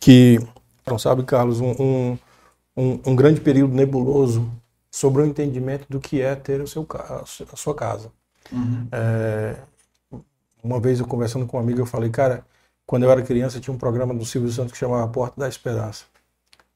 que, 0.00 0.38
não 0.86 0.98
sabe, 0.98 1.22
Carlos, 1.22 1.60
um, 1.60 1.70
um, 1.72 2.18
um, 2.76 3.00
um 3.06 3.16
grande 3.16 3.40
período 3.40 3.74
nebuloso 3.74 4.50
sobre 4.90 5.22
o 5.22 5.26
entendimento 5.26 5.86
do 5.88 6.00
que 6.00 6.20
é 6.20 6.34
ter 6.34 6.60
o 6.60 6.66
seu, 6.66 6.86
a 6.90 7.56
sua 7.56 7.74
casa. 7.74 8.10
Uhum. 8.52 8.86
É, 8.92 9.56
uma 10.62 10.80
vez 10.80 11.00
eu 11.00 11.06
conversando 11.06 11.46
com 11.46 11.56
um 11.56 11.60
amigo, 11.60 11.80
eu 11.80 11.86
falei, 11.86 12.10
cara, 12.10 12.44
quando 12.86 13.02
eu 13.02 13.10
era 13.10 13.22
criança 13.22 13.60
tinha 13.60 13.74
um 13.74 13.78
programa 13.78 14.14
do 14.14 14.24
Silvio 14.24 14.50
Santos 14.50 14.72
que 14.72 14.78
chamava 14.78 15.06
Porta 15.08 15.40
da 15.40 15.48
Esperança. 15.48 16.04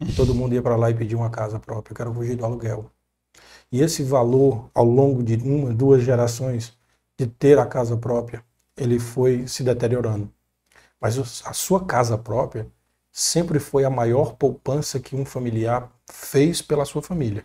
E 0.00 0.12
todo 0.12 0.34
mundo 0.34 0.54
ia 0.54 0.62
para 0.62 0.76
lá 0.76 0.90
e 0.90 0.94
pedia 0.94 1.16
uma 1.16 1.28
casa 1.28 1.58
própria. 1.58 1.92
Eu 1.92 1.96
quero 1.96 2.14
fugir 2.14 2.34
do 2.34 2.44
aluguel. 2.44 2.90
E 3.70 3.82
esse 3.82 4.02
valor, 4.02 4.68
ao 4.74 4.84
longo 4.84 5.22
de 5.22 5.36
uma, 5.36 5.72
duas 5.72 6.02
gerações, 6.02 6.72
de 7.18 7.26
ter 7.26 7.58
a 7.58 7.66
casa 7.66 7.96
própria, 7.96 8.42
ele 8.80 8.98
foi 8.98 9.46
se 9.46 9.62
deteriorando. 9.62 10.30
Mas 11.00 11.18
a 11.44 11.52
sua 11.52 11.84
casa 11.84 12.16
própria 12.18 12.66
sempre 13.12 13.58
foi 13.58 13.84
a 13.84 13.90
maior 13.90 14.34
poupança 14.34 15.00
que 15.00 15.16
um 15.16 15.24
familiar 15.24 15.90
fez 16.10 16.62
pela 16.62 16.84
sua 16.84 17.02
família. 17.02 17.44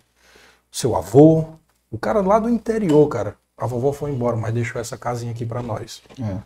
Seu 0.72 0.96
avô, 0.96 1.46
o 1.90 1.98
cara 1.98 2.22
lá 2.22 2.40
do 2.40 2.50
interior, 2.50 3.08
cara. 3.08 3.38
A 3.58 3.66
vovó 3.66 3.94
foi 3.94 4.12
embora, 4.12 4.36
mas 4.36 4.54
deixou 4.54 4.82
essa 4.82 4.98
casinha 4.98 5.32
aqui 5.32 5.46
para 5.46 5.62
nós. 5.62 6.02
É. 6.20 6.40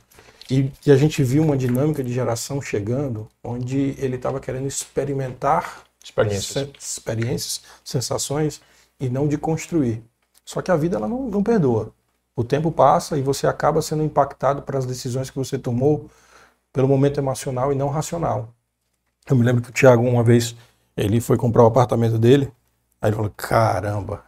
E, 0.52 0.72
e, 0.86 0.92
a 0.92 0.96
gente 0.96 1.24
viu 1.24 1.44
uma 1.44 1.58
dinâmica 1.58 2.04
de 2.04 2.14
geração 2.14 2.62
chegando, 2.62 3.28
onde 3.44 3.96
ele 3.98 4.16
estava 4.16 4.40
querendo 4.40 4.68
experimentar 4.68 5.84
experiências. 6.04 6.68
Se, 6.68 6.74
experiências, 6.80 7.62
sensações, 7.84 8.62
e 9.00 9.10
não 9.10 9.28
de 9.28 9.38
construir. 9.38 10.04
Só 10.46 10.62
que 10.62 10.72
a 10.72 10.76
vida 10.76 10.98
ela 10.98 11.08
não, 11.08 11.30
não 11.30 11.44
perdoa. 11.44 11.94
O 12.40 12.44
tempo 12.46 12.72
passa 12.72 13.18
e 13.18 13.22
você 13.22 13.46
acaba 13.48 13.82
sendo 13.82 14.02
impactado 14.02 14.62
pelas 14.62 14.86
decisões 14.86 15.30
que 15.30 15.36
você 15.36 15.58
tomou 15.58 16.10
pelo 16.72 16.88
momento 16.88 17.20
emocional 17.20 17.74
e 17.74 17.76
não 17.76 17.90
racional. 17.90 18.54
Eu 19.30 19.36
me 19.36 19.44
lembro 19.44 19.62
que 19.62 19.70
o 19.70 19.74
Thiago, 19.74 20.02
uma 20.08 20.24
vez, 20.24 20.56
ele 20.96 21.20
foi 21.20 21.36
comprar 21.36 21.64
o 21.64 21.66
apartamento 21.66 22.18
dele, 22.18 22.50
aí 23.02 23.10
ele 23.10 23.18
falou: 23.18 23.34
caramba, 23.36 24.24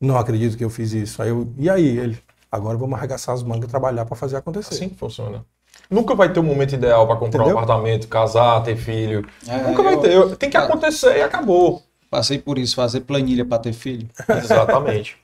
não 0.00 0.16
acredito 0.16 0.56
que 0.56 0.62
eu 0.62 0.70
fiz 0.70 0.92
isso. 0.92 1.20
Aí 1.20 1.30
eu, 1.30 1.52
e 1.58 1.68
aí? 1.68 1.98
Ele, 1.98 2.22
agora 2.48 2.78
vamos 2.78 2.96
arregaçar 2.96 3.34
as 3.34 3.42
mangas 3.42 3.64
e 3.64 3.68
trabalhar 3.68 4.04
para 4.04 4.14
fazer 4.14 4.36
acontecer. 4.36 4.72
Assim 4.72 4.88
que 4.88 4.94
funciona. 4.94 5.44
Nunca 5.90 6.14
vai 6.14 6.32
ter 6.32 6.38
um 6.38 6.44
momento 6.44 6.72
ideal 6.76 7.04
para 7.08 7.16
comprar 7.16 7.40
Entendeu? 7.40 7.56
um 7.56 7.58
apartamento, 7.58 8.06
casar, 8.06 8.62
ter 8.62 8.76
filho. 8.76 9.26
É, 9.48 9.60
Nunca 9.60 9.82
vai 9.82 9.98
ter. 9.98 10.36
Tem 10.36 10.48
que 10.48 10.56
acontecer 10.56 11.16
e 11.16 11.22
acabou. 11.22 11.82
Passei 12.08 12.38
por 12.38 12.58
isso, 12.58 12.76
fazer 12.76 13.00
planilha 13.00 13.44
para 13.44 13.58
ter 13.58 13.72
filho. 13.72 14.06
Exatamente. 14.38 15.16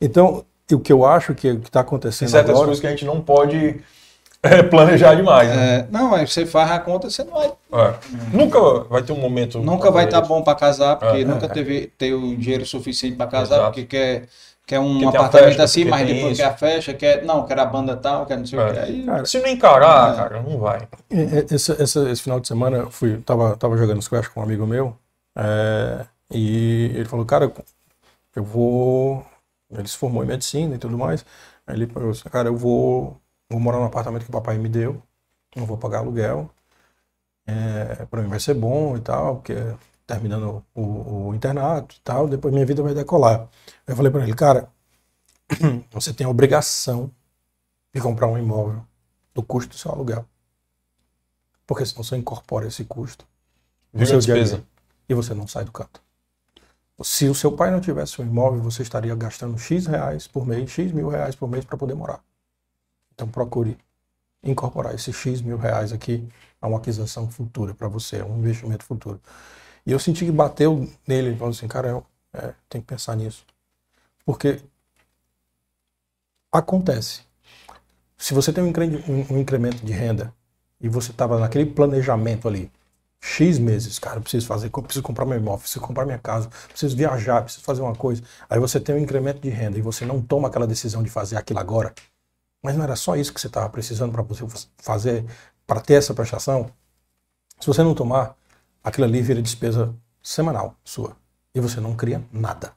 então, 0.00 0.44
o 0.72 0.80
que 0.80 0.92
eu 0.92 1.04
acho 1.04 1.34
que 1.34 1.48
está 1.48 1.80
acontecendo 1.80 2.28
Tem 2.28 2.32
certas 2.32 2.50
agora... 2.50 2.66
coisas 2.66 2.80
que 2.80 2.86
a 2.86 2.90
gente 2.90 3.04
não 3.04 3.20
pode 3.20 3.80
é, 4.42 4.62
planejar 4.62 5.14
demais. 5.14 5.48
Né? 5.48 5.76
É, 5.76 5.86
não, 5.90 6.14
aí 6.14 6.26
você 6.26 6.46
faz 6.46 6.70
a 6.70 6.78
conta, 6.78 7.10
você 7.10 7.24
não 7.24 7.32
vai. 7.32 7.52
É. 7.72 7.94
Nunca 8.32 8.60
vai 8.84 9.02
ter 9.02 9.12
um 9.12 9.18
momento. 9.18 9.58
Nunca 9.58 9.90
vai 9.90 10.04
estar 10.04 10.22
tá 10.22 10.26
bom 10.26 10.42
para 10.42 10.54
casar, 10.54 10.96
porque 10.96 11.22
é. 11.22 11.24
nunca 11.24 11.48
teve 11.48 11.92
ter 11.98 12.14
o 12.14 12.36
dinheiro 12.36 12.64
suficiente 12.66 13.16
para 13.16 13.26
casar, 13.26 13.56
Exato. 13.56 13.72
porque 13.72 13.84
quer 13.84 14.28
quer 14.66 14.78
um 14.78 15.08
apartamento 15.08 15.48
festa, 15.48 15.64
assim, 15.64 15.84
mas 15.84 16.06
depois 16.06 16.32
isso. 16.32 16.40
quer 16.40 16.48
a 16.48 16.54
festa, 16.54 16.94
quer. 16.94 17.24
Não, 17.24 17.46
quer 17.46 17.58
a 17.58 17.64
banda 17.64 17.96
tal, 17.96 18.26
quer 18.26 18.38
não 18.38 18.46
sei 18.46 18.58
o 18.58 18.72
que. 18.72 18.78
É. 18.78 18.82
Aí, 18.82 19.04
cara, 19.04 19.26
se 19.26 19.40
não 19.40 19.48
encarar, 19.48 20.12
é. 20.12 20.16
cara, 20.16 20.42
não 20.42 20.58
vai. 20.58 20.88
Esse, 21.10 21.72
esse, 21.72 22.10
esse, 22.10 22.22
final 22.22 22.40
de 22.40 22.48
semana 22.48 22.78
eu 22.78 22.90
fui, 22.90 23.18
tava, 23.18 23.56
tava 23.56 23.76
jogando 23.76 24.02
squash 24.02 24.28
com 24.28 24.40
um 24.40 24.42
amigo 24.42 24.66
meu, 24.66 24.96
é, 25.36 26.06
e 26.30 26.92
ele 26.94 27.04
falou, 27.04 27.24
cara, 27.26 27.52
eu 28.34 28.44
vou. 28.44 29.24
Ele 29.72 29.88
se 29.88 29.96
formou 29.96 30.22
em 30.22 30.26
medicina 30.26 30.74
e 30.74 30.78
tudo 30.78 30.98
mais. 30.98 31.24
Aí 31.66 31.76
ele 31.76 31.86
falou 31.86 32.10
assim, 32.10 32.28
cara, 32.28 32.48
eu 32.48 32.56
vou, 32.56 33.20
vou 33.48 33.60
morar 33.60 33.78
no 33.78 33.84
apartamento 33.84 34.24
que 34.24 34.30
o 34.30 34.32
papai 34.32 34.58
me 34.58 34.68
deu, 34.68 35.02
não 35.56 35.66
vou 35.66 35.78
pagar 35.78 35.98
aluguel. 35.98 36.50
É, 37.46 38.06
para 38.06 38.22
mim 38.22 38.28
vai 38.28 38.38
ser 38.38 38.54
bom 38.54 38.96
e 38.96 39.00
tal, 39.00 39.36
porque 39.36 39.54
terminando 40.06 40.64
o, 40.74 41.28
o 41.28 41.34
internato 41.34 41.96
e 41.96 42.00
tal, 42.00 42.28
depois 42.28 42.52
minha 42.52 42.66
vida 42.66 42.82
vai 42.82 42.94
decolar. 42.94 43.48
Eu 43.86 43.96
falei 43.96 44.12
para 44.12 44.22
ele, 44.22 44.34
cara, 44.34 44.68
você 45.90 46.12
tem 46.12 46.26
a 46.26 46.30
obrigação 46.30 47.10
de 47.94 48.00
comprar 48.00 48.26
um 48.26 48.38
imóvel 48.38 48.84
do 49.34 49.42
custo 49.42 49.70
do 49.70 49.78
seu 49.78 49.90
aluguel. 49.90 50.24
Porque 51.66 51.86
senão 51.86 52.02
você 52.02 52.16
incorpora 52.16 52.66
esse 52.66 52.84
custo 52.84 53.24
no 53.92 54.06
seu 54.06 54.18
despesa. 54.18 54.56
dia 54.56 54.66
e 55.08 55.14
você 55.14 55.34
não 55.34 55.46
sai 55.46 55.64
do 55.64 55.72
canto. 55.72 56.02
Se 57.02 57.28
o 57.28 57.34
seu 57.34 57.52
pai 57.52 57.70
não 57.70 57.80
tivesse 57.80 58.20
um 58.20 58.24
imóvel, 58.24 58.60
você 58.60 58.82
estaria 58.82 59.14
gastando 59.14 59.58
X 59.58 59.86
reais 59.86 60.26
por 60.26 60.46
mês, 60.46 60.70
X 60.70 60.92
mil 60.92 61.08
reais 61.08 61.34
por 61.34 61.48
mês 61.48 61.64
para 61.64 61.76
poder 61.76 61.94
morar. 61.94 62.22
Então 63.14 63.28
procure 63.28 63.78
incorporar 64.42 64.94
esses 64.94 65.14
X 65.14 65.40
mil 65.40 65.56
reais 65.56 65.92
aqui 65.92 66.26
a 66.60 66.68
uma 66.68 66.78
aquisição 66.78 67.30
futura 67.30 67.74
para 67.74 67.88
você, 67.88 68.22
um 68.22 68.38
investimento 68.38 68.84
futuro. 68.84 69.20
E 69.84 69.92
eu 69.92 69.98
senti 69.98 70.24
que 70.24 70.32
bateu 70.32 70.88
nele, 71.06 71.28
ele 71.28 71.36
falou 71.36 71.50
assim, 71.50 71.66
cara, 71.66 72.02
é, 72.32 72.54
tenho 72.68 72.82
que 72.82 72.88
pensar 72.88 73.16
nisso. 73.16 73.44
Porque 74.24 74.60
acontece. 76.50 77.22
Se 78.16 78.34
você 78.34 78.52
tem 78.52 78.62
um, 78.62 79.38
incremento 79.38 79.84
de 79.84 79.92
renda 79.92 80.32
e 80.80 80.88
você 80.88 81.10
estava 81.10 81.40
naquele 81.40 81.66
planejamento 81.66 82.46
ali, 82.46 82.70
X 83.24 83.56
meses, 83.60 84.00
cara, 84.00 84.16
eu 84.16 84.20
preciso 84.20 84.48
fazer, 84.48 84.66
eu 84.66 84.82
preciso 84.82 85.00
comprar 85.00 85.24
meu 85.24 85.38
imóvel, 85.38 85.60
preciso 85.60 85.80
comprar 85.80 86.04
minha 86.04 86.18
casa, 86.18 86.50
preciso 86.68 86.96
viajar, 86.96 87.42
preciso 87.42 87.64
fazer 87.64 87.80
uma 87.80 87.94
coisa. 87.94 88.20
Aí 88.50 88.58
você 88.58 88.80
tem 88.80 88.96
um 88.96 88.98
incremento 88.98 89.40
de 89.40 89.48
renda 89.48 89.78
e 89.78 89.80
você 89.80 90.04
não 90.04 90.20
toma 90.20 90.48
aquela 90.48 90.66
decisão 90.66 91.04
de 91.04 91.08
fazer 91.08 91.36
aquilo 91.36 91.60
agora. 91.60 91.94
Mas 92.60 92.76
não 92.76 92.82
era 92.82 92.96
só 92.96 93.14
isso 93.14 93.32
que 93.32 93.40
você 93.40 93.46
estava 93.46 93.68
precisando 93.68 94.10
para 94.10 94.22
você 94.22 94.44
fazer, 94.76 95.24
para 95.64 95.80
ter 95.80 95.94
essa 95.94 96.12
prestação. 96.12 96.68
Se 97.60 97.66
você 97.68 97.80
não 97.84 97.94
tomar, 97.94 98.36
aquilo 98.82 99.06
ali 99.06 99.22
vira 99.22 99.40
despesa 99.40 99.94
semanal 100.20 100.74
sua. 100.84 101.16
E 101.54 101.60
você 101.60 101.80
não 101.80 101.94
cria 101.94 102.24
nada. 102.32 102.72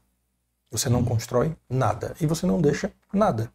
Você 0.69 0.89
não 0.89 1.03
constrói 1.03 1.55
nada. 1.67 2.15
E 2.22 2.27
você 2.27 2.45
não 2.45 2.61
deixa 2.61 2.91
nada. 3.11 3.51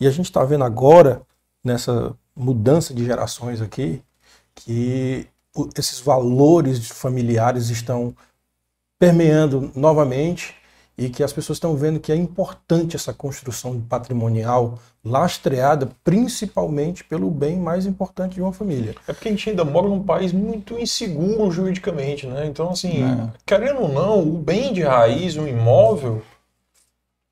E 0.00 0.06
a 0.06 0.10
gente 0.10 0.26
está 0.26 0.42
vendo 0.44 0.64
agora, 0.64 1.22
nessa 1.62 2.12
mudança 2.34 2.92
de 2.92 3.04
gerações 3.04 3.60
aqui, 3.60 4.02
que 4.52 5.28
esses 5.76 6.00
valores 6.00 6.88
familiares 6.88 7.70
estão 7.70 8.14
permeando 8.98 9.70
novamente 9.74 10.54
e 10.96 11.08
que 11.08 11.22
as 11.22 11.32
pessoas 11.32 11.56
estão 11.56 11.76
vendo 11.76 11.98
que 11.98 12.12
é 12.12 12.16
importante 12.16 12.94
essa 12.94 13.12
construção 13.12 13.80
patrimonial 13.80 14.78
lastreada 15.04 15.90
principalmente 16.04 17.02
pelo 17.04 17.30
bem 17.30 17.56
mais 17.56 17.84
importante 17.84 18.34
de 18.34 18.42
uma 18.42 18.52
família. 18.52 18.94
É 19.06 19.12
porque 19.12 19.28
a 19.28 19.30
gente 19.32 19.50
ainda 19.50 19.64
mora 19.64 19.88
num 19.88 20.02
país 20.02 20.32
muito 20.32 20.78
inseguro 20.78 21.50
juridicamente, 21.50 22.26
né? 22.26 22.46
Então, 22.46 22.70
assim, 22.70 23.02
é. 23.02 23.28
querendo 23.44 23.82
ou 23.82 23.88
não, 23.88 24.20
o 24.20 24.38
bem 24.38 24.72
de 24.72 24.82
raiz, 24.82 25.36
o 25.36 25.48
imóvel, 25.48 26.22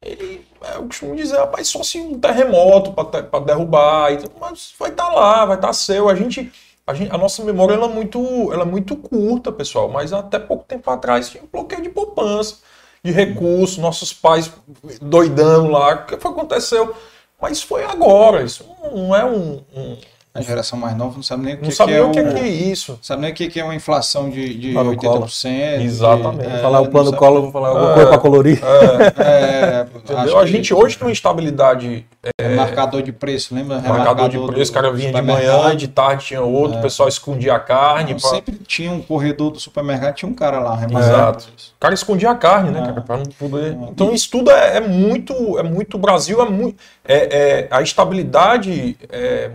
ele, 0.02 0.44
é, 0.62 0.76
eu 0.76 0.82
costumo 0.82 1.14
dizer, 1.14 1.36
rapaz, 1.36 1.68
só 1.68 1.82
se 1.84 1.98
um 1.98 2.18
terremoto 2.18 2.92
para 2.92 3.44
derrubar, 3.44 4.10
mas 4.40 4.74
vai 4.78 4.90
estar 4.90 5.06
tá 5.06 5.14
lá, 5.14 5.44
vai 5.44 5.56
estar 5.56 5.68
tá 5.68 5.72
seu. 5.72 6.08
A 6.08 6.14
gente, 6.16 6.52
a, 6.86 6.94
gente, 6.94 7.14
a, 7.14 7.18
nossa 7.18 7.44
memória 7.44 7.74
ela 7.74 7.86
é, 7.86 7.94
muito, 7.94 8.52
ela 8.52 8.62
é 8.62 8.66
muito 8.66 8.96
curta, 8.96 9.52
pessoal, 9.52 9.88
mas 9.88 10.12
até 10.12 10.38
pouco 10.38 10.64
tempo 10.64 10.90
atrás 10.90 11.30
tinha 11.30 11.42
um 11.42 11.48
bloqueio 11.50 11.82
de 11.82 11.88
poupança, 11.88 12.56
de 13.04 13.10
recursos, 13.10 13.78
nossos 13.78 14.12
pais 14.12 14.52
doidando 15.00 15.68
lá, 15.68 15.94
o 15.94 16.06
que 16.06 16.16
foi, 16.16 16.30
aconteceu? 16.30 16.94
Mas 17.40 17.62
foi 17.62 17.84
agora, 17.84 18.42
isso 18.42 18.64
não 18.94 19.14
é 19.14 19.24
um, 19.24 19.62
um 19.74 19.96
a 20.34 20.40
geração 20.40 20.78
mais 20.78 20.96
nova 20.96 21.14
não 21.14 21.22
sabe 21.22 21.44
nem 21.44 21.54
o 21.54 21.58
que, 21.58 21.64
não 21.64 21.70
sabe 21.70 21.92
que 21.92 21.98
é, 21.98 22.02
o 22.02 22.10
que, 22.10 22.18
é, 22.18 22.32
que 22.32 22.40
é 22.40 22.48
isso. 22.48 22.98
Sabe 23.02 23.20
nem 23.20 23.32
o 23.32 23.34
que, 23.34 23.60
é 23.60 23.64
uma 23.64 23.74
inflação 23.74 24.30
de, 24.30 24.54
de 24.54 24.72
plano 24.72 24.96
80%. 24.96 25.78
De, 25.78 25.84
Exatamente. 25.84 26.50
É, 26.50 26.58
falar 26.58 26.80
o 26.80 26.88
plano 26.88 27.14
Collor, 27.14 27.42
vou 27.42 27.52
falar 27.52 27.68
alguma 27.68 27.90
é, 27.90 27.94
coisa 27.94 28.08
para 28.08 28.18
colorir. 28.18 28.60
É, 28.64 29.22
é, 29.22 29.86
entendeu? 29.94 30.38
A 30.38 30.46
gente 30.46 30.72
hoje 30.72 30.96
tem 30.96 31.06
uma 31.06 31.12
estabilidade. 31.12 32.06
É, 32.52 32.56
marcador 32.56 33.02
de 33.02 33.12
preço, 33.12 33.54
lembra? 33.54 33.80
Marcador 33.80 34.28
de 34.28 34.38
preço, 34.38 34.70
o 34.70 34.74
cara 34.74 34.92
vinha 34.92 35.12
de 35.12 35.22
manhã, 35.22 35.76
de 35.76 35.88
tarde 35.88 36.26
tinha 36.26 36.42
outro, 36.42 36.78
o 36.78 36.82
pessoal 36.82 37.08
escondia 37.08 37.54
a 37.54 37.60
carne. 37.60 38.12
Não, 38.12 38.20
pra... 38.20 38.30
Sempre 38.30 38.56
tinha 38.66 38.92
um 38.92 39.02
corredor 39.02 39.50
do 39.50 39.60
supermercado, 39.60 40.14
tinha 40.14 40.30
um 40.30 40.34
cara 40.34 40.58
lá. 40.58 40.80
Exato. 40.84 41.48
O 41.76 41.80
cara 41.80 41.94
escondia 41.94 42.30
a 42.30 42.34
carne, 42.34 42.70
né, 42.70 42.80
cara? 42.80 43.00
Pra 43.00 43.16
não 43.16 43.24
poder... 43.24 43.76
Então 43.90 44.12
isso 44.12 44.30
tudo 44.30 44.50
é, 44.50 44.80
muito. 44.80 45.58
É 45.58 45.62
muito. 45.62 45.96
O 45.96 46.00
Brasil 46.00 46.40
é 46.42 46.48
muito. 46.48 46.80
É, 47.04 47.66
a 47.70 47.82
estabilidade 47.82 48.96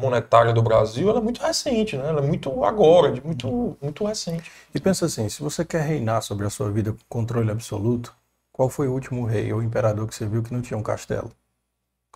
monetária 0.02 0.54
do 0.54 0.62
Brasil 0.62 1.16
é 1.16 1.22
muito 1.22 1.42
recente, 1.42 1.96
né? 1.96 2.10
Ela 2.10 2.22
é 2.22 2.26
muito 2.26 2.64
agora, 2.64 3.12
de 3.12 3.24
muito, 3.26 3.78
muito 3.82 4.06
recente. 4.06 4.52
E 4.74 4.80
pensa 4.80 5.06
assim, 5.06 5.30
se 5.30 5.42
você 5.42 5.64
quer 5.64 5.82
reinar 5.82 6.22
sobre 6.22 6.46
a 6.46 6.50
sua 6.50 6.70
vida 6.70 6.92
com 6.92 7.20
controle 7.20 7.52
absoluto, 7.52 8.14
qual 8.52 8.70
foi 8.70 8.88
o 8.88 8.94
último 8.94 9.26
rei 9.26 9.52
ou 9.54 9.62
imperador 9.62 10.08
que 10.08 10.16
você 10.16 10.26
viu 10.26 10.42
que 10.42 10.54
não 10.54 10.62
tinha 10.62 10.78
um 10.78 10.84
castelo? 10.84 11.32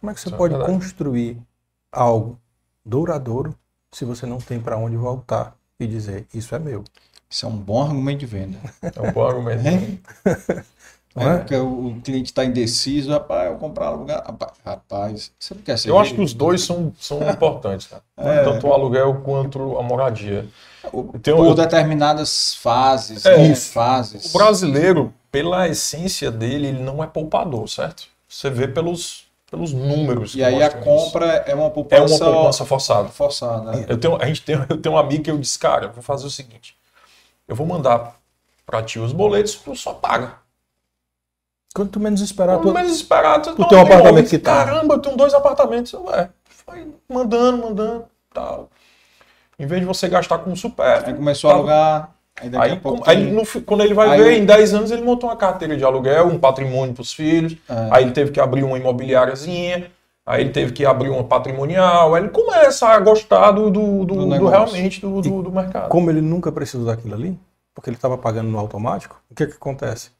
Como 0.01 0.11
é 0.11 0.13
que 0.13 0.19
você 0.19 0.27
Isso 0.27 0.35
é 0.35 0.37
pode 0.37 0.55
é 0.55 0.65
construir 0.65 1.37
algo 1.91 2.37
duradouro 2.83 3.55
se 3.91 4.03
você 4.03 4.25
não 4.25 4.39
tem 4.39 4.59
para 4.59 4.75
onde 4.75 4.97
voltar 4.97 5.55
e 5.79 5.87
dizer 5.87 6.27
isso 6.33 6.53
é 6.55 6.59
meu? 6.59 6.83
Isso 7.29 7.45
é 7.45 7.49
um 7.49 7.55
bom 7.55 7.81
argumento 7.81 8.19
de 8.19 8.25
venda. 8.25 8.57
É 8.81 8.99
um 8.99 9.11
bom 9.13 9.25
argumento. 9.25 10.01
É, 11.15 11.25
é? 11.25 11.37
Porque 11.39 11.55
o 11.55 11.99
cliente 12.03 12.31
está 12.31 12.45
indeciso, 12.45 13.11
rapaz, 13.11 13.51
eu 13.51 13.57
comprar 13.57 13.87
aluguel. 13.87 14.23
Rapaz, 14.25 14.51
rapaz, 14.65 15.31
você 15.37 15.53
não 15.53 15.61
quer 15.61 15.77
ser. 15.77 15.89
Eu 15.89 15.99
acho 15.99 16.15
que 16.15 16.21
os 16.21 16.33
dois 16.33 16.61
são, 16.61 16.93
são 16.97 17.19
importantes, 17.29 17.87
cara. 17.87 18.01
É. 18.15 18.43
Tanto 18.43 18.67
o 18.67 18.73
aluguel 18.73 19.15
quanto 19.15 19.77
a 19.77 19.83
moradia. 19.83 20.47
Tem 21.21 21.35
Por 21.35 21.53
determinadas 21.53 22.55
fases, 22.55 23.25
é, 23.25 23.49
né? 23.49 23.55
fases. 23.55 24.33
O 24.33 24.37
brasileiro, 24.37 25.13
pela 25.29 25.67
essência 25.67 26.31
dele, 26.31 26.67
ele 26.67 26.81
não 26.81 27.03
é 27.03 27.07
poupador, 27.07 27.67
certo? 27.67 28.07
Você 28.27 28.49
vê 28.49 28.67
pelos, 28.67 29.25
pelos 29.51 29.73
números. 29.73 30.33
E 30.33 30.43
aí 30.43 30.63
a 30.63 30.69
compra 30.69 31.41
isso. 31.41 31.51
é 31.51 31.53
uma 31.53 31.69
poupança, 31.69 32.01
é 32.01 32.07
uma 32.07 32.33
poupança 32.33 32.65
forçada. 32.65 33.09
forçada 33.09 33.77
é. 33.77 33.85
eu, 33.89 33.99
tenho, 33.99 34.15
a 34.15 34.25
gente 34.25 34.41
tem, 34.41 34.55
eu 34.69 34.77
tenho 34.81 34.95
um 34.95 34.97
amigo 34.97 35.23
que 35.23 35.29
eu 35.29 35.37
disse, 35.37 35.59
cara, 35.59 35.87
eu 35.87 35.91
vou 35.91 36.01
fazer 36.01 36.25
o 36.25 36.29
seguinte: 36.29 36.75
eu 37.47 37.55
vou 37.55 37.67
mandar 37.67 38.15
para 38.65 38.81
ti 38.81 38.97
os 38.97 39.11
boletos, 39.11 39.55
tu 39.55 39.75
só 39.75 39.93
paga. 39.93 40.39
Quanto 41.75 41.99
menos 41.99 42.21
esperar, 42.21 42.57
Quanto 42.57 42.69
tu, 42.69 42.73
menos 42.73 42.91
esperar, 42.93 43.41
tu, 43.41 43.55
tu 43.55 43.67
tem 43.67 43.77
um 43.77 43.81
apartamento 43.81 44.29
que 44.29 44.39
tá. 44.39 44.65
Caramba, 44.65 44.95
eu 44.95 44.99
tenho 44.99 45.17
dois 45.17 45.33
apartamentos. 45.33 45.93
Ué, 45.93 46.29
foi 46.45 46.87
mandando, 47.07 47.57
mandando, 47.57 48.05
tal. 48.33 48.69
Em 49.59 49.65
vez 49.65 49.81
de 49.81 49.87
você 49.87 50.07
gastar 50.07 50.39
com 50.39 50.55
super. 50.55 51.05
Aí 51.05 51.13
começou 51.13 51.49
a 51.49 51.53
alugar. 51.53 52.15
Aí, 52.39 52.49
aí, 52.53 52.79
com, 52.79 53.01
aí 53.05 53.31
no, 53.31 53.45
quando 53.63 53.83
ele 53.83 53.93
vai 53.93 54.09
aí 54.09 54.21
ver, 54.21 54.33
eu... 54.33 54.41
em 54.41 54.45
10 54.45 54.73
anos 54.73 54.91
ele 54.91 55.01
montou 55.01 55.29
uma 55.29 55.35
carteira 55.35 55.77
de 55.77 55.83
aluguel, 55.83 56.27
um 56.27 56.39
patrimônio 56.39 56.93
para 56.93 57.01
os 57.01 57.13
filhos. 57.13 57.57
É. 57.69 57.89
Aí 57.91 58.03
ele 58.03 58.11
teve 58.11 58.31
que 58.31 58.39
abrir 58.39 58.63
uma 58.63 58.77
imobiliáriazinha. 58.77 59.91
Aí 60.25 60.41
ele 60.41 60.51
teve 60.51 60.71
que 60.71 60.85
abrir 60.85 61.09
uma 61.09 61.23
patrimonial. 61.23 62.15
Aí 62.15 62.23
ele 62.23 62.29
começa 62.29 62.87
a 62.87 62.99
gostar 62.99 63.51
do, 63.51 63.69
do, 63.69 64.05
do, 64.05 64.15
do, 64.15 64.37
do 64.39 64.47
realmente 64.47 65.01
do, 65.01 65.21
do, 65.21 65.43
do 65.43 65.51
mercado. 65.51 65.89
Como 65.89 66.09
ele 66.09 66.21
nunca 66.21 66.51
precisou 66.51 66.85
daquilo 66.85 67.15
ali, 67.15 67.37
porque 67.75 67.89
ele 67.89 67.97
estava 67.97 68.17
pagando 68.17 68.49
no 68.49 68.57
automático, 68.57 69.21
o 69.29 69.35
que, 69.35 69.47
que 69.47 69.53
acontece? 69.53 70.11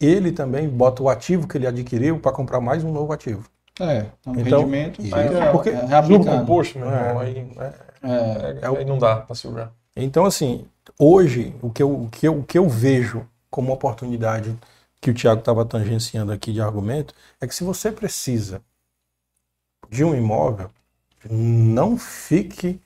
ele 0.00 0.32
também 0.32 0.68
bota 0.68 1.02
o 1.02 1.08
ativo 1.08 1.48
que 1.48 1.56
ele 1.56 1.66
adquiriu 1.66 2.18
para 2.18 2.32
comprar 2.32 2.60
mais 2.60 2.84
um 2.84 2.92
novo 2.92 3.12
ativo. 3.12 3.48
É, 3.80 4.06
um 4.26 4.38
então, 4.38 4.60
rendimento. 4.60 5.02
É, 5.14 5.52
porque 5.52 5.70
é, 5.70 6.02
tudo 6.02 6.24
composto, 6.24 6.78
meu 6.78 6.88
irmão, 6.88 7.18
aí, 7.18 7.50
é, 7.58 7.72
é, 8.02 8.58
é, 8.62 8.66
aí 8.66 8.84
não 8.84 8.98
dá 8.98 9.16
para 9.16 9.34
segurar. 9.34 9.72
Então, 9.94 10.24
assim, 10.24 10.66
hoje, 10.98 11.54
o 11.62 11.70
que, 11.70 11.82
eu, 11.82 12.02
o, 12.02 12.08
que 12.08 12.28
eu, 12.28 12.38
o 12.38 12.44
que 12.44 12.58
eu 12.58 12.68
vejo 12.68 13.26
como 13.50 13.72
oportunidade 13.72 14.56
que 15.00 15.10
o 15.10 15.14
Tiago 15.14 15.40
estava 15.40 15.64
tangenciando 15.64 16.32
aqui 16.32 16.52
de 16.52 16.60
argumento 16.60 17.14
é 17.40 17.46
que 17.46 17.54
se 17.54 17.64
você 17.64 17.92
precisa 17.92 18.60
de 19.88 20.04
um 20.04 20.14
imóvel, 20.14 20.70
não 21.30 21.96
fique 21.96 22.80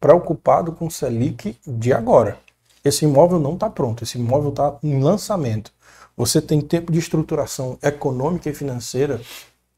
preocupado 0.00 0.72
com 0.72 0.86
o 0.86 0.90
Selic 0.90 1.58
de 1.66 1.92
agora. 1.92 2.38
Esse 2.84 3.04
imóvel 3.04 3.38
não 3.38 3.54
está 3.54 3.68
pronto, 3.68 4.04
esse 4.04 4.18
imóvel 4.18 4.50
está 4.50 4.78
em 4.82 5.02
lançamento 5.02 5.72
você 6.16 6.40
tem 6.40 6.60
tempo 6.60 6.90
de 6.90 6.98
estruturação 6.98 7.78
econômica 7.82 8.48
e 8.48 8.54
financeira 8.54 9.20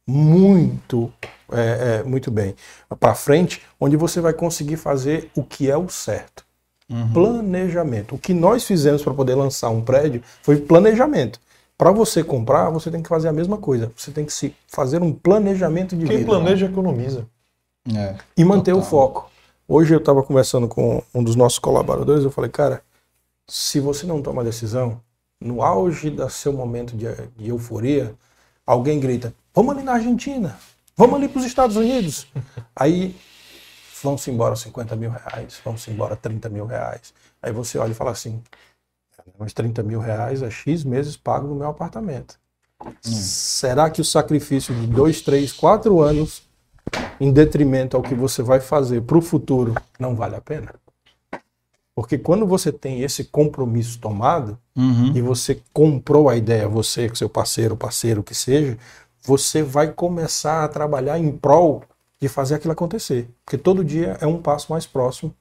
muito, 0.06 1.12
é, 1.50 2.00
é, 2.00 2.02
muito 2.04 2.30
bem 2.30 2.54
para 3.00 3.14
frente, 3.14 3.60
onde 3.80 3.96
você 3.96 4.20
vai 4.20 4.32
conseguir 4.32 4.76
fazer 4.76 5.30
o 5.34 5.42
que 5.42 5.68
é 5.68 5.76
o 5.76 5.88
certo. 5.88 6.46
Uhum. 6.90 7.12
Planejamento. 7.12 8.14
O 8.14 8.18
que 8.18 8.32
nós 8.32 8.64
fizemos 8.64 9.02
para 9.02 9.12
poder 9.12 9.34
lançar 9.34 9.68
um 9.70 9.82
prédio 9.82 10.22
foi 10.42 10.56
planejamento. 10.56 11.38
Para 11.76 11.92
você 11.92 12.24
comprar, 12.24 12.70
você 12.70 12.90
tem 12.90 13.02
que 13.02 13.08
fazer 13.08 13.28
a 13.28 13.32
mesma 13.32 13.58
coisa. 13.58 13.92
Você 13.96 14.10
tem 14.10 14.24
que 14.24 14.32
se 14.32 14.54
fazer 14.66 15.02
um 15.02 15.12
planejamento 15.12 15.96
de 15.96 16.06
Quem 16.06 16.18
vida. 16.18 16.30
Quem 16.30 16.40
planeja 16.40 16.66
economiza. 16.66 17.26
É, 17.94 18.16
e 18.36 18.44
manter 18.44 18.72
total. 18.72 18.86
o 18.86 18.90
foco. 18.90 19.30
Hoje 19.66 19.94
eu 19.94 19.98
estava 19.98 20.22
conversando 20.22 20.66
com 20.66 21.02
um 21.14 21.22
dos 21.22 21.36
nossos 21.36 21.58
colaboradores, 21.58 22.24
eu 22.24 22.30
falei, 22.30 22.50
cara, 22.50 22.82
se 23.46 23.80
você 23.80 24.06
não 24.06 24.20
toma 24.22 24.42
decisão, 24.42 25.00
no 25.40 25.62
auge 25.62 26.10
do 26.10 26.28
seu 26.30 26.52
momento 26.52 26.96
de, 26.96 27.06
de 27.36 27.48
euforia, 27.48 28.14
alguém 28.66 28.98
grita: 28.98 29.32
Vamos 29.54 29.74
ali 29.74 29.84
na 29.84 29.92
Argentina, 29.92 30.58
vamos 30.96 31.16
ali 31.16 31.28
para 31.28 31.40
os 31.40 31.46
Estados 31.46 31.76
Unidos. 31.76 32.26
Aí 32.74 33.14
vão-se 34.02 34.30
embora 34.30 34.56
50 34.56 34.96
mil 34.96 35.10
reais, 35.10 35.60
vão-se 35.64 35.90
embora 35.90 36.16
30 36.16 36.48
mil 36.48 36.66
reais. 36.66 37.12
Aí 37.42 37.52
você 37.52 37.78
olha 37.78 37.92
e 37.92 37.94
fala 37.94 38.10
assim: 38.10 38.42
Mas 39.38 39.52
30 39.52 39.82
mil 39.82 40.00
reais 40.00 40.42
é 40.42 40.50
X 40.50 40.84
meses 40.84 41.16
pago 41.16 41.46
no 41.46 41.54
meu 41.54 41.68
apartamento. 41.68 42.38
Hum. 42.84 42.92
Será 43.02 43.90
que 43.90 44.00
o 44.00 44.04
sacrifício 44.04 44.74
de 44.74 44.86
dois, 44.86 45.20
três, 45.20 45.52
quatro 45.52 46.00
anos, 46.00 46.42
em 47.20 47.32
detrimento 47.32 47.96
ao 47.96 48.02
que 48.02 48.14
você 48.14 48.42
vai 48.42 48.60
fazer 48.60 49.02
para 49.02 49.18
o 49.18 49.22
futuro, 49.22 49.74
não 49.98 50.14
vale 50.14 50.36
a 50.36 50.40
pena? 50.40 50.74
Porque 51.94 52.16
quando 52.16 52.46
você 52.46 52.70
tem 52.70 53.02
esse 53.02 53.24
compromisso 53.24 53.98
tomado 53.98 54.56
uhum. 54.76 55.12
e 55.16 55.20
você 55.20 55.60
comprou 55.72 56.28
a 56.28 56.36
ideia, 56.36 56.68
você, 56.68 57.10
seu 57.12 57.28
parceiro, 57.28 57.76
parceiro 57.76 58.22
que 58.22 58.36
seja, 58.36 58.78
você 59.20 59.64
vai 59.64 59.92
começar 59.92 60.62
a 60.62 60.68
trabalhar 60.68 61.18
em 61.18 61.32
prol 61.32 61.82
de 62.20 62.28
fazer 62.28 62.56
aquilo 62.56 62.72
acontecer. 62.72 63.28
Porque 63.44 63.56
todo 63.58 63.84
dia 63.84 64.16
é 64.20 64.26
um 64.26 64.40
passo 64.40 64.72
mais 64.72 64.86
próximo 64.86 65.34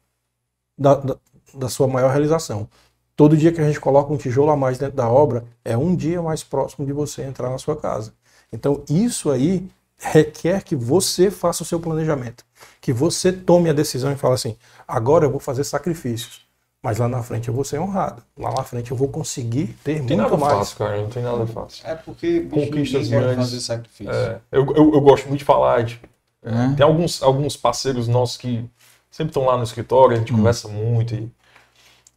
da, 0.77 0.95
da, 0.95 1.17
da 1.53 1.69
sua 1.69 1.87
maior 1.87 2.11
realização. 2.11 2.67
Todo 3.15 3.35
dia 3.35 3.51
que 3.51 3.59
a 3.59 3.65
gente 3.65 3.79
coloca 3.79 4.13
um 4.13 4.17
tijolo 4.17 4.51
a 4.51 4.55
mais 4.55 4.77
dentro 4.77 4.95
da 4.95 5.09
obra, 5.09 5.43
é 5.65 5.75
um 5.75 5.95
dia 5.95 6.21
mais 6.21 6.43
próximo 6.43 6.85
de 6.85 6.93
você 6.93 7.23
entrar 7.23 7.49
na 7.49 7.57
sua 7.57 7.75
casa. 7.75 8.13
Então, 8.53 8.83
isso 8.87 9.31
aí 9.31 9.67
requer 9.97 10.63
que 10.63 10.75
você 10.75 11.31
faça 11.31 11.63
o 11.63 11.65
seu 11.65 11.79
planejamento, 11.79 12.45
que 12.79 12.93
você 12.93 13.33
tome 13.33 13.69
a 13.69 13.73
decisão 13.73 14.11
e 14.11 14.15
fale 14.15 14.35
assim: 14.35 14.55
agora 14.87 15.25
eu 15.25 15.31
vou 15.31 15.39
fazer 15.39 15.63
sacrifícios. 15.63 16.45
Mas 16.81 16.99
lá 16.99 17.07
na 17.07 17.23
frente 17.23 17.47
eu 17.47 17.53
vou 17.53 17.63
ser 17.63 17.79
honrado. 17.79 18.21
Lá 18.37 18.51
na 18.53 18.63
frente 18.63 18.91
eu 18.91 18.97
vou 18.97 19.07
conseguir 19.07 19.75
ter 19.83 19.95
tem 19.95 19.97
muito 19.97 20.15
nada 20.15 20.37
mais. 20.37 20.53
Fácil, 20.53 20.77
cara, 20.77 21.01
não 21.01 21.09
tem 21.09 21.23
nada 21.23 21.45
fácil. 21.47 21.85
É 21.87 21.95
porque 21.95 22.41
conquistas 22.41 23.09
grandes. 23.09 23.49
Fazer 23.49 23.59
sacrifício. 23.59 24.13
É, 24.13 24.39
eu, 24.51 24.65
eu, 24.75 24.93
eu, 24.93 25.01
gosto 25.01 25.27
muito 25.27 25.39
de 25.39 25.45
falar. 25.45 25.83
Tipo, 25.83 26.07
é. 26.47 26.75
Tem 26.75 26.85
alguns, 26.85 27.21
alguns 27.21 27.55
parceiros 27.57 28.07
nossos 28.07 28.37
que 28.37 28.69
sempre 29.09 29.31
estão 29.31 29.45
lá 29.45 29.57
no 29.57 29.63
escritório, 29.63 30.15
a 30.15 30.19
gente 30.19 30.33
hum. 30.33 30.37
conversa 30.37 30.67
muito. 30.67 31.15
E, 31.15 31.31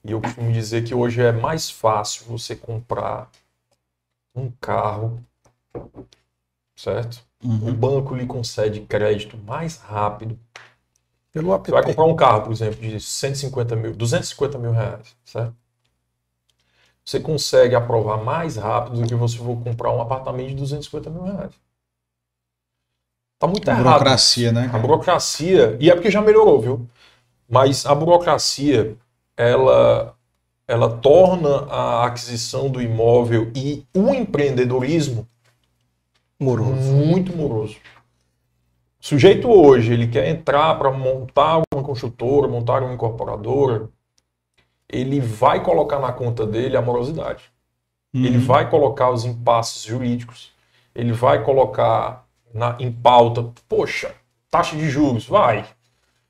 e 0.05 0.13
eu 0.13 0.21
costumo 0.21 0.53
dizer 0.53 0.85
que 0.85 0.95
hoje 0.95 1.21
é 1.21 1.33
mais 1.33 1.71
fácil 1.71 2.25
você 2.27 2.57
comprar 2.57 3.31
um 4.35 4.51
carro, 4.61 5.23
certo? 6.77 7.23
Uhum. 7.43 7.71
O 7.71 7.75
banco 7.75 8.15
lhe 8.15 8.27
concede 8.27 8.81
crédito 8.81 9.37
mais 9.37 9.77
rápido 9.77 10.39
pelo 11.33 11.55
app. 11.55 11.65
Você 11.65 11.73
vai 11.73 11.83
comprar 11.83 12.05
um 12.05 12.17
carro, 12.17 12.43
por 12.43 12.53
exemplo, 12.53 12.81
de 12.81 13.01
150 13.01 13.77
mil, 13.77 13.95
250 13.95 14.59
mil 14.59 14.73
reais, 14.73 15.17
certo? 15.25 15.55
Você 17.05 17.19
consegue 17.19 17.75
aprovar 17.75 18.23
mais 18.23 18.57
rápido 18.57 19.01
do 19.01 19.09
que 19.09 19.15
você 19.15 19.37
for 19.39 19.57
comprar 19.63 19.91
um 19.91 20.01
apartamento 20.01 20.51
de 20.51 20.55
250 20.57 21.11
mil 21.11 21.23
reais. 21.23 21.53
Tá 23.41 23.47
muito 23.47 23.67
a 23.71 23.73
errado. 23.73 23.87
A 23.87 23.93
burocracia, 23.93 24.53
né? 24.53 24.71
A 24.71 24.79
burocracia, 24.79 25.77
e 25.81 25.91
é 25.91 25.95
porque 25.95 26.11
já 26.11 26.21
melhorou, 26.21 26.61
viu? 26.61 26.87
Mas 27.49 27.87
a 27.87 27.95
burocracia, 27.95 28.95
ela, 29.35 30.15
ela 30.69 30.91
torna 30.99 31.65
a 31.71 32.05
aquisição 32.05 32.71
do 32.71 32.83
imóvel 32.83 33.51
e 33.57 33.87
o 33.97 34.15
empreendedorismo 34.15 35.27
moroso. 36.39 36.93
muito 36.93 37.35
moroso. 37.35 37.77
O 39.03 39.07
sujeito 39.07 39.49
hoje, 39.51 39.95
ele 39.95 40.07
quer 40.07 40.29
entrar 40.29 40.79
para 40.79 40.91
montar 40.91 41.63
uma 41.73 41.83
construtora, 41.83 42.47
montar 42.47 42.83
uma 42.83 42.93
incorporadora, 42.93 43.89
ele 44.87 45.19
vai 45.19 45.63
colocar 45.63 45.99
na 45.99 46.13
conta 46.13 46.47
dele 46.47 46.77
a 46.77 46.83
morosidade. 46.83 47.45
Uhum. 48.13 48.23
Ele 48.23 48.39
vai 48.39 48.69
colocar 48.69 49.11
os 49.11 49.25
impasses 49.25 49.83
jurídicos. 49.83 50.53
Ele 50.95 51.13
vai 51.13 51.43
colocar 51.43 52.29
na, 52.53 52.77
em 52.79 52.91
pauta, 52.93 53.53
poxa, 53.69 54.15
taxa 54.51 54.77
de 54.77 54.89
juros, 54.89 55.27
vai. 55.27 55.67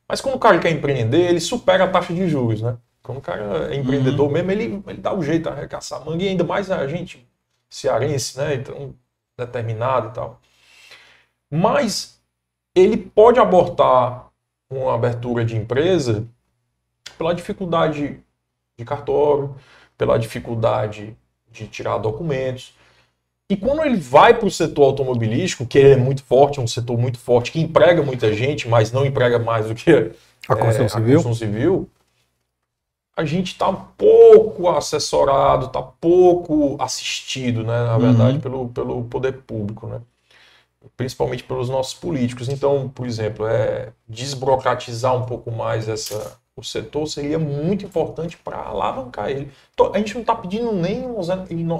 Mas 0.09 0.20
quando 0.20 0.34
o 0.34 0.38
cara 0.38 0.59
quer 0.59 0.70
empreender, 0.70 1.28
ele 1.30 1.40
supera 1.40 1.84
a 1.84 1.88
taxa 1.88 2.12
de 2.12 2.28
juros, 2.28 2.60
né? 2.62 2.76
Quando 3.02 3.18
o 3.18 3.22
cara 3.22 3.72
é 3.72 3.76
empreendedor 3.76 4.26
uhum. 4.26 4.32
mesmo, 4.32 4.51
ele, 4.51 4.82
ele 4.86 4.98
dá 4.98 5.12
o 5.12 5.18
um 5.18 5.22
jeito 5.22 5.44
de 5.44 5.48
arregaçar 5.48 6.01
a 6.01 6.05
manga, 6.05 6.22
e 6.22 6.28
ainda 6.28 6.44
mais 6.44 6.70
a 6.70 6.86
gente 6.86 7.26
cearense, 7.68 8.36
né? 8.38 8.55
Então, 8.55 8.94
determinado 9.38 10.09
e 10.09 10.12
tal. 10.12 10.40
Mas 11.51 12.20
ele 12.74 12.97
pode 12.97 13.40
abortar 13.40 14.30
uma 14.68 14.94
abertura 14.94 15.44
de 15.44 15.56
empresa 15.56 16.26
pela 17.18 17.34
dificuldade 17.34 18.22
de 18.78 18.84
cartório, 18.84 19.56
pela 19.97 20.18
dificuldade 20.18 21.16
de 21.51 21.66
tirar 21.66 21.98
documentos. 21.98 22.74
E 23.51 23.56
quando 23.56 23.82
ele 23.82 23.97
vai 23.97 24.32
para 24.32 24.47
o 24.47 24.51
setor 24.51 24.85
automobilístico, 24.85 25.66
que 25.66 25.81
é 25.81 25.97
muito 25.97 26.22
forte, 26.22 26.60
é 26.60 26.62
um 26.62 26.68
setor 26.68 26.97
muito 26.97 27.18
forte, 27.18 27.51
que 27.51 27.60
emprega 27.60 28.01
muita 28.01 28.32
gente, 28.32 28.68
mas 28.68 28.93
não 28.93 29.05
emprega 29.05 29.40
mais 29.40 29.66
do 29.66 29.74
que 29.74 30.12
a 30.48 30.55
construção, 30.55 30.85
é, 30.85 30.89
civil. 30.89 31.20
A 31.20 31.22
construção 31.22 31.35
civil, 31.35 31.90
a 33.16 33.24
gente 33.24 33.48
está 33.48 33.72
pouco 33.72 34.68
assessorado, 34.68 35.66
está 35.66 35.82
pouco 35.82 36.77
assistido, 36.81 37.64
né, 37.64 37.82
na 37.85 37.98
verdade, 37.98 38.35
uhum. 38.36 38.40
pelo, 38.40 38.68
pelo 38.68 39.05
poder 39.05 39.32
público, 39.32 39.89
né? 39.89 40.01
principalmente 40.97 41.43
pelos 41.43 41.68
nossos 41.68 41.94
políticos. 41.94 42.48
Então, 42.48 42.89
por 42.89 43.05
exemplo, 43.05 43.47
é 43.47 43.93
desburocratizar 44.09 45.14
um 45.14 45.27
pouco 45.27 45.51
mais 45.51 45.89
essa, 45.89 46.39
o 46.56 46.62
setor 46.62 47.06
seria 47.06 47.39
muito 47.39 47.85
importante 47.85 48.36
para 48.36 48.59
alavancar 48.59 49.28
ele. 49.28 49.51
A 49.93 49.98
gente 49.98 50.14
não 50.14 50.20
está 50.20 50.35
pedindo 50.35 50.72
nem 50.72 51.05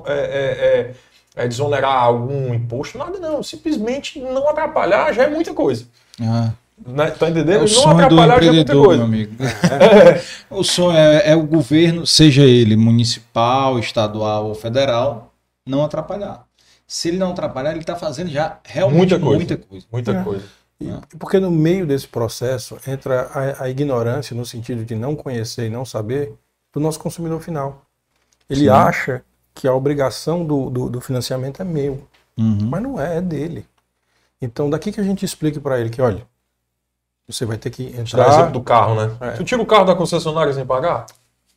é, 0.07 0.13
é, 0.13 0.95
é, 1.41 1.49
desonerar 1.49 2.05
algum 2.05 2.53
imposto, 2.53 2.99
nada 2.99 3.19
não. 3.19 3.43
Simplesmente 3.43 4.21
não 4.21 4.49
atrapalhar 4.49 5.13
já 5.13 5.25
é 5.25 5.31
muita 5.31 5.55
coisa. 5.55 5.87
Ah. 6.21 6.53
Né? 6.87 7.11
Tá 7.11 7.31
entendendo? 7.31 7.67
É 7.67 7.71
não 7.71 7.91
atrapalhar 7.91 8.43
já 8.43 8.51
é 8.51 8.53
muita 8.53 8.73
coisa. 8.75 8.97
Meu 8.97 9.07
amigo. 9.07 9.35
É. 9.43 10.23
o 10.55 10.63
sonho 10.63 10.97
é, 10.97 11.31
é 11.31 11.37
o 11.37 11.43
governo, 11.43 12.07
seja 12.07 12.43
ele 12.43 12.77
municipal, 12.77 13.79
estadual 13.79 14.49
ou 14.49 14.55
federal, 14.55 15.33
não 15.67 15.83
atrapalhar. 15.83 16.45
Se 16.87 17.09
ele 17.09 17.17
não 17.19 17.31
atrapalhar, 17.31 17.71
ele 17.71 17.81
está 17.81 17.97
fazendo 17.97 18.31
já 18.31 18.59
realmente 18.65 19.17
muita 19.17 19.19
coisa. 19.19 19.37
Muita 19.37 19.57
coisa. 19.57 19.87
Muita 19.91 20.13
é. 20.13 20.23
coisa. 20.23 20.45
E, 20.81 21.17
porque 21.17 21.39
no 21.39 21.51
meio 21.51 21.87
desse 21.87 22.09
processo 22.09 22.77
entra 22.87 23.31
a, 23.33 23.65
a, 23.65 23.71
ignorância, 23.71 24.37
no 24.37 24.45
sentido 24.45 24.85
de 24.85 24.95
não 24.95 25.17
conhecer 25.17 25.67
e 25.67 25.71
não 25.71 25.85
saber, 25.85 26.35
do 26.73 26.81
nosso 26.81 26.99
consumidor 26.99 27.41
final. 27.41 27.87
Ele 28.49 28.61
Sim. 28.61 28.69
acha 28.69 29.23
que 29.55 29.67
a 29.69 29.75
obrigação 29.75 30.45
do, 30.45 30.71
do, 30.71 30.89
do 30.89 31.01
financiamento 31.01 31.61
é 31.61 31.65
meu, 31.65 32.07
uhum. 32.37 32.69
mas 32.71 32.83
não 32.83 33.01
é, 33.01 33.19
é 33.19 33.21
dele. 33.21 33.67
Então, 34.41 34.71
daqui 34.71 34.91
que 34.91 35.01
a 35.01 35.05
gente 35.05 35.25
explique 35.25 35.61
para 35.61 35.79
ele 35.79 35.91
que, 35.91 36.01
olha, 36.01 36.27
você 37.29 37.45
vai 37.45 37.59
ter 37.59 37.71
que 37.71 37.87
entrar. 37.97 38.25
Dá 38.25 38.33
exemplo 38.33 38.53
do 38.53 38.63
carro, 38.63 38.95
né? 38.95 39.17
É. 39.21 39.31
Tu 39.33 39.45
tira 39.45 39.61
o 39.63 39.67
carro 39.67 39.85
da 39.85 39.95
concessionária 39.95 40.53
sem 40.53 40.65
pagar? 40.65 41.07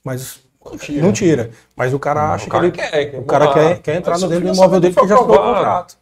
Mas 0.03 0.41
não 0.63 0.77
tira. 0.77 1.01
Não 1.01 1.13
tira. 1.13 1.51
Mas 1.75 1.93
o 1.93 1.99
cara 1.99 2.33
acha 2.33 2.45
o 2.45 2.49
cara 2.49 2.69
que 2.69 2.79
ele. 2.79 3.05
Quer, 3.05 3.19
o 3.19 3.23
cara 3.23 3.53
quer, 3.53 3.81
quer 3.81 3.95
entrar 3.95 4.19
no 4.19 4.27
dentro 4.27 4.45
do 4.45 4.53
imóvel 4.53 4.79
dele 4.79 4.93
que 4.93 5.07
já 5.07 5.17
ficou 5.17 5.35
o 5.35 5.37
contrato. 5.37 5.97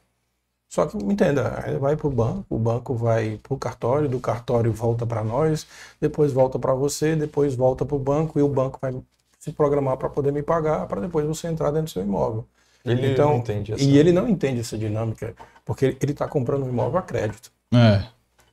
Só 0.68 0.86
que, 0.86 0.98
entenda, 0.98 1.62
aí 1.66 1.78
vai 1.78 1.98
para 1.98 2.08
o 2.08 2.10
banco, 2.10 2.46
o 2.50 2.58
banco 2.58 2.96
vai 2.96 3.38
para 3.44 3.54
o 3.54 3.58
cartório, 3.58 4.08
do 4.08 4.22
cartório 4.22 4.72
volta 4.72 5.06
para 5.06 5.22
nós, 5.22 5.68
depois 6.00 6.32
volta 6.32 6.58
para 6.58 6.74
você, 6.74 7.14
depois 7.14 7.56
volta 7.56 7.86
para 7.86 7.96
o 7.96 8.00
banco 8.00 8.40
e 8.40 8.42
o 8.42 8.48
banco 8.48 8.80
vai 8.82 8.94
se 9.42 9.52
programar 9.52 9.98
para 9.98 10.08
poder 10.08 10.32
me 10.32 10.44
pagar, 10.44 10.86
para 10.88 11.02
depois 11.02 11.26
você 11.26 11.48
entrar 11.48 11.72
dentro 11.72 11.86
do 11.86 11.90
seu 11.90 12.04
imóvel. 12.04 12.46
Ele 12.86 13.12
então, 13.12 13.32
não 13.32 13.38
entende 13.40 13.74
essa... 13.74 13.84
E 13.84 13.98
ele 13.98 14.12
não 14.12 14.30
entende 14.30 14.62
essa 14.62 14.78
dinâmica, 14.78 15.34
porque 15.66 15.98
ele 16.00 16.14
está 16.14 16.28
comprando 16.28 16.64
um 16.64 16.70
imóvel 16.70 17.00
a 17.00 17.02
crédito. 17.02 17.52
É. 17.74 18.04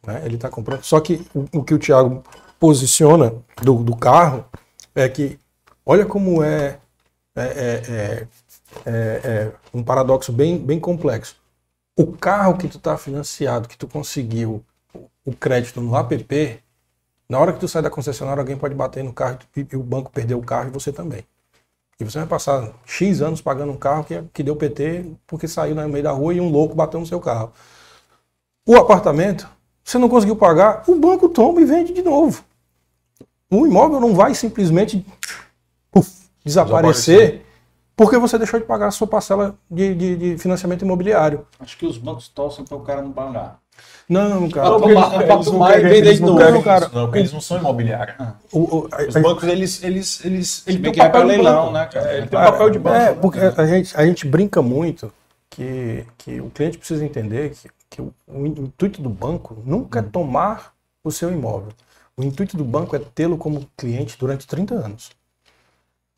Né? 0.05 0.23
Ele 0.25 0.35
está 0.35 0.49
comprando. 0.49 0.83
Só 0.83 0.99
que 0.99 1.25
o, 1.33 1.59
o, 1.59 1.63
que 1.63 1.75
o 1.75 1.79
Thiago 1.79 2.25
posiciona 2.59 3.35
do, 3.63 3.85
do 3.85 3.95
carro 3.95 4.45
é 4.95 5.09
que, 5.09 5.39
olha 5.87 6.05
como 6.05 6.43
é, 6.43 6.79
é, 7.37 7.43
é, 7.43 7.47
é, 7.87 8.27
é, 8.87 8.93
é 9.25 9.53
um 9.73 9.85
paradoxo 9.85 10.33
bem, 10.33 10.59
bem 10.59 10.81
complexo 10.81 11.37
o 11.99 12.13
carro 12.13 12.57
que 12.57 12.69
tu 12.69 12.79
está 12.79 12.97
financiado, 12.97 13.69
que 13.69 13.77
tu 13.77 13.89
conseguiu 13.89 14.65
o 15.25 15.33
crédito 15.35 15.81
no 15.81 15.97
app, 15.97 16.61
na 17.29 17.39
hora 17.39 17.53
que 17.53 17.61
tu 17.61 17.69
sai 17.69 17.83
da 17.83 17.91
concessionária, 17.91 18.41
alguém 18.41 18.57
pode 18.57 18.75
bater 18.75 19.05
no 19.05 19.13
carro 19.13 19.39
e 19.55 19.77
o 19.77 19.83
banco 19.83 20.11
perdeu 20.11 20.39
o 20.39 20.43
carro 20.43 20.69
e 20.69 20.73
você 20.73 20.91
também. 20.91 21.25
E 22.01 22.05
você 22.05 22.19
vai 22.19 22.29
passar 22.29 22.73
X 22.87 23.21
anos 23.21 23.41
pagando 23.41 23.73
um 23.73 23.77
carro 23.77 24.05
que, 24.05 24.23
que 24.33 24.43
deu 24.43 24.57
PT 24.57 25.05
porque 25.27 25.49
saiu 25.49 25.75
no 25.75 25.89
meio 25.89 26.05
da 26.05 26.13
rua 26.13 26.33
e 26.33 26.41
um 26.41 26.49
louco 26.49 26.75
bateu 26.75 27.01
no 27.01 27.07
seu 27.07 27.21
carro. 27.21 27.53
O 28.67 28.77
apartamento, 28.77 29.49
você 29.85 29.99
não 29.99 30.09
conseguiu 30.09 30.37
pagar, 30.37 30.85
o 30.87 30.95
banco 30.95 31.29
toma 31.29 31.61
e 31.61 31.65
vende 31.65 31.93
de 31.93 32.03
novo. 32.03 32.45
O 33.51 33.67
imóvel 33.67 34.01
não 34.01 34.15
vai 34.15 34.35
simplesmente 34.35 35.05
uf, 35.95 36.11
desaparecer, 36.45 37.17
desaparecer 37.17 37.47
porque 37.97 38.17
você 38.17 38.39
deixou 38.39 38.61
de 38.61 38.67
pagar 38.67 38.87
a 38.87 38.91
sua 38.93 39.09
parcela 39.09 39.59
de, 39.69 39.93
de, 39.93 40.17
de 40.17 40.39
financiamento 40.39 40.85
imobiliário. 40.85 41.45
Acho 41.59 41.77
que 41.77 41.85
os 41.85 41.99
bancos 41.99 42.29
torcem 42.29 42.65
para 42.65 42.77
o 42.77 42.83
cara 42.83 43.03
não 43.03 43.11
pagar. 43.11 43.59
Não, 44.09 44.49
cara. 44.49 44.71
Não, 44.71 44.91
eles, 44.91 45.45
tomar, 45.45 45.79
eles, 45.79 45.93
eles, 45.93 46.07
eles, 46.07 46.21
não 46.21 46.37
querem 46.37 46.63
cara. 46.63 46.91
Não, 46.93 47.07
porque 47.07 47.19
eles 47.19 47.33
não 47.33 47.41
são 47.41 47.59
imobiliários. 47.59 48.17
Ah. 48.19 48.35
O, 48.51 48.59
o, 48.59 48.89
a, 48.91 49.03
os 49.03 49.15
bancos, 49.15 49.45
eles, 49.45 49.83
eles, 49.83 50.25
eles, 50.25 50.63
eles 50.67 50.81
têm 50.81 50.91
o 50.91 50.97
papel 50.97 51.21
de 51.21 51.27
leilão, 51.29 51.73
né, 51.73 51.87
cara? 51.87 52.13
É, 52.13 52.17
ele 52.19 52.27
tem 52.27 52.39
o 52.39 52.43
papel 52.43 52.71
de 52.71 52.79
banco. 52.79 52.97
É, 52.97 53.15
porque 53.15 53.39
a 53.39 53.67
gente, 53.67 53.97
a 53.97 54.07
gente 54.07 54.27
brinca 54.27 54.63
muito 54.63 55.13
que, 55.51 56.05
que 56.17 56.41
o 56.41 56.49
cliente 56.51 56.79
precisa 56.79 57.05
entender 57.05 57.51
que, 57.51 57.69
que 57.91 58.01
o, 58.01 58.15
o 58.27 58.47
intuito 58.47 59.03
do 59.03 59.11
banco 59.11 59.57
nunca 59.65 59.99
é 59.99 60.03
hum. 60.03 60.09
tomar 60.11 60.73
o 61.05 61.11
seu 61.11 61.31
imóvel. 61.31 61.73
O 62.17 62.23
intuito 62.25 62.57
do 62.57 62.65
banco 62.65 62.97
é 62.97 62.99
tê-lo 63.15 63.37
como 63.37 63.67
cliente 63.77 64.17
durante 64.19 64.47
30 64.47 64.75
anos 64.75 65.11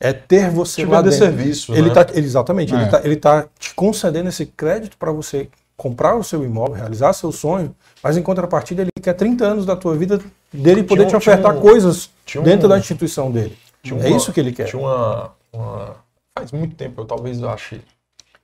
é 0.01 0.11
ter 0.11 0.49
você 0.49 0.83
lá 0.83 0.99
dentro. 0.99 1.19
serviço, 1.19 1.73
ele 1.75 1.89
né? 1.89 1.93
tá, 1.93 2.07
exatamente, 2.15 2.73
é. 2.73 3.01
ele 3.03 3.13
está 3.13 3.43
tá 3.43 3.49
te 3.59 3.73
concedendo 3.75 4.29
esse 4.29 4.47
crédito 4.47 4.97
para 4.97 5.11
você 5.11 5.47
comprar 5.81 6.15
o 6.15 6.23
seu 6.23 6.45
imóvel, 6.45 6.75
realizar 6.75 7.11
seu 7.11 7.31
sonho, 7.31 7.75
mas 8.03 8.15
em 8.15 8.21
contrapartida 8.21 8.83
ele 8.83 8.91
quer 9.01 9.15
30 9.15 9.43
anos 9.43 9.65
da 9.65 9.75
tua 9.75 9.95
vida 9.95 10.21
dele 10.53 10.83
poder 10.83 11.05
um, 11.05 11.07
te 11.07 11.15
ofertar 11.15 11.57
um, 11.57 11.59
coisas 11.59 12.11
dentro 12.43 12.67
um, 12.67 12.69
da 12.69 12.77
instituição 12.77 13.31
dele. 13.31 13.57
é 13.83 13.91
uma, 13.91 14.07
isso 14.09 14.31
que 14.31 14.39
ele 14.39 14.51
quer. 14.51 14.65
Tinha 14.65 14.79
uma, 14.79 15.33
uma, 15.51 15.95
faz 16.37 16.51
muito 16.51 16.75
tempo, 16.75 17.01
eu 17.01 17.05
talvez 17.05 17.43
ache, 17.43 17.81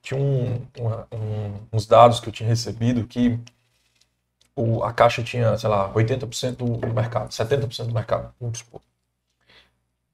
tinha 0.01 0.19
uma, 0.19 1.07
uns 1.72 1.85
dados 1.85 2.19
que 2.19 2.27
eu 2.27 2.34
tinha 2.34 2.49
recebido 2.49 3.03
que 3.03 3.39
o, 4.55 4.84
a 4.84 4.91
Caixa 4.91 5.22
tinha, 5.22 5.55
sei 5.59 5.69
lá, 5.69 5.93
80% 5.93 6.55
do 6.55 6.91
mercado, 6.91 7.30
70% 7.30 7.85
do 7.85 7.93
mercado, 7.93 8.34
vamos 8.41 8.57
supor. 8.57 8.81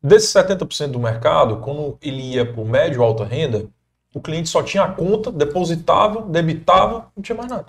Desses 0.03 0.29
70% 0.33 0.87
do 0.87 0.99
mercado, 0.99 1.61
quando 1.61 1.97
ele 2.01 2.33
ia 2.33 2.45
para 2.45 2.59
o 2.59 2.65
médio 2.65 3.01
alta 3.01 3.23
renda, 3.23 3.65
o 4.14 4.22
cliente 4.22 4.49
só 4.49 4.61
tinha 4.61 4.84
a 4.84 4.91
conta, 4.91 5.31
depositava, 5.31 6.22
debitava, 6.22 7.07
não 7.15 7.23
tinha 7.23 7.35
mais 7.35 7.49
nada. 7.49 7.65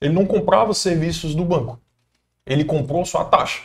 Ele 0.00 0.12
não 0.12 0.26
comprava 0.26 0.72
serviços 0.74 1.34
do 1.34 1.44
banco. 1.44 1.78
Ele 2.46 2.64
comprou 2.64 3.04
só 3.04 3.20
a 3.20 3.24
taxa. 3.24 3.60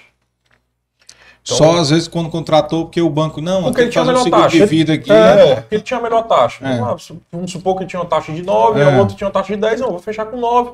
Então, 1.41 1.57
só 1.57 1.77
às 1.77 1.91
vezes 1.91 2.07
quando 2.07 2.29
contratou, 2.29 2.85
porque 2.85 3.01
o 3.01 3.09
banco 3.09 3.39
não, 3.39 3.63
porque 3.63 3.81
ele 3.81 3.91
tinha 3.91 4.03
a 4.03 4.07
melhor 4.07 4.27
taxa. 4.29 4.57
de 4.57 4.65
vida 4.65 4.93
aqui. 4.93 5.11
É, 5.11 5.15
é. 5.15 5.67
ele 5.69 5.81
tinha 5.81 5.99
a 5.99 6.03
melhor 6.03 6.23
taxa. 6.23 6.65
É. 6.65 6.79
Vamos 7.31 7.51
supor 7.51 7.75
que 7.75 7.83
ele 7.83 7.89
tinha 7.89 8.01
uma 8.01 8.07
taxa 8.07 8.33
de 8.33 8.41
9, 8.41 8.81
é. 8.81 8.87
o 8.87 8.99
outro 8.99 9.15
tinha 9.15 9.27
uma 9.27 9.33
taxa 9.33 9.53
de 9.53 9.61
10, 9.61 9.81
não, 9.81 9.91
vou 9.91 9.99
fechar 9.99 10.25
com 10.25 10.37
9 10.37 10.71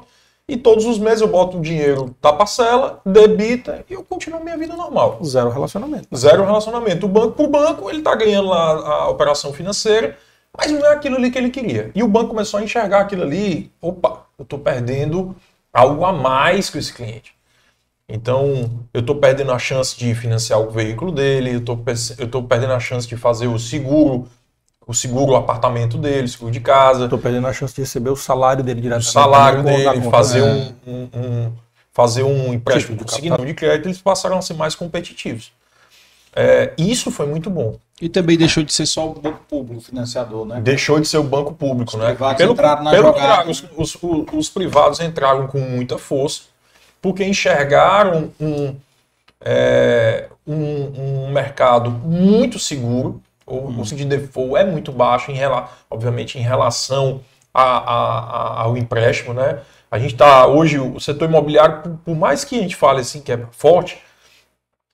e 0.48 0.58
todos 0.58 0.86
os 0.86 1.00
meses 1.00 1.22
eu 1.22 1.28
boto 1.28 1.58
o 1.58 1.62
dinheiro 1.62 2.16
da 2.22 2.34
parcela, 2.34 3.00
debita 3.06 3.86
e 3.90 3.94
eu 3.94 4.04
continuo 4.04 4.44
minha 4.44 4.58
vida 4.58 4.76
normal. 4.76 5.20
Zero 5.24 5.50
relacionamento. 5.50 6.08
Zero 6.16 6.44
relacionamento. 6.44 7.06
O 7.06 7.10
banco 7.10 7.32
por 7.32 7.48
banco, 7.48 7.90
ele 7.90 8.00
está 8.00 8.16
ganhando 8.16 8.50
lá 8.50 8.72
a 8.72 9.10
operação 9.10 9.54
financeira, 9.54 10.18
mas 10.58 10.72
não 10.72 10.86
é 10.86 10.94
aquilo 10.94 11.16
ali 11.16 11.32
que 11.32 11.38
ele 11.38 11.50
queria. 11.50 11.92
E 11.96 12.04
o 12.04 12.08
banco 12.08 12.30
começou 12.30 12.60
a 12.60 12.64
enxergar 12.64 13.02
aquilo 13.02 13.24
ali, 13.24 13.72
opa, 13.82 14.26
eu 14.38 14.44
estou 14.44 14.60
perdendo 14.60 15.36
algo 15.74 16.06
a 16.06 16.12
mais 16.12 16.70
com 16.70 16.78
esse 16.78 16.94
cliente. 16.94 17.34
Então, 18.08 18.70
eu 18.94 19.00
estou 19.00 19.16
perdendo 19.16 19.54
a 19.54 19.60
chance 19.60 19.98
de 19.98 20.14
financiar 20.14 20.60
o 20.60 20.70
veículo 20.70 21.12
dele, 21.12 21.52
eu 21.54 22.26
estou 22.26 22.44
perdendo 22.44 22.74
a 22.74 22.80
chance 22.80 23.08
de 23.08 23.16
fazer 23.16 23.48
o 23.48 23.58
seguro 23.58 24.28
o 24.86 24.94
seguro, 24.94 25.32
o 25.32 25.36
apartamento 25.36 25.98
dele, 25.98 26.26
o 26.26 26.30
seguro 26.30 26.52
de 26.52 26.60
casa. 26.60 27.06
Estou 27.06 27.20
perdendo 27.20 27.48
a 27.48 27.54
chance 27.54 27.74
de 27.74 27.82
receber 27.82 28.10
o 28.10 28.16
salário 28.16 28.64
dele 28.64 28.82
diretamente. 28.82 29.10
O 29.10 29.12
salário 29.12 29.64
dele, 29.64 30.02
fazer, 30.10 30.42
um, 30.42 30.74
um, 30.86 31.10
um, 31.14 31.54
fazer 31.92 32.24
um 32.24 32.54
empréstimo 32.54 32.98
tipo 32.98 33.10
consignado 33.10 33.46
de 33.46 33.54
crédito, 33.54 33.88
eles 33.88 34.02
passaram 34.02 34.38
a 34.38 34.42
ser 34.42 34.54
mais 34.54 34.76
competitivos. 34.76 35.52
É, 36.36 36.74
isso 36.78 37.12
foi 37.12 37.26
muito 37.26 37.50
bom. 37.50 37.76
E 38.02 38.10
também 38.10 38.38
deixou 38.38 38.64
de 38.64 38.74
ser 38.74 38.86
só 38.86 39.10
o 39.10 39.14
banco 39.14 39.42
público 39.48 39.82
financiador, 39.82 40.46
né? 40.46 40.60
Deixou 40.62 41.00
de 41.00 41.08
ser 41.08 41.18
o 41.18 41.24
banco 41.24 41.54
público, 41.54 41.92
os 41.92 42.02
né? 42.02 42.08
Privados 42.08 42.38
pelo, 42.38 42.54
entraram 42.54 42.84
na 42.84 42.92
pelo 42.92 43.08
jogada, 43.08 43.50
os, 43.50 43.64
os, 43.78 43.96
os, 44.02 44.26
os 44.34 44.50
privados 44.50 45.00
entraram 45.00 45.48
com 45.48 45.60
muita 45.60 45.98
força 45.98 46.52
porque 47.02 47.26
enxergaram 47.26 48.32
um, 48.40 48.76
é, 49.42 50.28
um, 50.46 51.26
um 51.26 51.32
mercado 51.32 51.90
muito 51.90 52.60
seguro, 52.60 53.22
o, 53.46 53.56
hum. 53.56 53.82
o 53.82 53.84
de 53.84 54.06
default 54.06 54.56
é 54.56 54.64
muito 54.64 54.92
baixo, 54.92 55.32
em, 55.32 55.40
obviamente, 55.90 56.38
em 56.38 56.42
relação 56.42 57.22
a, 57.54 57.64
a, 57.64 58.20
a, 58.20 58.62
ao 58.62 58.78
empréstimo. 58.78 59.34
Né? 59.34 59.60
A 59.90 59.98
gente 59.98 60.14
está, 60.14 60.46
hoje, 60.46 60.78
o 60.78 61.00
setor 61.00 61.28
imobiliário, 61.28 61.82
por, 61.82 61.98
por, 62.06 62.16
mais 62.16 62.46
que 62.46 62.58
a 62.58 62.62
gente 62.62 62.76
fale 62.76 63.02
assim 63.02 63.20
que 63.20 63.32
é 63.32 63.40
forte, 63.52 63.98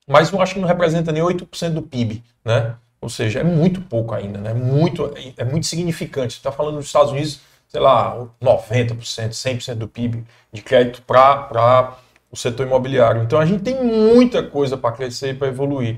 mas 0.07 0.31
eu 0.31 0.41
acho 0.41 0.53
que 0.53 0.59
não 0.59 0.67
representa 0.67 1.11
nem 1.11 1.21
8% 1.21 1.69
do 1.71 1.81
PIB. 1.81 2.23
Né? 2.45 2.75
Ou 3.01 3.09
seja, 3.09 3.41
é 3.41 3.43
muito 3.43 3.81
pouco 3.81 4.15
ainda, 4.15 4.39
né? 4.39 4.53
muito, 4.53 5.13
é 5.35 5.43
muito 5.43 5.65
significante. 5.65 6.33
Você 6.33 6.39
está 6.39 6.51
falando 6.51 6.77
dos 6.77 6.85
Estados 6.85 7.11
Unidos, 7.11 7.41
sei 7.67 7.81
lá, 7.81 8.17
90%, 8.41 8.97
100% 8.97 9.75
do 9.75 9.87
PIB 9.87 10.23
de 10.51 10.61
crédito 10.61 11.01
para 11.01 11.97
o 12.31 12.37
setor 12.37 12.65
imobiliário. 12.65 13.21
Então 13.23 13.39
a 13.39 13.45
gente 13.45 13.63
tem 13.63 13.83
muita 13.83 14.41
coisa 14.41 14.77
para 14.77 14.95
crescer 14.95 15.31
e 15.31 15.33
para 15.33 15.47
evoluir. 15.47 15.97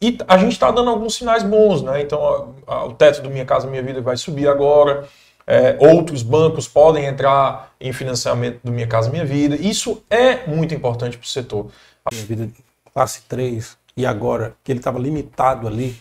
E 0.00 0.18
a 0.26 0.36
gente 0.36 0.52
está 0.52 0.70
dando 0.70 0.90
alguns 0.90 1.14
sinais 1.14 1.42
bons, 1.42 1.80
né? 1.82 2.02
Então 2.02 2.54
a, 2.66 2.74
a, 2.74 2.84
o 2.86 2.92
teto 2.92 3.22
do 3.22 3.30
Minha 3.30 3.44
Casa 3.44 3.68
Minha 3.68 3.82
Vida 3.82 4.00
vai 4.00 4.16
subir 4.16 4.48
agora. 4.48 5.08
É, 5.46 5.76
outros 5.80 6.22
bancos 6.22 6.68
podem 6.68 7.04
entrar 7.04 7.72
em 7.80 7.92
financiamento 7.92 8.60
do 8.62 8.72
Minha 8.72 8.86
Casa 8.86 9.10
Minha 9.10 9.24
Vida. 9.24 9.56
Isso 9.56 10.02
é 10.10 10.46
muito 10.46 10.74
importante 10.74 11.16
para 11.16 11.24
o 11.24 11.28
setor. 11.28 11.70
Minha 12.12 12.24
vida 12.24 12.48
classe 12.92 13.22
3 13.28 13.76
e 13.96 14.06
agora 14.06 14.54
que 14.62 14.72
ele 14.72 14.80
estava 14.80 14.98
limitado 14.98 15.66
ali, 15.66 15.96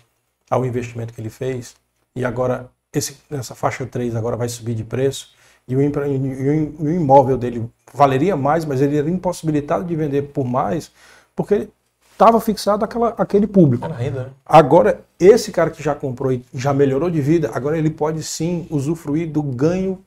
ao 0.50 0.66
investimento 0.66 1.14
que 1.14 1.22
ele 1.22 1.30
fez, 1.30 1.76
e 2.16 2.26
agora 2.26 2.70
esse, 2.94 3.18
essa 3.30 3.56
faixa 3.56 3.86
3 3.86 4.16
agora 4.16 4.36
vai 4.36 4.50
subir 4.50 4.76
de 4.76 4.84
preço, 4.84 5.34
e 5.68 5.76
o, 5.76 5.82
e 5.82 6.76
o 6.80 6.92
imóvel 6.92 7.38
dele 7.38 7.70
valeria 7.94 8.36
mais, 8.36 8.66
mas 8.66 8.82
ele 8.82 8.98
era 8.98 9.10
impossibilitado 9.10 9.84
de 9.86 9.96
vender 9.96 10.24
por 10.24 10.46
mais, 10.46 10.92
porque 11.36 11.70
estava 12.12 12.40
fixado 12.40 12.86
aquela, 12.86 13.10
aquele 13.18 13.48
público. 13.48 13.88
Né? 13.88 14.30
Agora, 14.46 15.02
esse 15.20 15.52
cara 15.52 15.70
que 15.70 15.82
já 15.82 15.96
comprou 15.96 16.32
e 16.32 16.44
já 16.54 16.74
melhorou 16.74 17.10
de 17.10 17.22
vida, 17.22 17.50
agora 17.54 17.78
ele 17.78 17.90
pode 17.90 18.22
sim 18.24 18.68
usufruir 18.70 19.30
do 19.30 19.42
ganho 19.42 20.00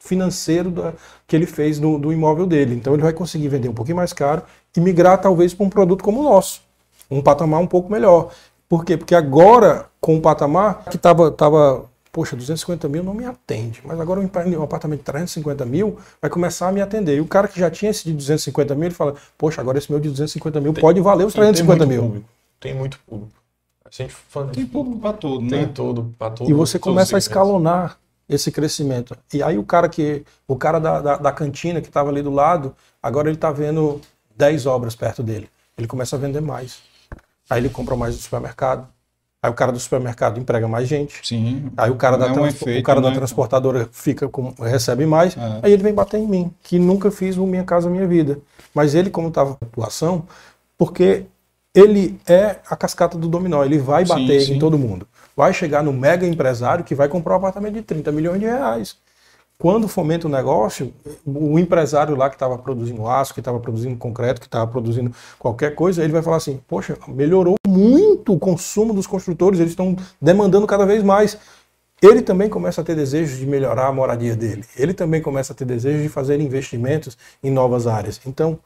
financeiro 0.00 0.70
da, 0.70 0.94
que 1.26 1.36
ele 1.36 1.46
fez 1.46 1.78
do, 1.78 1.98
do 1.98 2.12
imóvel 2.12 2.46
dele. 2.46 2.74
Então 2.74 2.94
ele 2.94 3.02
vai 3.02 3.12
conseguir 3.12 3.48
vender 3.48 3.68
um 3.68 3.74
pouquinho 3.74 3.98
mais 3.98 4.12
caro 4.12 4.42
e 4.76 4.80
migrar 4.80 5.20
talvez 5.20 5.54
para 5.54 5.66
um 5.66 5.70
produto 5.70 6.02
como 6.02 6.20
o 6.20 6.24
nosso, 6.24 6.60
um 7.10 7.22
patamar 7.22 7.60
um 7.60 7.66
pouco 7.66 7.90
melhor. 7.90 8.30
Por 8.68 8.84
quê? 8.84 8.96
Porque 8.96 9.14
agora, 9.14 9.86
com 10.00 10.16
o 10.16 10.20
patamar 10.20 10.84
que 10.84 10.96
estava, 10.96 11.30
tava, 11.30 11.84
poxa, 12.12 12.36
250 12.36 12.88
mil 12.88 13.02
não 13.02 13.12
me 13.12 13.24
atende, 13.24 13.82
mas 13.84 13.98
agora 13.98 14.20
um 14.20 14.62
apartamento 14.62 15.00
de 15.00 15.04
350 15.04 15.64
mil 15.64 15.98
vai 16.22 16.30
começar 16.30 16.68
a 16.68 16.72
me 16.72 16.80
atender. 16.80 17.16
E 17.16 17.20
o 17.20 17.26
cara 17.26 17.48
que 17.48 17.58
já 17.58 17.68
tinha 17.68 17.90
esse 17.90 18.04
de 18.04 18.12
250 18.12 18.74
mil, 18.76 18.86
ele 18.86 18.94
fala, 18.94 19.14
poxa, 19.36 19.60
agora 19.60 19.78
esse 19.78 19.90
meu 19.90 20.00
de 20.00 20.08
250 20.08 20.60
mil 20.60 20.72
tem, 20.72 20.80
pode 20.80 21.00
valer 21.00 21.26
os 21.26 21.34
350 21.34 21.84
mil. 21.84 22.02
Público, 22.02 22.28
tem 22.60 22.74
muito 22.74 22.98
público. 23.00 23.40
Tem 24.54 24.66
público 24.66 25.00
para 25.00 25.14
tudo, 25.14 25.42
né? 25.42 25.50
Tem 25.50 25.68
tudo, 25.68 26.14
para 26.16 26.30
tudo. 26.30 26.48
E 26.48 26.54
você 26.54 26.78
começa 26.78 27.16
a 27.16 27.18
escalonar 27.18 27.98
esse 28.28 28.52
crescimento. 28.52 29.16
E 29.34 29.42
aí 29.42 29.58
o 29.58 29.64
cara 29.64 29.88
que 29.88 30.24
o 30.46 30.54
cara 30.54 30.78
da, 30.78 31.00
da, 31.00 31.16
da 31.16 31.32
cantina 31.32 31.80
que 31.80 31.88
estava 31.88 32.08
ali 32.08 32.22
do 32.22 32.30
lado, 32.30 32.72
agora 33.02 33.28
ele 33.28 33.36
está 33.36 33.50
vendo 33.50 34.00
10 34.40 34.64
obras 34.64 34.96
perto 34.96 35.22
dele. 35.22 35.48
Ele 35.76 35.86
começa 35.86 36.16
a 36.16 36.18
vender 36.18 36.40
mais. 36.40 36.78
Aí 37.48 37.60
ele 37.60 37.68
compra 37.68 37.94
mais 37.94 38.16
do 38.16 38.22
supermercado. 38.22 38.88
Aí 39.42 39.50
o 39.50 39.54
cara 39.54 39.70
do 39.70 39.78
supermercado 39.78 40.40
emprega 40.40 40.66
mais 40.66 40.88
gente. 40.88 41.20
Sim. 41.22 41.70
Aí 41.76 41.90
o 41.90 41.96
cara, 41.96 42.16
da, 42.16 42.26
é 42.26 42.32
um 42.32 42.46
efeito, 42.46 42.80
o 42.80 42.82
cara 42.82 43.00
da 43.00 43.10
né? 43.10 43.16
transportadora 43.16 43.88
fica 43.92 44.28
com, 44.28 44.54
recebe 44.58 45.04
mais. 45.04 45.36
É. 45.36 45.60
Aí 45.62 45.72
ele 45.72 45.82
vem 45.82 45.94
bater 45.94 46.18
em 46.18 46.26
mim, 46.26 46.50
que 46.62 46.78
nunca 46.78 47.10
fiz 47.10 47.36
o 47.36 47.46
Minha 47.46 47.64
Casa 47.64 47.88
Minha 47.88 48.06
Vida. 48.06 48.38
Mas 48.74 48.94
ele, 48.94 49.10
como 49.10 49.28
estava 49.28 49.50
em 49.50 49.66
atuação, 49.66 50.24
porque 50.76 51.24
ele 51.74 52.18
é 52.26 52.56
a 52.68 52.76
cascata 52.76 53.16
do 53.16 53.28
dominó, 53.28 53.64
ele 53.64 53.78
vai 53.78 54.04
bater 54.04 54.40
sim, 54.40 54.46
sim. 54.46 54.54
em 54.54 54.58
todo 54.58 54.78
mundo. 54.78 55.06
Vai 55.36 55.54
chegar 55.54 55.82
no 55.82 55.92
mega 55.92 56.26
empresário 56.26 56.84
que 56.84 56.94
vai 56.94 57.08
comprar 57.08 57.34
um 57.34 57.36
apartamento 57.36 57.74
de 57.74 57.82
30 57.82 58.12
milhões 58.12 58.40
de 58.40 58.46
reais. 58.46 58.96
Quando 59.60 59.86
fomenta 59.88 60.26
o 60.26 60.30
negócio, 60.30 60.90
o 61.26 61.58
empresário 61.58 62.16
lá 62.16 62.30
que 62.30 62.34
estava 62.34 62.56
produzindo 62.56 63.06
aço, 63.06 63.34
que 63.34 63.40
estava 63.40 63.60
produzindo 63.60 63.94
concreto, 63.94 64.40
que 64.40 64.46
estava 64.46 64.66
produzindo 64.66 65.14
qualquer 65.38 65.74
coisa, 65.74 66.02
ele 66.02 66.14
vai 66.14 66.22
falar 66.22 66.38
assim: 66.38 66.58
Poxa, 66.66 66.96
melhorou 67.06 67.56
muito 67.68 68.32
o 68.32 68.38
consumo 68.38 68.94
dos 68.94 69.06
construtores, 69.06 69.60
eles 69.60 69.72
estão 69.72 69.94
demandando 70.18 70.66
cada 70.66 70.86
vez 70.86 71.02
mais. 71.02 71.36
Ele 72.00 72.22
também 72.22 72.48
começa 72.48 72.80
a 72.80 72.84
ter 72.84 72.96
desejos 72.96 73.36
de 73.36 73.46
melhorar 73.46 73.88
a 73.88 73.92
moradia 73.92 74.34
dele. 74.34 74.64
Ele 74.74 74.94
também 74.94 75.20
começa 75.20 75.52
a 75.52 75.56
ter 75.56 75.66
desejos 75.66 76.02
de 76.02 76.08
fazer 76.08 76.40
investimentos 76.40 77.18
em 77.42 77.50
novas 77.50 77.86
áreas. 77.86 78.18
Então, 78.24 78.58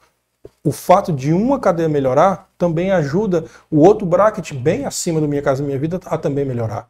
o 0.63 0.71
fato 0.71 1.11
de 1.11 1.33
uma 1.33 1.59
cadeia 1.59 1.89
melhorar 1.89 2.49
também 2.57 2.91
ajuda 2.91 3.43
o 3.69 3.79
outro 3.81 4.07
bracket 4.07 4.53
bem 4.53 4.85
acima 4.85 5.19
do 5.19 5.27
Minha 5.27 5.41
Casa 5.41 5.61
Minha 5.61 5.77
Vida 5.77 5.99
a 6.05 6.17
também 6.17 6.45
melhorar. 6.45 6.89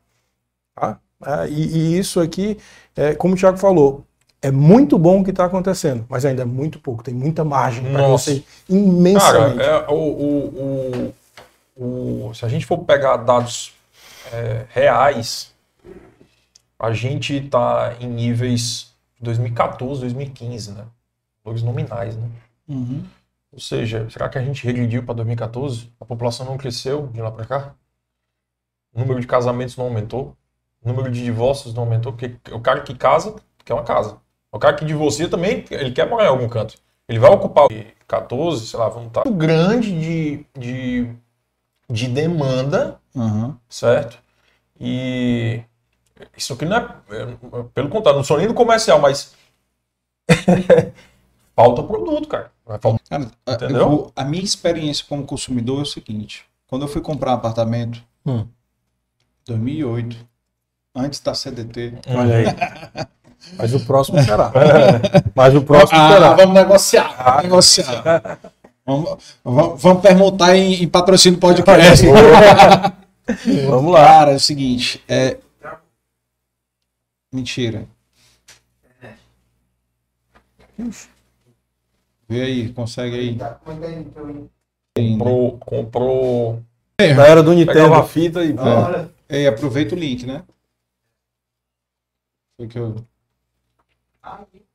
Tá? 0.75 0.99
É, 1.23 1.47
e, 1.47 1.77
e, 1.77 1.97
isso 1.97 2.19
aqui, 2.19 2.57
é, 2.95 3.15
como 3.15 3.33
o 3.33 3.37
Thiago 3.37 3.57
falou, 3.57 4.05
é 4.41 4.51
muito 4.51 4.97
bom 4.99 5.21
o 5.21 5.23
que 5.23 5.31
está 5.31 5.45
acontecendo, 5.45 6.05
mas 6.09 6.25
ainda 6.25 6.43
é 6.43 6.45
muito 6.45 6.79
pouco, 6.79 7.03
tem 7.03 7.13
muita 7.13 7.43
margem 7.43 7.91
para 7.91 8.07
você 8.07 8.43
imensamente. 8.69 9.57
Cara, 9.57 9.85
é, 9.87 9.87
o, 9.89 9.95
o, 9.95 11.13
o, 11.77 12.27
o, 12.29 12.33
se 12.33 12.45
a 12.45 12.49
gente 12.49 12.65
for 12.65 12.77
pegar 12.79 13.17
dados 13.17 13.73
é, 14.31 14.65
reais, 14.69 15.53
a 16.77 16.91
gente 16.91 17.37
está 17.37 17.95
em 17.99 18.07
níveis 18.07 18.93
2014, 19.19 20.01
2015, 20.01 20.71
né? 20.73 20.85
Valores 21.43 21.63
nominais, 21.63 22.15
né? 22.15 22.29
Uhum. 22.67 23.03
Ou 23.51 23.59
seja, 23.59 24.07
será 24.09 24.27
que 24.27 24.37
a 24.37 24.43
gente 24.43 24.65
regrediu 24.65 25.03
para 25.03 25.15
2014? 25.15 25.89
A 25.99 26.05
população 26.05 26.45
não 26.45 26.57
cresceu 26.57 27.07
de 27.07 27.21
lá 27.21 27.31
para 27.31 27.45
cá? 27.45 27.73
O 28.93 28.99
número 28.99 29.19
de 29.19 29.27
casamentos 29.27 29.77
não 29.77 29.85
aumentou? 29.85 30.35
O 30.85 30.87
número 30.87 31.11
de 31.11 31.23
divórcios 31.23 31.73
não 31.73 31.83
aumentou, 31.83 32.13
porque 32.13 32.37
o 32.51 32.59
cara 32.59 32.81
que 32.81 32.93
casa 32.93 33.35
quer 33.65 33.73
uma 33.73 33.83
casa. 33.83 34.17
O 34.51 34.59
cara 34.59 34.75
que 34.75 34.85
divorcia 34.85 35.27
também, 35.27 35.65
ele 35.71 35.91
quer 35.91 36.07
morar 36.07 36.25
em 36.25 36.29
algum 36.29 36.47
canto. 36.47 36.75
Ele 37.09 37.19
vai 37.19 37.31
ocupar 37.31 37.67
14, 38.07 38.67
sei 38.67 38.79
lá, 38.79 38.87
vamos 38.87 39.07
estar. 39.07 39.23
Muito 39.25 39.37
grande 39.37 39.99
de, 39.99 40.45
de, 40.57 41.09
de 41.89 42.07
demanda, 42.07 42.99
uhum. 43.15 43.55
certo? 43.67 44.17
E 44.79 45.61
isso 46.37 46.53
aqui 46.53 46.65
não 46.65 46.77
é, 46.77 46.81
é 47.09 47.63
pelo 47.73 47.89
contrário, 47.89 48.17
não 48.17 48.23
sou 48.23 48.37
nem 48.37 48.47
do 48.47 48.53
comercial, 48.53 48.99
mas 48.99 49.33
falta 51.55 51.83
produto, 51.83 52.27
cara. 52.27 52.51
Falta, 52.79 53.03
cara 53.09 53.31
entendeu? 53.47 53.89
Vou, 53.89 54.11
a 54.15 54.23
minha 54.23 54.43
experiência 54.43 55.05
como 55.07 55.25
consumidor 55.25 55.79
é 55.79 55.83
o 55.83 55.85
seguinte: 55.85 56.45
quando 56.67 56.83
eu 56.83 56.87
fui 56.87 57.01
comprar 57.01 57.31
um 57.31 57.35
apartamento, 57.35 58.03
hum. 58.25 58.47
2008, 59.45 60.34
antes 60.95 61.19
da 61.19 61.33
CDT. 61.33 61.93
Olha 62.07 62.35
aí. 62.37 62.45
Mas 63.57 63.73
o 63.73 63.85
próximo 63.85 64.21
será. 64.23 64.51
Mas 65.35 65.53
o 65.53 65.61
próximo 65.61 65.99
ah, 65.99 66.11
será. 66.11 66.33
Vamos 66.33 66.55
negociar. 66.55 67.23
Vamos 67.23 67.43
negociar. 67.43 68.39
Vamos, 68.85 69.17
vamos, 69.43 70.01
perguntar 70.01 70.55
em, 70.55 70.83
em 70.83 70.87
patrocínio 70.87 71.39
podcast. 71.39 72.05
vamos 73.67 73.91
lá. 73.91 74.05
Cara, 74.05 74.31
é 74.31 74.35
o 74.35 74.39
seguinte. 74.39 75.03
É... 75.07 75.37
Mentira. 77.31 77.85
Vê 82.27 82.41
aí, 82.41 82.69
consegue 82.69 83.15
aí. 83.15 83.37
Comprou. 84.95 85.57
Comprou. 85.59 86.63
Na 86.99 87.27
era 87.27 87.43
do 87.43 87.51
Nintendo. 87.51 87.73
Pegava 87.73 87.99
a 87.99 88.03
fita 88.03 88.43
e. 88.43 88.55
Ah, 88.57 89.07
é, 89.27 89.47
aproveita 89.47 89.95
o 89.95 89.97
link, 89.97 90.25
né? 90.25 90.43
Foi 92.57 92.67
que 92.67 92.79
eu. 92.79 92.95
Aí, 94.21 94.65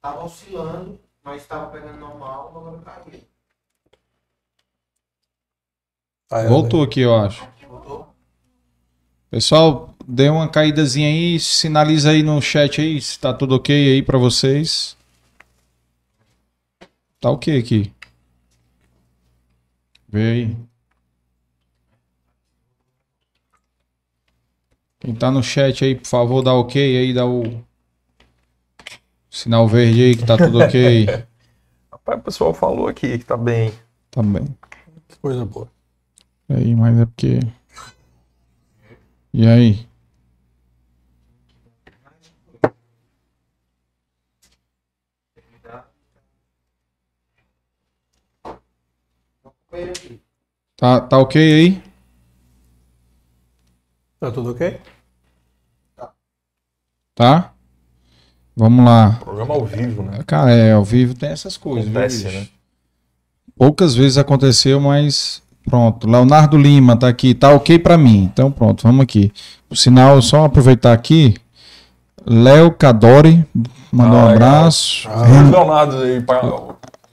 tava 0.00 0.24
oscilando, 0.24 0.98
mas 1.22 1.46
tava 1.46 1.70
pegando 1.70 1.98
normal, 1.98 2.48
agora 2.48 2.80
caiu. 2.82 3.20
Ah, 6.30 6.46
Voltou 6.48 6.82
aqui, 6.82 7.00
eu 7.00 7.14
acho. 7.14 7.46
Voltou? 7.68 8.14
Pessoal, 9.30 9.94
dê 10.06 10.28
uma 10.28 10.48
caídazinha 10.48 11.08
aí, 11.08 11.38
sinaliza 11.38 12.10
aí 12.10 12.22
no 12.22 12.40
chat 12.40 12.80
aí 12.80 13.00
se 13.00 13.18
tá 13.18 13.32
tudo 13.32 13.56
ok 13.56 13.74
aí 13.94 14.02
para 14.02 14.18
vocês. 14.18 14.96
Tá 17.20 17.30
ok 17.30 17.58
aqui. 17.58 17.92
Vê 20.08 20.30
aí. 20.32 20.71
Quem 25.02 25.16
tá 25.16 25.32
no 25.32 25.42
chat 25.42 25.84
aí, 25.84 25.96
por 25.96 26.06
favor, 26.06 26.42
dá 26.44 26.54
ok 26.54 26.80
aí, 26.96 27.12
dá 27.12 27.26
o 27.26 27.42
sinal 29.28 29.66
verde 29.66 30.00
aí 30.00 30.16
que 30.16 30.24
tá 30.24 30.36
tudo 30.36 30.60
ok. 30.60 31.06
Rapaz, 31.90 32.20
o 32.20 32.22
pessoal 32.22 32.54
falou 32.54 32.86
aqui 32.86 33.18
que 33.18 33.24
tá 33.24 33.36
bem. 33.36 33.72
Tá 34.12 34.22
bem. 34.22 34.46
Coisa 35.20 35.44
boa. 35.44 35.68
Aí, 36.48 36.72
mas 36.76 37.00
é 37.00 37.04
porque. 37.04 37.40
E 39.34 39.44
aí? 39.44 39.88
Tá, 50.76 51.00
tá 51.00 51.18
ok 51.18 51.42
aí? 51.42 51.91
Tá 54.22 54.30
tudo 54.30 54.52
ok? 54.52 54.78
Tá? 57.12 57.50
Vamos 58.56 58.84
lá. 58.84 59.18
Programa 59.18 59.54
ao 59.54 59.66
vivo, 59.66 60.04
né? 60.04 60.20
Cara, 60.24 60.52
é, 60.52 60.74
ao 60.74 60.84
vivo 60.84 61.12
tem 61.12 61.30
essas 61.30 61.56
coisas. 61.56 61.90
Acontece, 61.90 62.28
viu, 62.28 62.40
né? 62.40 62.46
Poucas 63.58 63.96
vezes 63.96 64.18
aconteceu, 64.18 64.80
mas 64.80 65.42
pronto. 65.68 66.08
Leonardo 66.08 66.56
Lima 66.56 66.96
tá 66.96 67.08
aqui, 67.08 67.34
tá 67.34 67.50
ok 67.50 67.80
para 67.80 67.98
mim. 67.98 68.30
Então 68.32 68.52
pronto, 68.52 68.84
vamos 68.84 69.02
aqui. 69.02 69.32
O 69.68 69.74
sinal, 69.74 70.22
só 70.22 70.44
aproveitar 70.44 70.92
aqui. 70.92 71.34
Léo 72.24 72.70
Cadori 72.70 73.44
mandou 73.90 74.20
ah, 74.20 74.26
um 74.26 74.28
abraço. 74.28 75.08
Ah, 75.10 75.50
Leonardo 75.50 75.96
aí, 75.96 76.24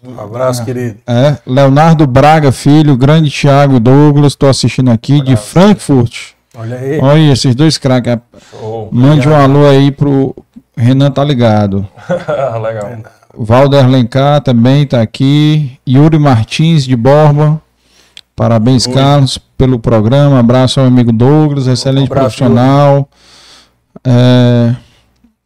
um 0.03 0.21
abraço, 0.21 0.61
é. 0.61 0.65
querido. 0.65 0.99
É, 1.07 1.39
Leonardo 1.43 2.05
Braga, 2.05 2.51
filho, 2.51 2.95
grande 2.95 3.31
Thiago 3.31 3.79
Douglas, 3.79 4.33
estou 4.33 4.47
assistindo 4.47 4.91
aqui 4.91 5.13
um 5.13 5.23
de 5.23 5.35
Frankfurt. 5.35 6.37
Olha 6.55 6.77
aí. 6.77 6.99
Olha 6.99 7.31
esses 7.31 7.53
dois 7.53 7.77
craques. 7.77 8.17
Oh, 8.61 8.87
Mande 8.91 9.27
um 9.27 9.35
alô 9.35 9.67
aí 9.67 9.91
pro 9.91 10.35
Renan, 10.75 11.11
tá 11.11 11.23
ligado. 11.23 11.87
Legal. 12.61 12.97
Valder 13.37 13.87
Lencar 13.87 14.41
também 14.41 14.85
tá 14.85 15.01
aqui. 15.01 15.77
Yuri 15.87 16.17
Martins 16.17 16.85
de 16.85 16.95
Borba. 16.95 17.61
Parabéns, 18.35 18.87
Oi. 18.87 18.93
Carlos, 18.93 19.37
pelo 19.57 19.77
programa. 19.77 20.39
Abraço 20.39 20.79
ao 20.79 20.87
amigo 20.87 21.11
Douglas, 21.11 21.67
excelente 21.67 22.09
um 22.09 22.13
abraço, 22.13 22.37
profissional. 22.37 23.09
É... 24.03 24.75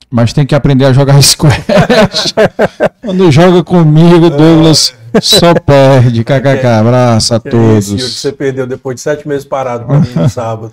Mas 0.10 0.32
tem 0.32 0.46
que 0.46 0.54
aprender 0.54 0.86
a 0.86 0.94
jogar 0.94 1.20
squash. 1.24 2.34
Quando 3.02 3.32
joga 3.32 3.64
comigo, 3.64 4.30
Douglas 4.30 4.96
só 5.22 5.54
perde. 5.54 6.24
KKK. 6.26 6.66
Abraço 6.66 7.36
a 7.36 7.40
que 7.40 7.50
todos. 7.50 7.94
É 7.94 7.96
que 7.96 8.02
você 8.02 8.32
perdeu 8.32 8.68
depois 8.68 8.96
de 8.96 9.02
sete 9.02 9.28
meses 9.28 9.46
parado 9.46 9.86
para 9.86 10.00
mim 10.00 10.10
no 10.16 10.30
sábado. 10.30 10.72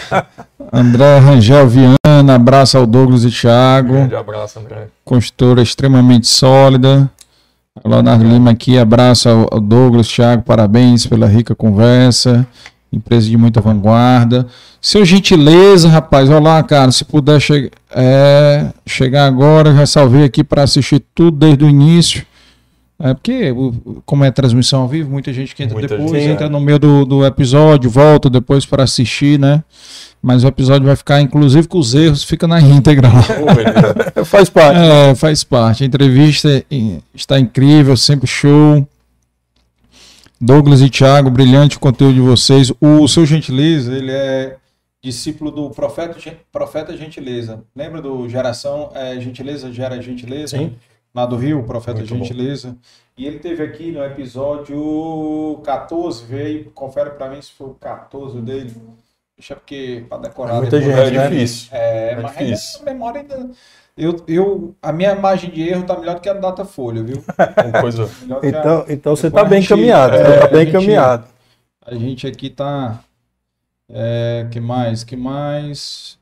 André 0.72 1.18
Rangel 1.18 1.68
Viana, 1.68 2.34
abraço 2.34 2.76
ao 2.78 2.86
Douglas 2.86 3.24
e 3.24 3.30
Thiago. 3.30 3.92
Grande 3.92 4.16
abraço, 4.16 4.58
André. 4.58 4.88
Construtora 5.04 5.62
extremamente 5.62 6.26
sólida. 6.26 7.08
Leonardo 7.84 8.24
Lima 8.24 8.50
aqui, 8.52 8.78
abraço 8.78 9.28
ao 9.28 9.60
Douglas, 9.60 10.08
Thiago, 10.08 10.42
parabéns 10.42 11.06
pela 11.06 11.26
rica 11.26 11.54
conversa. 11.54 12.46
Empresa 12.92 13.28
de 13.28 13.36
muita 13.36 13.60
vanguarda. 13.60 14.46
Seu 14.80 15.04
gentileza, 15.04 15.88
rapaz, 15.88 16.30
olha 16.30 16.40
lá, 16.40 16.62
cara, 16.62 16.90
se 16.92 17.04
puder 17.04 17.40
che 17.40 17.70
é, 17.90 18.70
chegar 18.86 19.26
agora, 19.26 19.74
já 19.74 19.84
salvei 19.84 20.24
aqui 20.24 20.44
para 20.44 20.62
assistir 20.62 21.04
tudo 21.14 21.36
desde 21.36 21.64
o 21.64 21.68
início. 21.68 22.24
É 22.98 23.12
porque, 23.12 23.52
como 24.06 24.24
é 24.24 24.30
transmissão 24.30 24.82
ao 24.82 24.88
vivo, 24.88 25.10
muita 25.10 25.30
gente 25.30 25.54
que 25.54 25.62
entra 25.62 25.74
muita 25.74 25.96
depois, 25.96 26.22
gente, 26.22 26.32
entra 26.32 26.46
é. 26.46 26.48
no 26.48 26.58
meio 26.58 26.78
do, 26.78 27.04
do 27.04 27.26
episódio, 27.26 27.90
volta 27.90 28.30
depois 28.30 28.64
para 28.64 28.84
assistir, 28.84 29.38
né? 29.38 29.62
Mas 30.22 30.44
o 30.44 30.46
episódio 30.46 30.86
vai 30.86 30.96
ficar, 30.96 31.20
inclusive 31.20 31.68
com 31.68 31.78
os 31.78 31.94
erros, 31.94 32.24
fica 32.24 32.46
na 32.46 32.58
íntegra 32.62 33.08
lá. 33.08 33.22
faz 34.24 34.48
parte. 34.48 34.80
É, 34.80 35.14
faz 35.14 35.44
parte. 35.44 35.84
A 35.84 35.86
entrevista 35.86 36.64
está 37.14 37.38
incrível, 37.38 37.96
sempre 37.96 38.26
show. 38.26 38.86
Douglas 40.40 40.80
e 40.80 40.88
Thiago, 40.88 41.30
brilhante 41.30 41.76
o 41.76 41.80
conteúdo 41.80 42.14
de 42.14 42.20
vocês. 42.20 42.72
O 42.80 43.06
seu 43.08 43.26
Gentileza, 43.26 43.94
ele 43.94 44.10
é 44.10 44.56
discípulo 45.02 45.50
do 45.50 45.70
profeta, 45.70 46.16
profeta 46.50 46.96
Gentileza. 46.96 47.62
Lembra 47.74 48.00
do 48.02 48.28
Geração 48.28 48.90
é, 48.94 49.20
Gentileza 49.20 49.72
Gera 49.72 50.00
Gentileza? 50.00 50.58
Sim. 50.58 50.74
Lá 51.16 51.24
do 51.24 51.34
Rio, 51.34 51.62
Profeta 51.62 52.00
Muito 52.00 52.14
Gentileza. 52.14 52.72
Bom. 52.72 52.76
E 53.16 53.26
ele 53.26 53.38
teve 53.38 53.62
aqui 53.62 53.90
no 53.90 54.04
episódio 54.04 55.62
14, 55.64 56.26
veio, 56.26 56.70
confere 56.72 57.08
para 57.08 57.30
mim 57.30 57.40
se 57.40 57.52
foi 57.52 57.68
o 57.68 57.74
14 57.74 58.38
dele. 58.42 58.74
Deixa 59.34 59.56
porque 59.56 60.04
para 60.10 60.18
decorar. 60.18 60.56
É 60.56 60.60
muita 60.60 60.78
gente, 60.78 60.92
é 60.92 61.10
né? 61.10 61.28
difícil. 61.30 61.68
É, 61.72 62.10
é 62.10 62.16
mas 62.20 62.36
difícil. 62.36 62.82
a 62.82 62.84
memória 62.84 63.22
ainda. 63.22 63.50
Eu, 63.96 64.22
eu, 64.28 64.74
a 64.82 64.92
minha 64.92 65.14
margem 65.14 65.48
de 65.48 65.66
erro 65.66 65.80
está 65.80 65.98
melhor 65.98 66.16
do 66.16 66.20
que 66.20 66.28
a 66.28 66.34
data 66.34 66.66
folha, 66.66 67.02
viu? 67.02 67.24
Coisa. 67.80 68.10
então, 68.42 68.84
a... 68.86 68.92
então 68.92 69.16
você 69.16 69.28
está 69.28 69.42
bem 69.42 69.62
encaminhado. 69.62 70.16
É, 70.16 70.40
tá 70.40 70.48
bem 70.48 70.68
encaminhado. 70.68 71.26
A 71.80 71.94
gente 71.94 72.26
aqui 72.26 72.48
está. 72.48 73.00
É, 73.88 74.46
que 74.50 74.60
mais? 74.60 75.02
Que 75.02 75.16
mais? 75.16 76.18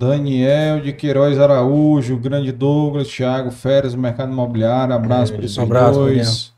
Daniel 0.00 0.80
de 0.80 0.94
Queiroz 0.94 1.38
Araújo, 1.38 2.16
Grande 2.16 2.50
Douglas, 2.50 3.06
Thiago 3.06 3.50
Férias, 3.50 3.94
Mercado 3.94 4.32
Imobiliário, 4.32 4.94
abraço 4.94 5.30
é, 5.34 5.36
para 5.36 5.44
esses 5.44 5.58
um 5.58 5.62
abraço, 5.62 5.98
dois. 5.98 6.54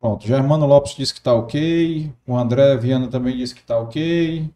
Pronto, 0.00 0.26
Germano 0.26 0.66
Lopes 0.66 0.96
disse 0.96 1.14
que 1.14 1.20
está 1.20 1.32
ok. 1.32 2.12
O 2.26 2.36
André 2.36 2.76
Viana 2.78 3.06
também 3.06 3.36
disse 3.36 3.54
que 3.54 3.60
está 3.60 3.78
ok. 3.78 4.50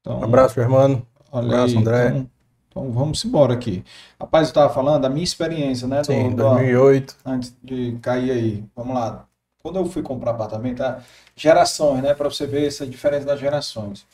Então, 0.00 0.18
um 0.18 0.24
abraço, 0.24 0.56
Germano. 0.56 1.06
Olha 1.30 1.46
abraço, 1.46 1.74
aí, 1.74 1.80
André. 1.80 2.08
Então, 2.08 2.28
então, 2.68 2.90
vamos 2.90 3.24
embora 3.24 3.54
aqui. 3.54 3.84
Rapaz, 4.20 4.48
eu 4.48 4.50
estava 4.50 4.74
falando 4.74 5.02
da 5.02 5.08
minha 5.08 5.22
experiência, 5.22 5.86
né? 5.86 6.02
Sim, 6.02 6.30
do, 6.30 6.42
2008. 6.42 7.16
Do, 7.24 7.30
antes 7.30 7.56
de 7.62 7.96
cair 8.02 8.32
aí. 8.32 8.64
Vamos 8.74 8.96
lá. 8.96 9.26
Quando 9.62 9.76
eu 9.76 9.86
fui 9.86 10.02
comprar 10.02 10.32
apartamento, 10.32 10.82
a 10.82 10.98
gerações, 11.36 12.02
né? 12.02 12.14
Para 12.14 12.28
você 12.28 12.48
ver 12.48 12.66
essa 12.66 12.84
diferença 12.84 13.24
das 13.24 13.38
gerações. 13.38 14.04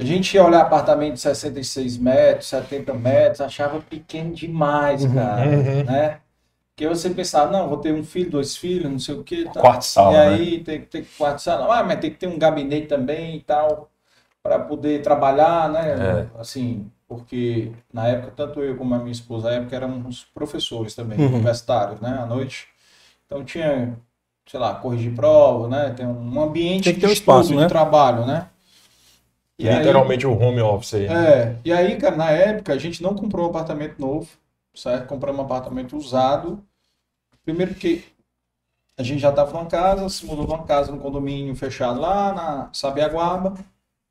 A 0.00 0.04
gente 0.04 0.34
ia 0.34 0.42
olhar 0.42 0.62
apartamento 0.62 1.14
de 1.14 1.20
66 1.20 1.98
metros, 1.98 2.48
70 2.48 2.94
metros, 2.94 3.40
achava 3.42 3.80
pequeno 3.80 4.32
demais, 4.32 5.04
uhum. 5.04 5.14
cara, 5.14 5.50
uhum. 5.50 5.84
né? 5.84 6.18
Porque 6.74 6.88
você 6.88 7.10
pensava, 7.10 7.52
não, 7.52 7.68
vou 7.68 7.76
ter 7.76 7.92
um 7.92 8.02
filho, 8.02 8.30
dois 8.30 8.56
filhos, 8.56 8.90
não 8.90 8.98
sei 8.98 9.14
o 9.14 9.22
quê. 9.22 9.44
Tá. 9.52 9.60
Quarto 9.60 9.82
sala, 9.82 10.14
E 10.14 10.16
aí 10.16 10.56
né? 10.56 10.64
tem 10.64 10.80
que 10.80 10.86
ter 10.86 11.06
quarto 11.18 11.42
sala. 11.42 11.78
Ah, 11.78 11.84
mas 11.84 12.00
tem 12.00 12.10
que 12.10 12.16
ter 12.16 12.26
um 12.26 12.38
gabinete 12.38 12.86
também 12.86 13.36
e 13.36 13.40
tal, 13.40 13.90
para 14.42 14.58
poder 14.58 15.02
trabalhar, 15.02 15.68
né? 15.68 15.90
É. 15.90 16.40
Assim, 16.40 16.90
porque 17.06 17.70
na 17.92 18.08
época, 18.08 18.32
tanto 18.34 18.62
eu 18.62 18.74
como 18.78 18.94
a 18.94 18.98
minha 18.98 19.12
esposa, 19.12 19.50
na 19.50 19.56
época 19.56 19.76
éramos 19.76 20.24
professores 20.32 20.94
também, 20.94 21.18
uhum. 21.18 21.26
universitários, 21.34 22.00
né? 22.00 22.18
À 22.22 22.24
noite. 22.24 22.68
Então 23.26 23.44
tinha, 23.44 23.98
sei 24.46 24.58
lá, 24.58 24.74
corrigir 24.76 25.14
prova, 25.14 25.68
né? 25.68 25.90
Tem 25.94 26.06
um 26.06 26.42
ambiente 26.42 26.84
tem 26.84 26.94
que 26.94 27.00
ter 27.00 27.08
um 27.08 27.12
espaço, 27.12 27.54
né? 27.54 27.64
de 27.64 27.68
trabalho, 27.68 28.24
né? 28.24 28.46
E 29.60 29.68
Literalmente 29.68 30.26
aí, 30.26 30.32
o 30.32 30.40
home 30.40 30.62
office 30.62 30.94
aí. 30.94 31.06
Né? 31.06 31.28
É, 31.28 31.56
e 31.66 31.70
aí, 31.70 31.96
cara, 31.98 32.16
na 32.16 32.30
época 32.30 32.72
a 32.72 32.78
gente 32.78 33.02
não 33.02 33.14
comprou 33.14 33.46
um 33.46 33.50
apartamento 33.50 34.00
novo, 34.00 34.26
certo? 34.74 35.06
Compramos 35.06 35.38
um 35.38 35.44
apartamento 35.44 35.94
usado. 35.98 36.58
Primeiro 37.44 37.72
porque 37.72 38.02
a 38.96 39.02
gente 39.02 39.20
já 39.20 39.28
estava 39.28 39.52
numa 39.52 39.66
casa, 39.66 40.08
se 40.08 40.24
mudou 40.24 40.46
de 40.46 40.52
uma 40.52 40.64
casa 40.64 40.90
no 40.90 40.98
condomínio 40.98 41.54
fechado 41.54 42.00
lá 42.00 42.32
na 42.32 42.70
Sabiaguaba 42.72 43.52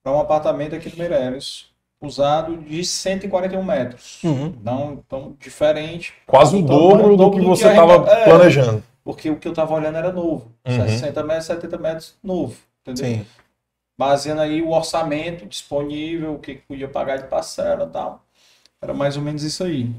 para 0.04 0.12
um 0.12 0.20
apartamento 0.20 0.76
aqui 0.76 0.88
no 0.88 0.98
Meireles, 0.98 1.66
usado 2.00 2.56
de 2.58 2.86
141 2.86 3.64
metros. 3.64 4.24
Uhum. 4.24 4.54
Não 4.64 4.98
tão 5.10 5.36
diferente. 5.40 6.14
Quase 6.28 6.58
o 6.58 6.62
dobro 6.62 7.18
do 7.18 7.32
que 7.32 7.42
você 7.42 7.70
estava 7.70 8.08
é, 8.08 8.26
planejando. 8.26 8.84
Porque 9.04 9.32
o 9.32 9.38
que 9.38 9.48
eu 9.48 9.52
estava 9.52 9.74
olhando 9.74 9.98
era 9.98 10.14
novo. 10.14 10.52
Uhum. 10.64 10.88
60 10.88 11.24
metros, 11.24 11.46
70 11.46 11.78
metros, 11.80 12.16
novo. 12.24 12.56
Entendeu? 12.84 13.06
Sim 13.18 13.26
baseando 14.00 14.40
aí 14.40 14.62
o 14.62 14.72
orçamento 14.72 15.46
disponível, 15.46 16.36
o 16.36 16.40
que 16.40 16.56
podia 16.56 16.88
pagar 16.88 17.18
de 17.18 17.28
parcela 17.28 17.84
e 17.86 17.90
tal. 17.90 18.24
Era 18.82 18.94
mais 18.94 19.18
ou 19.18 19.22
menos 19.22 19.44
isso 19.44 19.62
aí. 19.62 19.94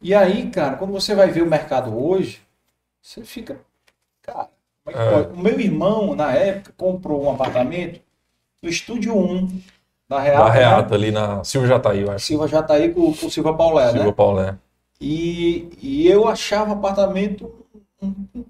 E 0.00 0.14
aí, 0.14 0.48
cara, 0.48 0.76
quando 0.76 0.90
você 0.90 1.14
vai 1.14 1.30
ver 1.30 1.42
o 1.42 1.46
mercado 1.46 1.94
hoje, 1.94 2.40
você 3.02 3.22
fica. 3.22 3.60
Cara, 4.22 4.48
é 4.86 4.92
é. 4.92 5.18
o 5.34 5.36
meu 5.36 5.60
irmão, 5.60 6.14
na 6.16 6.32
época, 6.32 6.72
comprou 6.78 7.22
um 7.24 7.30
apartamento 7.30 8.00
no 8.62 8.70
Estúdio 8.70 9.14
1 9.14 9.60
da 10.08 10.18
Reata. 10.18 10.44
Da 10.44 10.50
Reata, 10.50 10.88
né? 10.88 10.94
ali 10.96 11.10
na 11.10 11.44
Silva 11.44 11.66
Jataí, 11.66 12.00
eu 12.00 12.10
acho. 12.10 12.24
Silva 12.24 12.48
Jataí 12.48 12.94
com, 12.94 13.12
com 13.12 13.28
Silva 13.28 13.54
Paulé, 13.54 13.90
Silva 13.90 14.06
né? 14.06 14.12
Paulé. 14.12 14.56
E, 14.98 15.68
e 15.82 16.08
eu 16.08 16.26
achava 16.26 16.72
apartamento 16.72 17.66
um, 18.00 18.14
um 18.34 18.44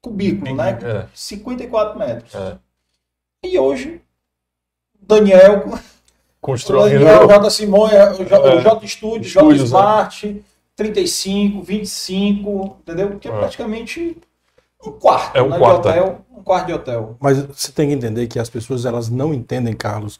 cubículo, 0.00 0.54
né? 0.54 0.78
É. 0.84 1.06
54 1.12 1.98
metros. 1.98 2.32
É. 2.32 2.58
E 3.46 3.58
hoje, 3.58 4.00
Daniel. 5.00 5.78
Construindo. 6.40 7.04
Daniel, 7.04 7.28
J. 7.28 7.50
Simões, 7.50 8.18
o 8.18 8.24
J, 8.24 8.48
é, 8.48 8.60
J 8.60 8.86
Studio, 8.86 9.30
J 9.30 9.48
né? 9.48 9.54
Smart, 9.56 10.32
né? 10.32 10.40
35, 10.74 11.62
25, 11.62 12.76
entendeu? 12.80 13.10
Porque 13.10 13.28
é, 13.28 13.30
é 13.30 13.38
praticamente 13.38 14.16
um 14.84 14.92
quarto, 14.92 15.36
é 15.36 15.42
um 15.42 15.48
né, 15.48 15.58
quarto, 15.58 15.82
de 15.82 15.88
hotel, 15.88 16.26
um 16.30 16.42
quarto 16.42 16.66
de 16.66 16.72
hotel. 16.72 17.16
Mas 17.20 17.40
você 17.40 17.72
tem 17.72 17.88
que 17.88 17.94
entender 17.94 18.26
que 18.26 18.38
as 18.38 18.50
pessoas 18.50 18.84
elas 18.84 19.08
não 19.08 19.32
entendem, 19.32 19.74
Carlos, 19.74 20.18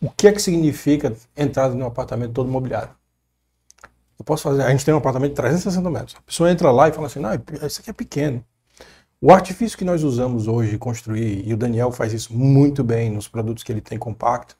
o 0.00 0.10
que 0.10 0.28
é 0.28 0.32
que 0.32 0.40
significa 0.42 1.14
entrar 1.36 1.72
em 1.72 1.82
um 1.82 1.86
apartamento 1.86 2.32
todo 2.32 2.50
mobiliário. 2.50 2.90
Eu 4.18 4.24
posso 4.24 4.42
fazer, 4.44 4.62
a 4.62 4.70
gente 4.70 4.84
tem 4.84 4.94
um 4.94 4.98
apartamento 4.98 5.30
de 5.30 5.36
360 5.36 5.90
metros. 5.90 6.16
A 6.16 6.22
pessoa 6.22 6.50
entra 6.50 6.70
lá 6.70 6.88
e 6.88 6.92
fala 6.92 7.06
assim, 7.06 7.20
não, 7.20 7.30
isso 7.62 7.80
aqui 7.80 7.90
é 7.90 7.92
pequeno. 7.92 8.44
O 9.20 9.32
artifício 9.32 9.78
que 9.78 9.84
nós 9.84 10.02
usamos 10.02 10.46
hoje 10.46 10.76
construir, 10.76 11.46
e 11.46 11.54
o 11.54 11.56
Daniel 11.56 11.90
faz 11.90 12.12
isso 12.12 12.34
muito 12.34 12.84
bem 12.84 13.10
nos 13.10 13.26
produtos 13.26 13.62
que 13.64 13.72
ele 13.72 13.80
tem 13.80 13.98
compacto, 13.98 14.56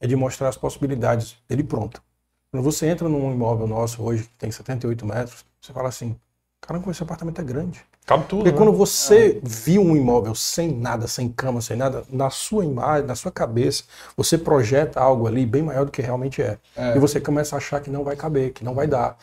é 0.00 0.06
de 0.06 0.16
mostrar 0.16 0.48
as 0.48 0.56
possibilidades 0.56 1.36
dele 1.48 1.62
pronto. 1.62 2.02
Quando 2.50 2.64
você 2.64 2.86
entra 2.86 3.08
num 3.08 3.32
imóvel 3.32 3.66
nosso 3.66 4.02
hoje, 4.02 4.24
que 4.24 4.34
tem 4.38 4.50
78 4.50 5.04
metros, 5.04 5.44
você 5.60 5.72
fala 5.72 5.88
assim, 5.88 6.16
Caramba, 6.60 6.90
esse 6.90 7.02
apartamento 7.02 7.40
é 7.40 7.44
grande. 7.44 7.84
Cabe 8.04 8.24
tudo. 8.24 8.38
Porque 8.42 8.52
né? 8.52 8.56
quando 8.56 8.72
você 8.76 9.36
é. 9.36 9.40
viu 9.42 9.82
um 9.82 9.96
imóvel 9.96 10.34
sem 10.34 10.72
nada, 10.72 11.06
sem 11.06 11.28
cama, 11.28 11.60
sem 11.60 11.76
nada, 11.76 12.04
na 12.10 12.30
sua 12.30 12.64
imagem, 12.64 13.06
na 13.06 13.14
sua 13.14 13.30
cabeça, 13.30 13.84
você 14.16 14.36
projeta 14.36 15.00
algo 15.00 15.26
ali 15.26 15.46
bem 15.46 15.62
maior 15.62 15.84
do 15.84 15.92
que 15.92 16.02
realmente 16.02 16.42
é. 16.42 16.58
é. 16.76 16.96
E 16.96 16.98
você 16.98 17.20
começa 17.20 17.54
a 17.54 17.58
achar 17.58 17.80
que 17.80 17.90
não 17.90 18.02
vai 18.02 18.16
caber, 18.16 18.52
que 18.52 18.64
não 18.64 18.74
vai 18.74 18.86
dar. 18.86 19.16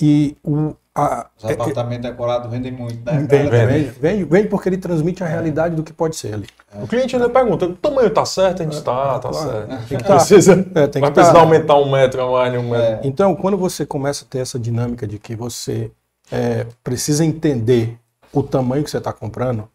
E 0.00 0.36
o, 0.42 0.74
a, 0.94 1.26
Os 1.36 1.44
apartamentos 1.44 2.06
é, 2.06 2.10
decorados 2.10 2.50
vendem 2.50 2.72
muito, 2.72 3.04
né? 3.04 3.26
Vende, 3.28 3.50
vende, 3.50 3.90
vende, 4.00 4.24
vende, 4.24 4.48
porque 4.48 4.68
ele 4.68 4.76
transmite 4.76 5.22
a 5.22 5.26
realidade 5.26 5.76
do 5.76 5.82
que 5.82 5.92
pode 5.92 6.16
ser 6.16 6.34
ali. 6.34 6.46
É. 6.72 6.82
O 6.82 6.86
cliente 6.86 7.14
ainda 7.14 7.28
pergunta: 7.28 7.66
o 7.66 7.74
tamanho 7.74 8.08
está 8.08 8.24
certo? 8.24 8.62
A 8.62 8.64
gente 8.64 8.76
está, 8.76 9.16
está 9.16 9.28
claro. 9.28 9.50
certo. 9.50 9.88
Tem 9.88 9.98
que 9.98 10.04
tá. 10.04 10.16
Precisa, 10.16 10.52
é, 10.52 10.86
tem 10.86 11.00
vai 11.00 11.10
que 11.10 11.14
precisar 11.14 11.34
tá. 11.34 11.40
aumentar 11.40 11.76
um 11.76 11.90
metro 11.90 12.22
a 12.22 12.30
mais, 12.30 12.54
um 12.58 12.70
metro. 12.70 13.06
Então, 13.06 13.36
quando 13.36 13.56
você 13.56 13.86
começa 13.86 14.24
a 14.24 14.28
ter 14.28 14.38
essa 14.38 14.58
dinâmica 14.58 15.06
de 15.06 15.18
que 15.18 15.36
você 15.36 15.90
é, 16.30 16.66
precisa 16.82 17.24
entender 17.24 17.98
o 18.32 18.42
tamanho 18.42 18.82
que 18.82 18.90
você 18.90 18.98
está 18.98 19.12
comprando 19.12 19.68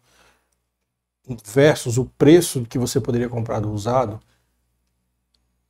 versus 1.44 1.98
o 1.98 2.04
preço 2.18 2.66
que 2.68 2.78
você 2.78 3.00
poderia 3.00 3.28
comprar 3.28 3.60
do 3.60 3.70
usado, 3.70 4.20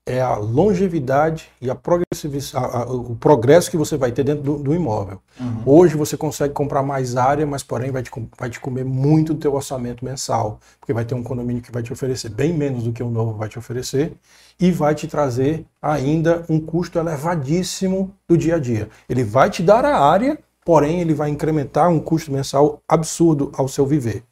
é 0.06 0.20
a 0.20 0.34
longevidade 0.36 1.48
e 1.60 1.70
a 1.70 1.74
progressividade, 1.74 2.66
o 2.88 3.14
progresso 3.14 3.70
que 3.70 3.76
você 3.76 3.96
vai 3.96 4.10
ter 4.10 4.24
dentro 4.24 4.42
do, 4.42 4.56
do 4.58 4.74
imóvel. 4.74 5.20
Uhum. 5.38 5.62
Hoje 5.64 5.96
você 5.96 6.16
consegue 6.16 6.52
comprar 6.52 6.82
mais 6.82 7.16
área, 7.16 7.46
mas 7.46 7.62
porém 7.62 7.90
vai 7.90 8.02
te, 8.02 8.10
vai 8.38 8.50
te 8.50 8.58
comer 8.58 8.84
muito 8.84 9.34
do 9.34 9.40
teu 9.40 9.54
orçamento 9.54 10.04
mensal, 10.04 10.58
porque 10.80 10.92
vai 10.92 11.04
ter 11.04 11.14
um 11.14 11.22
condomínio 11.22 11.62
que 11.62 11.70
vai 11.70 11.82
te 11.82 11.92
oferecer 11.92 12.30
bem 12.30 12.52
menos 12.52 12.84
do 12.84 12.92
que 12.92 13.02
o 13.02 13.10
novo 13.10 13.34
vai 13.34 13.48
te 13.48 13.58
oferecer 13.58 14.12
e 14.58 14.72
vai 14.72 14.94
te 14.94 15.06
trazer 15.06 15.64
ainda 15.80 16.44
um 16.48 16.58
custo 16.58 16.98
elevadíssimo 16.98 18.12
do 18.26 18.36
dia 18.36 18.56
a 18.56 18.58
dia. 18.58 18.88
Ele 19.08 19.22
vai 19.22 19.48
te 19.48 19.62
dar 19.62 19.84
a 19.84 19.98
área, 19.98 20.38
porém 20.64 21.00
ele 21.00 21.14
vai 21.14 21.30
incrementar 21.30 21.88
um 21.88 22.00
custo 22.00 22.32
mensal 22.32 22.80
absurdo 22.88 23.52
ao 23.54 23.68
seu 23.68 23.86
viver. 23.86 24.24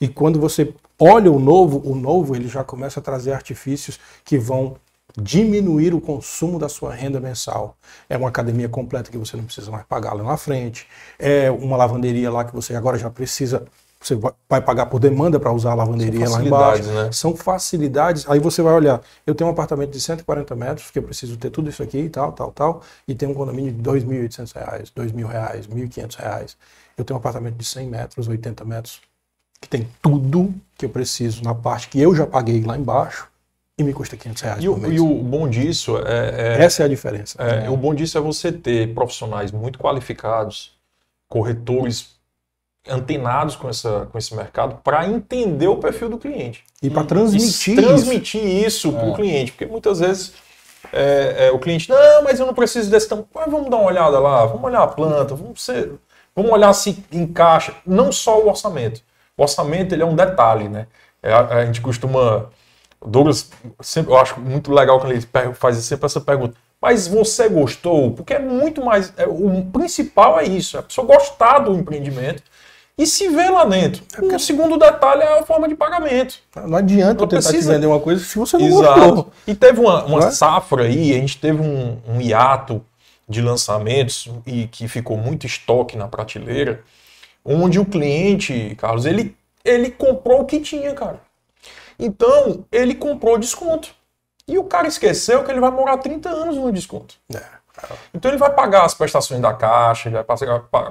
E 0.00 0.06
quando 0.06 0.38
você 0.38 0.74
olha 1.00 1.32
o 1.32 1.38
novo, 1.38 1.82
o 1.84 1.94
novo 1.94 2.36
ele 2.36 2.48
já 2.48 2.62
começa 2.62 3.00
a 3.00 3.02
trazer 3.02 3.32
artifícios 3.32 3.98
que 4.24 4.38
vão 4.38 4.76
diminuir 5.16 5.94
o 5.94 6.00
consumo 6.00 6.58
da 6.58 6.68
sua 6.68 6.92
renda 6.92 7.18
mensal. 7.18 7.76
É 8.08 8.16
uma 8.16 8.28
academia 8.28 8.68
completa 8.68 9.10
que 9.10 9.16
você 9.16 9.36
não 9.36 9.44
precisa 9.44 9.70
mais 9.70 9.84
pagar 9.86 10.12
lá 10.12 10.22
na 10.22 10.36
frente. 10.36 10.86
É 11.18 11.50
uma 11.50 11.76
lavanderia 11.76 12.30
lá 12.30 12.44
que 12.44 12.54
você 12.54 12.74
agora 12.74 12.98
já 12.98 13.08
precisa 13.08 13.66
você 13.98 14.14
vai 14.48 14.60
pagar 14.60 14.86
por 14.86 15.00
demanda 15.00 15.40
para 15.40 15.50
usar 15.50 15.72
a 15.72 15.74
lavanderia 15.74 16.28
lá 16.28 16.42
embaixo. 16.42 16.84
Né? 16.84 17.10
São 17.12 17.34
facilidades. 17.34 18.28
Aí 18.28 18.38
você 18.38 18.62
vai 18.62 18.74
olhar, 18.74 19.00
eu 19.26 19.34
tenho 19.34 19.48
um 19.48 19.52
apartamento 19.52 19.90
de 19.90 20.00
140 20.00 20.54
metros, 20.54 20.90
que 20.90 20.98
eu 20.98 21.02
preciso 21.02 21.36
ter 21.36 21.50
tudo 21.50 21.70
isso 21.70 21.82
aqui 21.82 21.98
e 21.98 22.08
tal, 22.08 22.32
tal, 22.32 22.52
tal, 22.52 22.82
e 23.08 23.14
tem 23.14 23.28
um 23.28 23.34
condomínio 23.34 23.72
de 23.72 23.90
R$ 23.90 24.00
2.800, 24.00 24.54
R$ 24.54 24.84
2.000, 24.94 25.26
R$ 25.26 25.88
1.500. 25.88 26.56
Eu 26.96 27.04
tenho 27.04 27.16
um 27.16 27.20
apartamento 27.20 27.56
de 27.56 27.64
100 27.64 27.88
metros, 27.88 28.28
80 28.28 28.64
metros, 28.64 29.00
que 29.60 29.68
tem 29.68 29.88
tudo 30.00 30.54
que 30.76 30.84
eu 30.84 30.90
preciso 30.90 31.42
na 31.42 31.54
parte 31.54 31.88
que 31.88 32.00
eu 32.00 32.14
já 32.14 32.26
paguei 32.26 32.62
lá 32.62 32.76
embaixo 32.76 33.28
e 33.78 33.84
me 33.84 33.92
custa 33.92 34.16
500 34.16 34.42
reais 34.42 34.64
e, 34.64 34.68
o, 34.68 34.92
e 34.92 34.98
o 34.98 35.14
bom 35.22 35.48
disso 35.48 35.98
é, 35.98 36.56
é, 36.58 36.64
Essa 36.64 36.82
é 36.82 36.86
a 36.86 36.88
diferença. 36.88 37.40
É, 37.42 37.68
O 37.68 37.76
bom 37.76 37.94
disso 37.94 38.16
é 38.16 38.20
você 38.20 38.50
ter 38.50 38.94
profissionais 38.94 39.52
muito 39.52 39.78
qualificados, 39.78 40.72
corretores 41.28 42.16
antenados 42.88 43.56
com, 43.56 43.68
essa, 43.68 44.08
com 44.10 44.16
esse 44.16 44.34
mercado 44.34 44.80
para 44.82 45.06
entender 45.06 45.68
o 45.68 45.76
perfil 45.76 46.08
do 46.08 46.18
cliente. 46.18 46.64
E 46.82 46.88
para 46.88 47.04
transmitir, 47.04 47.78
e 47.78 47.82
transmitir 47.82 48.44
isso, 48.44 48.88
isso 48.88 48.92
para 48.92 49.08
o 49.08 49.12
é. 49.12 49.14
cliente. 49.14 49.52
Porque 49.52 49.66
muitas 49.66 50.00
vezes 50.00 50.34
é, 50.92 51.48
é, 51.48 51.50
o 51.50 51.58
cliente, 51.58 51.88
não, 51.88 52.22
mas 52.22 52.40
eu 52.40 52.46
não 52.46 52.54
preciso 52.54 52.90
desse 52.90 53.08
tamanho. 53.08 53.28
Mas 53.34 53.50
vamos 53.50 53.68
dar 53.68 53.76
uma 53.76 53.86
olhada 53.86 54.18
lá, 54.18 54.46
vamos 54.46 54.64
olhar 54.64 54.82
a 54.82 54.86
planta, 54.86 55.34
vamos, 55.34 55.62
ser, 55.62 55.92
vamos 56.34 56.50
olhar 56.50 56.72
se 56.72 57.04
encaixa. 57.12 57.74
Não 57.84 58.10
só 58.10 58.40
o 58.40 58.48
orçamento. 58.48 59.02
O 59.36 59.42
orçamento 59.42 59.94
ele 59.94 60.02
é 60.02 60.06
um 60.06 60.14
detalhe, 60.14 60.68
né? 60.68 60.86
É, 61.22 61.32
a, 61.32 61.46
a 61.58 61.66
gente 61.66 61.80
costuma 61.80 62.48
Douglas, 63.06 63.48
sempre, 63.80 64.12
eu 64.12 64.18
acho 64.18 64.40
muito 64.40 64.72
legal 64.72 64.98
quando 64.98 65.12
ele 65.12 65.26
faz 65.54 65.76
sempre 65.78 66.06
essa 66.06 66.20
pergunta. 66.20 66.56
Mas 66.82 67.06
você 67.06 67.48
gostou? 67.48 68.10
Porque 68.12 68.34
é 68.34 68.38
muito 68.38 68.84
mais. 68.84 69.12
É, 69.16 69.26
o 69.26 69.64
principal 69.72 70.38
é 70.38 70.44
isso: 70.44 70.76
é 70.76 70.80
a 70.80 70.82
pessoa 70.82 71.06
gostar 71.06 71.60
do 71.60 71.74
empreendimento 71.74 72.42
e 72.98 73.06
se 73.06 73.28
ver 73.28 73.50
lá 73.50 73.64
dentro. 73.64 74.02
É 74.12 74.20
porque... 74.20 74.36
O 74.36 74.40
segundo 74.40 74.78
detalhe 74.78 75.22
é 75.22 75.38
a 75.38 75.42
forma 75.42 75.68
de 75.68 75.74
pagamento. 75.74 76.36
Não 76.54 76.76
adianta 76.76 77.22
eu 77.22 77.26
tentar 77.26 77.48
precisa... 77.48 77.70
te 77.70 77.74
vender 77.74 77.86
uma 77.86 78.00
coisa 78.00 78.24
se 78.24 78.38
você 78.38 78.58
não 78.58 78.66
Exato. 78.66 79.00
gostou. 79.00 79.32
E 79.46 79.54
teve 79.54 79.80
uma, 79.80 80.04
uma 80.04 80.26
é? 80.26 80.30
safra 80.30 80.84
aí, 80.84 81.12
a 81.12 81.18
gente 81.18 81.38
teve 81.38 81.60
um, 81.60 81.98
um 82.08 82.20
hiato 82.20 82.82
de 83.28 83.42
lançamentos 83.42 84.30
e 84.46 84.66
que 84.68 84.88
ficou 84.88 85.16
muito 85.16 85.46
estoque 85.46 85.96
na 85.96 86.08
prateleira, 86.08 86.80
onde 87.44 87.78
o 87.78 87.84
cliente, 87.84 88.74
Carlos, 88.78 89.04
ele, 89.04 89.36
ele 89.64 89.90
comprou 89.90 90.42
o 90.42 90.44
que 90.44 90.60
tinha, 90.60 90.92
cara. 90.94 91.25
Então, 91.98 92.64
ele 92.70 92.94
comprou 92.94 93.38
desconto. 93.38 93.94
E 94.48 94.58
o 94.58 94.64
cara 94.64 94.86
esqueceu 94.86 95.42
que 95.42 95.50
ele 95.50 95.60
vai 95.60 95.70
morar 95.70 95.98
30 95.98 96.28
anos 96.28 96.56
no 96.56 96.70
desconto. 96.70 97.16
É. 97.34 97.56
Então 98.14 98.30
ele 98.30 98.38
vai 98.38 98.50
pagar 98.50 98.84
as 98.84 98.94
prestações 98.94 99.40
da 99.40 99.52
caixa, 99.52 100.08
ele 100.08 100.16
vai 100.16 100.24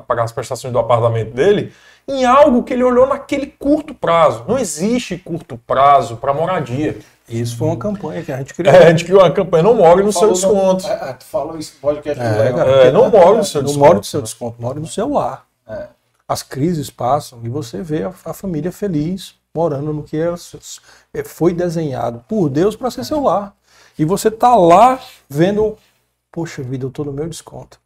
pagar 0.08 0.24
as 0.24 0.32
prestações 0.32 0.72
do 0.72 0.78
apartamento 0.78 1.34
dele 1.34 1.74
em 2.08 2.24
algo 2.26 2.64
que 2.64 2.74
ele 2.74 2.84
olhou 2.84 3.08
naquele 3.08 3.48
curto 3.48 3.94
prazo. 3.94 4.46
Não 4.48 4.60
existe 4.60 5.18
curto 5.18 5.58
prazo 5.58 6.18
para 6.18 6.34
moradia. 6.34 7.00
Isso 7.28 7.58
foi 7.58 7.70
uma 7.70 7.78
campanha 7.78 8.22
que 8.22 8.32
a 8.32 8.38
gente 8.38 8.54
criou. 8.54 8.74
É, 8.74 8.86
a 8.86 8.90
gente 8.92 9.04
criou 9.04 9.22
uma 9.22 9.32
campanha, 9.32 9.64
não 9.64 9.74
more 9.74 10.04
no 10.04 10.14
seu 10.14 10.32
desconto. 10.32 10.86
É, 10.86 11.10
é, 11.10 11.14
tu 11.14 11.26
falou 11.26 11.58
isso 11.58 11.74
no 11.76 11.80
podcast 11.82 12.24
é, 12.24 12.44
legal. 12.44 12.70
É, 12.70 12.92
não 12.92 13.10
more 13.10 13.38
no 13.38 13.44
seu 13.44 13.62
não 13.62 13.68
desconto. 13.68 13.80
Não 13.80 13.80
more 13.80 13.98
no 13.98 14.04
seu 14.04 14.22
desconto, 14.22 14.62
more 14.62 14.80
no 14.80 14.88
seu 14.88 15.10
lar. 15.10 15.46
É. 15.68 15.88
As 16.28 16.44
crises 16.44 16.92
passam 16.92 17.40
e 17.44 17.50
você 17.50 17.82
vê 17.82 18.04
a, 18.04 18.14
a 18.26 18.34
família 18.34 18.72
feliz, 18.72 19.34
morando 19.56 19.94
no 19.94 20.04
que 20.04 20.18
é, 20.18 21.24
foi 21.24 21.54
desenhado 21.54 22.24
por 22.28 22.50
Deus 22.50 22.76
para 22.76 22.92
ser 22.92 23.06
seu 23.06 23.24
lar. 23.24 23.56
E 23.98 24.04
você 24.04 24.30
tá 24.30 24.54
lá 24.54 25.00
vendo, 25.30 25.78
poxa 26.30 26.62
vida, 26.62 26.86
eu 26.86 26.92
tô 26.92 27.06
no 27.06 27.14
meu 27.14 27.30
desconto. 27.30 27.80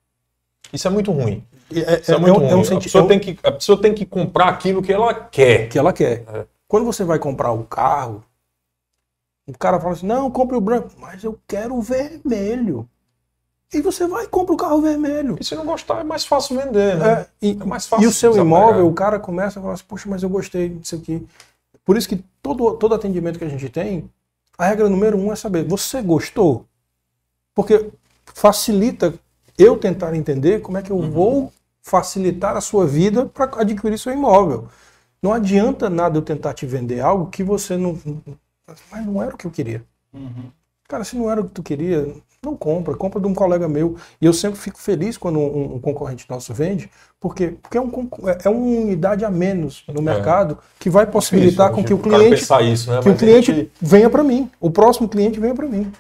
Isso 0.73 0.87
é 0.87 0.91
muito 0.91 1.11
ruim. 1.11 1.43
É, 1.71 1.99
Isso 1.99 2.11
é, 2.11 2.15
é 2.15 2.17
muito 2.17 2.41
é, 2.41 2.51
ruim. 2.51 2.77
a, 2.77 2.79
pessoa 2.79 3.07
tem 3.07 3.19
que, 3.19 3.39
a 3.43 3.51
pessoa 3.51 3.79
tem 3.79 3.93
que 3.93 4.05
comprar 4.05 4.49
aquilo 4.49 4.81
que 4.81 4.91
ela 4.91 5.13
quer. 5.13 5.69
Que 5.69 5.77
ela 5.77 5.93
quer. 5.93 6.23
É. 6.33 6.45
Quando 6.67 6.85
você 6.85 7.03
vai 7.03 7.19
comprar 7.19 7.51
um 7.51 7.63
carro, 7.63 8.23
o 9.47 9.57
cara 9.57 9.79
fala 9.79 9.93
assim: 9.93 10.07
não, 10.07 10.31
compre 10.31 10.57
o 10.57 10.61
branco, 10.61 10.89
mas 10.97 11.23
eu 11.23 11.39
quero 11.47 11.75
o 11.75 11.81
vermelho. 11.81 12.89
E 13.71 13.81
você 13.81 14.07
vai 14.07 14.25
e 14.25 14.27
compra 14.27 14.53
o 14.53 14.57
carro 14.57 14.81
vermelho. 14.81 15.37
E 15.39 15.43
se 15.43 15.53
não 15.55 15.63
gostar, 15.63 15.99
é 15.99 16.03
mais 16.03 16.25
fácil 16.25 16.59
vender, 16.59 16.97
né? 16.97 17.11
É, 17.11 17.27
e, 17.39 17.51
é 17.51 17.65
mais 17.65 17.85
fácil. 17.85 18.03
E 18.03 18.07
o 18.07 18.11
seu 18.11 18.35
imóvel, 18.35 18.87
o 18.87 18.93
cara 18.93 19.19
começa 19.19 19.59
a 19.59 19.61
falar 19.61 19.75
assim: 19.75 19.83
poxa, 19.87 20.09
mas 20.09 20.23
eu 20.23 20.29
gostei 20.29 20.69
disso 20.69 20.95
aqui. 20.95 21.27
Por 21.89 21.97
isso 21.97 22.07
que 22.07 22.23
todo, 22.39 22.75
todo 22.75 22.93
atendimento 22.93 23.39
que 23.39 23.45
a 23.45 23.49
gente 23.49 23.67
tem, 23.67 24.07
a 24.55 24.67
regra 24.67 24.87
número 24.87 25.17
um 25.17 25.33
é 25.33 25.35
saber, 25.35 25.67
você 25.67 26.03
gostou? 26.03 26.67
Porque 27.55 27.89
facilita 28.27 29.11
eu 29.57 29.75
tentar 29.75 30.15
entender 30.15 30.61
como 30.61 30.77
é 30.77 30.83
que 30.83 30.91
eu 30.91 30.97
uhum. 30.97 31.09
vou 31.09 31.53
facilitar 31.81 32.55
a 32.55 32.61
sua 32.61 32.85
vida 32.85 33.25
para 33.25 33.59
adquirir 33.59 33.97
seu 33.97 34.13
imóvel. 34.13 34.67
Não 35.19 35.33
adianta 35.33 35.89
nada 35.89 36.15
eu 36.15 36.21
tentar 36.21 36.53
te 36.53 36.63
vender 36.67 36.99
algo 36.99 37.31
que 37.31 37.43
você 37.43 37.75
não. 37.75 37.97
Mas 38.91 39.03
não 39.03 39.19
era 39.19 39.33
o 39.33 39.37
que 39.39 39.47
eu 39.47 39.51
queria. 39.51 39.83
Uhum. 40.13 40.51
Cara, 40.87 41.03
se 41.03 41.15
não 41.15 41.27
era 41.27 41.41
o 41.41 41.45
que 41.45 41.53
tu 41.53 41.63
queria, 41.63 42.07
não 42.43 42.55
compra, 42.55 42.95
compra 42.95 43.19
de 43.19 43.27
um 43.27 43.33
colega 43.33 43.67
meu. 43.67 43.95
E 44.21 44.25
eu 44.25 44.33
sempre 44.33 44.59
fico 44.59 44.79
feliz 44.79 45.17
quando 45.17 45.39
um, 45.39 45.75
um 45.75 45.79
concorrente 45.79 46.25
nosso 46.29 46.53
vende, 46.53 46.89
porque, 47.19 47.55
porque 47.61 47.77
é, 47.77 47.81
um, 47.81 48.09
é, 48.25 48.37
é 48.45 48.49
uma 48.49 48.81
unidade 48.81 49.25
a 49.25 49.29
menos 49.29 49.83
no 49.87 49.99
é. 49.99 50.03
mercado 50.03 50.57
que 50.79 50.89
vai 50.89 51.05
possibilitar 51.05 51.71
com 51.71 51.83
que 51.83 51.93
o 51.93 51.97
cliente, 51.97 52.45
isso, 52.71 52.91
né? 52.91 53.01
que 53.01 53.09
o 53.09 53.15
cliente 53.15 53.53
gente... 53.53 53.71
venha 53.81 54.09
para 54.09 54.23
mim, 54.23 54.49
o 54.59 54.71
próximo 54.71 55.07
cliente 55.07 55.39
venha 55.39 55.53
para 55.53 55.67
mim. 55.67 55.91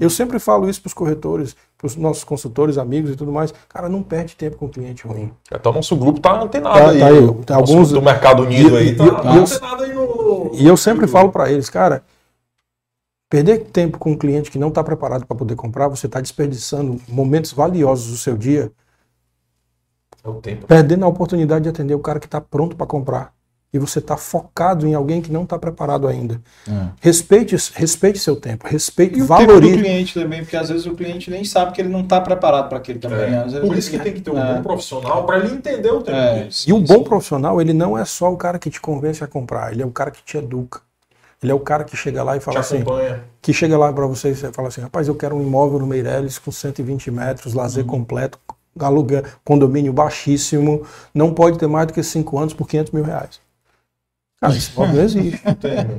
Eu 0.00 0.10
sempre 0.10 0.40
falo 0.40 0.68
isso 0.68 0.80
para 0.80 0.88
os 0.88 0.94
corretores, 0.94 1.54
para 1.78 1.86
os 1.86 1.94
nossos 1.94 2.24
consultores, 2.24 2.78
amigos 2.78 3.12
e 3.12 3.16
tudo 3.16 3.30
mais. 3.30 3.54
Cara, 3.68 3.88
não 3.88 4.02
perde 4.02 4.34
tempo 4.34 4.56
com 4.56 4.68
cliente 4.68 5.06
ruim. 5.06 5.30
Então, 5.52 5.72
nosso 5.72 5.94
grupo 5.94 6.18
tá 6.18 6.42
antenado 6.42 6.76
tá, 6.76 6.90
aí. 6.90 6.98
Tá 6.98 7.06
aí. 7.54 7.60
Alguns 7.60 7.92
do 7.92 8.02
Mercado 8.02 8.42
Unido 8.42 8.74
e, 8.74 8.78
aí. 8.78 8.96
Tá, 8.96 9.04
e, 9.04 9.10
tá 9.10 9.36
eu, 9.36 9.42
antenado 9.42 9.82
aí 9.84 9.94
no. 9.94 10.50
E 10.54 10.66
eu 10.66 10.76
sempre 10.76 11.06
falo 11.06 11.30
para 11.30 11.48
eles, 11.52 11.70
cara, 11.70 12.02
Perder 13.28 13.64
tempo 13.64 13.98
com 13.98 14.12
um 14.12 14.16
cliente 14.16 14.50
que 14.50 14.58
não 14.58 14.68
está 14.68 14.84
preparado 14.84 15.26
para 15.26 15.36
poder 15.36 15.56
comprar, 15.56 15.88
você 15.88 16.06
está 16.06 16.20
desperdiçando 16.20 17.00
momentos 17.08 17.52
valiosos 17.52 18.10
do 18.10 18.16
seu 18.16 18.36
dia. 18.36 18.70
É 20.22 20.28
o 20.28 20.34
tempo. 20.34 20.66
Perdendo 20.66 21.04
a 21.04 21.08
oportunidade 21.08 21.64
de 21.64 21.68
atender 21.68 21.94
o 21.94 22.00
cara 22.00 22.20
que 22.20 22.26
está 22.26 22.40
pronto 22.40 22.76
para 22.76 22.86
comprar. 22.86 23.34
E 23.72 23.78
você 23.78 23.98
está 23.98 24.16
focado 24.16 24.86
em 24.86 24.94
alguém 24.94 25.20
que 25.20 25.32
não 25.32 25.42
está 25.42 25.58
preparado 25.58 26.06
ainda. 26.06 26.40
É. 26.68 26.90
Respeite, 27.00 27.56
respeite 27.74 28.20
seu 28.20 28.36
tempo, 28.36 28.68
respeite, 28.68 29.18
e 29.18 29.22
o 29.22 29.26
valorize. 29.26 29.60
Tempo 29.62 29.76
do 29.76 29.82
cliente 29.82 30.14
também, 30.14 30.40
porque 30.42 30.56
às 30.56 30.68
vezes 30.68 30.86
o 30.86 30.94
cliente 30.94 31.28
nem 31.28 31.44
sabe 31.44 31.72
que 31.72 31.80
ele 31.80 31.88
não 31.88 32.02
está 32.02 32.20
preparado 32.20 32.68
para 32.68 32.78
aquilo 32.78 33.00
também. 33.00 33.34
É. 33.34 33.60
Por 33.60 33.76
isso 33.76 33.90
que 33.90 33.98
tem 33.98 34.12
que 34.12 34.20
ter 34.20 34.30
um 34.30 34.38
é. 34.38 34.54
bom 34.54 34.62
profissional 34.62 35.26
para 35.26 35.38
ele 35.38 35.56
entender 35.56 35.90
o 35.90 36.00
tempo 36.00 36.16
é. 36.16 36.48
E 36.64 36.72
o 36.72 36.78
bom 36.78 37.02
profissional, 37.02 37.60
ele 37.60 37.72
não 37.72 37.98
é 37.98 38.04
só 38.04 38.32
o 38.32 38.36
cara 38.36 38.60
que 38.60 38.70
te 38.70 38.80
convence 38.80 39.24
a 39.24 39.26
comprar, 39.26 39.72
ele 39.72 39.82
é 39.82 39.86
o 39.86 39.90
cara 39.90 40.12
que 40.12 40.22
te 40.22 40.36
educa. 40.36 40.80
Ele 41.44 41.52
é 41.52 41.54
o 41.54 41.60
cara 41.60 41.84
que 41.84 41.94
chega 41.94 42.22
lá 42.22 42.38
e 42.38 42.40
fala 42.40 42.60
assim. 42.60 42.82
Que 43.42 43.52
chega 43.52 43.76
lá 43.76 43.92
para 43.92 44.06
você 44.06 44.30
e 44.30 44.34
fala 44.34 44.68
assim: 44.68 44.80
rapaz, 44.80 45.06
eu 45.06 45.14
quero 45.14 45.36
um 45.36 45.42
imóvel 45.42 45.78
no 45.78 45.86
Meireles 45.86 46.38
com 46.38 46.50
120 46.50 47.10
metros, 47.10 47.52
lazer 47.52 47.84
uhum. 47.84 47.90
completo, 47.90 48.38
aluguel, 48.80 49.22
condomínio 49.44 49.92
baixíssimo, 49.92 50.84
não 51.14 51.34
pode 51.34 51.58
ter 51.58 51.66
mais 51.66 51.86
do 51.86 51.92
que 51.92 52.02
5 52.02 52.38
anos 52.38 52.54
por 52.54 52.66
500 52.66 52.92
mil 52.92 53.04
reais. 53.04 53.40
Cara, 54.40 54.56
esse 54.56 54.72
imóvel 54.72 54.94
não 54.96 55.02
existe. 55.04 55.42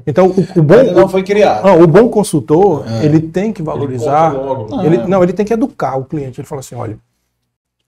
Então, 0.08 0.28
o, 0.28 0.60
o 0.60 0.64
bom. 0.64 0.74
Ele 0.74 0.92
não 0.92 1.08
foi 1.08 1.22
criado. 1.22 1.64
Não, 1.64 1.80
o 1.80 1.86
bom 1.86 2.10
consultor, 2.10 2.84
é. 2.88 3.06
ele 3.06 3.20
tem 3.20 3.54
que 3.54 3.62
valorizar. 3.62 4.34
Ele, 4.84 4.96
ele, 4.96 5.08
não, 5.08 5.22
ele 5.22 5.34
tem 5.34 5.46
que 5.46 5.54
educar 5.54 5.96
o 5.96 6.06
cliente. 6.06 6.42
Ele 6.42 6.48
fala 6.48 6.62
assim: 6.62 6.74
olha, 6.74 6.98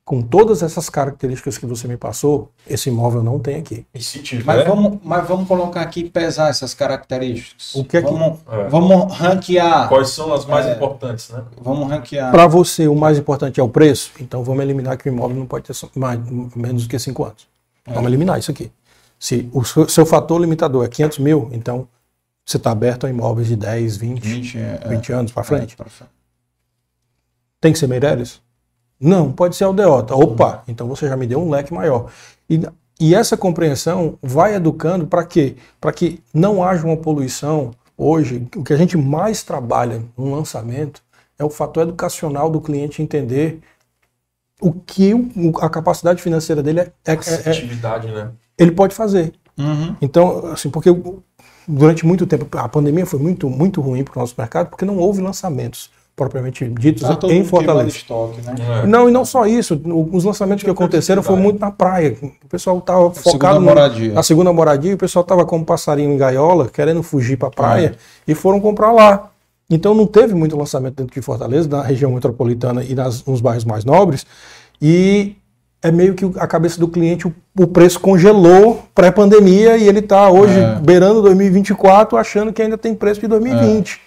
com 0.08 0.22
todas 0.22 0.64
essas 0.64 0.90
características 0.90 1.58
que 1.58 1.66
você 1.66 1.86
me 1.86 1.98
passou, 1.98 2.50
esse 2.66 2.88
imóvel 2.88 3.22
não 3.22 3.40
tem 3.40 3.58
aqui. 3.58 3.86
E 3.94 4.02
se 4.02 4.20
tiver... 4.20 4.46
mas, 4.46 4.66
vamos, 4.66 5.00
mas 5.04 5.28
vamos 5.28 5.46
colocar 5.46 5.82
aqui 5.82 6.00
e 6.00 6.10
pesar 6.10 6.50
essas 6.50 6.74
características. 6.74 7.76
O 7.76 7.84
que 7.84 7.98
é 7.98 8.02
vamos, 8.02 8.40
que... 8.40 8.56
É. 8.56 8.70
Vamos 8.70 9.14
ranquear. 9.14 9.90
Quais 9.90 10.12
são 10.12 10.34
as 10.34 10.46
mais 10.46 10.66
é, 10.66 10.76
importantes, 10.76 11.30
né? 11.30 11.44
Vamos 11.62 11.90
ranquear. 11.90 12.32
Para 12.32 12.48
você, 12.48 12.88
o 12.88 12.96
mais 12.96 13.18
importante 13.18 13.60
é 13.60 13.64
o 13.64 13.68
preço? 13.68 14.14
Então 14.22 14.46
vamos 14.46 14.64
eliminar 14.64 14.96
que 14.96 15.10
o 15.10 15.12
imóvel 15.12 15.36
não 15.36 15.46
pode 15.46 15.66
ter 15.66 15.76
mais, 15.94 16.18
menos 16.56 16.84
do 16.84 16.90
que 16.90 16.98
5 16.98 17.26
anos. 17.26 17.46
É. 17.86 17.92
Vamos 17.92 18.08
eliminar 18.08 18.40
isso 18.40 18.50
aqui. 18.50 18.72
Se 19.20 19.50
o 19.52 19.66
seu, 19.66 19.90
seu, 19.90 20.06
fator 20.06 20.40
limitador 20.40 20.86
é 20.86 20.88
500 20.88 21.20
mil, 21.20 21.50
então 21.52 21.86
você 22.46 22.56
está 22.56 22.72
aberto 22.72 23.06
a 23.06 23.10
imóveis 23.10 23.50
de 23.50 23.58
10, 23.58 23.98
20, 23.98 24.22
20, 24.22 24.58
20 24.88 25.12
anos 25.12 25.32
para 25.34 25.44
frente. 25.44 25.76
frente. 25.76 26.10
Tem 27.60 27.74
que 27.74 27.78
ser 27.80 27.88
Meireles? 27.88 28.47
Não, 29.00 29.32
pode 29.32 29.56
ser 29.56 29.64
aldeota. 29.64 30.16
Opa, 30.16 30.64
então 30.68 30.88
você 30.88 31.08
já 31.08 31.16
me 31.16 31.28
deu 31.28 31.40
um 31.40 31.50
leque 31.50 31.74
maior. 31.74 32.10
E, 32.50 32.62
e 33.00 33.14
essa 33.14 33.38
compreensão 33.38 34.18
vai 34.22 34.56
educando 34.56 35.06
para 35.06 35.24
quê? 35.24 35.56
Para 35.80 35.94
que 35.94 36.22
não 36.34 36.64
haja 36.64 36.86
uma 36.86 36.98
poluição. 36.98 37.72
Hoje, 37.96 38.48
o 38.56 38.64
que 38.64 38.74
a 38.74 38.78
gente 38.78 38.98
mais 38.98 39.44
trabalha 39.44 40.04
no 40.18 40.36
lançamento 40.36 41.02
é 41.38 41.44
o 41.44 41.50
fator 41.50 41.84
educacional 41.84 42.50
do 42.50 42.62
cliente 42.62 43.02
entender 43.02 43.60
o 44.60 44.72
que 44.74 45.14
a 45.62 45.70
capacidade 45.70 46.22
financeira 46.22 46.64
dele 46.64 46.80
é. 46.80 46.92
é, 47.06 47.14
é, 47.14 47.16
é 47.16 48.12
né? 48.12 48.32
Ele 48.58 48.72
pode 48.72 48.96
fazer. 48.96 49.34
Uhum. 49.58 49.96
Então, 50.02 50.48
assim, 50.48 50.70
porque 50.70 50.90
durante 51.68 52.06
muito 52.06 52.26
tempo 52.26 52.48
a 52.58 52.70
pandemia 52.70 53.06
foi 53.06 53.20
muito, 53.20 53.50
muito 53.50 53.82
ruim 53.82 54.04
para 54.04 54.18
o 54.18 54.22
nosso 54.22 54.36
mercado 54.38 54.70
porque 54.70 54.86
não 54.86 54.98
houve 54.98 55.22
lançamentos 55.22 55.92
propriamente 56.18 56.68
ditos 56.68 57.04
ah, 57.04 57.16
em 57.30 57.46
Fortaleza. 57.46 57.90
Estoque, 57.90 58.42
né? 58.42 58.56
É. 58.84 58.88
Não, 58.88 59.08
e 59.08 59.12
não 59.12 59.24
só 59.24 59.46
isso, 59.46 59.80
os 60.12 60.24
lançamentos 60.24 60.64
que 60.64 60.70
aconteceram 60.70 61.22
foram 61.22 61.40
muito 61.40 61.60
na 61.60 61.70
praia. 61.70 62.18
O 62.44 62.50
pessoal 62.50 62.80
estava 62.80 63.14
focado 63.14 63.60
no, 63.60 63.72
na 64.14 64.24
segunda 64.24 64.52
moradia, 64.52 64.96
o 64.96 64.98
pessoal 64.98 65.22
estava 65.22 65.46
como 65.46 65.64
passarinho 65.64 66.12
em 66.12 66.18
gaiola, 66.18 66.70
querendo 66.70 67.04
fugir 67.04 67.38
para 67.38 67.50
a 67.50 67.52
praia, 67.52 67.96
é. 67.96 68.32
e 68.32 68.34
foram 68.34 68.60
comprar 68.60 68.92
lá. 68.92 69.30
Então 69.70 69.94
não 69.94 70.08
teve 70.08 70.34
muito 70.34 70.58
lançamento 70.58 70.96
dentro 70.96 71.14
de 71.14 71.22
Fortaleza, 71.22 71.70
na 71.70 71.84
região 71.84 72.12
metropolitana 72.12 72.84
e 72.84 72.96
nas, 72.96 73.24
nos 73.24 73.40
bairros 73.40 73.64
mais 73.64 73.86
nobres, 73.86 74.26
e 74.82 75.36
é 75.84 75.92
meio 75.92 76.16
que 76.16 76.26
a 76.40 76.48
cabeça 76.48 76.80
do 76.80 76.88
cliente, 76.88 77.28
o, 77.28 77.36
o 77.60 77.68
preço 77.68 78.00
congelou 78.00 78.84
pré-pandemia 78.96 79.78
e 79.78 79.88
ele 79.88 80.00
está 80.00 80.32
hoje 80.32 80.60
é. 80.60 80.80
beirando 80.82 81.22
2024 81.22 82.18
achando 82.18 82.52
que 82.52 82.64
ainda 82.64 82.76
tem 82.76 82.96
preço 82.96 83.22
de 83.22 83.28
2020. 83.28 84.07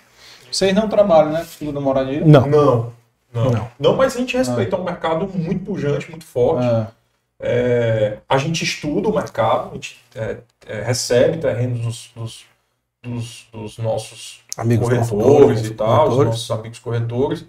Vocês 0.50 0.74
não 0.74 0.88
trabalham, 0.88 1.32
né? 1.32 1.44
Segunda 1.44 1.80
moradia? 1.80 2.24
Não. 2.24 2.46
Não. 2.46 2.92
Não. 3.32 3.50
não. 3.50 3.70
não 3.78 3.96
mas 3.96 4.16
a 4.16 4.18
gente 4.18 4.36
respeita 4.36 4.76
ah. 4.76 4.80
um 4.80 4.84
mercado 4.84 5.28
muito 5.28 5.64
pujante, 5.64 6.10
muito 6.10 6.24
forte. 6.24 6.64
Ah. 6.64 6.88
É, 7.42 8.18
a 8.28 8.36
gente 8.36 8.64
estuda 8.64 9.08
o 9.08 9.14
mercado, 9.14 9.70
a 9.70 9.74
gente 9.74 9.98
é, 10.14 10.38
é, 10.66 10.82
recebe 10.82 11.38
terrenos 11.38 11.80
dos, 11.80 12.10
dos, 12.14 12.44
dos, 13.02 13.48
dos 13.50 13.78
nossos 13.78 14.40
amigos 14.58 14.88
corretores 14.88 15.64
e 15.64 15.70
tal, 15.70 15.88
corretores. 15.88 16.18
os 16.18 16.26
nossos 16.26 16.50
amigos 16.50 16.78
corretores. 16.78 17.46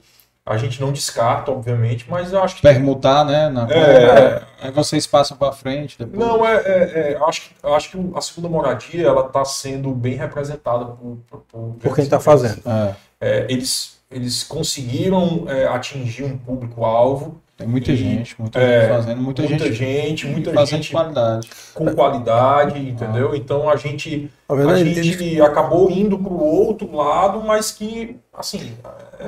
A 0.52 0.58
gente 0.58 0.82
não 0.82 0.92
descarta, 0.92 1.50
obviamente, 1.50 2.06
mas 2.10 2.34
eu 2.34 2.44
acho 2.44 2.58
que. 2.58 2.62
Permutar, 2.62 3.24
né? 3.24 3.48
Na... 3.48 3.68
É, 3.72 4.42
Aí 4.62 4.70
vocês 4.70 5.08
passam 5.08 5.38
para 5.38 5.52
frente 5.54 5.98
depois. 5.98 6.20
Não, 6.20 6.46
é, 6.46 6.56
é, 6.58 7.12
é, 7.14 7.20
acho, 7.26 7.42
que, 7.42 7.56
acho 7.64 7.92
que 7.92 8.12
a 8.14 8.22
segunda 8.22 8.50
moradia 8.50 9.08
ela 9.08 9.26
está 9.26 9.46
sendo 9.46 9.92
bem 9.92 10.16
representada 10.16 10.86
por, 10.86 11.18
por, 11.30 11.40
por, 11.40 11.76
por 11.82 11.96
quem 11.96 12.04
está 12.04 12.20
fazendo. 12.20 12.62
É. 12.66 12.96
é. 13.22 13.46
eles, 13.50 14.00
eles 14.12 14.44
conseguiram 14.44 15.46
é, 15.48 15.68
atingir 15.68 16.26
um 16.26 16.38
público-alvo. 16.38 17.42
Tem 17.62 17.70
muita 17.70 17.92
e, 17.92 17.96
gente, 17.96 18.36
muita 18.40 18.60
gente 18.60 18.90
fazendo, 18.90 19.22
muita, 19.22 19.42
muita 19.44 19.66
gente, 19.66 19.76
gente, 19.76 20.28
muita 20.28 20.52
fazendo 20.52 20.82
gente 20.82 20.92
qualidade. 20.92 21.50
com 21.76 21.94
qualidade, 21.94 22.90
entendeu? 22.90 23.32
Ah. 23.32 23.38
Então 23.38 23.70
a 23.70 23.76
gente, 23.76 24.32
a 24.50 24.84
gente 24.84 25.42
acabou 25.42 25.92
indo 25.92 26.18
para 26.18 26.34
o 26.34 26.44
outro 26.44 26.96
lado, 26.96 27.42
mas 27.44 27.72
que 27.72 28.18
assim 28.34 28.74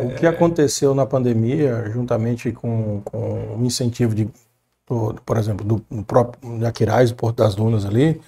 o 0.01 0.15
que 0.15 0.26
aconteceu 0.26 0.95
na 0.95 1.05
pandemia, 1.05 1.91
juntamente 1.91 2.51
com, 2.51 3.01
com 3.05 3.55
o 3.57 3.64
incentivo 3.64 4.15
de, 4.15 4.27
por 4.85 5.38
exemplo, 5.38 5.64
do, 5.65 5.85
do 5.89 6.03
próprio 6.03 6.65
Aquiraz, 6.65 7.11
do 7.11 7.15
Porto 7.15 7.38
das 7.38 7.53
Dunas 7.53 7.85
ali, 7.85 8.19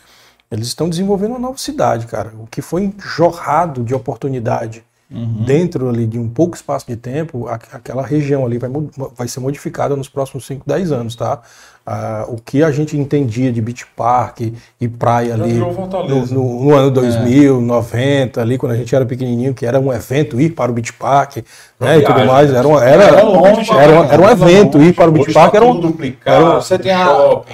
eles 0.51 0.67
estão 0.67 0.87
desenvolvendo 0.87 1.31
uma 1.31 1.39
nova 1.39 1.57
cidade, 1.57 2.05
cara. 2.05 2.31
O 2.39 2.45
que 2.45 2.61
foi 2.61 2.93
jorrado 2.99 3.83
de 3.83 3.95
oportunidade 3.95 4.83
uhum. 5.11 5.43
dentro 5.45 5.89
ali 5.89 6.05
de 6.05 6.17
um 6.17 6.29
pouco 6.29 6.55
espaço 6.55 6.87
de 6.87 6.95
tempo, 6.95 7.47
aquela 7.47 8.05
região 8.05 8.45
ali 8.45 8.57
vai, 8.57 8.69
vai 9.15 9.27
ser 9.27 9.39
modificada 9.39 9.95
nos 9.95 10.09
próximos 10.09 10.45
5, 10.45 10.63
10 10.65 10.91
anos, 10.91 11.15
tá? 11.15 11.41
Ah, 11.87 12.25
o 12.27 12.37
que 12.37 12.63
a 12.63 12.71
gente 12.71 12.97
entendia 12.97 13.51
de 13.51 13.61
beach 13.61 13.85
park 13.95 14.41
e 14.81 14.87
praia 14.87 15.35
ali 15.35 15.53
no, 15.53 15.71
no, 15.71 16.63
no, 16.63 16.73
ano 16.73 16.89
2000, 16.89 17.57
é. 17.57 17.61
90, 17.61 18.41
ali 18.41 18.57
quando 18.57 18.71
a 18.71 18.75
gente 18.75 18.95
era 18.95 19.05
pequenininho, 19.05 19.53
que 19.53 19.67
era 19.67 19.79
um 19.79 19.93
evento 19.93 20.41
ir 20.41 20.49
para 20.49 20.71
o 20.71 20.73
beach 20.73 20.93
park, 20.93 21.37
né, 21.79 21.99
e 21.99 22.01
tudo 22.01 22.25
mais, 22.25 22.51
era, 22.51 22.67
uma, 22.67 22.83
era, 22.83 23.03
era, 23.03 23.23
longe, 23.23 23.71
era, 23.71 23.83
era, 23.83 24.13
era 24.13 24.21
um 24.21 24.29
evento 24.29 24.81
ir 24.81 24.95
para 24.95 25.09
o 25.09 25.11
beach 25.11 25.31
park, 25.31 25.53
era 25.53 25.65
um, 25.65 25.93
era 26.25 26.55
Você 26.55 26.79
tem 26.79 26.91
a, 26.91 27.07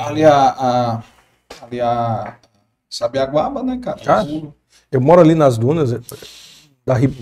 ali 0.05 0.23
a, 0.23 0.55
a 0.57 1.03
ali 1.63 1.81
a 1.81 2.35
Sabiaguaba, 2.89 3.63
né, 3.63 3.79
cara? 3.81 3.99
Ah, 4.07 4.25
eu 4.91 4.99
moro 4.99 5.21
ali 5.21 5.35
nas 5.35 5.57
dunas, 5.57 5.91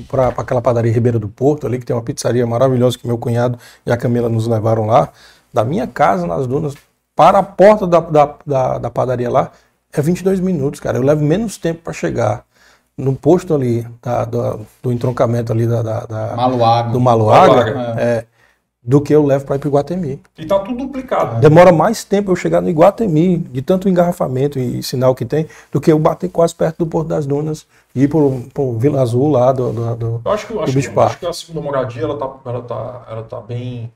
para 0.07 0.27
aquela 0.29 0.61
padaria 0.61 0.91
Ribeira 0.91 1.19
do 1.19 1.27
Porto, 1.27 1.67
ali 1.67 1.79
que 1.79 1.85
tem 1.85 1.95
uma 1.95 2.01
pizzaria 2.01 2.45
maravilhosa 2.45 2.97
que 2.97 3.05
meu 3.05 3.17
cunhado 3.17 3.57
e 3.85 3.91
a 3.91 3.97
Camila 3.97 4.29
nos 4.29 4.47
levaram 4.47 4.85
lá. 4.85 5.09
Da 5.53 5.63
minha 5.63 5.87
casa 5.87 6.27
nas 6.27 6.45
dunas 6.45 6.75
para 7.15 7.39
a 7.39 7.43
porta 7.43 7.85
da, 7.85 7.99
da, 7.99 8.35
da, 8.45 8.77
da 8.77 8.89
padaria 8.89 9.29
lá 9.29 9.51
é 9.91 10.01
22 10.01 10.39
minutos, 10.39 10.79
cara. 10.79 10.97
Eu 10.97 11.01
levo 11.01 11.23
menos 11.23 11.57
tempo 11.57 11.81
para 11.83 11.93
chegar 11.93 12.43
no 12.97 13.15
posto 13.15 13.53
ali 13.53 13.87
da, 14.01 14.25
do, 14.25 14.65
do 14.83 14.91
entroncamento 14.91 15.51
ali 15.51 15.65
da, 15.65 15.81
da, 15.81 15.99
da 16.01 16.35
Maluaga. 16.35 16.91
do 16.91 16.99
Maluaga, 16.99 17.65
Maluaga. 17.65 18.01
É, 18.01 18.25
do 18.81 19.01
que 19.01 19.13
eu 19.13 19.25
levo 19.25 19.45
para 19.45 19.55
ir 19.55 19.59
para 19.59 19.67
Iguatemi. 19.67 20.21
E 20.37 20.45
tá 20.45 20.59
tudo 20.59 20.85
duplicado. 20.85 21.35
Né? 21.35 21.41
Demora 21.41 21.71
mais 21.71 22.03
tempo 22.03 22.31
eu 22.31 22.35
chegar 22.35 22.61
no 22.61 22.69
Iguatemi, 22.69 23.37
de 23.37 23.61
tanto 23.61 23.89
engarrafamento 23.89 24.57
e 24.57 24.81
sinal 24.81 25.13
que 25.13 25.25
tem, 25.25 25.47
do 25.71 25.81
que 25.81 25.91
eu 25.91 25.99
bater 25.99 26.29
quase 26.29 26.55
perto 26.55 26.79
do 26.79 26.87
Porto 26.87 27.07
das 27.07 27.25
Dunas 27.25 27.67
e 27.93 28.03
ir 28.03 28.07
para 28.07 28.17
o 28.17 28.77
Vila 28.77 29.01
Azul 29.01 29.29
lá 29.29 29.51
do, 29.51 29.73
do, 29.73 29.95
do, 29.95 30.21
eu 30.23 30.31
acho 30.31 30.47
que, 30.47 30.53
do 30.53 30.61
acho, 30.61 30.73
que, 30.73 30.99
acho 30.99 31.19
que 31.19 31.25
a 31.25 31.33
segunda 31.33 31.61
moradia 31.61 32.03
ela 32.03 32.17
tá, 32.17 32.35
ela 32.45 32.61
tá, 32.61 33.05
ela 33.09 33.23
tá 33.23 33.41
bem 33.41 33.91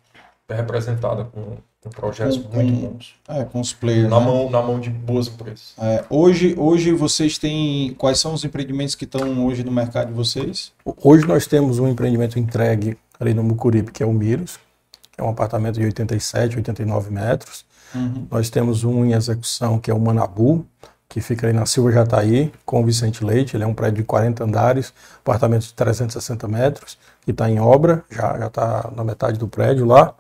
representada 0.49 1.25
com 1.25 1.57
com 1.83 1.89
projetos 1.89 2.37
com, 2.37 2.55
muito 2.55 2.87
bons. 2.87 3.15
É, 3.27 3.43
com 3.43 3.59
os 3.59 3.73
players. 3.73 4.09
Na, 4.09 4.19
né? 4.19 4.25
mão, 4.25 4.49
na 4.49 4.61
mão 4.61 4.79
de 4.79 4.89
boas 4.89 5.27
empresas. 5.27 5.73
É, 5.77 6.03
hoje, 6.09 6.55
hoje 6.57 6.93
vocês 6.93 7.37
têm. 7.37 7.93
Quais 7.95 8.19
são 8.19 8.33
os 8.33 8.45
empreendimentos 8.45 8.95
que 8.95 9.03
estão 9.03 9.45
hoje 9.45 9.63
no 9.63 9.71
mercado 9.71 10.07
de 10.07 10.13
vocês? 10.13 10.71
Hoje 10.85 11.27
nós 11.27 11.45
temos 11.45 11.79
um 11.79 11.87
empreendimento 11.87 12.39
entregue 12.39 12.97
ali 13.19 13.33
no 13.33 13.43
Mucuripe, 13.43 13.91
que 13.91 14.01
é 14.01 14.05
o 14.05 14.13
Miros, 14.13 14.57
que 15.13 15.21
é 15.21 15.23
um 15.23 15.29
apartamento 15.29 15.79
de 15.79 15.85
87, 15.85 16.57
89 16.57 17.11
metros. 17.11 17.65
Uhum. 17.95 18.27
Nós 18.29 18.49
temos 18.49 18.83
um 18.83 19.05
em 19.05 19.13
execução 19.13 19.79
que 19.79 19.89
é 19.89 19.93
o 19.93 19.99
Manabu, 19.99 20.65
que 21.07 21.21
fica 21.21 21.45
ali 21.45 21.55
na 21.55 21.67
Silva 21.67 21.91
Jataí, 21.91 22.51
com 22.65 22.81
o 22.81 22.85
Vicente 22.85 23.23
Leite. 23.23 23.55
Ele 23.55 23.63
é 23.63 23.67
um 23.67 23.73
prédio 23.73 23.97
de 23.97 24.03
40 24.03 24.43
andares, 24.43 24.91
apartamento 25.19 25.61
de 25.61 25.73
360 25.75 26.47
metros, 26.47 26.97
que 27.23 27.29
está 27.29 27.47
em 27.47 27.59
obra, 27.59 28.03
já 28.09 28.47
está 28.47 28.89
na 28.95 29.03
metade 29.03 29.37
do 29.37 29.47
prédio 29.47 29.85
lá. 29.85 30.15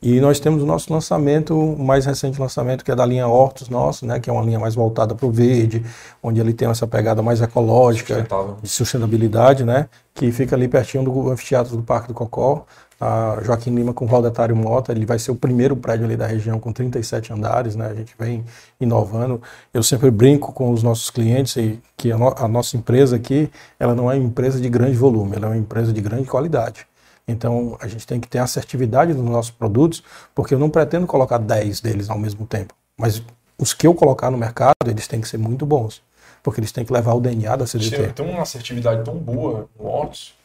E 0.00 0.20
nós 0.20 0.40
temos 0.40 0.62
o 0.62 0.66
nosso 0.66 0.92
lançamento, 0.92 1.58
o 1.58 1.84
mais 1.84 2.06
recente 2.06 2.40
lançamento, 2.40 2.84
que 2.84 2.90
é 2.90 2.94
da 2.94 3.04
linha 3.04 3.26
Hortos 3.26 3.68
nosso, 3.68 4.06
né, 4.06 4.20
que 4.20 4.30
é 4.30 4.32
uma 4.32 4.42
linha 4.42 4.58
mais 4.58 4.74
voltada 4.74 5.14
para 5.14 5.26
o 5.26 5.30
verde, 5.30 5.84
onde 6.22 6.40
ele 6.40 6.54
tem 6.54 6.68
essa 6.68 6.86
pegada 6.86 7.20
mais 7.20 7.42
ecológica, 7.42 8.26
de 8.62 8.68
sustentabilidade, 8.68 9.64
né, 9.64 9.88
que 10.14 10.30
fica 10.30 10.54
ali 10.54 10.68
pertinho 10.68 11.02
do 11.02 11.30
anfiteatro 11.30 11.76
do 11.76 11.82
Parque 11.82 12.08
do 12.08 12.14
Cocó. 12.14 12.64
A 13.00 13.38
Joaquim 13.44 13.74
Lima 13.74 13.94
com 13.94 14.04
o 14.04 14.08
Valdetário 14.08 14.56
Mota, 14.56 14.90
ele 14.90 15.06
vai 15.06 15.18
ser 15.18 15.30
o 15.30 15.36
primeiro 15.36 15.76
prédio 15.76 16.04
ali 16.04 16.16
da 16.16 16.26
região 16.26 16.58
com 16.58 16.72
37 16.72 17.32
andares, 17.32 17.76
né? 17.76 17.86
A 17.86 17.94
gente 17.94 18.12
vem 18.18 18.44
inovando. 18.80 19.40
Eu 19.72 19.82
sempre 19.84 20.10
brinco 20.10 20.52
com 20.52 20.72
os 20.72 20.82
nossos 20.82 21.08
clientes 21.08 21.56
que 21.96 22.10
a, 22.10 22.18
no 22.18 22.34
a 22.36 22.48
nossa 22.48 22.76
empresa 22.76 23.14
aqui, 23.14 23.48
ela 23.78 23.94
não 23.94 24.10
é 24.10 24.16
uma 24.16 24.24
empresa 24.24 24.60
de 24.60 24.68
grande 24.68 24.96
volume, 24.96 25.36
ela 25.36 25.46
é 25.46 25.50
uma 25.50 25.56
empresa 25.56 25.92
de 25.92 26.00
grande 26.00 26.24
qualidade. 26.24 26.86
Então 27.28 27.76
a 27.80 27.86
gente 27.86 28.06
tem 28.06 28.18
que 28.18 28.26
ter 28.26 28.38
assertividade 28.38 29.12
nos 29.14 29.30
nossos 29.30 29.50
produtos, 29.50 30.02
porque 30.34 30.54
eu 30.54 30.58
não 30.58 30.70
pretendo 30.70 31.06
colocar 31.06 31.38
10 31.38 31.80
deles 31.80 32.10
ao 32.10 32.18
mesmo 32.18 32.46
tempo. 32.46 32.74
Mas 32.96 33.22
os 33.58 33.74
que 33.74 33.86
eu 33.86 33.94
colocar 33.94 34.30
no 34.30 34.38
mercado, 34.38 34.74
eles 34.86 35.06
têm 35.06 35.20
que 35.20 35.28
ser 35.28 35.38
muito 35.38 35.66
bons. 35.66 36.02
Porque 36.42 36.60
eles 36.60 36.72
têm 36.72 36.84
que 36.84 36.92
levar 36.92 37.12
o 37.14 37.20
DNA 37.20 37.56
da 37.56 37.66
CDT. 37.66 38.12
Tem 38.14 38.28
uma 38.28 38.42
assertividade 38.42 39.04
tão 39.04 39.16
boa 39.16 39.68
no 39.78 39.86
Hortus. 39.86 40.37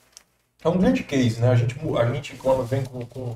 É 0.63 0.69
um 0.69 0.77
grande 0.77 1.03
case, 1.03 1.41
né? 1.41 1.49
A 1.49 1.55
gente, 1.55 1.75
a 1.97 2.13
gente 2.13 2.35
quando 2.35 2.63
vem 2.63 2.83
com, 2.83 3.05
com 3.05 3.35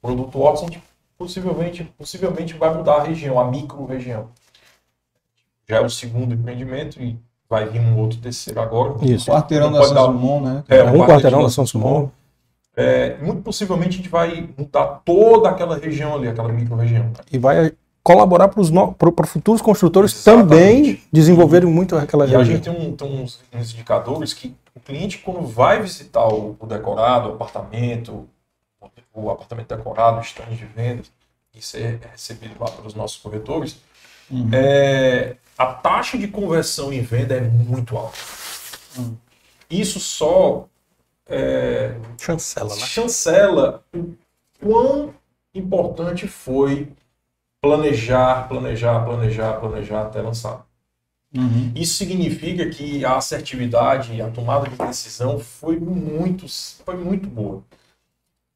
produto 0.00 0.38
Hortus, 0.38 0.62
a 0.62 0.66
gente 0.66 0.82
possivelmente, 1.18 1.84
possivelmente 1.98 2.54
vai 2.54 2.72
mudar 2.72 2.96
a 2.96 3.02
região, 3.02 3.40
a 3.40 3.50
micro-região. 3.50 4.28
Já 5.68 5.78
é 5.78 5.80
o 5.80 5.90
segundo 5.90 6.32
empreendimento 6.32 7.02
e 7.02 7.18
vai 7.48 7.68
vir 7.68 7.80
um 7.80 7.98
outro 7.98 8.18
terceiro 8.18 8.60
agora. 8.60 8.94
Isso. 9.02 9.30
Quarteirão 9.30 9.72
da 9.72 9.82
São 9.82 10.12
Simão, 10.12 10.40
né? 10.40 10.64
É, 10.68 10.84
um, 10.84 11.02
um 11.02 11.06
quarteirão 11.06 11.42
da 11.42 11.50
São 11.50 11.66
Simão. 11.66 12.12
É, 12.76 13.16
muito 13.18 13.42
possivelmente 13.42 13.94
a 13.94 13.96
gente 13.96 14.08
vai 14.08 14.48
mudar 14.56 15.02
toda 15.04 15.48
aquela 15.48 15.76
região 15.76 16.14
ali, 16.14 16.28
aquela 16.28 16.52
micro-região. 16.52 17.10
E 17.30 17.36
vai 17.36 17.72
colaborar 18.04 18.48
para 18.48 19.26
futuros 19.26 19.60
construtores 19.60 20.14
Exatamente. 20.14 20.48
também 20.48 21.00
desenvolverem 21.12 21.68
muito 21.68 21.96
aquela 21.96 22.24
e 22.24 22.28
região. 22.28 22.40
E 22.40 22.42
a 22.42 22.54
gente 22.54 22.64
tem, 22.64 22.72
um, 22.72 22.92
tem 22.96 23.20
uns, 23.20 23.40
uns, 23.52 23.74
indicadores 23.74 24.32
que 24.32 24.54
o 24.78 24.80
cliente, 24.80 25.18
quando 25.18 25.46
vai 25.46 25.82
visitar 25.82 26.26
o, 26.28 26.56
o 26.58 26.66
decorado, 26.66 27.28
o 27.28 27.32
apartamento, 27.34 28.28
o 29.12 29.30
apartamento 29.30 29.74
decorado, 29.74 30.18
o 30.18 30.22
stand 30.22 30.54
de 30.54 30.64
vendas, 30.64 31.10
isso 31.52 31.76
é 31.76 31.98
recebido 32.12 32.54
lá 32.58 32.70
pelos 32.70 32.94
nossos 32.94 33.18
corretores, 33.18 33.80
uhum. 34.30 34.48
é, 34.52 35.36
a 35.56 35.66
taxa 35.66 36.16
de 36.16 36.28
conversão 36.28 36.92
em 36.92 37.02
venda 37.02 37.34
é 37.34 37.40
muito 37.40 37.96
alta. 37.96 38.16
Uhum. 38.96 39.16
Isso 39.68 39.98
só 39.98 40.66
é, 41.26 41.96
chancela, 42.18 42.74
né? 42.74 42.86
chancela 42.86 43.84
o 43.94 44.14
quão 44.60 45.14
importante 45.52 46.28
foi 46.28 46.88
planejar, 47.60 48.48
planejar, 48.48 49.04
planejar, 49.04 49.54
planejar 49.54 50.02
até 50.06 50.22
lançar. 50.22 50.67
Uhum. 51.34 51.72
Isso 51.74 51.94
significa 51.94 52.68
que 52.70 53.04
a 53.04 53.16
assertividade 53.16 54.20
a 54.20 54.30
tomada 54.30 54.68
de 54.68 54.76
decisão 54.76 55.38
foi 55.38 55.78
muito, 55.78 56.46
foi 56.84 56.96
muito 56.96 57.28
boa. 57.28 57.62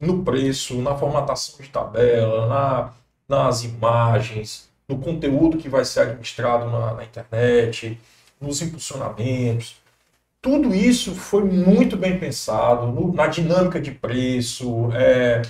No 0.00 0.24
preço, 0.24 0.80
na 0.80 0.96
formatação 0.96 1.60
de 1.60 1.68
tabela, 1.68 2.46
na, 2.48 2.92
nas 3.28 3.62
imagens, 3.62 4.68
no 4.88 4.98
conteúdo 4.98 5.58
que 5.58 5.68
vai 5.68 5.84
ser 5.84 6.00
administrado 6.00 6.70
na, 6.70 6.94
na 6.94 7.04
internet, 7.04 7.98
nos 8.40 8.60
impulsionamentos. 8.62 9.76
Tudo 10.40 10.74
isso 10.74 11.14
foi 11.14 11.44
muito 11.44 11.96
bem 11.96 12.18
pensado 12.18 12.86
no, 12.88 13.12
na 13.12 13.28
dinâmica 13.28 13.80
de 13.80 13.92
preço, 13.92 14.90
é, 14.92 15.42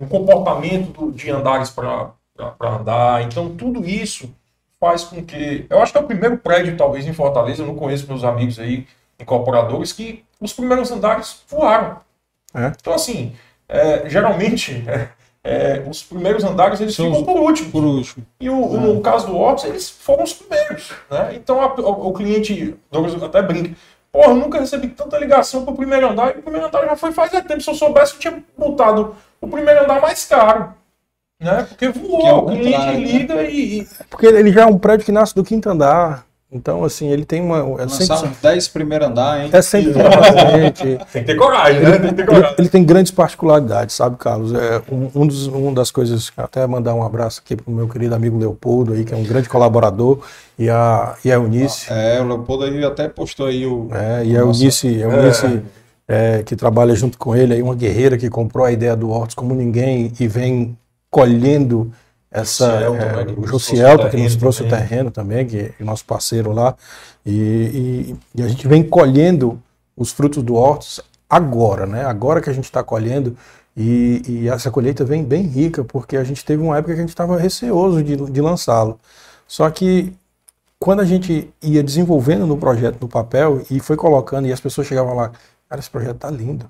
no 0.00 0.08
comportamento 0.08 0.90
do, 0.92 1.12
de 1.12 1.30
andares 1.30 1.70
para 1.70 2.12
andar. 2.60 3.22
Então, 3.22 3.54
tudo 3.54 3.86
isso 3.86 4.34
faz 4.84 5.04
com 5.04 5.24
que. 5.24 5.64
Eu 5.70 5.80
acho 5.80 5.92
que 5.92 5.98
é 5.98 6.00
o 6.02 6.06
primeiro 6.06 6.36
prédio, 6.36 6.76
talvez, 6.76 7.06
em 7.06 7.14
Fortaleza. 7.14 7.62
Eu 7.62 7.66
não 7.66 7.74
conheço 7.74 8.06
meus 8.06 8.22
amigos 8.22 8.58
aí, 8.58 8.86
incorporadores, 9.18 9.94
que 9.94 10.22
os 10.38 10.52
primeiros 10.52 10.90
andares 10.92 11.42
voaram. 11.48 11.96
É? 12.54 12.66
Então, 12.78 12.92
assim, 12.92 13.34
é, 13.66 14.08
geralmente. 14.08 14.84
É, 14.86 15.08
é 15.46 15.84
os 15.86 16.02
primeiros 16.02 16.42
andares 16.42 16.80
eles 16.80 16.94
São 16.94 17.06
ficam 17.10 17.24
por 17.24 17.40
último. 17.40 17.70
Por 17.70 17.84
último. 17.84 18.26
E 18.40 18.48
o, 18.48 18.80
no 18.80 19.00
caso 19.00 19.26
do 19.26 19.36
Ops, 19.38 19.64
eles 19.64 19.90
foram 19.90 20.24
os 20.24 20.32
primeiros. 20.32 20.92
Né? 21.10 21.32
Então 21.34 21.60
a, 21.60 21.66
o, 21.74 22.08
o, 22.08 22.12
cliente, 22.14 22.74
Douglas 22.90 23.22
até 23.22 23.42
brinca, 23.42 23.74
porra, 24.10 24.28
eu 24.28 24.36
nunca 24.36 24.58
recebi 24.58 24.88
tanta 24.88 25.18
ligação 25.18 25.62
para 25.62 25.74
o 25.74 25.76
primeiro 25.76 26.08
andar, 26.08 26.34
e 26.34 26.38
o 26.38 26.42
primeiro 26.42 26.66
andar 26.66 26.86
já 26.86 26.96
foi 26.96 27.12
faz 27.12 27.30
tempo. 27.30 27.60
Se 27.60 27.68
eu 27.68 27.74
soubesse, 27.74 28.14
eu 28.14 28.20
tinha 28.20 28.42
botado 28.56 29.14
o 29.38 29.46
primeiro 29.46 29.84
andar 29.84 30.00
mais 30.00 30.24
caro. 30.24 30.72
Né? 31.40 31.66
Porque 31.68 31.88
voou, 31.88 32.26
é 32.26 32.32
o 32.32 32.46
cliente 32.46 32.78
né? 32.78 32.96
liga 32.96 33.34
né? 33.34 33.50
e. 33.50 33.86
Porque 34.08 34.26
ele 34.26 34.52
já 34.52 34.62
é 34.62 34.66
um 34.66 34.78
prédio 34.78 35.04
que 35.04 35.12
nasce 35.12 35.34
do 35.34 35.44
quinto 35.44 35.68
andar. 35.68 36.26
Então, 36.54 36.84
assim, 36.84 37.08
ele 37.08 37.24
tem 37.24 37.42
uma. 37.42 37.82
É 37.82 37.88
sempre... 37.88 38.30
10 38.40 38.68
primeiro 38.68 39.06
andar, 39.06 39.42
hein? 39.42 39.50
É 39.52 39.60
sempre 39.60 39.92
Tem 41.12 41.22
que 41.22 41.26
ter 41.26 41.34
coragem, 41.34 41.80
né? 41.80 41.98
Tem 41.98 42.10
que 42.10 42.14
ter 42.14 42.26
coragem. 42.26 42.48
Ele, 42.50 42.56
ele, 42.60 42.68
tem 42.68 42.84
grandes 42.84 43.10
particularidades, 43.10 43.96
sabe, 43.96 44.16
Carlos? 44.16 44.54
É, 44.54 44.80
um, 44.90 45.10
um 45.16 45.26
dos, 45.26 45.48
uma 45.48 45.72
das 45.72 45.90
coisas, 45.90 46.30
até 46.36 46.64
mandar 46.64 46.94
um 46.94 47.02
abraço 47.02 47.42
aqui 47.44 47.56
pro 47.56 47.72
meu 47.72 47.88
querido 47.88 48.14
amigo 48.14 48.38
Leopoldo 48.38 48.92
aí, 48.92 49.04
que 49.04 49.12
é 49.12 49.16
um 49.16 49.24
grande 49.24 49.48
colaborador, 49.48 50.20
e 50.56 50.70
a, 50.70 51.16
e 51.24 51.32
a 51.32 51.34
Eunice. 51.34 51.86
Ah, 51.90 51.96
é, 51.96 52.20
o 52.20 52.28
Leopoldo 52.28 52.64
aí 52.64 52.84
até 52.84 53.08
postou 53.08 53.46
aí 53.46 53.66
o. 53.66 53.88
É, 53.90 54.24
e 54.24 54.36
a 54.36 54.40
Eunice, 54.40 55.02
a 55.02 55.08
Eunice 55.08 55.62
é. 56.06 56.36
É, 56.38 56.42
que 56.44 56.54
trabalha 56.54 56.94
junto 56.94 57.18
com 57.18 57.34
ele, 57.34 57.54
aí, 57.54 57.62
uma 57.62 57.74
guerreira 57.74 58.16
que 58.16 58.30
comprou 58.30 58.64
a 58.64 58.70
ideia 58.70 58.94
do 58.94 59.10
Hortos 59.10 59.34
como 59.34 59.54
ninguém 59.54 60.12
e 60.20 60.28
vem 60.28 60.76
colhendo 61.14 61.92
essa 62.28 62.66
é, 62.66 62.88
o 63.38 63.46
Josiel 63.46 64.10
que 64.10 64.16
nos 64.16 64.34
trouxe 64.34 64.64
o 64.64 64.68
terreno 64.68 65.12
também 65.12 65.46
que 65.46 65.72
é 65.78 65.84
nosso 65.84 66.04
parceiro 66.04 66.50
lá. 66.50 66.74
E, 67.24 67.30
e, 67.30 68.16
e, 68.34 68.42
a 68.42 68.48
gente 68.48 68.66
vem 68.66 68.82
colhendo 68.82 69.62
os 69.96 70.10
frutos 70.10 70.42
do 70.42 70.56
hortos 70.56 71.00
agora 71.30 71.86
né? 71.86 72.04
Agora 72.04 72.40
que 72.40 72.50
a 72.50 72.52
gente 72.52 72.64
está 72.64 72.82
colhendo. 72.82 73.36
E, 73.76 74.22
e, 74.26 74.48
essa 74.48 74.72
colheita 74.72 75.04
vem 75.04 75.22
bem 75.22 75.42
rica 75.42 75.84
porque 75.84 76.16
a 76.16 76.24
gente 76.24 76.44
teve 76.44 76.60
uma 76.60 76.76
época 76.76 76.94
que 76.94 76.98
a 76.98 77.02
gente 77.02 77.10
estava 77.10 77.38
receoso 77.38 78.02
de, 78.02 78.16
de 78.16 78.40
lançá-lo. 78.40 78.98
Só 79.46 79.70
que 79.70 80.12
quando 80.80 80.98
a 80.98 81.04
gente 81.04 81.48
ia 81.62 81.82
desenvolvendo 81.84 82.44
no 82.44 82.56
projeto 82.56 82.98
no 83.00 83.08
papel 83.08 83.62
e 83.70 83.78
foi 83.78 83.94
colocando 83.94 84.48
e 84.48 84.52
as 84.52 84.60
pessoas 84.60 84.88
chegavam 84.88 85.14
lá 85.14 85.30
cara 85.68 85.80
esse 85.80 85.90
projeto 85.90 86.16
tá 86.16 86.30
lindo. 86.30 86.68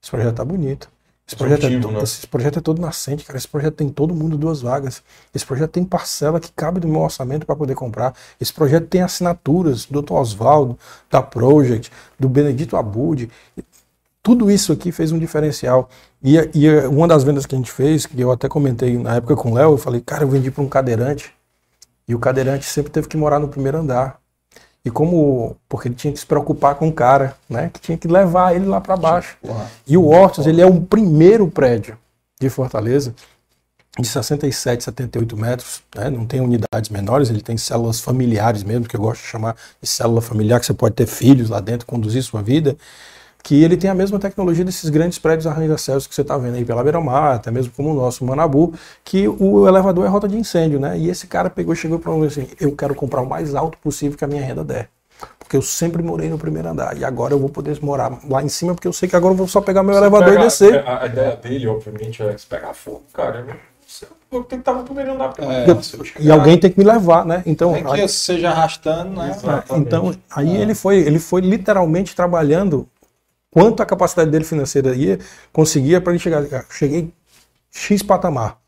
Esse 0.00 0.12
projeto 0.12 0.36
tá 0.36 0.44
bonito 0.44 0.88
esse 1.30 1.36
projeto, 1.36 1.64
é, 1.64 1.70
né? 1.70 2.02
esse 2.02 2.26
projeto 2.26 2.58
é 2.58 2.62
todo 2.62 2.82
nascente, 2.82 3.24
cara. 3.24 3.38
Esse 3.38 3.46
projeto 3.46 3.76
tem 3.76 3.88
todo 3.88 4.12
mundo 4.12 4.36
duas 4.36 4.60
vagas. 4.60 5.00
Esse 5.32 5.46
projeto 5.46 5.70
tem 5.70 5.84
parcela 5.84 6.40
que 6.40 6.50
cabe 6.50 6.80
do 6.80 6.88
meu 6.88 7.00
orçamento 7.00 7.46
para 7.46 7.54
poder 7.54 7.76
comprar. 7.76 8.12
Esse 8.40 8.52
projeto 8.52 8.88
tem 8.88 9.00
assinaturas 9.00 9.86
do 9.86 10.02
Dr. 10.02 10.14
Oswaldo, 10.14 10.76
da 11.08 11.22
Project, 11.22 11.92
do 12.18 12.28
Benedito 12.28 12.76
Abud. 12.76 13.30
Tudo 14.20 14.50
isso 14.50 14.72
aqui 14.72 14.90
fez 14.90 15.12
um 15.12 15.20
diferencial. 15.20 15.88
E, 16.20 16.36
e 16.52 16.68
uma 16.86 17.06
das 17.06 17.22
vendas 17.22 17.46
que 17.46 17.54
a 17.54 17.58
gente 17.58 17.70
fez, 17.70 18.06
que 18.06 18.20
eu 18.20 18.32
até 18.32 18.48
comentei 18.48 18.98
na 18.98 19.14
época 19.14 19.36
com 19.36 19.52
o 19.52 19.54
Léo, 19.54 19.74
eu 19.74 19.78
falei, 19.78 20.00
cara, 20.00 20.24
eu 20.24 20.28
vendi 20.28 20.50
para 20.50 20.64
um 20.64 20.68
cadeirante. 20.68 21.32
E 22.08 22.14
o 22.14 22.18
cadeirante 22.18 22.64
sempre 22.64 22.90
teve 22.90 23.06
que 23.06 23.16
morar 23.16 23.38
no 23.38 23.46
primeiro 23.46 23.78
andar. 23.78 24.20
E 24.84 24.90
como, 24.90 25.56
porque 25.68 25.88
ele 25.88 25.94
tinha 25.94 26.12
que 26.12 26.18
se 26.18 26.26
preocupar 26.26 26.74
com 26.74 26.88
o 26.88 26.92
cara, 26.92 27.36
né, 27.48 27.70
que 27.72 27.80
tinha 27.80 27.98
que 27.98 28.08
levar 28.08 28.54
ele 28.54 28.64
lá 28.64 28.80
para 28.80 28.96
baixo. 28.96 29.36
E 29.86 29.96
o 29.96 30.06
Hortus, 30.06 30.46
ele 30.46 30.60
é 30.60 30.66
o 30.66 30.80
primeiro 30.80 31.46
prédio 31.48 31.98
de 32.40 32.48
Fortaleza 32.48 33.14
de 33.98 34.06
67, 34.06 34.84
78 34.84 35.36
metros, 35.36 35.82
né, 35.94 36.08
não 36.08 36.24
tem 36.24 36.40
unidades 36.40 36.88
menores, 36.90 37.28
ele 37.28 37.42
tem 37.42 37.56
células 37.56 38.00
familiares 38.00 38.62
mesmo, 38.62 38.86
que 38.86 38.96
eu 38.96 39.00
gosto 39.00 39.20
de 39.20 39.26
chamar 39.26 39.56
de 39.82 39.88
célula 39.88 40.20
familiar, 40.20 40.60
que 40.60 40.66
você 40.66 40.72
pode 40.72 40.94
ter 40.94 41.06
filhos 41.06 41.50
lá 41.50 41.60
dentro, 41.60 41.86
conduzir 41.86 42.22
sua 42.22 42.40
vida 42.40 42.76
que 43.42 43.62
ele 43.62 43.76
tem 43.76 43.90
a 43.90 43.94
mesma 43.94 44.18
tecnologia 44.18 44.64
desses 44.64 44.88
grandes 44.90 45.18
prédios 45.18 45.46
arranha-céus 45.46 46.06
que 46.06 46.14
você 46.14 46.22
está 46.22 46.36
vendo 46.36 46.56
aí 46.56 46.64
pela 46.64 46.82
beira-mar, 46.82 47.34
até 47.36 47.50
mesmo 47.50 47.72
como 47.76 47.90
o 47.90 47.94
nosso 47.94 48.24
Manabu, 48.24 48.74
que 49.04 49.26
o 49.28 49.66
elevador 49.66 50.04
é 50.04 50.08
rota 50.08 50.28
de 50.28 50.36
incêndio, 50.36 50.78
né? 50.78 50.98
E 50.98 51.08
esse 51.08 51.26
cara 51.26 51.48
pegou 51.48 51.72
e 51.72 51.76
chegou 51.76 51.98
para 51.98 52.12
mim 52.12 52.26
assim, 52.26 52.48
eu 52.60 52.72
quero 52.72 52.94
comprar 52.94 53.20
o 53.20 53.28
mais 53.28 53.54
alto 53.54 53.78
possível 53.78 54.16
que 54.16 54.24
a 54.24 54.28
minha 54.28 54.42
renda 54.42 54.64
der. 54.64 54.88
Porque 55.38 55.56
eu 55.56 55.62
sempre 55.62 56.02
morei 56.02 56.28
no 56.28 56.38
primeiro 56.38 56.68
andar 56.68 56.96
e 56.96 57.04
agora 57.04 57.34
eu 57.34 57.38
vou 57.38 57.48
poder 57.48 57.78
morar 57.82 58.18
lá 58.28 58.42
em 58.42 58.48
cima 58.48 58.74
porque 58.74 58.88
eu 58.88 58.92
sei 58.92 59.08
que 59.08 59.16
agora 59.16 59.34
eu 59.34 59.36
vou 59.36 59.48
só 59.48 59.60
pegar 59.60 59.82
meu 59.82 59.94
você 59.94 60.00
elevador 60.00 60.28
pega, 60.28 60.40
e 60.40 60.44
descer. 60.44 60.86
A, 60.86 61.02
a, 61.02 61.06
ideia 61.06 61.36
dele, 61.36 61.66
obviamente, 61.66 62.22
é 62.22 62.36
pegar 62.48 62.72
fogo, 62.72 63.02
cara. 63.12 63.44
Eu 64.32 64.44
tenho 64.44 64.62
que 64.62 64.70
estar 64.70 64.72
no 64.74 64.84
primeiro 64.84 65.12
andar. 65.12 65.34
É, 65.40 66.22
e 66.22 66.30
alguém 66.30 66.56
tem 66.56 66.70
que 66.70 66.78
me 66.78 66.84
levar, 66.84 67.26
né? 67.26 67.42
Então, 67.44 67.72
tem 67.72 67.82
que 67.82 67.90
aí, 67.90 68.08
seja 68.08 68.50
arrastando, 68.50 69.10
né? 69.10 69.36
Então, 69.76 70.14
aí 70.30 70.56
é. 70.56 70.60
ele 70.60 70.74
foi, 70.74 70.98
ele 70.98 71.18
foi 71.18 71.40
literalmente 71.40 72.14
trabalhando 72.14 72.88
quanto 73.50 73.82
a 73.82 73.86
capacidade 73.86 74.30
dele 74.30 74.44
financeira 74.44 74.94
ia, 74.94 75.18
conseguia 75.52 76.00
para 76.00 76.12
ele 76.12 76.18
chegar. 76.18 76.66
Cheguei 76.70 77.12
X 77.70 78.02
patamar. 78.02 78.60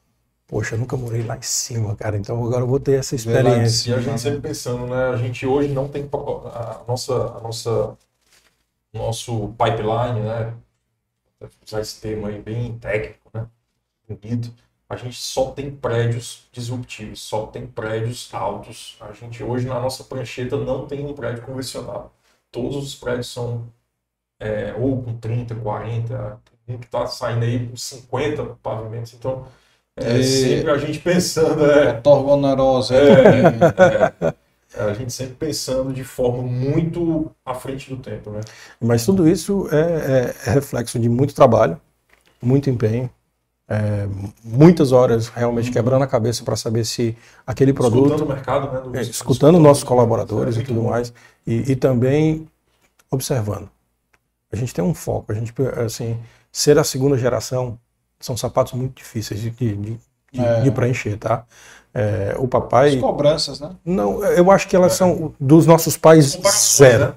Poxa, 0.46 0.76
nunca 0.76 0.96
morei 0.96 1.22
lá 1.22 1.36
em 1.36 1.42
cima, 1.42 1.96
cara. 1.96 2.16
Então 2.16 2.44
agora 2.44 2.62
eu 2.62 2.66
vou 2.66 2.78
ter 2.78 2.98
essa 2.98 3.14
experiência. 3.14 3.90
E 3.90 3.94
a 3.94 4.00
gente 4.00 4.20
sempre 4.20 4.40
pensando, 4.40 4.86
né? 4.86 5.06
A 5.06 5.16
gente 5.16 5.46
hoje 5.46 5.72
não 5.72 5.88
tem 5.88 6.06
a 6.12 6.82
nossa, 6.86 7.14
a 7.14 7.40
nossa, 7.40 7.96
nosso 8.92 9.48
pipeline, 9.50 10.20
né? 10.20 10.52
Vou 11.40 11.48
usar 11.66 11.80
esse 11.80 12.00
termo 12.00 12.26
aí 12.26 12.40
bem 12.40 12.78
técnico, 12.78 13.30
né? 13.32 13.46
Bonito. 14.06 14.52
A 14.90 14.96
gente 14.96 15.16
só 15.16 15.52
tem 15.52 15.70
prédios 15.70 16.46
disruptivos, 16.52 17.22
só 17.22 17.46
tem 17.46 17.66
prédios 17.66 18.28
altos. 18.30 18.98
A 19.00 19.10
gente 19.12 19.42
hoje 19.42 19.66
na 19.66 19.80
nossa 19.80 20.04
prancheta 20.04 20.58
não 20.58 20.86
tem 20.86 21.06
um 21.06 21.14
prédio 21.14 21.42
convencional. 21.44 22.12
Todos 22.50 22.76
os 22.76 22.94
prédios 22.94 23.32
são 23.32 23.66
é, 24.42 24.74
ou 24.76 25.00
com 25.00 25.14
30, 25.14 25.54
40, 25.54 26.38
um 26.68 26.76
que 26.76 26.86
está 26.86 27.06
saindo 27.06 27.44
aí 27.44 27.68
com 27.68 27.76
50 27.76 28.44
pavimentos. 28.62 29.14
Então, 29.14 29.46
é 29.96 30.18
e... 30.18 30.24
sempre 30.24 30.70
a 30.70 30.78
gente 30.78 30.98
pensando. 30.98 31.64
É, 31.64 31.92
Torgonerosa. 31.92 32.96
É, 32.96 34.26
é, 34.26 34.34
é, 34.74 34.82
a 34.82 34.94
gente 34.94 35.12
sempre 35.12 35.34
pensando 35.34 35.92
de 35.92 36.02
forma 36.02 36.42
muito 36.42 37.30
à 37.44 37.54
frente 37.54 37.88
do 37.88 38.02
tempo. 38.02 38.30
Né? 38.30 38.40
Mas 38.80 39.06
tudo 39.06 39.28
isso 39.28 39.68
é, 39.70 40.34
é 40.46 40.50
reflexo 40.50 40.98
de 40.98 41.08
muito 41.08 41.34
trabalho, 41.34 41.80
muito 42.42 42.68
empenho. 42.68 43.08
É, 43.68 44.06
muitas 44.44 44.92
horas 44.92 45.28
realmente 45.28 45.68
uhum. 45.68 45.72
quebrando 45.72 46.02
a 46.02 46.06
cabeça 46.06 46.44
para 46.44 46.56
saber 46.56 46.84
se 46.84 47.16
aquele 47.46 47.72
produto. 47.72 48.06
Escutando 48.06 48.26
o 48.26 48.28
mercado, 48.28 48.72
né? 48.72 48.80
Do, 48.80 48.96
é, 48.96 49.02
escutando 49.02 49.58
nossos 49.58 49.84
colaboradores 49.84 50.56
e 50.56 50.62
tudo 50.62 50.82
mais. 50.82 51.12
E, 51.46 51.72
e, 51.72 51.76
também 51.76 52.46
observando. 53.10 53.70
A 54.52 54.56
gente 54.56 54.74
tem 54.74 54.84
um 54.84 54.92
foco, 54.92 55.32
a 55.32 55.34
gente, 55.34 55.52
assim, 55.84 56.18
ser 56.52 56.78
a 56.78 56.84
segunda 56.84 57.16
geração 57.16 57.78
são 58.20 58.36
sapatos 58.36 58.74
muito 58.74 58.96
difíceis 58.96 59.40
de, 59.40 59.50
de, 59.50 59.74
de, 59.74 59.98
é. 60.38 60.60
de 60.60 60.70
preencher, 60.70 61.16
tá? 61.16 61.44
É, 61.94 62.34
o 62.38 62.46
papai. 62.46 62.94
As 62.94 63.00
cobranças, 63.00 63.60
né? 63.60 63.70
Não, 63.84 64.24
eu 64.24 64.50
acho 64.50 64.68
que 64.68 64.76
elas 64.76 64.94
são 64.94 65.34
dos 65.38 65.66
nossos 65.66 65.96
pais 65.96 66.38
zero. 66.76 67.06
Né? 67.06 67.14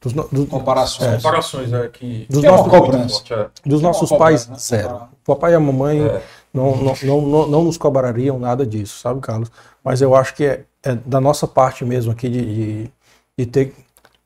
Dos, 0.00 0.12
do, 0.12 0.46
comparações. 0.46 1.12
É, 1.12 1.16
comparações 1.16 1.72
é, 1.72 1.88
que, 1.88 2.26
dos, 2.30 2.44
é 2.44 2.48
nossos, 2.48 2.70
forte, 2.70 3.34
é. 3.34 3.48
dos 3.64 3.82
nossos 3.82 4.10
pais, 4.10 4.46
né? 4.46 4.56
zero. 4.58 5.08
O 5.22 5.34
papai 5.34 5.52
e 5.52 5.54
a 5.54 5.60
mamãe 5.60 6.00
é. 6.00 6.22
não, 6.54 6.76
não, 6.76 6.94
não, 7.02 7.20
não, 7.20 7.46
não 7.48 7.64
nos 7.64 7.76
cobrariam 7.76 8.38
nada 8.38 8.64
disso, 8.64 9.00
sabe, 9.00 9.20
Carlos? 9.20 9.50
Mas 9.82 10.00
eu 10.00 10.14
acho 10.14 10.34
que 10.34 10.44
é, 10.44 10.64
é 10.84 10.94
da 10.94 11.20
nossa 11.20 11.48
parte 11.48 11.84
mesmo 11.84 12.12
aqui 12.12 12.28
de, 12.28 12.44
de, 12.44 12.90
de 13.38 13.46
ter. 13.46 13.74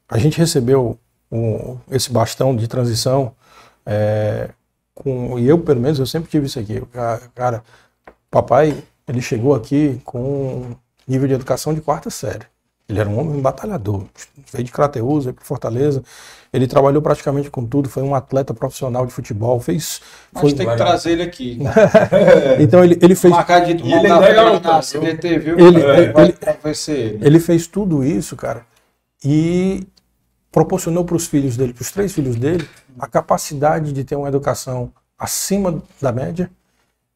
A 0.09 0.19
gente 0.19 0.37
recebeu 0.37 0.99
um, 1.33 1.79
esse 1.91 2.13
bastão 2.13 2.55
de 2.55 2.69
transição 2.69 3.35
é, 3.87 4.51
com, 4.95 5.39
e 5.39 5.49
eu, 5.49 5.59
pelo 5.59 5.81
menos, 5.81 5.99
eu 5.99 6.07
sempre 6.07 6.31
tive 6.31 6.47
isso 6.47 6.59
aqui. 6.59 6.83
Cara, 7.35 7.65
papai, 8.31 8.85
ele 9.09 9.23
chegou 9.23 9.55
aqui 9.55 10.01
com 10.05 10.77
nível 11.09 11.27
de 11.27 11.35
educação 11.35 11.73
de 11.73 11.81
quarta 11.81 12.11
série. 12.11 12.47
Ele 12.89 13.01
era 13.01 13.09
um 13.09 13.19
homem 13.19 13.41
batalhador, 13.41 14.05
veio 14.53 14.65
de 14.65 14.71
Crateus, 14.71 15.25
veio 15.25 15.35
para 15.35 15.45
Fortaleza. 15.45 16.03
Ele 16.53 16.67
trabalhou 16.67 17.01
praticamente 17.01 17.49
com 17.49 17.65
tudo, 17.65 17.89
foi 17.89 18.03
um 18.03 18.15
atleta 18.15 18.53
profissional 18.53 19.07
de 19.07 19.13
futebol, 19.13 19.59
fez. 19.61 20.03
Mas 20.31 20.43
foi... 20.43 20.53
tem 20.53 20.69
que 20.69 20.77
trazer 20.77 21.13
ele 21.13 21.23
aqui. 21.23 21.59
então 22.61 22.85
ele, 22.85 22.99
ele 23.01 23.15
fez. 23.15 23.33
Marcar 23.33 23.61
de 23.61 23.71
ele 23.71 24.09
na 24.09 24.83
CDT, 24.83 25.39
viu? 25.39 25.59
Ele, 25.59 25.81
ele, 25.81 26.13
ele, 26.19 27.19
ele 27.23 27.41
fez 27.41 27.67
tudo 27.67 28.05
isso, 28.05 28.37
cara, 28.37 28.67
e 29.25 29.87
proporcionou 30.53 31.05
para 31.05 31.17
os 31.17 31.27
filhos 31.27 31.57
dele, 31.57 31.73
para 31.73 31.83
os 31.83 31.91
três 31.91 32.13
filhos 32.13 32.37
dele, 32.37 32.69
a 32.99 33.09
capacidade 33.09 33.93
de 33.93 34.05
ter 34.05 34.15
uma 34.15 34.29
educação 34.29 34.93
acima 35.19 35.83
da 36.01 36.13
média. 36.13 36.51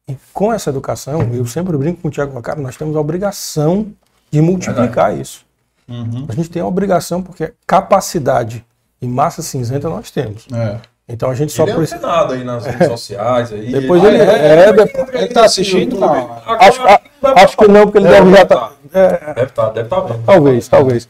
E 0.09 0.17
com 0.33 0.51
essa 0.51 0.71
educação, 0.71 1.21
eu 1.33 1.45
sempre 1.45 1.77
brinco 1.77 2.01
com 2.01 2.07
o 2.07 2.11
Tiago 2.11 2.41
cara, 2.41 2.59
nós 2.59 2.75
temos 2.75 2.95
a 2.95 2.99
obrigação 2.99 3.93
de 4.31 4.41
multiplicar 4.41 5.07
Verdade. 5.09 5.21
isso. 5.21 5.45
Uhum. 5.87 6.25
A 6.27 6.33
gente 6.33 6.49
tem 6.49 6.61
a 6.61 6.65
obrigação, 6.65 7.21
porque 7.21 7.53
capacidade 7.65 8.65
e 9.01 9.07
massa 9.07 9.41
cinzenta 9.41 9.87
nós 9.89 10.09
temos. 10.09 10.47
É. 10.51 10.77
Então 11.07 11.29
a 11.29 11.35
gente 11.35 11.53
só 11.53 11.63
ele 11.63 11.73
precisa. 11.73 11.99
É 11.99 12.01
nada 12.01 12.33
aí 12.33 12.43
nas 12.43 12.65
redes 12.65 12.87
sociais. 12.87 13.53
Aí, 13.53 13.71
depois 13.71 14.03
ele, 14.03 14.17
ele, 14.17 14.29
é, 14.29 14.69
é, 14.69 14.73
depois... 14.73 15.13
ele 15.13 15.27
tá 15.27 15.45
assistindo? 15.45 15.97
Não. 15.97 16.31
Acho, 16.45 16.81
acho 17.23 17.57
que 17.57 17.67
não, 17.67 17.83
porque 17.83 17.99
ele 17.99 18.07
é, 18.07 18.11
deve 18.11 18.31
já 18.31 18.41
estar. 18.43 18.55
Tá, 18.55 18.71
é, 18.93 19.33
deve 19.33 19.41
estar, 19.43 19.63
tá, 19.63 19.69
deve 19.69 19.85
estar 19.85 20.01
tá 20.01 20.19
Talvez, 20.25 20.67
talvez. 20.67 21.09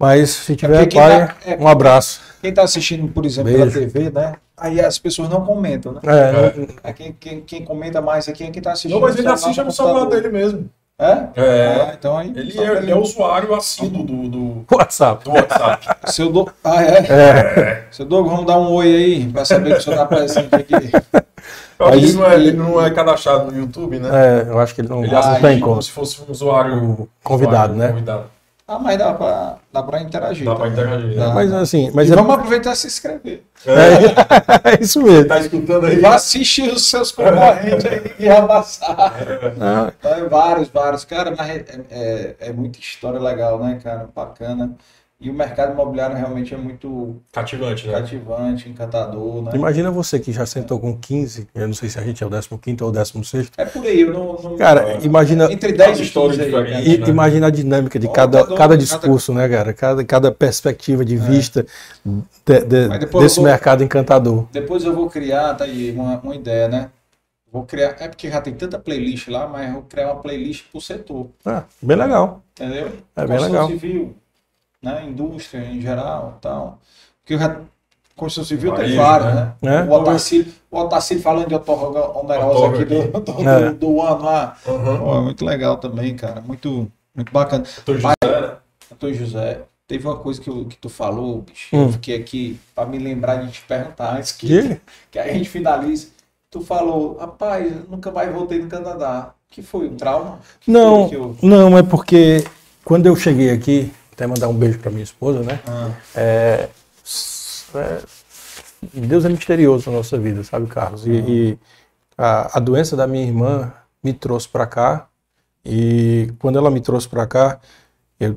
Mas 0.00 0.30
se 0.30 0.56
tiver 0.56 0.90
pai, 0.90 1.26
tá, 1.26 1.36
um 1.58 1.68
abraço. 1.68 2.22
Quem 2.40 2.48
está 2.48 2.62
assistindo, 2.62 3.06
por 3.08 3.26
exemplo, 3.26 3.52
Beijo. 3.52 3.70
pela 3.70 3.86
TV, 3.86 4.10
né? 4.10 4.32
Aí 4.56 4.80
as 4.80 4.98
pessoas 4.98 5.28
não 5.28 5.44
comentam, 5.44 5.92
né? 5.92 6.00
É, 6.04 6.88
é. 6.88 6.92
Quem, 6.94 7.12
quem, 7.12 7.40
quem, 7.42 7.64
comenta 7.66 8.00
mais 8.00 8.26
aqui 8.26 8.42
é 8.42 8.46
quem 8.46 8.60
está 8.60 8.72
assistindo. 8.72 8.92
Não, 8.92 9.00
mas 9.00 9.18
ele 9.18 9.28
assiste 9.28 9.62
no 9.62 9.70
celular 9.70 10.06
dele 10.06 10.30
mesmo. 10.30 10.70
É? 10.98 11.28
É. 11.34 11.66
Ah, 11.66 11.94
então 11.98 12.16
aí, 12.16 12.32
ele, 12.34 12.58
é, 12.58 12.76
ele 12.78 12.90
é 12.90 12.96
usuário 12.96 13.54
assíduo 13.54 14.02
do, 14.02 14.28
do 14.28 14.64
WhatsApp. 14.74 15.24
Do 15.24 15.32
WhatsApp. 15.32 15.86
Seu 16.06 16.32
do... 16.32 16.50
Ah, 16.64 16.82
é? 16.82 16.98
é. 16.98 17.84
Seu 17.90 18.06
Doug, 18.06 18.26
vamos 18.26 18.46
dar 18.46 18.58
um 18.58 18.72
oi 18.72 18.86
aí 18.86 19.28
para 19.30 19.44
saber 19.44 19.74
que 19.74 19.80
o 19.80 19.82
senhor 19.82 19.96
está 19.96 20.06
presente 20.06 20.54
aqui. 20.54 20.74
Aí, 21.82 22.04
ele, 22.04 22.12
não 22.12 22.26
é, 22.26 22.34
ele 22.34 22.52
não 22.52 22.84
é 22.84 22.90
cadastrado 22.90 23.50
no 23.50 23.58
YouTube, 23.58 23.98
né? 23.98 24.10
É, 24.12 24.50
eu 24.50 24.58
acho 24.58 24.74
que 24.74 24.82
ele 24.82 24.88
não, 24.88 25.02
ele 25.02 25.10
não 25.14 25.40
tem 25.40 25.58
como. 25.58 25.82
se 25.82 25.90
fosse 25.90 26.20
um 26.20 26.30
usuário 26.30 27.08
convidado, 27.24 27.72
usuário, 27.72 27.74
né? 27.74 27.88
Convidado. 27.88 28.24
Ah, 28.70 28.78
mas 28.78 28.96
dá 28.96 29.12
pra, 29.12 29.56
dá 29.72 29.82
pra 29.82 30.00
interagir. 30.00 30.44
Dá 30.44 30.52
tá? 30.52 30.60
pra 30.60 30.68
interagir. 30.68 31.16
Dá. 31.16 31.34
Mas 31.34 31.52
assim. 31.52 31.90
Mas 31.92 32.08
e 32.08 32.12
é... 32.12 32.14
vamos 32.14 32.34
aproveitar 32.34 32.72
e 32.72 32.76
se 32.76 32.86
inscrever. 32.86 33.42
É, 33.66 34.70
é 34.70 34.80
isso 34.80 35.02
mesmo. 35.02 35.26
Tá 35.26 35.40
escutando 35.40 35.86
aí? 35.86 35.98
Vai 35.98 36.14
assistir 36.14 36.72
os 36.72 36.88
seus 36.88 37.10
concorrentes 37.10 37.84
aí 37.84 38.14
e 38.16 38.28
amassar. 38.28 39.16
É. 39.20 39.92
Então, 39.98 40.28
vários, 40.28 40.68
vários. 40.68 41.04
Cara, 41.04 41.34
mas 41.36 41.50
é, 41.50 41.64
é, 41.90 42.36
é 42.38 42.52
muita 42.52 42.78
história 42.78 43.18
legal, 43.18 43.58
né, 43.58 43.80
cara? 43.82 44.08
Bacana. 44.14 44.76
E 45.22 45.28
o 45.28 45.34
mercado 45.34 45.72
imobiliário 45.74 46.16
realmente 46.16 46.54
é 46.54 46.56
muito 46.56 47.16
cativante, 47.30 47.86
né? 47.86 47.92
cativante 47.92 48.70
encantador. 48.70 49.42
Né? 49.42 49.50
Imagina 49.52 49.90
você 49.90 50.18
que 50.18 50.32
já 50.32 50.46
sentou 50.46 50.80
com 50.80 50.96
15, 50.96 51.46
eu 51.54 51.66
não 51.66 51.74
sei 51.74 51.90
se 51.90 51.98
a 51.98 52.02
gente 52.02 52.24
é 52.24 52.26
o 52.26 52.30
15 52.30 52.82
ou 52.82 52.88
o 52.88 52.92
16. 52.92 53.52
É 53.58 53.66
por 53.66 53.84
aí, 53.84 54.00
eu 54.00 54.14
não. 54.14 54.32
não 54.42 54.56
cara, 54.56 54.96
imagina. 55.02 55.52
Entre 55.52 55.72
10 55.72 56.00
histórias 56.00 56.38
diferentes. 56.38 57.00
Né? 57.00 57.06
Imagina 57.06 57.48
a 57.48 57.50
dinâmica 57.50 57.98
de 57.98 58.08
cada, 58.08 58.44
cada, 58.44 58.56
cada 58.56 58.78
discurso, 58.78 59.34
cada... 59.34 59.46
né, 59.46 59.54
cara? 59.54 59.74
Cada, 59.74 60.04
cada 60.04 60.32
perspectiva 60.32 61.04
de 61.04 61.16
é. 61.16 61.18
vista 61.18 61.66
de, 62.02 62.60
de, 62.64 62.88
desse 63.20 63.36
vou, 63.36 63.44
mercado 63.44 63.84
encantador. 63.84 64.46
Depois 64.50 64.84
eu 64.84 64.94
vou 64.94 65.10
criar, 65.10 65.52
tá 65.52 65.64
aí, 65.64 65.90
uma, 65.90 66.18
uma 66.20 66.34
ideia, 66.34 66.66
né? 66.66 66.90
Vou 67.52 67.64
criar. 67.64 67.94
É 68.00 68.08
porque 68.08 68.30
já 68.30 68.40
tem 68.40 68.54
tanta 68.54 68.78
playlist 68.78 69.28
lá, 69.28 69.46
mas 69.46 69.66
eu 69.68 69.74
vou 69.74 69.82
criar 69.82 70.06
uma 70.06 70.22
playlist 70.22 70.64
por 70.72 70.80
setor. 70.80 71.26
Ah, 71.44 71.64
bem 71.82 71.98
legal. 71.98 72.42
Entendeu? 72.58 72.90
É 73.14 73.26
bem 73.26 73.38
legal. 73.38 73.68
civil 73.68 74.16
né? 74.82 75.04
Indústria 75.06 75.64
em 75.64 75.80
geral 75.80 76.38
tal. 76.40 76.78
Porque 77.22 77.34
a 77.34 77.60
construção 78.16 78.44
civil 78.44 78.74
tem 78.74 78.96
várias, 78.96 79.34
né? 79.34 79.52
né? 79.62 79.82
O 79.84 79.92
Otacílio, 79.92 80.52
o 80.70 80.78
Otacílio 80.78 81.22
falando 81.22 81.48
de 81.48 81.54
otorga 81.54 82.18
onerosa 82.18 82.66
aqui 82.66 82.84
do, 82.84 83.20
do, 83.20 83.48
é. 83.48 83.70
do, 83.70 83.74
do, 83.74 84.02
ano 84.02 84.24
lá. 84.24 84.56
Uhum. 84.66 85.22
muito 85.24 85.44
legal 85.44 85.78
também, 85.78 86.14
cara. 86.14 86.40
Muito, 86.40 86.90
muito 87.14 87.32
bacana. 87.32 87.64
Doutor 87.86 88.00
José. 88.00 88.58
Doutor 88.90 89.14
José. 89.14 89.62
Teve 89.88 90.06
uma 90.06 90.16
coisa 90.16 90.40
que, 90.40 90.48
eu, 90.48 90.66
que 90.66 90.76
tu 90.76 90.88
falou, 90.88 91.42
bicho, 91.42 91.74
hum. 91.74 91.86
eu 91.86 91.92
fiquei 91.92 92.14
aqui 92.14 92.60
para 92.76 92.86
me 92.86 92.96
lembrar 92.96 93.36
de 93.36 93.50
te 93.50 93.62
perguntar 93.62 94.16
antes 94.16 94.30
que, 94.30 94.46
que? 94.46 94.80
que 95.10 95.18
a 95.18 95.32
gente 95.32 95.48
finalize. 95.48 96.12
Tu 96.48 96.60
falou, 96.60 97.16
rapaz, 97.18 97.72
nunca 97.88 98.10
mais 98.10 98.32
voltei 98.32 98.60
no 98.60 98.68
Canadá. 98.68 99.34
Que 99.48 99.62
foi 99.62 99.88
um 99.88 99.96
trauma? 99.96 100.38
Que 100.60 100.70
não, 100.70 101.08
eu... 101.10 101.36
não, 101.42 101.76
é 101.76 101.82
porque 101.82 102.44
quando 102.84 103.06
eu 103.06 103.16
cheguei 103.16 103.50
aqui, 103.50 103.92
até 104.20 104.26
mandar 104.26 104.48
um 104.48 104.54
beijo 104.54 104.78
para 104.78 104.90
minha 104.90 105.02
esposa, 105.02 105.40
né? 105.40 105.60
Ah. 105.66 105.90
É, 106.14 106.68
é, 107.74 108.02
Deus 108.92 109.24
é 109.24 109.30
misterioso 109.30 109.90
na 109.90 109.96
nossa 109.96 110.18
vida, 110.18 110.44
sabe, 110.44 110.66
Carlos? 110.66 111.06
E, 111.06 111.10
e 111.10 111.58
a, 112.18 112.58
a, 112.58 112.60
doença 112.60 112.94
da 112.94 113.06
minha 113.06 113.24
irmã 113.24 113.72
me 114.04 114.12
trouxe 114.12 114.46
para 114.46 114.66
cá. 114.66 115.08
E 115.64 116.32
quando 116.38 116.58
ela 116.58 116.70
me 116.70 116.82
trouxe 116.82 117.08
para 117.08 117.26
cá, 117.26 117.60
eu 118.18 118.36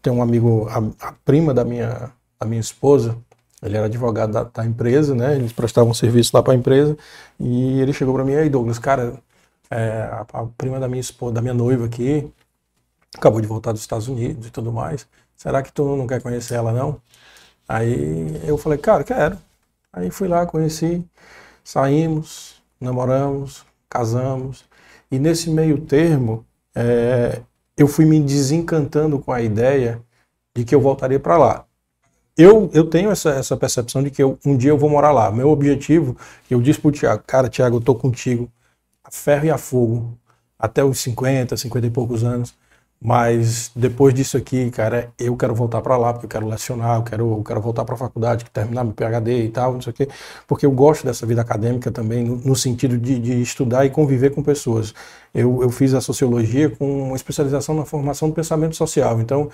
tenho 0.00 0.16
um 0.16 0.22
amigo, 0.22 0.68
a, 0.68 1.08
a, 1.08 1.12
prima 1.24 1.52
da 1.52 1.64
minha, 1.64 2.12
da 2.38 2.46
minha 2.46 2.60
esposa, 2.60 3.16
ele 3.60 3.76
era 3.76 3.86
advogado 3.86 4.32
da, 4.32 4.44
da 4.44 4.64
empresa, 4.64 5.16
né? 5.16 5.34
Eles 5.34 5.52
prestavam 5.52 5.92
serviço 5.92 6.30
lá 6.34 6.44
para 6.44 6.52
a 6.52 6.56
empresa. 6.56 6.96
E 7.40 7.80
ele 7.80 7.92
chegou 7.92 8.14
para 8.14 8.24
mim, 8.24 8.34
aí 8.34 8.48
Douglas, 8.48 8.78
cara, 8.78 9.14
é, 9.68 10.08
a, 10.12 10.26
a, 10.32 10.46
prima 10.56 10.78
da 10.78 10.86
minha 10.86 11.00
esposa, 11.00 11.34
da 11.34 11.42
minha 11.42 11.54
noiva 11.54 11.86
aqui, 11.86 12.30
acabou 13.16 13.40
de 13.40 13.46
voltar 13.48 13.72
dos 13.72 13.80
Estados 13.80 14.06
Unidos 14.06 14.46
e 14.46 14.50
tudo 14.50 14.72
mais. 14.72 15.06
Será 15.36 15.62
que 15.62 15.72
tu 15.72 15.96
não 15.96 16.06
quer 16.06 16.22
conhecer 16.22 16.54
ela, 16.54 16.72
não? 16.72 17.00
Aí 17.68 18.40
eu 18.46 18.58
falei, 18.58 18.78
cara, 18.78 19.04
quero. 19.04 19.38
Aí 19.92 20.10
fui 20.10 20.28
lá, 20.28 20.46
conheci, 20.46 21.04
saímos, 21.62 22.62
namoramos, 22.80 23.64
casamos. 23.88 24.64
E 25.10 25.18
nesse 25.18 25.50
meio 25.50 25.80
termo, 25.80 26.44
é, 26.74 27.40
eu 27.76 27.86
fui 27.88 28.04
me 28.04 28.20
desencantando 28.20 29.18
com 29.18 29.32
a 29.32 29.40
ideia 29.42 30.00
de 30.54 30.64
que 30.64 30.74
eu 30.74 30.80
voltaria 30.80 31.20
para 31.20 31.36
lá. 31.36 31.64
Eu, 32.36 32.68
eu 32.72 32.84
tenho 32.88 33.10
essa, 33.10 33.30
essa 33.30 33.56
percepção 33.56 34.02
de 34.02 34.10
que 34.10 34.22
eu, 34.22 34.38
um 34.44 34.56
dia 34.56 34.70
eu 34.70 34.78
vou 34.78 34.90
morar 34.90 35.12
lá. 35.12 35.30
Meu 35.30 35.50
objetivo, 35.50 36.16
eu 36.50 36.60
disse 36.60 36.80
pro 36.80 36.90
Tiago, 36.90 37.22
cara, 37.26 37.48
Tiago, 37.48 37.76
eu 37.76 37.80
tô 37.80 37.94
contigo 37.94 38.50
a 39.04 39.10
ferro 39.10 39.46
e 39.46 39.50
a 39.50 39.58
fogo 39.58 40.18
até 40.58 40.82
os 40.84 40.98
50, 41.00 41.56
50 41.56 41.86
e 41.86 41.90
poucos 41.90 42.24
anos. 42.24 42.54
Mas 43.06 43.70
depois 43.76 44.14
disso 44.14 44.34
aqui, 44.34 44.70
cara, 44.70 45.10
eu 45.18 45.36
quero 45.36 45.54
voltar 45.54 45.82
para 45.82 45.94
lá, 45.94 46.14
porque 46.14 46.24
eu 46.24 46.30
quero 46.30 46.48
lecionar, 46.48 46.96
eu 46.96 47.02
quero, 47.02 47.32
eu 47.36 47.44
quero 47.44 47.60
voltar 47.60 47.84
para 47.84 47.96
a 47.96 47.98
faculdade, 47.98 48.46
terminar 48.50 48.82
meu 48.82 48.94
PhD 48.94 49.44
e 49.44 49.48
tal, 49.50 49.74
não 49.74 49.82
sei 49.82 49.90
o 49.90 49.94
quê, 49.94 50.08
porque 50.48 50.64
eu 50.64 50.70
gosto 50.70 51.04
dessa 51.04 51.26
vida 51.26 51.42
acadêmica 51.42 51.90
também, 51.90 52.24
no, 52.24 52.36
no 52.36 52.56
sentido 52.56 52.96
de, 52.96 53.18
de, 53.18 53.42
estudar 53.42 53.84
e 53.84 53.90
conviver 53.90 54.30
com 54.30 54.42
pessoas. 54.42 54.94
Eu, 55.34 55.62
eu 55.62 55.68
fiz 55.68 55.92
a 55.92 56.00
sociologia 56.00 56.70
com 56.70 57.08
uma 57.08 57.16
especialização 57.16 57.74
na 57.74 57.84
formação 57.84 58.30
do 58.30 58.34
pensamento 58.34 58.74
social, 58.74 59.20
então 59.20 59.50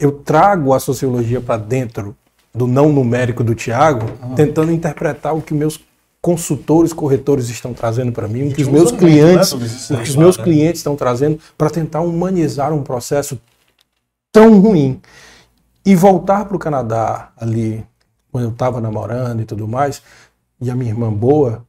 eu 0.00 0.10
trago 0.10 0.72
a 0.72 0.80
sociologia 0.80 1.42
para 1.42 1.58
dentro 1.58 2.16
do 2.54 2.66
não 2.66 2.90
numérico 2.90 3.44
do 3.44 3.54
Tiago, 3.54 4.06
uhum. 4.22 4.34
tentando 4.34 4.72
interpretar 4.72 5.36
o 5.36 5.42
que 5.42 5.52
meus 5.52 5.78
consultores, 6.24 6.94
corretores 6.94 7.50
estão 7.50 7.74
trazendo 7.74 8.10
para 8.10 8.26
mim, 8.26 8.48
o 8.48 8.54
que 8.54 8.62
os 8.62 8.68
meus 8.68 8.90
clientes, 8.90 9.52
o 9.90 9.98
que 9.98 10.08
os 10.08 10.16
meus 10.16 10.38
né? 10.38 10.44
clientes 10.44 10.80
estão 10.80 10.96
trazendo 10.96 11.38
para 11.58 11.68
tentar 11.68 12.00
humanizar 12.00 12.72
um 12.72 12.82
processo 12.82 13.38
tão 14.32 14.58
ruim 14.58 15.02
e 15.84 15.94
voltar 15.94 16.46
para 16.46 16.56
o 16.56 16.58
Canadá 16.58 17.30
ali 17.36 17.84
quando 18.32 18.44
eu 18.44 18.50
estava 18.52 18.80
namorando 18.80 19.42
e 19.42 19.44
tudo 19.44 19.68
mais 19.68 20.00
e 20.62 20.70
a 20.70 20.74
minha 20.74 20.90
irmã 20.90 21.12
boa 21.12 21.62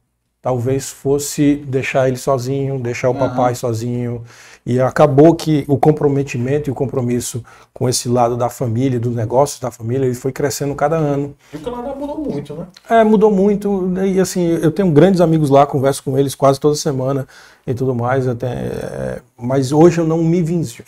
talvez 0.46 0.90
fosse 0.90 1.56
deixar 1.66 2.06
ele 2.06 2.16
sozinho, 2.16 2.78
deixar 2.78 3.08
o 3.08 3.12
uhum. 3.12 3.18
papai 3.18 3.56
sozinho. 3.56 4.22
E 4.64 4.80
acabou 4.80 5.34
que 5.34 5.64
o 5.66 5.76
comprometimento 5.76 6.70
e 6.70 6.72
o 6.72 6.74
compromisso 6.74 7.42
com 7.74 7.88
esse 7.88 8.08
lado 8.08 8.36
da 8.36 8.48
família, 8.48 9.00
dos 9.00 9.12
negócios 9.12 9.58
da 9.58 9.72
família, 9.72 10.06
ele 10.06 10.14
foi 10.14 10.30
crescendo 10.30 10.72
cada 10.76 10.94
ano. 10.94 11.34
E 11.52 11.56
o 11.56 11.60
Canadá 11.60 11.92
mudou 11.96 12.18
muito, 12.20 12.54
né? 12.54 12.66
É, 12.88 13.02
mudou 13.02 13.28
muito. 13.28 13.92
E 14.04 14.20
assim, 14.20 14.46
eu 14.62 14.70
tenho 14.70 14.88
grandes 14.92 15.20
amigos 15.20 15.50
lá, 15.50 15.66
converso 15.66 16.04
com 16.04 16.16
eles 16.16 16.32
quase 16.36 16.60
toda 16.60 16.76
semana. 16.76 17.26
e 17.66 17.74
tudo 17.74 17.92
mais. 17.92 18.28
Até, 18.28 18.46
é, 18.46 19.22
mas 19.36 19.72
hoje 19.72 20.00
eu 20.00 20.06
não 20.06 20.18
me 20.22 20.38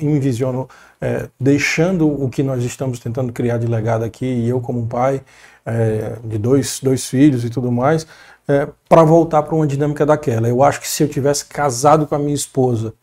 envisiono 0.01 0.69
é, 1.01 1.29
deixando 1.39 2.07
o 2.07 2.29
que 2.29 2.45
nós 2.45 2.63
estamos 2.63 3.01
tentando 3.01 3.33
criar 3.33 3.59
de 3.59 3.67
legado 3.67 4.05
aqui, 4.05 4.25
e 4.25 4.49
eu 4.49 4.61
como 4.61 4.87
pai 4.87 5.21
é, 5.67 6.17
de 6.25 6.39
dois, 6.39 6.81
dois 6.83 7.07
filhos 7.07 7.45
e 7.45 7.51
tudo 7.51 7.71
mais, 7.71 8.07
é, 8.49 8.67
para 8.89 9.05
voltar 9.05 9.43
para 9.43 9.55
uma 9.55 9.67
dinâmica 9.67 10.07
daquela. 10.07 10.49
Eu 10.49 10.63
acho 10.63 10.81
que 10.81 10.89
se 10.89 11.03
eu 11.03 11.09
tivesse 11.09 11.45
casado 11.45 12.07
com 12.07 12.15
a 12.15 12.19
minha 12.19 12.35
esposa 12.35 12.95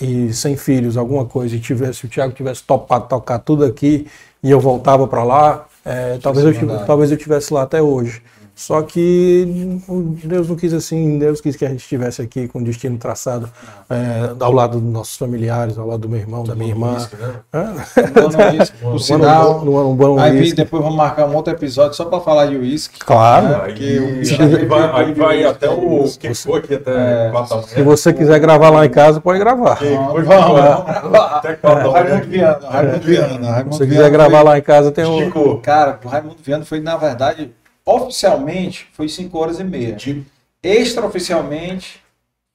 e 0.00 0.32
sem 0.32 0.56
filhos, 0.56 0.96
alguma 0.96 1.24
coisa, 1.24 1.56
e 1.56 1.60
tivesse, 1.60 2.04
o 2.04 2.08
Tiago 2.08 2.32
tivesse 2.32 2.62
topado 2.62 3.08
tocar 3.08 3.38
tudo 3.38 3.64
aqui 3.64 4.06
e 4.42 4.50
eu 4.50 4.60
voltava 4.60 5.08
para 5.08 5.24
lá, 5.24 5.66
é, 5.84 6.18
talvez, 6.22 6.44
eu, 6.44 6.86
talvez 6.86 7.10
eu 7.10 7.16
tivesse 7.16 7.52
lá 7.52 7.62
até 7.62 7.80
hoje. 7.80 8.22
Só 8.60 8.82
que 8.82 9.82
Deus 10.22 10.46
não 10.46 10.54
quis 10.54 10.74
assim, 10.74 11.18
Deus 11.18 11.40
quis 11.40 11.56
que 11.56 11.64
a 11.64 11.68
gente 11.70 11.80
estivesse 11.80 12.20
aqui 12.20 12.46
com 12.46 12.58
o 12.58 12.62
destino 12.62 12.98
traçado 12.98 13.48
é, 13.88 14.34
ao 14.38 14.52
lado 14.52 14.78
dos 14.78 14.92
nossos 14.92 15.16
familiares, 15.16 15.78
ao 15.78 15.86
lado 15.86 16.00
do 16.00 16.10
meu 16.10 16.20
irmão, 16.20 16.44
da 16.44 16.54
minha 16.54 16.68
irmã. 16.68 16.92
Whisky, 16.96 17.16
né? 17.16 17.36
Por 18.82 19.00
sinal, 19.00 19.62
um 19.62 19.96
bom 19.96 20.20
aí 20.20 20.52
depois 20.52 20.82
vamos 20.82 20.98
marcar 20.98 21.26
um 21.26 21.34
outro 21.34 21.54
episódio 21.54 21.94
só 21.94 22.04
para 22.04 22.20
falar 22.20 22.46
de 22.48 22.56
uísque. 22.56 22.98
Claro. 22.98 23.48
Né? 23.48 23.60
Aí, 23.62 24.66
vai, 24.66 24.90
aí 24.92 25.14
vai 25.14 25.44
até 25.44 25.70
o 25.70 26.04
que 26.18 26.34
for 26.34 26.58
aqui 26.58 26.74
até 26.74 27.28
é, 27.28 27.32
Se 27.66 27.82
você 27.82 28.12
quiser 28.12 28.38
gravar 28.40 28.68
lá 28.68 28.84
em 28.84 28.90
casa, 28.90 29.22
pode 29.22 29.38
gravar. 29.38 29.76
Vamos, 29.76 30.26
vamos, 30.26 30.54
gravar. 30.54 31.38
Até 31.40 31.58
Raimundo 31.62 32.26
Viana. 32.28 32.68
Raimundo 32.68 33.00
Viana. 33.06 33.56
Se 33.56 33.64
você 33.64 33.86
quiser 33.86 34.10
gravar 34.10 34.42
lá 34.42 34.58
em 34.58 34.62
casa, 34.62 34.92
tem 34.92 35.06
um. 35.06 35.60
Cara, 35.62 35.98
o 36.04 36.08
Raimundo 36.08 36.36
Viana 36.44 36.64
foi, 36.66 36.80
na 36.80 36.98
verdade 36.98 37.54
Oficialmente 37.84 38.88
foi 38.92 39.08
5 39.08 39.38
horas 39.38 39.60
e 39.60 39.64
meia. 39.64 39.94
De... 39.94 40.24
Extraoficialmente 40.62 42.00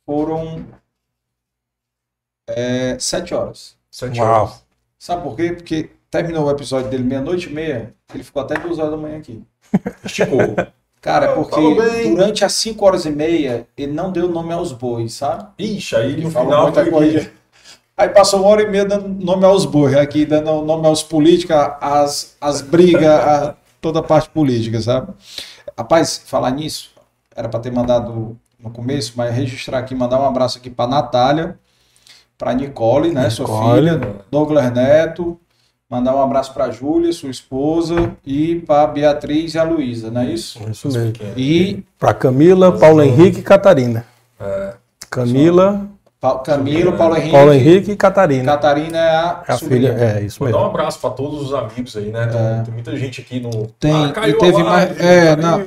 foram 0.06 0.66
7 3.00 3.34
é, 3.34 3.38
horas. 3.38 3.76
7 3.90 4.22
horas. 4.22 4.66
Sabe 4.98 5.24
por 5.24 5.36
quê? 5.36 5.54
Porque 5.54 5.90
terminou 6.10 6.46
o 6.46 6.52
episódio 6.52 6.90
dele 6.90 7.04
meia-noite 7.04 7.50
e 7.50 7.54
meia, 7.54 7.94
ele 8.14 8.24
ficou 8.24 8.42
até 8.42 8.56
2 8.56 8.80
horas 8.80 8.92
da 8.92 8.98
manhã 8.98 9.18
aqui. 9.18 9.44
Esticou. 10.04 10.56
Cara, 11.02 11.34
porque 11.34 11.62
durante 12.10 12.44
as 12.44 12.54
5 12.54 12.84
horas 12.84 13.06
e 13.06 13.12
meia 13.12 13.68
ele 13.78 13.92
não 13.92 14.12
deu 14.12 14.28
nome 14.28 14.54
aos 14.54 14.72
bois, 14.72 15.14
sabe? 15.14 15.50
Ixi, 15.60 15.96
aí 15.96 16.24
no 16.24 16.32
final 16.32 16.74
foi 16.74 16.90
coisa. 16.90 17.32
Aí 17.98 18.10
passou 18.10 18.40
uma 18.42 18.50
hora 18.50 18.64
e 18.64 18.68
meia 18.68 18.86
dando 18.86 19.08
nome 19.08 19.46
aos 19.46 19.66
bois, 19.66 19.96
aqui 19.96 20.26
dando 20.26 20.62
nome 20.64 20.86
aos 20.86 21.02
políticos, 21.02 21.56
as, 21.80 22.36
as 22.42 22.62
brigas, 22.62 23.56
toda 23.86 24.00
a 24.00 24.04
parte 24.04 24.28
política, 24.30 24.82
sabe? 24.82 25.14
Rapaz, 25.78 26.24
falar 26.26 26.50
nisso, 26.50 26.90
era 27.36 27.48
para 27.48 27.60
ter 27.60 27.72
mandado 27.72 28.36
no 28.60 28.72
começo, 28.72 29.14
mas 29.16 29.32
registrar 29.32 29.78
aqui, 29.78 29.94
mandar 29.94 30.20
um 30.20 30.26
abraço 30.26 30.58
aqui 30.58 30.72
para 30.72 30.90
Natália, 30.90 31.60
para 32.36 32.52
Nicole, 32.56 33.12
né, 33.12 33.30
Nicole. 33.30 33.32
sua 33.32 33.76
filha, 33.76 34.16
Douglas 34.32 34.74
Neto, 34.74 35.40
mandar 35.88 36.16
um 36.16 36.22
abraço 36.24 36.52
para 36.52 36.72
Júlia, 36.72 37.14
sua 37.14 37.30
esposa, 37.30 38.12
e 38.26 38.56
para 38.56 38.88
Beatriz 38.88 39.54
e 39.54 39.60
a 39.60 39.64
Luísa, 39.64 40.10
não 40.10 40.22
é 40.22 40.32
isso? 40.32 40.60
Isso 40.68 40.92
mesmo. 40.92 41.14
E 41.38 41.84
para 42.00 42.16
Camila, 42.16 42.76
Paulo 42.80 43.04
Henrique 43.04 43.42
e 43.42 43.44
Catarina. 43.44 44.04
É. 44.40 44.74
Camila, 45.12 45.88
Camilo, 46.44 46.94
Paulo 46.94 47.16
Henrique. 47.16 47.32
Paulo 47.32 47.54
Henrique 47.54 47.92
e 47.92 47.96
Catarina. 47.96 48.52
Catarina 48.54 48.98
é 48.98 49.16
a, 49.16 49.44
é 49.48 49.52
a 49.52 49.58
filha. 49.58 49.90
É, 49.90 50.22
isso 50.24 50.44
mesmo. 50.44 50.58
Dar 50.58 50.64
um 50.64 50.70
abraço 50.70 51.00
para 51.00 51.10
todos 51.12 51.42
os 51.42 51.54
amigos 51.54 51.96
aí, 51.96 52.12
né? 52.12 52.28
Tem, 52.28 52.42
é. 52.42 52.64
tem 52.64 52.74
muita 52.74 52.96
gente 52.98 53.22
aqui 53.22 53.40
no. 53.40 53.68
Tem, 53.80 54.06
ah, 54.06 54.12
caiu 54.12 54.38
teve 54.38 54.64
mais. 54.64 55.00
É, 55.00 55.36
não. 55.36 55.66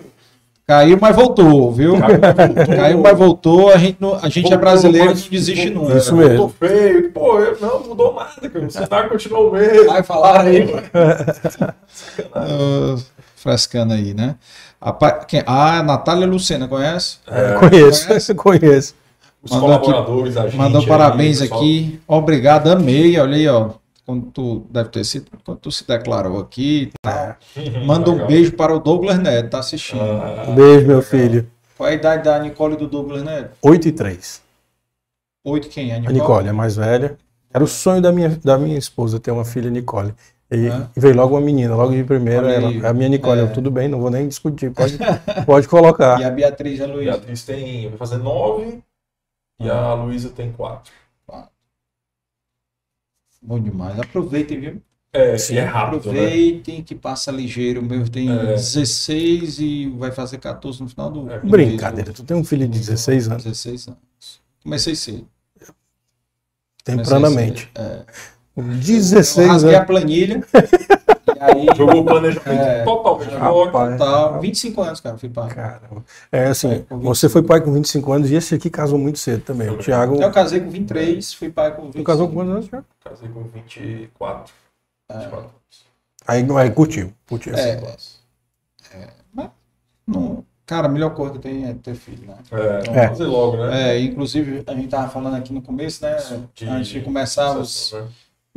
Caiu, 0.67 0.99
mas 1.01 1.17
voltou, 1.17 1.73
viu? 1.73 1.99
Caiu, 1.99 2.19
mas 2.21 2.37
voltou. 2.37 2.77
Caiu, 2.77 2.99
mas 2.99 3.19
voltou. 3.19 3.71
A 3.71 3.79
gente, 3.79 3.97
não, 3.99 4.15
a 4.17 4.29
gente 4.29 4.39
é 4.39 4.43
voltou, 4.43 4.53
é 4.53 4.57
brasileiro, 4.59 5.09
mas... 5.09 5.23
não 5.23 5.31
desiste 5.31 5.71
nunca. 5.71 5.97
Isso 5.97 6.15
mesmo. 6.15 6.37
Voltou 6.37 6.69
feio. 6.69 7.11
Pô, 7.11 7.41
não 7.59 7.81
mudou 7.85 8.15
nada, 8.15 8.51
cara. 8.51 8.67
O 8.67 8.71
cenário 8.71 9.09
continuou 9.09 9.49
o 9.49 9.53
mesmo. 9.53 9.87
Vai 9.87 10.03
falar 10.03 10.43
aí. 10.43 10.65
uh, 12.21 13.03
frescando 13.35 13.95
aí, 13.95 14.13
né? 14.13 14.35
A, 14.79 14.93
quem, 15.25 15.43
a 15.47 15.83
Natália 15.83 16.27
Lucena, 16.27 16.69
conhece? 16.69 17.17
É, 17.27 17.55
conheço, 17.55 18.07
conhece? 18.07 18.35
conheço 18.37 18.95
os 19.51 19.61
mandou 19.61 19.81
colaboradores, 19.81 20.37
aqui, 20.37 20.47
a 20.47 20.51
gente. 20.51 20.59
Mandou 20.59 20.87
parabéns 20.87 21.41
aí, 21.41 21.49
aqui. 21.49 22.01
Obrigado, 22.07 22.69
amei. 22.69 23.19
Olha 23.19 23.37
aí, 23.37 23.49
ó. 23.49 23.70
Quando 24.05 24.27
tu 24.27 24.66
deve 24.70 24.89
ter 24.89 25.05
sido, 25.05 25.27
quando 25.45 25.59
tu 25.59 25.70
se 25.70 25.87
declarou 25.87 26.39
aqui 26.39 26.91
tá. 27.03 27.37
Manda 27.85 28.11
um 28.11 28.27
beijo 28.27 28.53
para 28.53 28.75
o 28.75 28.79
Douglas 28.79 29.19
Neto, 29.19 29.51
tá 29.51 29.59
assistindo. 29.59 30.01
Ah, 30.01 30.47
um 30.49 30.55
beijo, 30.55 30.87
meu 30.87 31.03
filho. 31.03 31.47
Qual 31.77 31.89
é 31.89 31.93
a 31.93 31.95
idade 31.95 32.25
da 32.25 32.39
Nicole 32.39 32.75
e 32.75 32.79
do 32.79 32.87
Douglas 32.87 33.23
Neto? 33.23 33.51
8 33.62 33.89
e 33.89 33.93
3. 33.93 34.43
8 35.45 35.69
quem? 35.69 35.93
A 35.93 35.99
Nicole? 35.99 36.09
a 36.09 36.20
Nicole, 36.20 36.49
a 36.49 36.53
mais 36.53 36.77
velha. 36.77 37.19
Era 37.53 37.62
o 37.62 37.66
sonho 37.66 38.01
da 38.01 38.11
minha, 38.11 38.31
da 38.43 38.59
minha 38.59 38.79
esposa 38.79 39.20
ter 39.20 39.31
uma 39.31 39.45
filha 39.45 39.70
Nicole. 39.70 40.15
E 40.51 40.66
é. 40.66 40.87
veio 40.97 41.15
logo 41.15 41.35
uma 41.35 41.43
menina, 41.43 41.75
logo 41.75 41.93
de 41.93 42.03
primeira, 42.03 42.51
ela, 42.51 42.89
a 42.89 42.93
minha 42.95 43.09
Nicole, 43.09 43.41
é. 43.41 43.43
eu, 43.43 43.53
tudo 43.53 43.70
bem, 43.70 43.87
não 43.87 44.01
vou 44.01 44.11
nem 44.11 44.27
discutir, 44.27 44.70
pode, 44.70 44.99
pode 45.45 45.69
colocar. 45.69 46.19
E 46.20 46.25
a 46.25 46.31
Beatriz 46.31 46.79
e 46.79 46.83
a 46.83 46.87
Luísa? 46.87 47.12
Beatriz 47.12 47.45
tem, 47.45 47.89
vai 47.91 47.99
fazer 47.99 48.16
nove, 48.16 48.83
e 49.61 49.69
a 49.69 49.95
Luísa 49.95 50.31
tem 50.31 50.53
quatro. 50.53 50.93
quatro. 51.27 51.51
Bom 53.43 53.61
demais. 53.61 53.99
Aproveitem, 53.99 54.61
viu? 54.61 54.83
É, 55.13 55.39
Sim, 55.39 55.57
é 55.57 55.65
rápido, 55.65 56.13
né? 56.13 56.21
Aproveitem 56.21 56.79
né? 56.79 56.85
que 56.85 56.95
passa 56.95 57.33
ligeiro. 57.33 57.81
O 57.81 57.85
meu 57.85 58.09
tem 58.09 58.31
é. 58.31 58.55
16 58.55 59.59
e 59.59 59.89
vai 59.91 60.13
fazer 60.13 60.39
14 60.39 60.83
no 60.83 60.89
final 60.89 61.11
do. 61.11 61.31
É, 61.31 61.39
Brincadeira, 61.41 62.13
tu 62.13 62.23
tem 62.23 62.37
um 62.37 62.45
filho 62.45 62.69
de 62.69 62.79
16 62.79 63.29
anos? 63.29 63.45
16 63.45 63.89
anos. 63.89 64.41
Comecei 64.63 64.95
cedo. 64.95 65.27
Tempranamente. 66.85 67.71
Comecei 68.55 69.01
cedo. 69.01 69.17
É. 69.17 69.17
16 69.17 69.39
eu 69.39 69.53
rasguei 69.53 69.75
anos. 69.75 69.83
a 69.83 69.87
planilha. 69.87 70.45
Aí, 71.41 71.67
Jogou 71.77 72.01
o 72.01 72.05
planejamento 72.05 72.49
é, 72.49 72.85
totalmente 72.85 73.31
fora. 73.31 73.93
Total. 73.93 74.41
25 74.41 74.83
anos, 74.83 75.01
cara, 75.01 75.19
fui 75.19 75.29
pai. 75.29 75.49
Caramba. 75.49 76.05
É 76.31 76.47
assim, 76.47 76.85
você 76.91 77.29
foi 77.29 77.43
pai 77.43 77.61
com 77.61 77.73
25 77.73 78.13
anos 78.13 78.31
e 78.31 78.35
esse 78.35 78.55
aqui 78.55 78.71
casou 78.71 78.99
muito 78.99 79.19
cedo 79.19 79.43
também. 79.43 79.69
O 79.69 79.79
Thiago. 79.79 80.21
Eu 80.21 80.31
casei 80.31 80.61
com 80.61 80.71
23, 80.71 81.35
fui 81.35 81.51
pai 81.51 81.71
com 81.75 81.83
25. 81.83 81.99
Tu 81.99 82.05
casou 82.05 82.29
com 82.29 82.35
quantos 82.35 82.53
anos, 82.53 82.69
Thiago? 82.69 82.87
Casei 83.05 83.29
com 83.29 83.43
24. 83.43 84.53
24 85.11 85.39
anos. 85.39 85.53
Aí, 86.27 86.47
aí 86.59 86.71
curtiu. 86.71 87.13
Curtiu 87.29 87.55
é, 87.55 87.71
é, 87.71 89.09
mas, 89.33 89.51
não, 90.07 90.45
Cara, 90.69 90.87
a 90.87 90.91
melhor 90.91 91.15
coisa 91.15 91.33
que 91.33 91.39
tem 91.39 91.67
é 91.67 91.73
ter 91.73 91.95
filho, 91.95 92.27
né? 92.27 92.37
É, 92.53 92.81
então, 92.81 92.95
é. 92.95 93.09
fazer 93.09 93.25
logo, 93.25 93.57
né? 93.57 93.97
É, 93.97 94.01
inclusive, 94.01 94.63
a 94.67 94.75
gente 94.75 94.89
tava 94.89 95.09
falando 95.09 95.35
aqui 95.35 95.51
no 95.51 95.63
começo, 95.63 96.05
né? 96.05 96.15
De, 96.55 96.69
antes 96.69 96.89
de 96.89 97.01
começar 97.01 97.59
os, 97.59 97.93
né? 97.93 98.07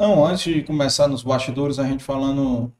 Não, 0.01 0.25
antes 0.25 0.51
de 0.51 0.63
começar 0.63 1.07
nos 1.07 1.21
bastidores, 1.21 1.77
a 1.77 1.83
gente 1.83 2.03
falando. 2.03 2.73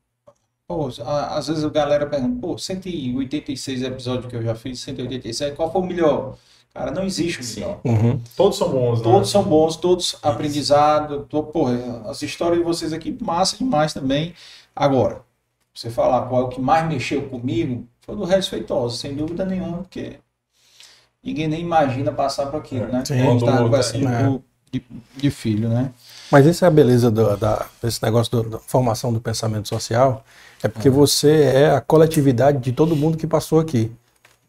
Pô, 0.67 0.87
às 0.87 1.47
vezes 1.47 1.63
a 1.63 1.69
galera 1.69 2.07
pergunta, 2.07 2.39
pô, 2.41 2.57
186 2.57 3.83
episódios 3.83 4.25
que 4.25 4.35
eu 4.35 4.41
já 4.41 4.55
fiz, 4.55 4.79
187, 4.79 5.55
qual 5.55 5.71
foi 5.71 5.81
o 5.81 5.85
melhor? 5.85 6.35
Cara, 6.73 6.89
não 6.89 7.03
existe 7.03 7.41
o 7.41 7.55
melhor. 7.55 7.79
Uhum. 7.83 8.19
Todos 8.35 8.57
são 8.57 8.69
bons, 8.69 8.99
né? 8.99 9.03
Todos 9.03 9.29
são 9.29 9.43
bons, 9.43 9.75
todos 9.75 10.17
aprendizado. 10.23 11.27
Tô, 11.29 11.43
porra, 11.43 12.01
as 12.05 12.23
histórias 12.23 12.57
de 12.57 12.65
vocês 12.65 12.91
aqui, 12.91 13.15
massa 13.21 13.55
demais 13.55 13.93
também. 13.93 14.33
Agora, 14.75 15.21
você 15.71 15.91
falar 15.91 16.27
qual 16.27 16.41
é 16.41 16.45
o 16.45 16.49
que 16.49 16.59
mais 16.59 16.87
mexeu 16.87 17.29
comigo, 17.29 17.85
foi 17.99 18.15
do 18.15 18.23
Regis 18.23 18.47
Feitosa, 18.47 18.97
sem 18.97 19.13
dúvida 19.13 19.45
nenhuma, 19.45 19.79
porque 19.79 20.15
ninguém 21.23 21.47
nem 21.47 21.61
imagina 21.61 22.11
passar 22.11 22.47
por 22.47 22.57
aquilo, 22.57 22.85
é, 22.85 22.91
né? 22.91 23.05
Sim, 23.05 23.19
a 23.19 23.31
gente 23.31 23.45
tá 23.45 23.57
conversando 23.57 24.07
é. 24.07 24.50
De, 24.71 24.83
de 25.17 25.29
filho, 25.29 25.69
né? 25.69 25.91
Mas 26.31 26.47
essa 26.47 26.65
é 26.65 26.67
a 26.67 26.71
beleza 26.71 27.11
do, 27.11 27.35
da, 27.35 27.65
desse 27.81 28.01
negócio 28.01 28.31
do, 28.31 28.49
da 28.51 28.59
formação 28.59 29.11
do 29.11 29.19
pensamento 29.19 29.67
social, 29.67 30.23
é 30.63 30.67
porque 30.67 30.89
uhum. 30.89 30.95
você 30.95 31.43
é 31.43 31.71
a 31.71 31.81
coletividade 31.81 32.59
de 32.59 32.71
todo 32.71 32.95
mundo 32.95 33.17
que 33.17 33.27
passou 33.27 33.59
aqui. 33.59 33.91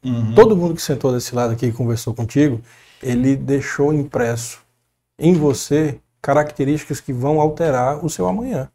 Uhum. 0.05 0.35
Todo 0.35 0.57
mundo 0.57 0.75
que 0.75 0.83
sentou 0.83 1.13
desse 1.13 1.35
lado 1.35 1.53
aqui 1.53 1.67
e 1.67 1.73
conversou 1.73 2.15
contigo, 2.15 2.61
ele 3.03 3.35
deixou 3.37 3.93
impresso 3.93 4.61
em 5.19 5.35
você 5.35 5.99
características 6.21 7.01
que 7.01 7.13
vão 7.13 7.41
alterar 7.41 8.05
o 8.05 8.09
seu 8.09 8.29
amanhã. 8.29 8.69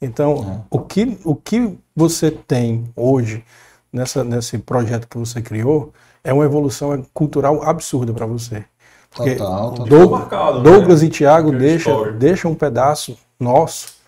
Então, 0.00 0.34
uhum. 0.34 0.62
o, 0.70 0.80
que, 0.80 1.18
o 1.24 1.34
que 1.34 1.78
você 1.94 2.30
tem 2.30 2.88
hoje 2.96 3.44
nessa, 3.92 4.24
nesse 4.24 4.58
projeto 4.58 5.08
que 5.08 5.18
você 5.18 5.40
criou 5.40 5.92
é 6.22 6.32
uma 6.32 6.44
evolução 6.44 7.04
cultural 7.14 7.62
absurda 7.62 8.12
para 8.12 8.26
você. 8.26 8.64
Porque 9.10 9.36
total, 9.36 9.70
total. 9.72 9.86
Doug, 9.86 10.10
marcado, 10.10 10.58
né? 10.58 10.70
Douglas 10.70 11.00
né? 11.02 11.08
e 11.08 11.10
Tiago 11.10 11.52
deixam 11.52 12.12
deixa 12.16 12.48
um 12.48 12.54
pedaço 12.54 13.16
nosso 13.38 13.98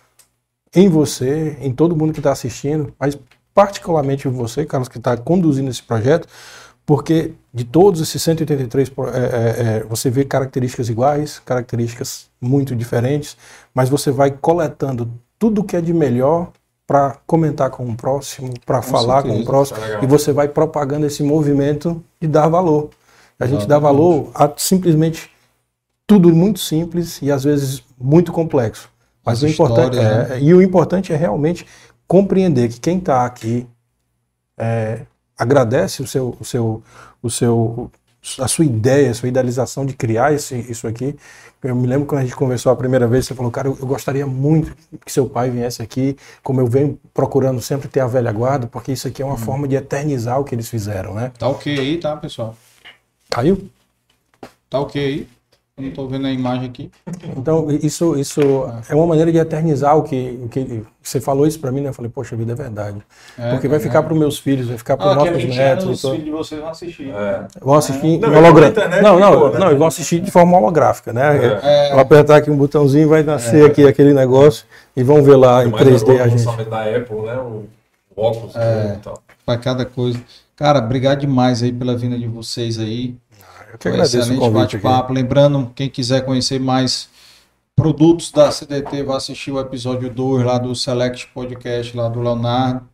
em 0.73 0.87
você, 0.87 1.57
em 1.59 1.73
todo 1.73 1.95
mundo 1.95 2.13
que 2.13 2.19
está 2.19 2.31
assistindo, 2.31 2.93
mas 2.97 3.17
particularmente 3.53 4.27
em 4.27 4.31
você, 4.31 4.65
Carlos, 4.65 4.87
que 4.87 4.97
está 4.97 5.17
conduzindo 5.17 5.69
esse 5.69 5.83
projeto, 5.83 6.27
porque 6.85 7.33
de 7.53 7.63
todos 7.63 8.01
esses 8.01 8.21
183, 8.21 8.89
é, 8.89 8.91
é, 8.91 9.77
é, 9.77 9.83
você 9.83 10.09
vê 10.09 10.23
características 10.23 10.89
iguais, 10.89 11.39
características 11.45 12.29
muito 12.39 12.75
diferentes, 12.75 13.37
mas 13.73 13.89
você 13.89 14.11
vai 14.11 14.31
coletando 14.31 15.11
tudo 15.37 15.63
que 15.63 15.75
é 15.75 15.81
de 15.81 15.93
melhor 15.93 16.49
para 16.87 17.17
comentar 17.25 17.69
com 17.69 17.85
o 17.85 17.95
próximo, 17.95 18.53
para 18.65 18.81
falar 18.81 19.21
certeza, 19.21 19.35
com 19.35 19.41
o 19.41 19.45
próximo, 19.45 19.77
é 19.79 20.03
e 20.03 20.07
você 20.07 20.33
vai 20.33 20.47
propagando 20.47 21.05
esse 21.05 21.23
movimento 21.23 22.03
de 22.19 22.27
dar 22.27 22.47
valor. 22.47 22.89
A 23.41 23.47
gente 23.47 23.67
dá 23.67 23.79
valor 23.79 24.31
a 24.35 24.51
simplesmente 24.55 25.29
tudo 26.05 26.33
muito 26.33 26.59
simples 26.59 27.19
e 27.21 27.31
às 27.31 27.43
vezes 27.43 27.83
muito 27.99 28.31
complexo. 28.31 28.89
Mas 29.25 29.37
As 29.37 29.43
o 29.43 29.47
importante 29.47 29.97
é, 29.97 30.01
né? 30.01 30.41
e 30.41 30.53
o 30.53 30.61
importante 30.61 31.13
é 31.13 31.15
realmente 31.15 31.65
compreender 32.07 32.69
que 32.69 32.79
quem 32.79 32.97
está 32.97 33.25
aqui 33.25 33.65
é, 34.57 35.01
agradece 35.37 36.01
o 36.01 36.07
seu, 36.07 36.35
o 36.39 36.43
seu, 36.43 36.83
o 37.21 37.29
seu, 37.29 37.91
a 38.39 38.47
sua 38.47 38.65
ideia, 38.65 39.11
a 39.11 39.13
sua 39.13 39.29
idealização 39.29 39.85
de 39.85 39.93
criar 39.93 40.33
esse, 40.33 40.55
isso 40.55 40.87
aqui. 40.87 41.15
Eu 41.63 41.75
me 41.75 41.87
lembro 41.87 42.05
quando 42.07 42.21
a 42.21 42.23
gente 42.23 42.35
conversou 42.35 42.71
a 42.71 42.75
primeira 42.75 43.07
vez, 43.07 43.25
você 43.25 43.33
falou, 43.33 43.51
cara, 43.51 43.67
eu, 43.67 43.77
eu 43.79 43.87
gostaria 43.87 44.27
muito 44.27 44.75
que 45.05 45.11
seu 45.11 45.29
pai 45.29 45.49
viesse 45.49 45.81
aqui, 45.81 46.17
como 46.43 46.59
eu 46.59 46.67
venho 46.67 46.99
procurando 47.13 47.61
sempre 47.61 47.87
ter 47.87 48.01
a 48.01 48.07
velha 48.07 48.31
guarda, 48.31 48.67
porque 48.67 48.91
isso 48.91 49.07
aqui 49.07 49.21
é 49.21 49.25
uma 49.25 49.35
hum. 49.35 49.37
forma 49.37 49.67
de 49.67 49.75
eternizar 49.75 50.39
o 50.39 50.43
que 50.43 50.53
eles 50.53 50.67
fizeram, 50.67 51.13
né? 51.13 51.31
Tá 51.39 51.47
ok 51.47 51.79
aí, 51.79 51.97
tá, 51.97 52.17
pessoal? 52.17 52.55
Caiu? 53.31 53.69
Tá 54.69 54.79
ok 54.79 55.03
aí? 55.03 55.27
não 55.81 55.89
estou 55.89 56.07
vendo 56.07 56.27
a 56.27 56.31
imagem 56.31 56.67
aqui. 56.67 56.91
Então, 57.35 57.67
isso, 57.71 58.15
isso 58.15 58.41
é 58.87 58.93
uma 58.93 59.07
maneira 59.07 59.31
de 59.31 59.37
eternizar 59.37 59.97
o 59.97 60.03
que, 60.03 60.39
o 60.43 60.47
que 60.47 60.83
você 61.01 61.19
falou 61.19 61.47
isso 61.47 61.59
para 61.59 61.71
mim, 61.71 61.81
né? 61.81 61.89
Eu 61.89 61.93
falei, 61.93 62.11
poxa 62.13 62.35
vida, 62.35 62.51
é 62.51 62.55
verdade. 62.55 62.99
É, 63.37 63.51
Porque 63.51 63.67
vai 63.67 63.79
ficar 63.79 63.99
é. 63.99 64.01
para 64.03 64.13
os 64.13 64.19
meus 64.19 64.37
filhos, 64.37 64.67
vai 64.67 64.77
ficar 64.77 64.95
para 64.95 65.07
os 65.07 65.11
ah, 65.13 65.15
nossos 65.15 65.45
netos. 65.45 65.85
Os 65.85 66.01
filhos 66.01 66.23
de 66.25 66.31
vocês 66.31 66.61
vão 66.61 66.69
assistir. 66.69 67.09
É. 67.09 67.47
Vão 67.59 67.75
assistir 67.75 68.15
é. 68.15 68.19
não, 68.19 68.37
holográfico. 68.37 68.79
Não, 69.01 69.19
não, 69.19 69.51
né? 69.51 69.59
não, 69.59 69.77
vão 69.77 69.87
assistir 69.87 70.19
de 70.19 70.29
forma 70.29 70.57
holográfica, 70.57 71.11
né? 71.11 71.59
É. 71.63 71.89
Vou 71.91 71.99
apertar 71.99 72.35
aqui 72.37 72.51
um 72.51 72.57
botãozinho, 72.57 73.09
vai 73.09 73.23
nascer 73.23 73.65
aqui 73.65 73.87
aquele 73.87 74.13
negócio 74.13 74.65
e 74.95 75.01
vão 75.01 75.23
ver 75.23 75.35
lá 75.35 75.65
em 75.65 75.71
3D 75.71 76.21
a 76.21 76.27
gente. 76.27 76.47
O 76.47 76.69
da 76.69 76.83
Apple, 76.83 77.21
né? 77.21 77.37
O 77.37 77.65
óculos 78.15 78.55
é, 78.55 78.97
e 78.97 79.03
tal. 79.03 79.17
Para 79.45 79.57
cada 79.57 79.85
coisa. 79.85 80.19
Cara, 80.61 80.77
obrigado 80.77 81.21
demais 81.21 81.63
aí 81.63 81.73
pela 81.73 81.97
vinda 81.97 82.15
de 82.19 82.27
vocês 82.27 82.77
aí. 82.77 83.15
Eu 83.73 83.79
que 83.79 83.87
agradeço 83.87 84.19
excelente 84.19 84.49
bate-papo. 84.51 85.11
Lembrando, 85.11 85.71
quem 85.73 85.89
quiser 85.89 86.23
conhecer 86.23 86.59
mais 86.59 87.09
produtos 87.75 88.31
da 88.31 88.51
CDT, 88.51 89.01
vai 89.01 89.17
assistir 89.17 89.51
o 89.51 89.59
episódio 89.59 90.07
2 90.07 90.45
lá 90.45 90.59
do 90.59 90.75
Select 90.75 91.29
Podcast, 91.33 91.97
lá 91.97 92.07
do 92.07 92.21
Leonardo. 92.21 92.87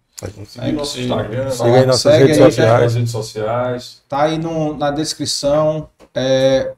Segue 0.45 0.71
nosso 0.71 0.97
Instagram, 0.97 1.51
siga 1.51 1.75
aí 1.75 1.85
nossas 1.85 2.01
segue 2.03 2.23
redes, 2.23 2.37
aí, 2.37 2.43
sociais. 2.45 2.95
redes 2.95 3.11
sociais. 3.11 4.01
Tá 4.07 4.21
aí 4.21 4.37
no, 4.37 4.73
na 4.73 4.89
descrição. 4.89 5.89
É, 6.15 6.71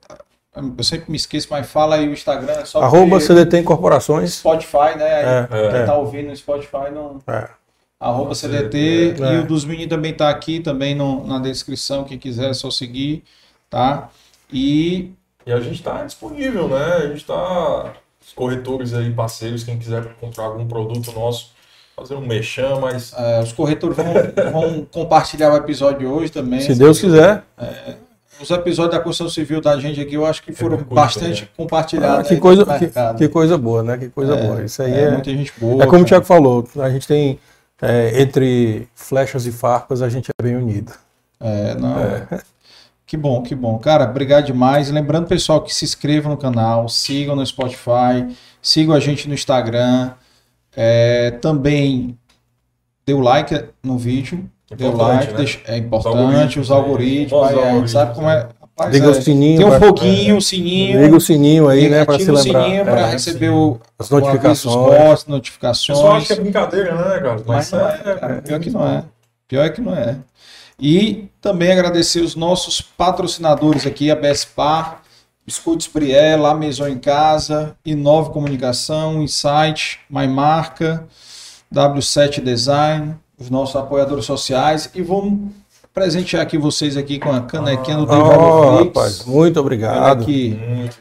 eu 0.75 0.83
sempre 0.83 1.11
me 1.11 1.17
esqueço, 1.17 1.49
mas 1.51 1.69
fala 1.69 1.97
aí 1.97 2.09
o 2.09 2.13
Instagram. 2.13 2.53
É 2.53 2.65
só 2.65 2.81
Arroba 2.81 3.19
CDT 3.19 3.59
Incorporações. 3.59 4.37
Spotify, 4.37 4.97
né? 4.97 5.43
É, 5.43 5.47
quem 5.69 5.81
é. 5.81 5.85
tá 5.85 5.95
ouvindo 5.95 6.29
no 6.29 6.35
Spotify 6.35 6.89
não. 6.91 7.19
É. 7.27 7.59
Arroba 7.99 8.33
CDT. 8.33 9.15
É. 9.19 9.35
E 9.35 9.37
o 9.39 9.47
dos 9.47 9.65
meninos 9.65 9.89
também 9.89 10.13
tá 10.13 10.29
aqui, 10.29 10.59
também 10.59 10.95
no, 10.95 11.27
na 11.27 11.39
descrição. 11.39 12.03
Quem 12.03 12.17
quiser 12.17 12.49
é 12.49 12.53
só 12.53 12.71
seguir 12.71 13.23
tá? 13.69 14.09
E, 14.51 15.11
e 15.45 15.51
a 15.51 15.59
gente 15.59 15.75
está 15.75 16.03
disponível, 16.03 16.67
né? 16.67 16.93
A 16.95 17.07
gente 17.07 17.17
está 17.17 17.93
os 18.25 18.33
corretores 18.33 18.93
aí, 18.93 19.11
parceiros, 19.11 19.63
quem 19.63 19.77
quiser 19.77 20.03
comprar 20.19 20.45
algum 20.45 20.67
produto 20.67 21.11
nosso, 21.13 21.51
fazer 21.95 22.15
um 22.15 22.21
mexão, 22.21 22.81
mas 22.81 23.13
é, 23.15 23.41
os 23.41 23.51
corretores 23.51 23.95
vão, 23.95 24.05
vão, 24.51 24.87
compartilhar 24.91 25.53
o 25.53 25.57
episódio 25.57 26.09
hoje 26.09 26.31
também. 26.31 26.59
Se 26.59 26.75
Deus 26.75 26.99
quiser. 26.99 27.43
É, 27.57 27.95
os 28.41 28.49
episódios 28.49 28.95
da 28.95 29.03
construção 29.03 29.29
civil 29.29 29.59
da 29.59 29.77
gente 29.77 29.99
aqui, 29.99 30.15
eu 30.15 30.25
acho 30.25 30.41
que 30.41 30.53
foram 30.53 30.77
é 30.77 30.81
bastante 30.81 31.41
também. 31.41 31.53
compartilhados. 31.57 32.25
Ah, 32.25 32.29
que, 32.29 32.37
coisa, 32.39 32.65
que, 32.65 33.17
que, 33.17 33.27
coisa 33.27 33.57
boa, 33.57 33.83
né? 33.83 33.97
Que 33.97 34.07
coisa 34.07 34.33
é, 34.33 34.47
boa. 34.47 34.63
Isso 34.63 34.81
aí 34.81 34.93
é, 34.93 35.01
é, 35.01 35.11
muita 35.11 35.29
gente 35.29 35.51
boa. 35.59 35.83
É 35.83 35.85
como 35.85 35.91
cara. 35.91 36.03
o 36.03 36.05
Tiago 36.05 36.25
falou, 36.25 36.67
a 36.77 36.89
gente 36.89 37.05
tem 37.05 37.37
é, 37.81 38.21
entre 38.21 38.87
flechas 38.93 39.45
e 39.45 39.51
farpas, 39.51 40.01
a 40.01 40.09
gente 40.09 40.29
é 40.29 40.43
bem 40.43 40.55
unido. 40.55 40.93
É, 41.39 41.75
não. 41.75 41.99
É. 41.99 42.41
Que 43.09 43.17
bom, 43.17 43.41
que 43.41 43.55
bom. 43.55 43.79
Cara, 43.79 44.03
obrigado 44.03 44.45
demais. 44.45 44.91
Lembrando, 44.91 45.25
pessoal, 45.25 45.63
que 45.63 45.73
se 45.73 45.83
inscrevam 45.83 46.33
no 46.33 46.37
canal, 46.37 46.87
sigam 46.87 47.35
no 47.35 47.43
Spotify, 47.43 48.37
sigam 48.61 48.93
a 48.93 48.99
gente 48.99 49.27
no 49.27 49.33
Instagram. 49.33 50.11
É, 50.75 51.31
também 51.41 52.15
dê 53.03 53.11
o 53.11 53.19
like 53.19 53.65
no 53.81 53.97
vídeo. 53.97 54.47
Dê 54.77 54.85
o 54.85 54.95
like, 54.95 55.31
né? 55.31 55.37
deixa, 55.37 55.59
é 55.65 55.77
importante, 55.77 56.59
os 56.59 56.69
algoritmos. 56.69 56.69
Os 56.69 56.71
algoritmos, 56.71 57.47
aí, 57.47 57.59
a 57.59 57.73
gente 57.79 57.89
sabe 57.89 58.13
como 58.13 58.29
é. 58.29 58.47
Rapaz, 58.79 58.93
Liga 58.93 59.07
é, 59.07 59.09
o 59.09 59.21
sininho. 59.21 59.57
Tem 59.57 59.67
um 59.67 59.79
foguinho, 59.79 60.35
o 60.35 60.37
é, 60.37 60.41
sininho. 60.41 61.01
Liga 61.01 61.17
o 61.17 61.21
sininho 61.21 61.67
aí, 61.67 61.89
né, 61.89 62.05
para 62.05 62.17
se 62.17 62.31
lembrar. 62.31 62.61
o 62.61 62.63
sininho 62.63 62.85
para 62.85 62.99
é, 63.01 63.11
receber 63.11 63.49
o, 63.49 63.79
as 63.99 64.09
notificações. 64.09 64.75
Os 64.75 64.97
posts, 64.97 65.27
notificações. 65.27 65.99
O 65.99 66.01
pessoal 66.01 66.15
acha 66.15 66.25
que 66.27 66.33
é 66.33 66.35
brincadeira, 66.43 66.95
né, 66.95 67.19
cara? 67.19 67.43
Mas, 67.45 67.71
Mas 67.71 67.73
é, 67.73 68.15
cara, 68.15 68.41
pior 68.41 68.59
que 68.61 68.69
não 68.69 68.87
é. 68.87 69.03
Pior 69.49 69.65
é 69.65 69.69
que 69.69 69.81
não 69.81 69.93
é. 69.93 70.17
E 70.79 71.27
também 71.41 71.73
agradecer 71.73 72.21
os 72.21 72.35
nossos 72.35 72.79
patrocinadores 72.79 73.85
aqui, 73.85 74.09
a 74.09 74.15
Bespar, 74.15 75.01
Biscoitos 75.45 75.87
Briel, 75.87 76.41
La 76.41 76.53
Maison 76.53 76.87
em 76.87 76.97
Casa, 76.97 77.75
Inova 77.85 78.29
Comunicação, 78.29 79.21
Insight, 79.21 79.99
MyMarca, 80.09 81.05
W7 81.73 82.41
Design, 82.41 83.15
os 83.37 83.49
nossos 83.49 83.75
apoiadores 83.75 84.23
sociais 84.23 84.89
e 84.95 85.01
vamos 85.01 85.51
presentear 85.99 86.41
aqui 86.43 86.57
vocês 86.57 86.95
aqui 86.95 87.19
com 87.19 87.29
a 87.29 87.41
canequinha 87.41 87.97
do 87.97 88.03
oh, 88.09 88.83
rapaz, 88.85 89.25
muito 89.25 89.59
obrigado. 89.59 90.21
Aqui. 90.21 90.57
Muito 90.65 90.97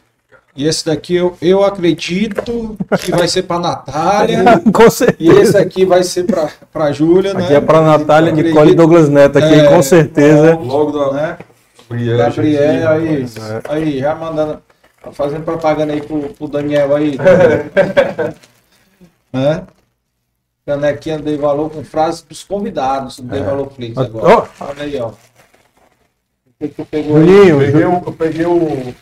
e 0.56 0.66
esse 0.66 0.84
daqui 0.84 1.14
eu, 1.14 1.36
eu 1.40 1.62
acredito 1.62 2.76
que 3.00 3.12
vai 3.12 3.28
ser 3.28 3.44
para 3.44 3.60
Natália. 3.60 4.42
com 4.74 4.90
certeza. 4.90 5.32
E 5.32 5.40
esse 5.40 5.56
aqui 5.56 5.84
vai 5.84 6.02
ser 6.02 6.24
para 6.24 6.84
a 6.84 6.90
Júlia, 6.90 7.32
né? 7.32 7.44
Aqui 7.44 7.54
é 7.54 7.60
para 7.60 7.80
Natália, 7.80 8.32
Nicole 8.32 8.72
e 8.72 8.74
Douglas 8.74 9.08
Neto 9.08 9.38
aqui, 9.38 9.54
é, 9.54 9.68
com 9.68 9.80
certeza. 9.80 10.56
Logo 10.56 10.90
da, 10.90 11.12
né? 11.12 11.38
Gabriel, 11.88 12.18
Gabriel 12.18 12.88
aí, 12.90 13.22
é. 13.22 13.72
aí, 13.72 13.98
já 14.00 14.16
mandando, 14.16 14.58
fazendo 15.12 15.44
propaganda 15.44 15.92
aí 15.92 16.00
pro, 16.02 16.22
pro 16.30 16.48
Daniel 16.48 16.96
aí. 16.96 17.16
né? 19.32 19.62
Canequinha 20.69 21.19
Dei 21.19 21.39
Valor 21.39 21.70
com 21.70 21.82
frases 21.82 22.20
dos 22.20 22.45
convidados 22.45 23.16
do 23.16 23.23
Dei 23.23 23.40
é. 23.40 23.43
Valor 23.43 23.73
Flix 23.73 23.97
agora. 23.97 24.47
Oh. 24.61 24.65
Olha 24.65 24.82
aí, 24.82 25.01
ó. 25.01 25.09
O 25.09 26.69
que, 26.69 26.74
eu 26.78 26.85
peguei? 26.85 27.11
Eu 27.11 27.59
peguei, 27.59 27.85
o, 27.85 27.93
eu 28.05 28.12
peguei 28.12 28.47
o 28.47 28.95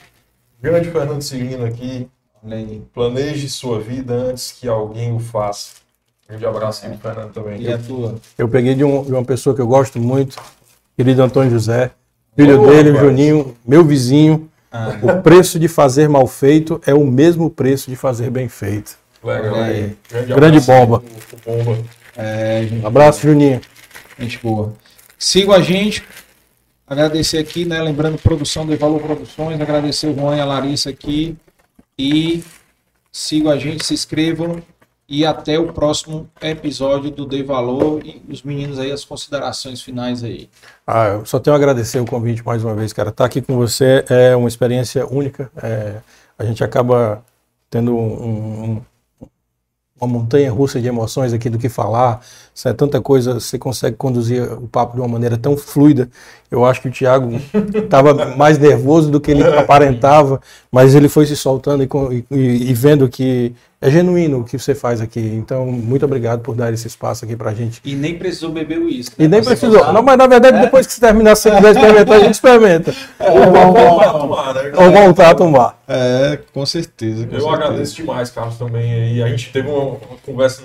Grande 0.63 0.91
Fernando 0.93 1.23
Cirino 1.23 1.67
aqui. 1.67 2.09
Planeje 2.95 3.49
sua 3.49 3.81
vida 3.81 4.15
antes 4.15 4.53
que 4.53 4.69
alguém 4.69 5.13
o 5.13 5.19
faça. 5.19 5.71
Um 6.27 6.29
grande 6.29 6.47
abraço 6.47 6.87
aí, 6.87 6.97
Fernando, 6.97 7.33
também. 7.33 7.61
E 7.61 7.73
a 7.73 7.79
tua? 7.79 8.15
Eu 8.39 8.49
peguei 8.49 8.77
de, 8.77 8.85
um, 8.85 9.03
de, 9.03 9.11
uma 9.11 9.25
pessoa 9.25 9.53
que 9.53 9.61
eu 9.61 9.67
gosto 9.67 9.99
muito, 9.99 10.37
querido 10.97 11.21
Antônio 11.21 11.51
José, 11.51 11.91
filho 12.37 12.63
oh, 12.63 12.67
dele, 12.67 12.91
rapaz. 12.91 13.09
Juninho, 13.09 13.57
meu 13.67 13.85
vizinho. 13.85 14.49
Ah. 14.71 14.99
O 15.03 15.21
preço 15.21 15.59
de 15.59 15.67
fazer 15.67 16.09
mal 16.09 16.29
feito 16.29 16.81
é 16.87 16.95
o 16.95 17.05
mesmo 17.05 17.51
preço 17.51 17.91
de 17.91 17.97
fazer 17.97 18.31
bem 18.31 18.49
feito. 18.49 18.97
Legal. 19.35 19.55
Aí. 19.55 19.97
Grande, 20.11 20.35
grande 20.35 20.61
bomba. 20.61 21.03
bomba. 21.45 21.79
É, 22.17 22.69
abraço, 22.85 23.23
Juninho. 23.23 23.61
Gente 24.19 24.39
boa. 24.43 24.73
Sigam 25.19 25.55
a 25.55 25.61
gente, 25.61 26.03
Agradecer 26.89 27.39
aqui, 27.39 27.65
né? 27.65 27.83
Lembrando, 27.83 28.17
produção 28.17 28.65
do 28.65 28.77
Valor 28.77 29.01
Produções, 29.01 29.61
agradecer 29.61 30.07
o 30.07 30.15
Juan 30.15 30.37
e 30.37 30.41
a 30.41 30.45
Larissa 30.45 30.89
aqui. 30.89 31.37
E 31.99 32.45
sigam 33.11 33.51
a 33.51 33.59
gente, 33.59 33.85
se 33.85 33.93
inscrevam. 33.93 34.63
E 35.09 35.25
até 35.25 35.59
o 35.59 35.73
próximo 35.73 36.29
episódio 36.41 37.11
do 37.11 37.27
Dei 37.27 37.43
Valor. 37.43 38.07
E 38.07 38.23
os 38.29 38.43
meninos 38.45 38.79
aí, 38.79 38.93
as 38.93 39.05
considerações 39.05 39.83
finais 39.83 40.23
aí. 40.23 40.49
Ah, 40.87 41.07
eu 41.09 41.27
só 41.27 41.41
tenho 41.41 41.55
a 41.55 41.57
agradecer 41.57 41.99
o 41.99 42.07
convite 42.07 42.45
mais 42.45 42.63
uma 42.63 42.75
vez, 42.75 42.93
cara. 42.93 43.09
Estar 43.09 43.25
tá 43.25 43.27
aqui 43.27 43.43
com 43.43 43.57
você 43.57 44.05
é 44.09 44.37
uma 44.37 44.49
experiência 44.49 45.05
única. 45.13 45.51
É, 45.61 45.97
a 46.39 46.45
gente 46.45 46.63
acaba 46.63 47.25
tendo 47.69 47.97
um, 47.97 48.65
um 48.65 48.83
uma 50.01 50.07
montanha 50.07 50.51
russa 50.53 50.81
de 50.81 50.87
emoções 50.87 51.33
aqui 51.33 51.49
do 51.49 51.59
que 51.59 51.69
falar, 51.69 52.21
é 52.65 52.73
tanta 52.73 53.01
coisa, 53.01 53.35
você 53.35 53.59
consegue 53.59 53.97
conduzir 53.97 54.43
o 54.43 54.69
papo 54.69 54.95
de 54.95 55.01
uma 55.01 55.09
maneira 55.09 55.39
tão 55.39 55.57
fluida. 55.57 56.09
Eu 56.51 56.65
acho 56.65 56.83
que 56.83 56.89
o 56.89 56.93
Thiago 56.93 57.31
estava 57.75 58.37
mais 58.37 58.59
nervoso 58.59 59.11
do 59.11 59.21
que 59.21 59.31
ele 59.31 59.43
aparentava, 59.43 60.41
mas 60.71 60.95
ele 60.95 61.09
foi 61.09 61.27
se 61.27 61.37
soltando 61.37 61.83
e, 61.83 62.25
e, 62.31 62.71
e, 62.71 62.75
vendo 62.75 63.09
que 63.09 63.55
é 63.81 63.91
genuíno 63.91 64.41
o 64.41 64.45
que 64.45 64.59
você 64.59 64.75
faz 64.75 65.01
aqui. 65.01 65.21
Então, 65.21 65.67
muito 65.67 66.05
obrigado 66.05 66.41
por 66.41 66.55
dar 66.55 66.73
esse 66.73 66.87
espaço 66.87 67.25
aqui 67.25 67.37
pra 67.37 67.53
gente. 67.53 67.81
E 67.85 67.95
nem 67.95 68.19
precisou 68.19 68.51
beber 68.51 68.79
o 68.79 68.87
uísque. 68.87 69.15
Né? 69.19 69.27
E 69.27 69.29
nem 69.29 69.43
precisou. 69.43 69.93
Não, 69.93 70.03
mas 70.03 70.17
na 70.17 70.27
verdade, 70.27 70.57
é? 70.57 70.61
depois 70.63 70.87
que 70.87 70.95
você 70.95 71.01
terminar, 71.01 71.37
se 71.37 71.43
você 71.43 71.57
quiser 71.57 71.71
experimentar, 71.73 72.17
a 72.17 72.21
gente 72.21 72.35
experimenta. 72.35 72.95
É, 73.19 73.31
ou, 73.31 73.53
voltar 73.53 74.09
a 74.09 74.13
tomar, 74.13 74.55
né? 74.55 74.73
ou 74.75 74.91
voltar 74.91 75.31
a 75.31 75.35
tomar. 75.35 75.83
É, 75.87 76.39
com 76.53 76.65
certeza. 76.65 77.27
Com 77.27 77.35
Eu 77.35 77.41
certeza. 77.41 77.65
agradeço 77.65 77.97
demais, 77.97 78.31
Carlos, 78.31 78.57
também. 78.57 79.17
E 79.17 79.23
a 79.23 79.29
gente 79.29 79.53
teve 79.53 79.69
uma, 79.69 79.83
uma 79.83 80.19
conversa 80.25 80.63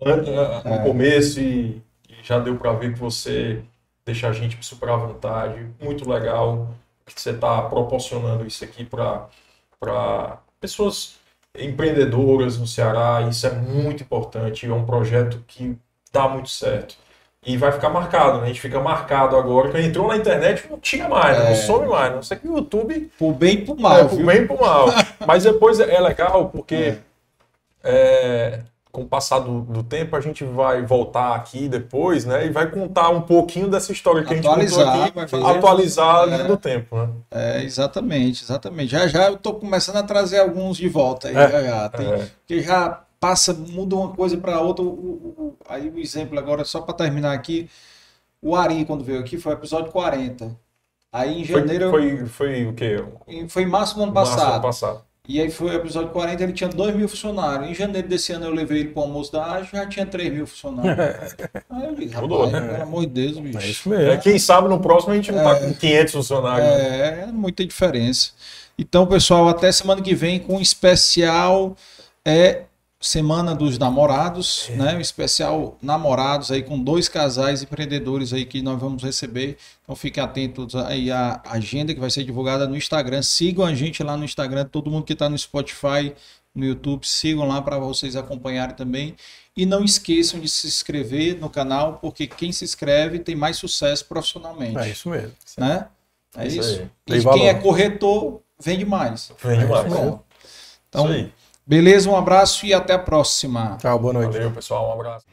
no 0.00 0.72
é. 0.72 0.78
começo 0.78 1.40
e, 1.40 1.82
e 2.08 2.14
já 2.22 2.38
deu 2.38 2.56
para 2.56 2.72
ver 2.72 2.94
que 2.94 2.98
você 2.98 3.60
deixa 4.04 4.28
a 4.28 4.32
gente 4.32 4.56
super 4.62 4.88
à 4.88 4.96
vontade. 4.96 5.66
Muito 5.80 6.08
legal 6.08 6.68
que 7.06 7.20
você 7.20 7.30
está 7.30 7.60
proporcionando 7.62 8.46
isso 8.46 8.64
aqui 8.64 8.84
para 8.84 10.38
pessoas 10.58 11.16
empreendedoras 11.58 12.58
no 12.58 12.66
Ceará. 12.66 13.22
Isso 13.28 13.46
é 13.46 13.52
muito 13.52 14.02
importante. 14.02 14.66
É 14.66 14.72
um 14.72 14.84
projeto 14.84 15.42
que 15.46 15.76
dá 16.12 16.28
muito 16.28 16.48
certo. 16.48 16.96
e 17.46 17.56
vai 17.56 17.72
ficar 17.72 17.90
marcado, 17.90 18.38
né? 18.38 18.44
A 18.44 18.46
gente 18.46 18.60
fica 18.60 18.80
marcado 18.80 19.36
agora. 19.36 19.70
Quando 19.70 19.84
entrou 19.84 20.08
na 20.08 20.16
internet, 20.16 20.66
não 20.70 20.78
tinha 20.78 21.08
mais, 21.08 21.38
né? 21.38 21.50
não 21.50 21.56
some 21.56 21.86
mais. 21.86 22.12
Não 22.12 22.22
sei 22.22 22.38
que 22.38 22.48
o 22.48 22.56
YouTube. 22.56 23.10
Por 23.18 23.32
bem 23.34 23.54
e 23.56 23.64
por 23.64 23.78
mal. 23.78 23.98
É, 23.98 24.04
por 24.04 24.16
viu? 24.16 24.26
bem 24.26 24.42
e 24.42 24.46
por 24.46 24.60
mal. 24.60 24.86
Mas 25.26 25.44
depois 25.44 25.78
é 25.80 26.00
legal 26.00 26.48
porque 26.48 26.74
é. 26.74 26.98
É, 27.84 28.60
com 28.94 29.02
o 29.02 29.08
passar 29.08 29.40
do, 29.40 29.62
do, 29.62 29.82
tempo 29.82 30.14
a 30.14 30.20
gente 30.20 30.44
vai 30.44 30.80
voltar 30.82 31.34
aqui 31.34 31.68
depois, 31.68 32.24
né? 32.24 32.46
E 32.46 32.50
vai 32.50 32.70
contar 32.70 33.08
um 33.10 33.20
pouquinho 33.20 33.68
dessa 33.68 33.90
história 33.90 34.22
que 34.22 34.34
atualizar, 34.34 34.88
a 34.88 34.98
gente 34.98 35.12
contou 35.12 35.46
aqui, 35.46 35.58
atualizar 35.58 36.32
é, 36.32 36.44
do 36.44 36.56
tempo, 36.56 36.96
né? 36.96 37.08
É, 37.28 37.64
exatamente, 37.64 38.44
exatamente. 38.44 38.92
Já 38.92 39.08
já 39.08 39.28
eu 39.28 39.36
tô 39.36 39.54
começando 39.54 39.96
a 39.96 40.02
trazer 40.04 40.38
alguns 40.38 40.76
de 40.76 40.88
volta 40.88 41.26
aí, 41.26 41.36
é, 41.36 41.50
já, 41.50 41.62
já. 41.64 41.88
Tem, 41.88 42.06
é. 42.06 42.30
Porque 42.38 42.62
já 42.62 43.02
passa, 43.18 43.52
muda 43.52 43.96
uma 43.96 44.10
coisa 44.10 44.36
para 44.36 44.60
outra. 44.60 44.84
O, 44.84 44.88
o, 44.88 45.58
aí 45.68 45.90
o 45.90 45.98
exemplo 45.98 46.38
agora, 46.38 46.64
só 46.64 46.80
para 46.80 46.94
terminar 46.94 47.32
aqui, 47.32 47.68
o 48.40 48.54
Ari, 48.54 48.84
quando 48.84 49.02
veio 49.02 49.18
aqui, 49.18 49.36
foi 49.38 49.54
o 49.54 49.56
episódio 49.56 49.90
40. 49.90 50.56
Aí 51.12 51.40
em 51.40 51.44
janeiro. 51.44 51.90
Foi, 51.90 52.16
foi, 52.18 52.26
foi 52.26 52.66
o 52.66 52.74
quê? 52.74 53.04
Foi 53.48 53.64
em 53.64 53.68
março 53.68 53.96
do 53.96 54.04
ano 54.04 54.12
passado. 54.12 54.36
Março 54.36 54.46
do 54.46 54.52
ano 54.52 54.62
passado. 54.62 55.04
E 55.26 55.40
aí 55.40 55.50
foi 55.50 55.70
o 55.70 55.72
episódio 55.72 56.10
40, 56.10 56.42
ele 56.42 56.52
tinha 56.52 56.68
2 56.68 56.96
mil 56.96 57.08
funcionários. 57.08 57.70
Em 57.70 57.74
janeiro 57.74 58.06
desse 58.06 58.30
ano 58.32 58.44
eu 58.44 58.52
levei 58.52 58.80
ele 58.80 58.88
para 58.90 59.00
o 59.00 59.04
almoço 59.04 59.32
da 59.32 59.52
Ágil, 59.52 59.70
já 59.72 59.86
tinha 59.86 60.04
3 60.04 60.30
mil 60.30 60.46
funcionários. 60.46 61.34
aí 61.70 61.84
eu 61.84 61.94
digo, 61.94 62.20
Mudou, 62.20 62.50
né? 62.50 62.60
pelo 62.60 62.82
amor 62.82 63.06
de 63.06 63.12
Deus, 63.12 63.38
bicho. 63.38 63.58
É 63.58 63.66
isso 63.66 63.88
mesmo. 63.88 64.10
É, 64.10 64.16
quem 64.18 64.38
sabe 64.38 64.68
no 64.68 64.78
próximo 64.78 65.14
a 65.14 65.16
gente 65.16 65.32
não 65.32 65.38
está 65.38 65.56
é, 65.56 65.60
com 65.60 65.74
500 65.74 66.12
funcionários. 66.12 66.68
É, 66.68 67.20
é, 67.22 67.32
muita 67.32 67.64
diferença. 67.64 68.32
Então, 68.78 69.06
pessoal, 69.06 69.48
até 69.48 69.72
semana 69.72 70.02
que 70.02 70.14
vem 70.14 70.38
com 70.38 70.56
um 70.56 70.60
especial 70.60 71.74
é 72.22 72.64
Semana 73.04 73.54
dos 73.54 73.76
Namorados, 73.76 74.66
é. 74.70 74.76
né? 74.76 74.96
Um 74.96 75.00
especial 75.00 75.76
namorados 75.82 76.50
aí 76.50 76.62
com 76.62 76.82
dois 76.82 77.06
casais 77.06 77.62
empreendedores 77.62 78.32
aí 78.32 78.46
que 78.46 78.62
nós 78.62 78.80
vamos 78.80 79.02
receber. 79.02 79.58
Então 79.82 79.94
fiquem 79.94 80.22
atentos 80.22 80.74
aí 80.74 81.10
à 81.10 81.38
agenda 81.44 81.92
que 81.92 82.00
vai 82.00 82.10
ser 82.10 82.24
divulgada 82.24 82.66
no 82.66 82.74
Instagram. 82.74 83.20
Sigam 83.20 83.62
a 83.62 83.74
gente 83.74 84.02
lá 84.02 84.16
no 84.16 84.24
Instagram, 84.24 84.64
todo 84.64 84.90
mundo 84.90 85.04
que 85.04 85.12
está 85.12 85.28
no 85.28 85.36
Spotify, 85.36 86.14
no 86.54 86.64
YouTube, 86.64 87.06
sigam 87.06 87.46
lá 87.46 87.60
para 87.60 87.78
vocês 87.78 88.16
acompanharem 88.16 88.74
também. 88.74 89.14
E 89.54 89.66
não 89.66 89.84
esqueçam 89.84 90.40
de 90.40 90.48
se 90.48 90.66
inscrever 90.66 91.38
no 91.38 91.50
canal, 91.50 91.98
porque 92.00 92.26
quem 92.26 92.52
se 92.52 92.64
inscreve 92.64 93.18
tem 93.18 93.36
mais 93.36 93.58
sucesso 93.58 94.06
profissionalmente. 94.06 94.78
É 94.78 94.88
isso 94.88 95.10
mesmo. 95.10 95.34
Né? 95.58 95.86
É, 96.38 96.46
isso. 96.46 96.58
isso. 96.58 96.90
E 97.06 97.34
quem 97.34 97.48
é 97.48 97.54
corretor 97.54 98.40
vende 98.58 98.86
mais. 98.86 99.30
Vende 99.42 99.66
mais. 99.66 99.92
É 99.92 100.18
então, 100.88 101.30
Beleza, 101.66 102.10
um 102.10 102.16
abraço 102.16 102.66
e 102.66 102.74
até 102.74 102.92
a 102.92 102.98
próxima. 102.98 103.78
Tchau, 103.80 103.98
boa 103.98 104.12
noite. 104.12 104.32
Valeu, 104.32 104.50
pessoal, 104.50 104.90
um 104.90 104.92
abraço. 104.92 105.24